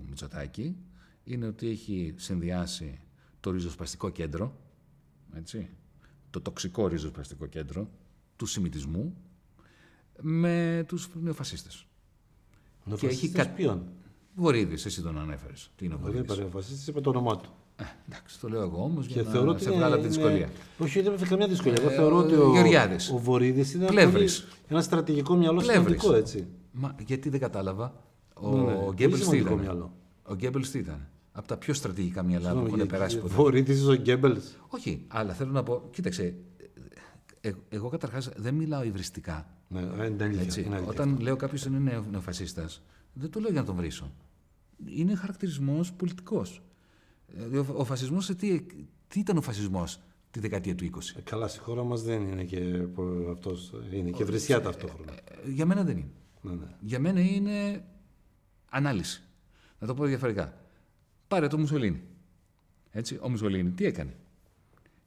Μητσοτάκη 0.07 0.75
είναι 1.23 1.47
ότι 1.47 1.67
έχει 1.69 2.13
συνδυάσει 2.17 2.99
το 3.39 3.51
ριζοσπαστικό 3.51 4.09
κέντρο, 4.09 4.57
έτσι, 5.35 5.69
το 6.29 6.41
τοξικό 6.41 6.87
ριζοσπαστικό 6.87 7.45
κέντρο 7.45 7.89
του 8.35 8.45
σημιτισμού 8.45 9.15
με 10.21 10.85
τους 10.87 11.09
νεοφασίστες. 11.13 11.87
Νεοφασίστες 12.85 13.31
και 13.31 13.41
έχει 13.41 13.53
ποιον; 13.53 13.87
Βορύδης, 14.35 14.85
εσύ 14.85 15.01
τον 15.01 15.17
ανέφερες. 15.17 15.71
Τι 15.75 15.85
είναι 15.85 15.93
ο 15.93 15.97
Βορύδης. 15.97 16.35
Δεν 16.35 16.47
είπε 16.87 17.01
το 17.01 17.09
όνομά 17.09 17.37
του. 17.37 17.53
Ε, 17.79 17.83
εντάξει, 18.07 18.39
το 18.39 18.49
λέω 18.49 18.61
εγώ 18.61 18.83
όμως 18.83 19.05
για 19.05 19.23
να 19.23 19.31
θεωρώ 19.31 19.57
σε 19.57 19.71
βγάλω 19.71 19.97
τη 19.97 20.07
δυσκολία. 20.07 20.49
Όχι, 20.77 21.01
δεν 21.01 21.13
έχω 21.13 21.25
καμιά 21.29 21.47
δυσκολία. 21.47 21.77
Εγώ 21.81 21.89
θεωρώ 21.89 22.17
ότι 22.17 22.33
ο, 22.33 22.53
ο 23.13 23.17
Βορύδης 23.17 23.73
είναι 23.73 23.87
ένα 24.67 24.81
στρατηγικό 24.81 25.35
μυαλό 25.35 25.61
σημαντικό 25.61 26.13
έτσι. 26.13 26.47
Μα 26.71 26.95
γιατί 27.05 27.29
δεν 27.29 27.39
κατάλαβα. 27.39 27.93
Ο, 28.33 28.55
ναι, 28.55 28.61
ναι. 28.61 28.73
ο 28.87 28.93
Γκέμπελς 28.93 29.27
τι 29.27 29.37
ήταν; 29.37 29.53
Μυαλό. 29.53 29.93
Ο 30.23 30.33
Γκέμπελς 30.33 30.71
τι 30.71 30.79
ήταν; 30.79 31.07
Από 31.31 31.47
τα 31.47 31.57
πιο 31.57 31.73
στρατηγικά 31.73 32.23
μυαλά 32.23 32.53
που 32.53 32.65
έχουν 32.65 32.87
περάσει 32.87 33.19
ποτέ. 33.19 33.33
Βορύδης 33.33 33.85
ο 33.85 33.93
Γκέμπελς. 33.93 34.55
Όχι, 34.67 35.05
αλλά 35.07 35.33
θέλω 35.33 35.51
να 35.51 35.63
πω, 35.63 35.81
κοίταξε. 35.91 36.35
Ε, 37.41 37.51
εγώ 37.69 37.89
καταρχάς 37.89 38.29
δεν 38.35 38.53
μιλάω 38.53 38.83
υβριστικά. 38.83 39.47
Ναι, 39.67 39.79
είναι 40.05 40.23
αλήθεια, 40.23 40.63
είναι 40.63 40.83
Όταν 40.87 41.17
λέω 41.21 41.35
κάποιος 41.35 41.65
είναι 41.65 42.03
νεοφασίστας, 42.11 42.81
δεν 43.13 43.29
το 43.29 43.39
λέω 43.39 43.51
για 43.51 43.59
να 43.59 43.65
τον 43.65 43.75
βρίσω. 43.75 44.11
Είναι 44.85 45.15
χαρακτηρισμός 45.15 45.93
πολιτικός. 45.93 46.61
Ε, 47.35 47.57
ο 47.57 47.83
φασισμός, 47.83 48.25
τι, 48.25 48.61
τι 49.07 49.19
ήταν 49.19 49.37
ο 49.37 49.41
φασισμός 49.41 49.99
τη 50.31 50.39
δεκαετία 50.39 50.75
του 50.75 50.85
20. 50.85 50.87
Ε, 51.15 51.21
καλά, 51.21 51.47
στη 51.47 51.59
χώρα 51.59 51.83
μας 51.83 52.03
δεν 52.03 52.21
είναι 52.21 52.43
και 52.43 52.85
αυτός. 53.31 53.73
Είναι 53.91 54.09
και 54.09 54.23
βρισιά 54.23 54.61
ταυτόχρονα. 54.61 55.11
Ε, 55.13 55.49
για 55.49 55.65
μένα 55.65 55.83
δεν 55.83 55.97
είναι. 55.97 56.11
Ναι, 56.41 56.51
ναι. 56.51 56.75
Για 56.79 56.99
μένα 56.99 57.19
είναι 57.19 57.85
ανάλυση. 58.69 59.21
Να 59.79 59.87
το 59.87 59.93
πω 59.93 60.05
διαφορετικά. 60.05 60.57
Πάρε 61.27 61.47
το 61.47 61.57
Μουσολίνι. 61.57 62.01
Έτσι, 62.91 63.19
ο 63.21 63.29
Μουσολίνι 63.29 63.71
τι 63.71 63.85
έκανε; 63.85 64.17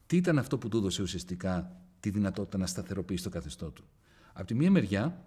Τι 0.07 0.17
ήταν 0.17 0.39
αυτό 0.39 0.59
που 0.59 0.69
του 0.69 0.77
έδωσε 0.77 1.03
ουσιαστικά 1.03 1.77
τη 2.01 2.11
δυνατότητα 2.11 2.59
να 2.59 2.67
σταθεροποιήσει 2.67 3.23
το 3.23 3.31
καθεστώς 3.31 3.73
του; 3.73 3.85
Από 4.33 4.47
τη 4.47 4.55
μία 4.55 4.71
μεριά 4.71 5.25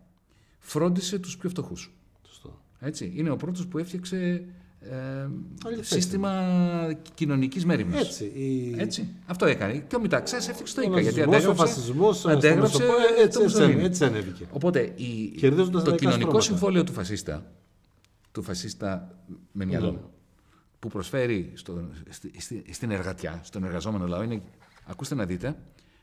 φρόντισε 0.59 1.19
τους 1.19 1.37
πιο 1.37 1.49
φτωχούς. 1.49 1.91
Έτσι, 2.79 3.13
είναι 3.15 3.29
ο 3.29 3.35
πρώτος 3.35 3.67
που 3.67 3.77
έφτιαξε 3.77 4.45
ε, 4.89 5.81
σύστημα 5.81 6.47
κοινωνικής 7.13 7.65
μέρημνας. 7.65 8.01
Έτσι, 8.01 8.23
η... 8.23 8.75
έτσι. 8.77 9.07
Αυτό 9.25 9.45
έκανε. 9.45 9.77
Και 9.77 9.95
ο 9.95 9.99
Μηταξέ 9.99 10.35
έφτιαξε 10.35 10.75
το 10.75 10.81
ΙΚΑ. 10.81 10.99
Γιατί 10.99 11.21
αντέγραψε. 11.21 11.47
Ο 11.47 11.55
φασισμό 11.55 12.09
αντέγραψε. 12.25 12.83
Έτσι, 13.19 13.41
έτσι, 13.41 13.77
έτσι 13.79 14.05
ανέβηκε. 14.05 14.47
Οπότε 14.51 14.93
η... 14.95 15.39
το 15.83 15.95
κοινωνικό 15.95 16.41
συμφόλιο 16.41 16.83
του 16.83 16.91
φασίστα, 16.93 17.51
του 18.31 18.43
φασίστα 18.43 19.17
με 19.51 19.65
μυαλό, 19.65 19.91
ναι. 19.91 19.97
που 20.79 20.87
προσφέρει 20.87 21.51
στο, 21.55 21.89
στη, 22.37 22.63
στην 22.71 22.91
εργατιά, 22.91 23.41
στον 23.43 23.63
εργαζόμενο 23.63 24.07
λαό, 24.07 24.23
είναι. 24.23 24.41
Ακούστε 24.85 25.15
να 25.15 25.25
δείτε, 25.25 25.55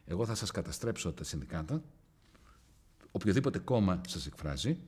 εγώ 0.06 0.26
θα 0.26 0.34
σας 0.34 0.50
καταστρέψω 0.50 1.12
τα 1.12 1.24
συνδικάτα, 1.24 1.82
οποιοδήποτε 3.10 3.58
κόμμα 3.58 4.00
σας 4.08 4.26
εκφράζει, 4.26 4.78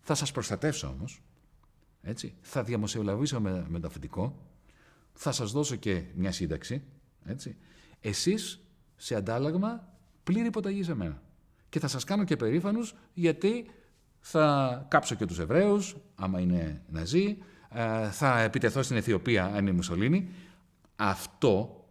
θα 0.00 0.14
σας 0.14 0.32
προστατεύσω 0.32 0.94
όμως, 0.98 1.22
έτσι. 2.02 2.34
Θα 2.40 2.62
διαμοσιολαβήσω 2.62 3.40
με, 3.40 3.66
με 3.68 3.80
το 3.80 3.86
αφεντικό, 3.86 4.36
θα 5.12 5.32
σας 5.32 5.52
δώσω 5.52 5.76
και 5.76 6.02
μια 6.14 6.32
σύνταξη, 6.32 6.82
έτσι. 7.24 7.56
Εσείς, 8.00 8.60
σε 8.96 9.14
αντάλλαγμα, 9.14 9.88
πλήρη 10.24 10.46
υποταγή 10.46 10.82
σε 10.82 10.94
μένα. 10.94 11.22
Και 11.68 11.78
θα 11.78 11.88
σας 11.88 12.04
κάνω 12.04 12.24
και 12.24 12.36
περήφανους, 12.36 12.94
γιατί 13.14 13.70
θα 14.20 14.86
κάψω 14.90 15.14
και 15.14 15.26
τους 15.26 15.38
Εβραίους, 15.38 15.96
άμα 16.14 16.40
είναι 16.40 16.82
Ναζί, 16.88 17.38
ε, 17.70 18.10
θα 18.10 18.40
επιτεθώ 18.40 18.82
στην 18.82 18.96
Αιθιοπία, 18.96 19.44
αν 19.44 19.58
είναι 19.58 19.72
Μουσολίνη. 19.72 20.28
Αυτό, 20.96 21.84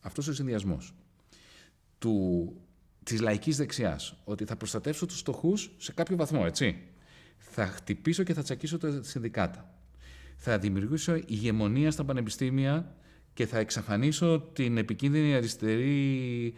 αυτός 0.00 0.28
ο 0.28 0.34
συνδυασμός 0.34 0.94
του, 1.98 2.56
της 3.02 3.20
λαϊκής 3.20 3.56
δεξιάς, 3.56 4.16
ότι 4.24 4.44
θα 4.44 4.56
προστατεύσω 4.56 5.06
τους 5.06 5.18
στοχούς 5.18 5.74
σε 5.76 5.92
κάποιο 5.92 6.16
βαθμό, 6.16 6.42
έτσι 6.46 6.82
θα 7.50 7.66
χτυπήσω 7.66 8.22
και 8.22 8.34
θα 8.34 8.42
τσακίσω 8.42 8.78
τα 8.78 9.02
συνδικάτα. 9.02 9.74
Θα 10.36 10.58
δημιουργήσω 10.58 11.14
ηγεμονία 11.26 11.90
στα 11.90 12.04
πανεπιστήμια 12.04 12.94
και 13.34 13.46
θα 13.46 13.58
εξαφανίσω 13.58 14.40
την 14.52 14.76
επικίνδυνη 14.76 15.34
αριστερή 15.34 16.54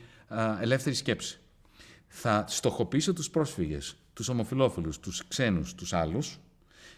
ελεύθερη 0.61 0.95
σκέψη. 0.95 1.39
Θα 2.07 2.45
στοχοποιήσω 2.49 3.12
τους 3.12 3.30
πρόσφυγες, 3.30 3.97
τους 4.12 4.28
ομοφιλόφιλους, 4.28 5.01
τους 5.01 5.28
ξένους, 5.28 5.74
τους 5.74 5.93
άλλους 5.93 6.41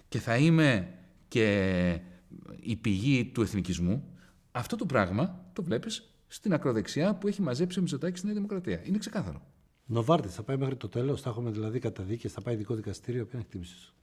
και 0.08 0.18
θα 0.18 0.36
είμαι 0.36 0.94
και 1.28 2.00
η 2.60 2.76
πηγή 2.76 3.24
του 3.24 3.42
εθνικισμού. 3.42 4.04
Αυτό 4.52 4.76
το 4.76 4.86
πράγμα 4.86 5.44
το 5.52 5.62
βλέπεις 5.62 6.10
στην 6.28 6.52
ακροδεξιά 6.52 7.14
που 7.14 7.28
έχει 7.28 7.42
μαζέψει 7.42 7.78
ο 7.78 7.82
Μητσοτάκης 7.82 8.18
στη 8.18 8.26
Νέα 8.26 8.36
Δημοκρατία. 8.36 8.80
Είναι 8.84 8.98
ξεκάθαρο. 8.98 9.42
Νοβάρτη, 9.86 10.28
θα 10.28 10.42
πάει 10.42 10.56
μέχρι 10.56 10.76
το 10.76 10.88
τέλος, 10.88 11.20
θα 11.20 11.30
έχουμε 11.30 11.50
δηλαδή 11.50 11.78
καταδίκες, 11.78 12.32
θα 12.32 12.40
πάει 12.40 12.54
ειδικό 12.54 12.74
δικαστήριο. 12.74 13.24
Ποια 13.24 13.32
είναι 13.32 13.42
εκτίμηση 13.42 13.76
σου. 13.80 13.94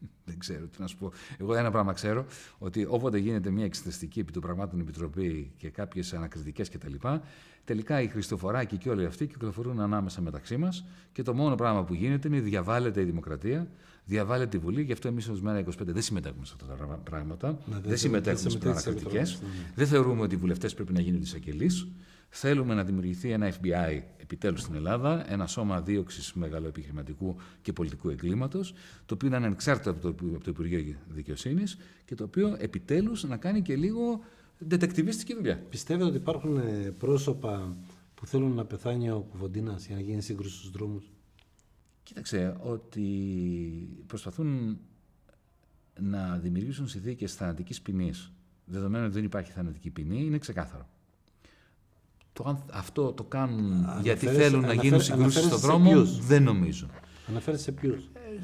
Δεν 0.24 0.38
ξέρω 0.38 0.66
τι 0.66 0.80
να 0.80 0.86
σου 0.86 0.96
πω. 0.96 1.12
Εγώ 1.38 1.54
ένα 1.54 1.70
πράγμα 1.70 1.92
ξέρω, 1.92 2.26
ότι 2.58 2.86
όποτε 2.88 3.18
γίνεται 3.18 3.50
μια 3.50 3.64
εξεταστική 3.64 4.20
επί 4.20 4.32
των 4.32 4.42
πραγμάτων 4.42 4.80
επιτροπή 4.80 5.52
και 5.56 5.70
κάποιες 5.70 6.12
ανακριτικές 6.12 6.68
κτλ., 6.68 6.94
τελικά 7.64 8.02
οι 8.02 8.08
Χριστοφοράκοι 8.08 8.76
και 8.76 8.90
όλοι 8.90 9.04
αυτοί 9.04 9.26
κυκλοφορούν 9.26 9.80
ανάμεσα 9.80 10.20
μεταξύ 10.20 10.56
μας 10.56 10.84
και 11.12 11.22
το 11.22 11.34
μόνο 11.34 11.54
πράγμα 11.54 11.84
που 11.84 11.94
γίνεται 11.94 12.28
είναι 12.28 12.40
διαβάλλεται 12.40 13.00
η 13.00 13.04
δημοκρατία, 13.04 13.68
διαβάλλεται 14.04 14.56
η 14.56 14.60
Βουλή. 14.60 14.82
Γι' 14.82 14.92
αυτό 14.92 15.08
εμείς 15.08 15.28
ως 15.28 15.40
Μέρα 15.40 15.64
25 15.64 15.72
δεν 15.78 16.02
συμμετέχουμε 16.02 16.44
σε 16.44 16.54
αυτά 16.60 16.74
τα 16.74 17.00
πράγματα. 17.04 17.48
Ναι, 17.48 17.74
δεν, 17.74 17.82
δεν 17.82 17.96
συμμετέχουμε 17.96 18.50
στι 18.50 18.68
ανακριτικές. 18.68 19.40
Ναι. 19.42 19.48
Δεν 19.74 19.86
θεωρούμε 19.86 20.22
ότι 20.22 20.34
οι 20.34 20.38
βουλευτές 20.38 20.74
πρέπει 20.74 20.92
να 20.92 21.00
γίνουν 21.00 21.20
εισαγγελείς. 21.20 21.88
Θέλουμε 22.28 22.74
να 22.74 22.84
δημιουργηθεί 22.84 23.30
ένα 23.30 23.52
FBI 23.52 24.02
επιτέλους 24.16 24.60
στην 24.60 24.74
Ελλάδα, 24.74 25.32
ένα 25.32 25.46
σώμα 25.46 25.80
δίωξης 25.80 26.32
μεγαλοεπιχειρηματικού 26.32 27.36
και 27.62 27.72
πολιτικού 27.72 28.08
εγκλήματος, 28.08 28.74
το 29.06 29.14
οποίο 29.14 29.26
είναι 29.26 29.36
ανεξάρτητο 29.36 29.90
από 29.90 30.00
το, 30.00 30.08
από 30.08 30.44
το 30.44 30.50
Υπουργείο 30.50 30.94
Δικαιοσύνης 31.08 31.78
και 32.04 32.14
το 32.14 32.24
οποίο 32.24 32.56
επιτέλους 32.58 33.24
να 33.24 33.36
κάνει 33.36 33.62
και 33.62 33.76
λίγο 33.76 34.20
δετεκτιβίστικη 34.58 35.34
δουλειά. 35.34 35.56
Πιστεύετε 35.70 36.08
ότι 36.08 36.16
υπάρχουν 36.16 36.56
ε, 36.56 36.94
πρόσωπα 36.98 37.76
που 38.14 38.26
θέλουν 38.26 38.52
να 38.52 38.64
πεθάνει 38.64 39.10
ο 39.10 39.26
Κουβοντίνας 39.30 39.86
για 39.86 39.94
να 39.94 40.02
γίνει 40.02 40.22
σύγκρουση 40.22 40.56
στους 40.56 40.70
δρόμους; 40.70 41.10
Κοίταξε, 42.02 42.56
ότι 42.60 43.08
προσπαθούν 44.06 44.78
να 46.00 46.38
δημιουργήσουν 46.38 46.88
συνθήκες 46.88 47.34
θανατικής 47.34 47.82
ποινής, 47.82 48.32
δεδομένου 48.64 49.04
ότι 49.04 49.14
δεν 49.14 49.24
υπάρχει 49.24 49.52
θανατική 49.52 49.90
ποινή, 49.90 50.24
είναι 50.24 50.38
ξεκάθαρο. 50.38 50.88
Το, 52.38 52.64
αυτό 52.72 53.12
το 53.12 53.24
κάνουν 53.24 53.72
αναφέρεσαι, 53.72 54.02
γιατί 54.02 54.26
θέλουν 54.26 54.60
να 54.60 54.72
γίνουν 54.72 55.00
συγκρούσεις 55.00 55.44
στον 55.44 55.58
δρόμο, 55.58 56.04
δεν 56.04 56.42
νομίζω. 56.42 56.86
Αναφέρεσαι 57.28 57.62
σε 57.62 57.72
ποιους; 57.72 58.04
Ε, 58.04 58.40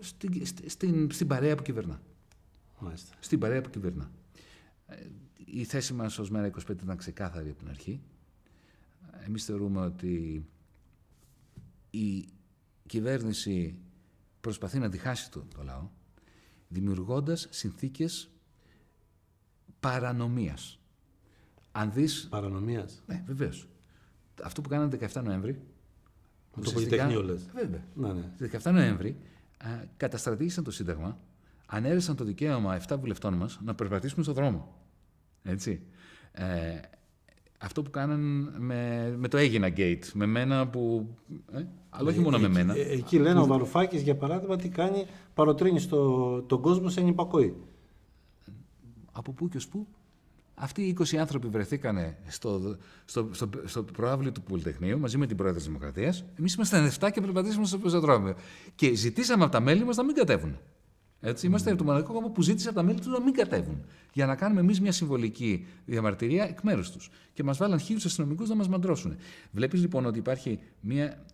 στην, 0.00 0.46
στην, 0.66 1.10
στην 1.10 1.26
παρέα 1.26 1.54
που 1.54 1.62
κυβερνά. 1.62 2.00
Μάλιστα. 2.78 3.14
Στην 3.20 3.38
παρέα 3.38 3.60
που 3.60 3.70
κυβερνά. 3.70 4.10
Ε, 4.86 4.96
η 5.44 5.64
θέση 5.64 5.94
μας 5.94 6.18
ως 6.18 6.30
Μέρα 6.30 6.50
25 6.68 6.70
ήταν 6.82 6.96
ξεκάθαρη 6.96 7.48
από 7.48 7.58
την 7.58 7.68
αρχή. 7.68 8.00
Εμείς 9.26 9.44
θεωρούμε 9.44 9.80
ότι 9.80 10.46
η 11.90 12.28
κυβέρνηση 12.86 13.78
προσπαθεί 14.40 14.78
να 14.78 14.88
διχάσει 14.88 15.30
το, 15.30 15.44
το 15.56 15.62
λαό, 15.62 15.88
δημιουργώντας 16.68 17.46
συνθήκες 17.50 18.30
παρανομίας. 19.80 20.77
Αν 21.72 21.92
δεις... 21.92 22.26
Παρανομίας. 22.30 23.02
Ναι, 23.06 23.22
βεβαίως. 23.26 23.68
Αυτό 24.42 24.60
που 24.60 24.68
κάνανε 24.68 24.98
17 25.12 25.22
Νοέμβρη. 25.24 25.60
Το 26.64 26.70
Πολυτεχνείο 26.70 27.22
λες. 27.22 27.48
Βέβαια. 27.54 27.84
Ναι, 27.94 28.12
ναι. 28.12 28.48
17 28.62 28.72
Νοέμβρη 28.72 29.16
α, 29.58 29.68
καταστρατήγησαν 29.96 30.64
το 30.64 30.70
Σύνταγμα, 30.70 31.18
ανέρεσαν 31.66 32.16
το 32.16 32.24
δικαίωμα 32.24 32.80
7 32.88 32.96
βουλευτών 33.00 33.34
μας 33.34 33.60
να 33.64 33.74
περπατήσουμε 33.74 34.22
στον 34.22 34.34
δρόμο. 34.34 34.74
Έτσι. 35.42 35.82
Ε, 36.32 36.80
αυτό 37.58 37.82
που 37.82 37.90
κάναν 37.90 38.20
με, 38.58 39.14
με 39.18 39.28
το 39.28 39.36
Έγινα 39.36 39.72
Gate, 39.76 40.04
με 40.14 40.26
μένα 40.26 40.68
που... 40.68 41.08
Ε, 41.52 41.64
αλλά 41.90 42.08
όχι 42.08 42.18
ε, 42.18 42.22
μόνο 42.22 42.38
με 42.38 42.48
μένα. 42.48 42.76
Ε, 42.76 42.80
εκεί 42.80 43.18
λένε 43.18 43.38
που... 43.38 43.44
ο 43.44 43.46
Βαρουφάκης, 43.46 44.02
για 44.02 44.16
παράδειγμα, 44.16 44.56
τι 44.56 44.68
κάνει, 44.68 45.06
παροτρύνει 45.34 45.80
στο, 45.80 46.42
τον 46.42 46.60
κόσμο 46.60 46.88
σε 46.88 47.00
νυπακοή. 47.00 47.54
Από 49.12 49.32
πού 49.32 49.48
και 49.48 49.56
ως 49.56 49.68
πού; 49.68 49.86
Αυτοί 50.60 50.82
οι 50.82 50.96
20 51.00 51.16
άνθρωποι 51.16 51.48
βρεθήκαν 51.48 52.14
στο, 52.26 52.76
στο, 53.04 53.28
στο, 53.32 53.48
στο 53.64 53.82
προάβλιο 53.82 54.32
του 54.32 54.42
Πολυτεχνείου 54.42 54.98
μαζί 54.98 55.18
με 55.18 55.26
την 55.26 55.36
πρόεδρο 55.36 55.58
της 55.58 55.66
Δημοκρατίας. 55.66 56.24
Εμείς 56.38 56.54
ήμασταν 56.54 56.90
7 57.00 57.08
και 57.12 57.20
περπατήσαμε 57.20 57.66
στο 57.66 57.78
πεζοδρόμιο. 57.78 58.34
Και 58.74 58.94
ζητήσαμε 58.94 59.42
από 59.42 59.52
τα 59.52 59.60
μέλη 59.60 59.84
μας 59.84 59.96
να 59.96 60.04
μην 60.04 60.14
κατέβουν. 60.14 60.58
Έτσι, 61.20 61.46
είμαστε 61.46 61.72
mm. 61.72 61.76
το 61.76 61.84
μοναδικό 61.84 62.12
κόμμα 62.12 62.30
που 62.30 62.42
ζήτησε 62.42 62.68
από 62.68 62.76
τα 62.76 62.82
μέλη 62.82 62.98
τους 62.98 63.06
να 63.06 63.20
μην 63.20 63.34
κατέβουν. 63.34 63.84
Για 64.12 64.26
να 64.26 64.34
κάνουμε 64.34 64.60
εμείς 64.60 64.80
μια 64.80 64.92
συμβολική 64.92 65.66
διαμαρτυρία 65.84 66.44
εκ 66.44 66.60
μέρους 66.62 66.90
τους. 66.90 67.10
Και 67.32 67.42
μας 67.42 67.58
βάλαν 67.58 67.78
χίλιους 67.78 68.04
αστυνομικούς 68.04 68.48
να 68.48 68.54
μας 68.54 68.68
μαντρώσουν. 68.68 69.16
Βλέπεις 69.50 69.80
λοιπόν 69.80 70.06
ότι 70.06 70.18
υπάρχει 70.18 70.58
μια. 70.80 71.24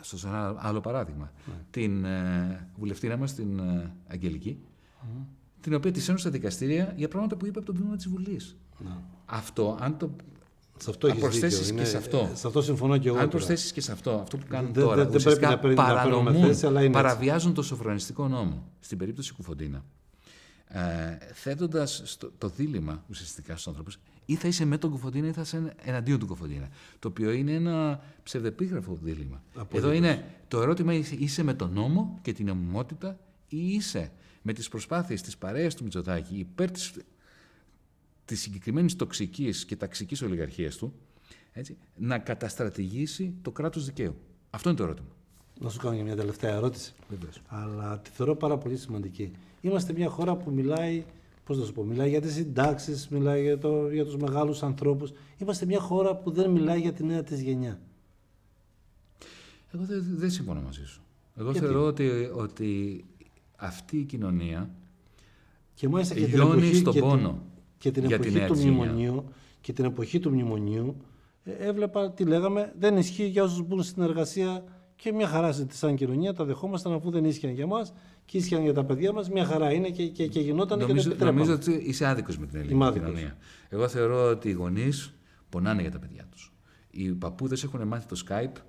Στο 0.00 0.28
ένα 0.28 0.54
άλλο 0.58 0.80
παράδειγμα. 0.80 1.32
Mm. 1.32 1.52
Την 1.70 2.04
ε, 2.04 2.68
βουλευτήρα 2.76 3.16
μας, 3.16 3.34
την 3.34 3.58
ε, 3.58 3.94
Αγγελική, 4.06 4.58
mm 5.02 5.35
την 5.66 5.74
οποία 5.74 5.92
τη 5.92 5.98
ένωσε 5.98 6.16
στα 6.16 6.30
δικαστήρια 6.30 6.92
για 6.96 7.08
πράγματα 7.08 7.36
που 7.36 7.46
είπε 7.46 7.58
από 7.58 7.66
το 7.66 7.74
βήμα 7.74 7.96
της 7.96 8.08
Βουλής. 8.08 8.56
Ναι. 8.78 8.90
Αυτό, 9.26 9.78
αν 9.80 9.96
το. 9.96 10.10
Σε 10.78 10.90
αυτό 10.90 11.14
προσθέσεις 11.20 11.72
και 11.72 11.84
σε 11.84 11.96
αυτό. 11.96 12.30
Σε 12.34 12.46
αυτό 12.46 12.62
συμφωνώ 12.62 12.98
και 12.98 13.08
εγώ. 13.08 13.18
Αν 13.18 13.28
προσθέσεις 13.28 13.72
και 13.72 13.80
σε 13.80 13.92
αυτό, 13.92 14.10
αυτό 14.10 14.36
που 14.36 14.46
κάνουν 14.48 14.72
τώρα. 14.72 15.06
Δεν, 15.06 15.20
δεν 15.20 15.32
πρέπει 15.58 15.74
να, 15.74 15.84
παρανομούν, 15.84 16.34
θέση, 16.34 16.66
αλλά 16.66 16.82
είναι 16.82 16.92
παραβιάζουν 16.92 17.54
το 17.54 17.62
σοφρονιστικό 17.62 18.28
νόμο. 18.28 18.64
Στην 18.80 18.98
περίπτωση 18.98 19.32
Κουφοντίνα. 19.32 19.84
Ε, 20.68 20.80
Θέτοντας 21.32 22.18
το 22.38 22.48
δίλημα 22.48 23.04
ουσιαστικά 23.08 23.52
στους 23.52 23.66
άνθρωπου, 23.66 23.90
ή 24.24 24.34
θα 24.34 24.48
είσαι 24.48 24.64
με 24.64 24.78
τον 24.78 24.90
Κουφοντίνα 24.90 25.26
ή 25.26 25.32
θα 25.32 25.40
είσαι 25.40 25.74
εναντίον 25.84 26.18
του 26.18 26.26
Κουφοντίνα. 26.26 26.68
Το 26.98 27.08
οποίο 27.08 27.30
είναι 27.30 27.52
ένα 27.52 28.00
ψευδεπίγραφο 28.22 28.98
δίλημα. 29.02 29.42
Εδώ 29.72 29.92
είναι 29.92 30.24
το 30.48 30.60
ερώτημα: 30.60 30.94
είσαι 30.94 31.42
με 31.42 31.54
τον 31.54 31.72
νόμο 31.72 32.18
και 32.22 32.32
την 32.32 32.46
νομιμότητα 32.46 33.18
ή 33.48 33.72
είσαι 33.72 34.10
με 34.46 34.52
τις 34.52 34.68
προσπάθειες 34.68 35.22
της 35.22 35.36
παρέας 35.36 35.74
του 35.74 35.82
Μητσοτάκη 35.84 36.34
υπέρ 36.34 36.70
της, 36.70 36.92
της 38.24 38.40
συγκεκριμένης 38.40 38.96
τοξικής 38.96 39.64
και 39.64 39.76
ταξικής 39.76 40.22
ολιγαρχίας 40.22 40.76
του, 40.76 40.92
έτσι, 41.52 41.76
να 41.96 42.18
καταστρατηγήσει 42.18 43.34
το 43.42 43.50
κράτος 43.50 43.84
δικαίου. 43.84 44.16
Αυτό 44.50 44.68
είναι 44.68 44.78
το 44.78 44.84
ερώτημα. 44.84 45.08
Να 45.60 45.68
σου 45.68 45.78
κάνω 45.78 45.96
και 45.96 46.02
μια 46.02 46.16
τελευταία 46.16 46.54
ερώτηση. 46.54 46.94
Βεβαίως. 47.08 47.42
Αλλά 47.46 47.98
τη 47.98 48.10
θεωρώ 48.10 48.36
πάρα 48.36 48.58
πολύ 48.58 48.76
σημαντική. 48.76 49.30
Είμαστε 49.60 49.92
μια 49.92 50.08
χώρα 50.08 50.36
που 50.36 50.50
μιλάει, 50.50 51.04
πώς 51.44 51.58
να 51.58 51.64
σου 51.64 51.72
πω, 51.72 51.84
μιλάει 51.84 52.08
για 52.08 52.20
τις 52.20 52.34
συντάξεις, 52.34 53.08
μιλάει 53.08 53.42
για, 53.42 53.58
το, 53.58 53.90
για 53.90 54.04
τους 54.04 54.16
μεγάλους 54.16 54.62
ανθρώπους. 54.62 55.12
Είμαστε 55.38 55.66
μια 55.66 55.80
χώρα 55.80 56.16
που 56.16 56.30
δεν 56.30 56.50
μιλάει 56.50 56.80
για 56.80 56.92
τη 56.92 57.04
νέα 57.04 57.22
της 57.22 57.40
γενιά. 57.40 57.80
Εγώ 59.72 59.84
δεν, 59.84 60.04
δεν 60.08 60.30
συμφωνώ 60.30 60.60
μαζί 60.60 60.84
σου. 60.84 61.00
Εγώ 61.36 61.54
θεωρώ 61.54 61.84
ότι, 61.84 62.30
ότι 62.34 63.04
αυτή 63.56 63.96
η 63.96 64.04
κοινωνία 64.04 64.70
και 65.74 65.88
μάλιστα 65.88 66.14
και 66.14 66.26
την 66.26 66.40
εποχή, 66.40 66.74
στον 66.74 66.92
και 66.92 67.00
πόνο 67.00 67.42
την, 67.78 67.92
και 67.92 68.18
την 68.18 68.36
εποχή 68.36 68.46
του 68.46 68.56
μνημονίου 68.56 69.24
και 69.60 69.72
την 69.72 69.84
εποχή 69.84 70.18
του 70.18 70.30
μνημονίου 70.30 70.96
ε, 71.44 71.52
έβλεπα 71.52 72.10
τι 72.10 72.24
λέγαμε 72.24 72.72
δεν 72.78 72.96
ισχύει 72.96 73.26
για 73.26 73.42
όσους 73.42 73.62
μπουν 73.62 73.82
στην 73.82 74.02
εργασία 74.02 74.64
και 74.96 75.12
μια 75.12 75.26
χαρά 75.28 75.66
σαν 75.70 75.96
κοινωνία 75.96 76.34
τα 76.34 76.44
δεχόμασταν 76.44 76.92
αφού 76.92 77.10
δεν 77.10 77.24
ίσχυαν 77.24 77.52
για 77.52 77.66
μας 77.66 77.92
και 78.24 78.38
ίσχυαν 78.38 78.62
για 78.62 78.74
τα 78.74 78.84
παιδιά 78.84 79.12
μας 79.12 79.30
μια 79.30 79.44
χαρά 79.44 79.72
είναι 79.72 79.90
και, 79.90 80.06
και, 80.06 80.26
και 80.26 80.40
γινόταν 80.40 80.78
νομίζω, 80.78 81.10
και 81.10 81.24
Νομίζω 81.24 81.52
ότι 81.52 81.72
είσαι 81.72 82.06
άδικος 82.06 82.38
με 82.38 82.46
την 82.46 82.58
ελληνική 82.58 82.92
κοινωνία. 82.92 83.36
Εγώ 83.68 83.88
θεωρώ 83.88 84.28
ότι 84.28 84.48
οι 84.48 84.52
γονείς 84.52 85.14
πονάνε 85.48 85.80
για 85.80 85.90
τα 85.90 85.98
παιδιά 85.98 86.26
τους. 86.30 86.52
Οι 86.90 87.08
παππούδες 87.08 87.64
έχουν 87.64 87.86
μάθει 87.86 88.06
το 88.06 88.22
Skype 88.28 88.60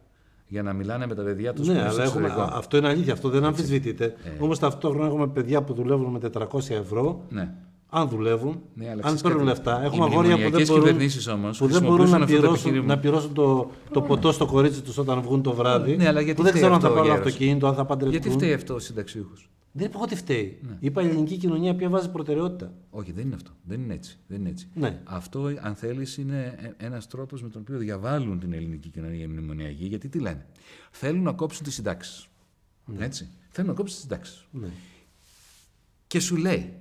για 0.47 0.63
να 0.63 0.73
μιλάνε 0.73 1.07
με 1.07 1.15
τα 1.15 1.23
παιδιά 1.23 1.53
τους. 1.53 1.67
Ναι, 1.67 1.87
αλλά 1.87 2.03
έχουμε, 2.03 2.33
αυτό 2.37 2.77
είναι 2.77 2.87
αλήθεια, 2.87 3.13
αυτό 3.13 3.29
δεν 3.29 3.45
αμφισβητείται. 3.45 4.05
Ε. 4.05 4.43
Όμως 4.43 4.59
ταυτόχρονα 4.59 5.05
έχουμε 5.05 5.27
παιδιά 5.27 5.61
που 5.61 5.73
δουλεύουν 5.73 6.11
με 6.11 6.19
400 6.33 6.69
ευρώ. 6.69 7.23
Ναι. 7.29 7.53
Αν 7.89 8.09
δουλεύουν, 8.09 8.61
ναι, 8.73 8.95
αν 9.01 9.19
παίρνουν 9.21 9.43
λεφτά. 9.43 9.83
Έχουμε 9.83 10.05
αγόρια 10.05 10.35
που 10.35 10.49
δεν 10.49 10.65
μπορούν, 10.67 10.99
όμως, 11.33 11.57
που 11.57 11.67
δεν 11.67 11.83
μπορούν 11.83 12.09
να, 12.09 12.25
πληρώσουν, 12.25 12.85
να 12.85 12.97
πληρώσουν 12.97 13.33
το, 13.33 13.69
το 13.91 14.01
ποτό 14.01 14.31
στο 14.31 14.45
κορίτσι 14.45 14.81
τους 14.81 14.97
όταν 14.97 15.21
βγουν 15.21 15.41
το 15.41 15.53
βράδυ. 15.53 15.95
Ναι, 15.95 16.07
αλλά 16.07 16.21
γιατί 16.21 16.37
που 16.37 16.43
δεν 16.43 16.53
ξέρουν 16.53 16.73
αν 16.73 16.79
θα 16.79 16.91
πάρουν 16.91 17.11
αυτοκίνητο, 17.11 17.67
αν 17.67 17.75
θα 17.75 17.85
παντρευτούν. 17.85 18.21
Γιατί 18.21 18.37
φταίει 18.37 18.53
αυτό 18.53 18.73
ο 18.73 18.79
συνταξιούχος; 18.79 19.49
Δεν 19.77 19.85
είπα 19.85 19.99
ότι 19.99 20.15
φταίει. 20.15 20.59
Ναι. 20.61 20.77
Είπα 20.79 21.01
η 21.01 21.07
ελληνική 21.07 21.37
κοινωνία 21.37 21.75
πια 21.75 21.89
βάζει 21.89 22.11
προτεραιότητα. 22.11 22.73
Όχι, 22.89 23.11
δεν 23.11 23.25
είναι 23.25 23.35
αυτό. 23.35 23.51
Δεν 23.63 23.81
είναι 23.81 23.93
έτσι. 23.93 24.17
Δεν 24.27 24.39
είναι 24.39 24.49
έτσι. 24.49 24.67
Ναι. 24.73 25.01
Αυτό, 25.03 25.53
αν 25.61 25.75
θέλεις, 25.75 26.17
είναι 26.17 26.57
ε, 26.79 26.85
ένας 26.85 27.07
τρόπος 27.07 27.41
με 27.41 27.49
τον 27.49 27.61
οποίο 27.61 27.77
διαβάλλουν 27.77 28.39
την 28.39 28.53
ελληνική 28.53 28.89
κοινωνία 28.89 29.23
οι 29.23 29.27
μνημονιακοί. 29.27 29.85
Γιατί 29.85 30.09
τι 30.09 30.19
λένε; 30.19 30.45
Θέλουν 30.91 31.23
να 31.23 31.31
κόψουν 31.31 31.63
τις 31.63 31.73
συντάξεις. 31.73 32.27
Ναι. 32.85 33.05
Έτσι. 33.05 33.29
Θέλουν 33.49 33.69
να 33.69 33.75
κόψουν 33.75 33.95
τις 33.95 34.03
συντάξεις. 34.03 34.47
Ναι. 34.51 34.67
Και 36.07 36.19
σου 36.19 36.35
λέει, 36.35 36.73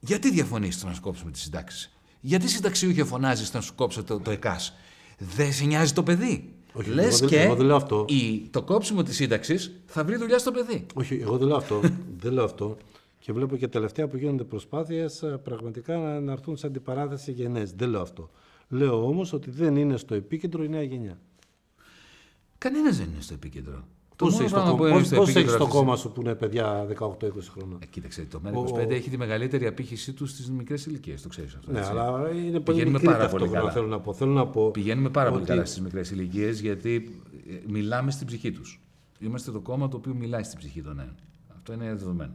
γιατί 0.00 0.30
διαφωνείς 0.30 0.84
να 0.84 0.92
σου 0.92 1.00
κόψουμε 1.00 1.30
τις 1.30 1.42
συντάξεις; 1.42 1.96
Γιατί 2.20 2.48
συνταξιούχε 2.48 3.04
φωνάζεις 3.04 3.52
να 3.52 3.60
σου 3.60 3.74
κόψω 3.74 4.04
το, 4.04 4.20
το 4.20 4.30
ΕΚΑΣ; 4.30 4.74
Δεν 5.18 5.52
σε 5.52 5.64
νοιάζει 5.64 5.92
το 5.92 6.02
παιδί; 6.02 6.54
Όχι, 6.72 6.90
Λες 6.90 7.20
και 7.20 7.40
εγώ 7.40 7.54
δεν 7.54 7.66
λέω 7.66 7.76
αυτό. 7.76 8.04
Η, 8.08 8.48
το 8.50 8.62
κόψιμο 8.62 9.02
της 9.02 9.16
σύνταξης 9.16 9.72
θα 9.86 10.04
βρει 10.04 10.16
δουλειά 10.16 10.38
στο 10.38 10.50
παιδί. 10.50 10.86
Όχι, 10.94 11.14
εγώ 11.14 11.36
δεν 11.36 11.46
λέω 11.46 11.56
αυτό. 11.56 11.80
δεν 12.22 12.32
λέω 12.32 12.44
αυτό. 12.44 12.76
Και 13.18 13.32
βλέπω 13.32 13.56
και 13.56 13.68
τελευταία 13.68 14.08
που 14.08 14.16
γίνονται 14.16 14.44
προσπάθειες 14.44 15.24
πραγματικά 15.44 15.96
να, 15.96 16.20
να 16.20 16.32
έρθουν 16.32 16.56
σε 16.56 16.66
αντιπαράθεση 16.66 17.32
γενναίε. 17.32 17.66
Δεν 17.76 17.88
λέω 17.88 18.00
αυτό. 18.00 18.30
Λέω 18.68 19.06
όμως 19.06 19.32
ότι 19.32 19.50
δεν 19.50 19.76
είναι 19.76 19.96
στο 19.96 20.14
επίκεντρο 20.14 20.64
η 20.64 20.68
νέα 20.68 20.82
γενιά. 20.82 21.20
Κανένας 22.58 22.98
δεν 22.98 23.08
είναι 23.12 23.20
στο 23.20 23.34
επίκεντρο. 23.34 23.84
Πώς 24.20 24.38
έχεις 24.40 24.52
το, 24.52 24.60
κόμμα, 24.76 24.90
πώς, 24.98 25.08
πώς 25.08 25.34
έχεις 25.34 25.56
το 25.56 25.66
κόμμα 25.66 25.96
σου 25.96 26.12
που 26.12 26.20
είναι 26.20 26.34
παιδιά 26.34 26.86
18-20 26.86 26.86
χρόνια. 27.50 27.76
Ε, 27.82 27.86
κοίταξε, 27.86 28.22
το 28.30 28.40
ΜΕΡΑ25 28.44 28.90
έχει 28.90 29.10
τη 29.10 29.16
μεγαλύτερη 29.18 29.66
απήχηση 29.66 30.12
του 30.12 30.26
στις 30.26 30.50
μικρές 30.50 30.86
ηλικίες. 30.86 31.22
Το 31.22 31.28
ξέρεις 31.28 31.54
αυτό. 31.54 31.72
Ναι, 31.72 31.78
έτσι. 31.78 31.90
αλλά 31.90 32.30
είναι 32.30 32.60
πολύ 32.60 32.62
Πηγαίνουμε 32.62 32.90
μικρή 32.90 33.06
πάρα 33.06 33.28
πολύ 33.28 33.30
ταυτόχρονα, 33.30 33.58
καλά. 33.58 33.70
Θέλω 33.72 33.86
να 33.86 34.00
πω. 34.00 34.12
Θέλω 34.12 34.32
να 34.32 34.46
πω 34.46 34.70
Πηγαίνουμε 34.70 35.08
πάρα 35.10 35.28
πολύ 35.30 35.42
ότι- 35.42 35.50
καλά 35.50 35.64
στις 35.64 35.80
μικρές 35.80 36.10
ηλικίες 36.10 36.60
γιατί 36.60 37.20
ε, 37.50 37.54
μιλάμε 37.68 38.10
στην 38.10 38.26
ψυχή 38.26 38.50
τους. 38.52 38.80
Είμαστε 39.18 39.50
το 39.50 39.60
κόμμα 39.60 39.88
το 39.88 39.96
οποίο 39.96 40.14
μιλάει 40.14 40.42
στην 40.42 40.58
ψυχή 40.58 40.82
των 40.82 40.96
νέων. 40.96 41.14
Αυτό 41.56 41.72
είναι 41.72 41.84
δεδομένο. 41.84 42.32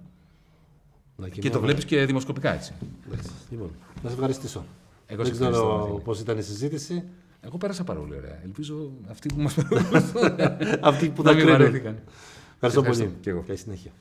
να 1.15 1.27
Και 1.29 1.35
το 1.35 1.41
κοιμάμαι. 1.41 1.65
βλέπεις 1.65 1.85
και 1.85 2.05
δημοσκοπικά 2.05 2.53
έτσι. 2.53 2.73
Εντάξει, 3.07 3.29
Λοιπόν, 3.49 3.69
να 4.03 4.09
σε 4.09 4.15
ευχαριστήσω. 4.15 4.65
Εγώ 5.07 5.23
δεν 5.23 5.33
σε 5.35 5.43
ευχαριστώ, 5.43 5.63
ξέρω 5.65 5.81
Βασίλη. 5.83 6.01
πώς 6.03 6.19
ήταν 6.19 6.37
η 6.37 6.41
συζήτηση. 6.41 7.03
Εγώ 7.45 7.57
πέρασα 7.57 7.83
πάρα 7.83 7.99
πολύ 7.99 8.15
ωραία. 8.15 8.39
Ελπίζω 8.43 8.91
αυτοί 9.09 9.29
που 9.33 9.41
μας 9.41 9.53
παρακολουθούν 9.69 10.35
Αυτοί 10.81 11.09
που 11.09 11.23
να 11.23 11.29
τα 11.29 11.35
μην 11.35 11.45
κρίνουν. 11.45 11.61
βαρέθηκαν. 11.61 11.95
Ευχαριστώ 12.53 12.79
ευχαριστώ. 12.79 13.03
πολύ. 13.05 13.15
Και 13.21 13.29
εγώ. 13.29 13.43
Καλή 13.47 13.57
συνέχεια. 13.57 13.91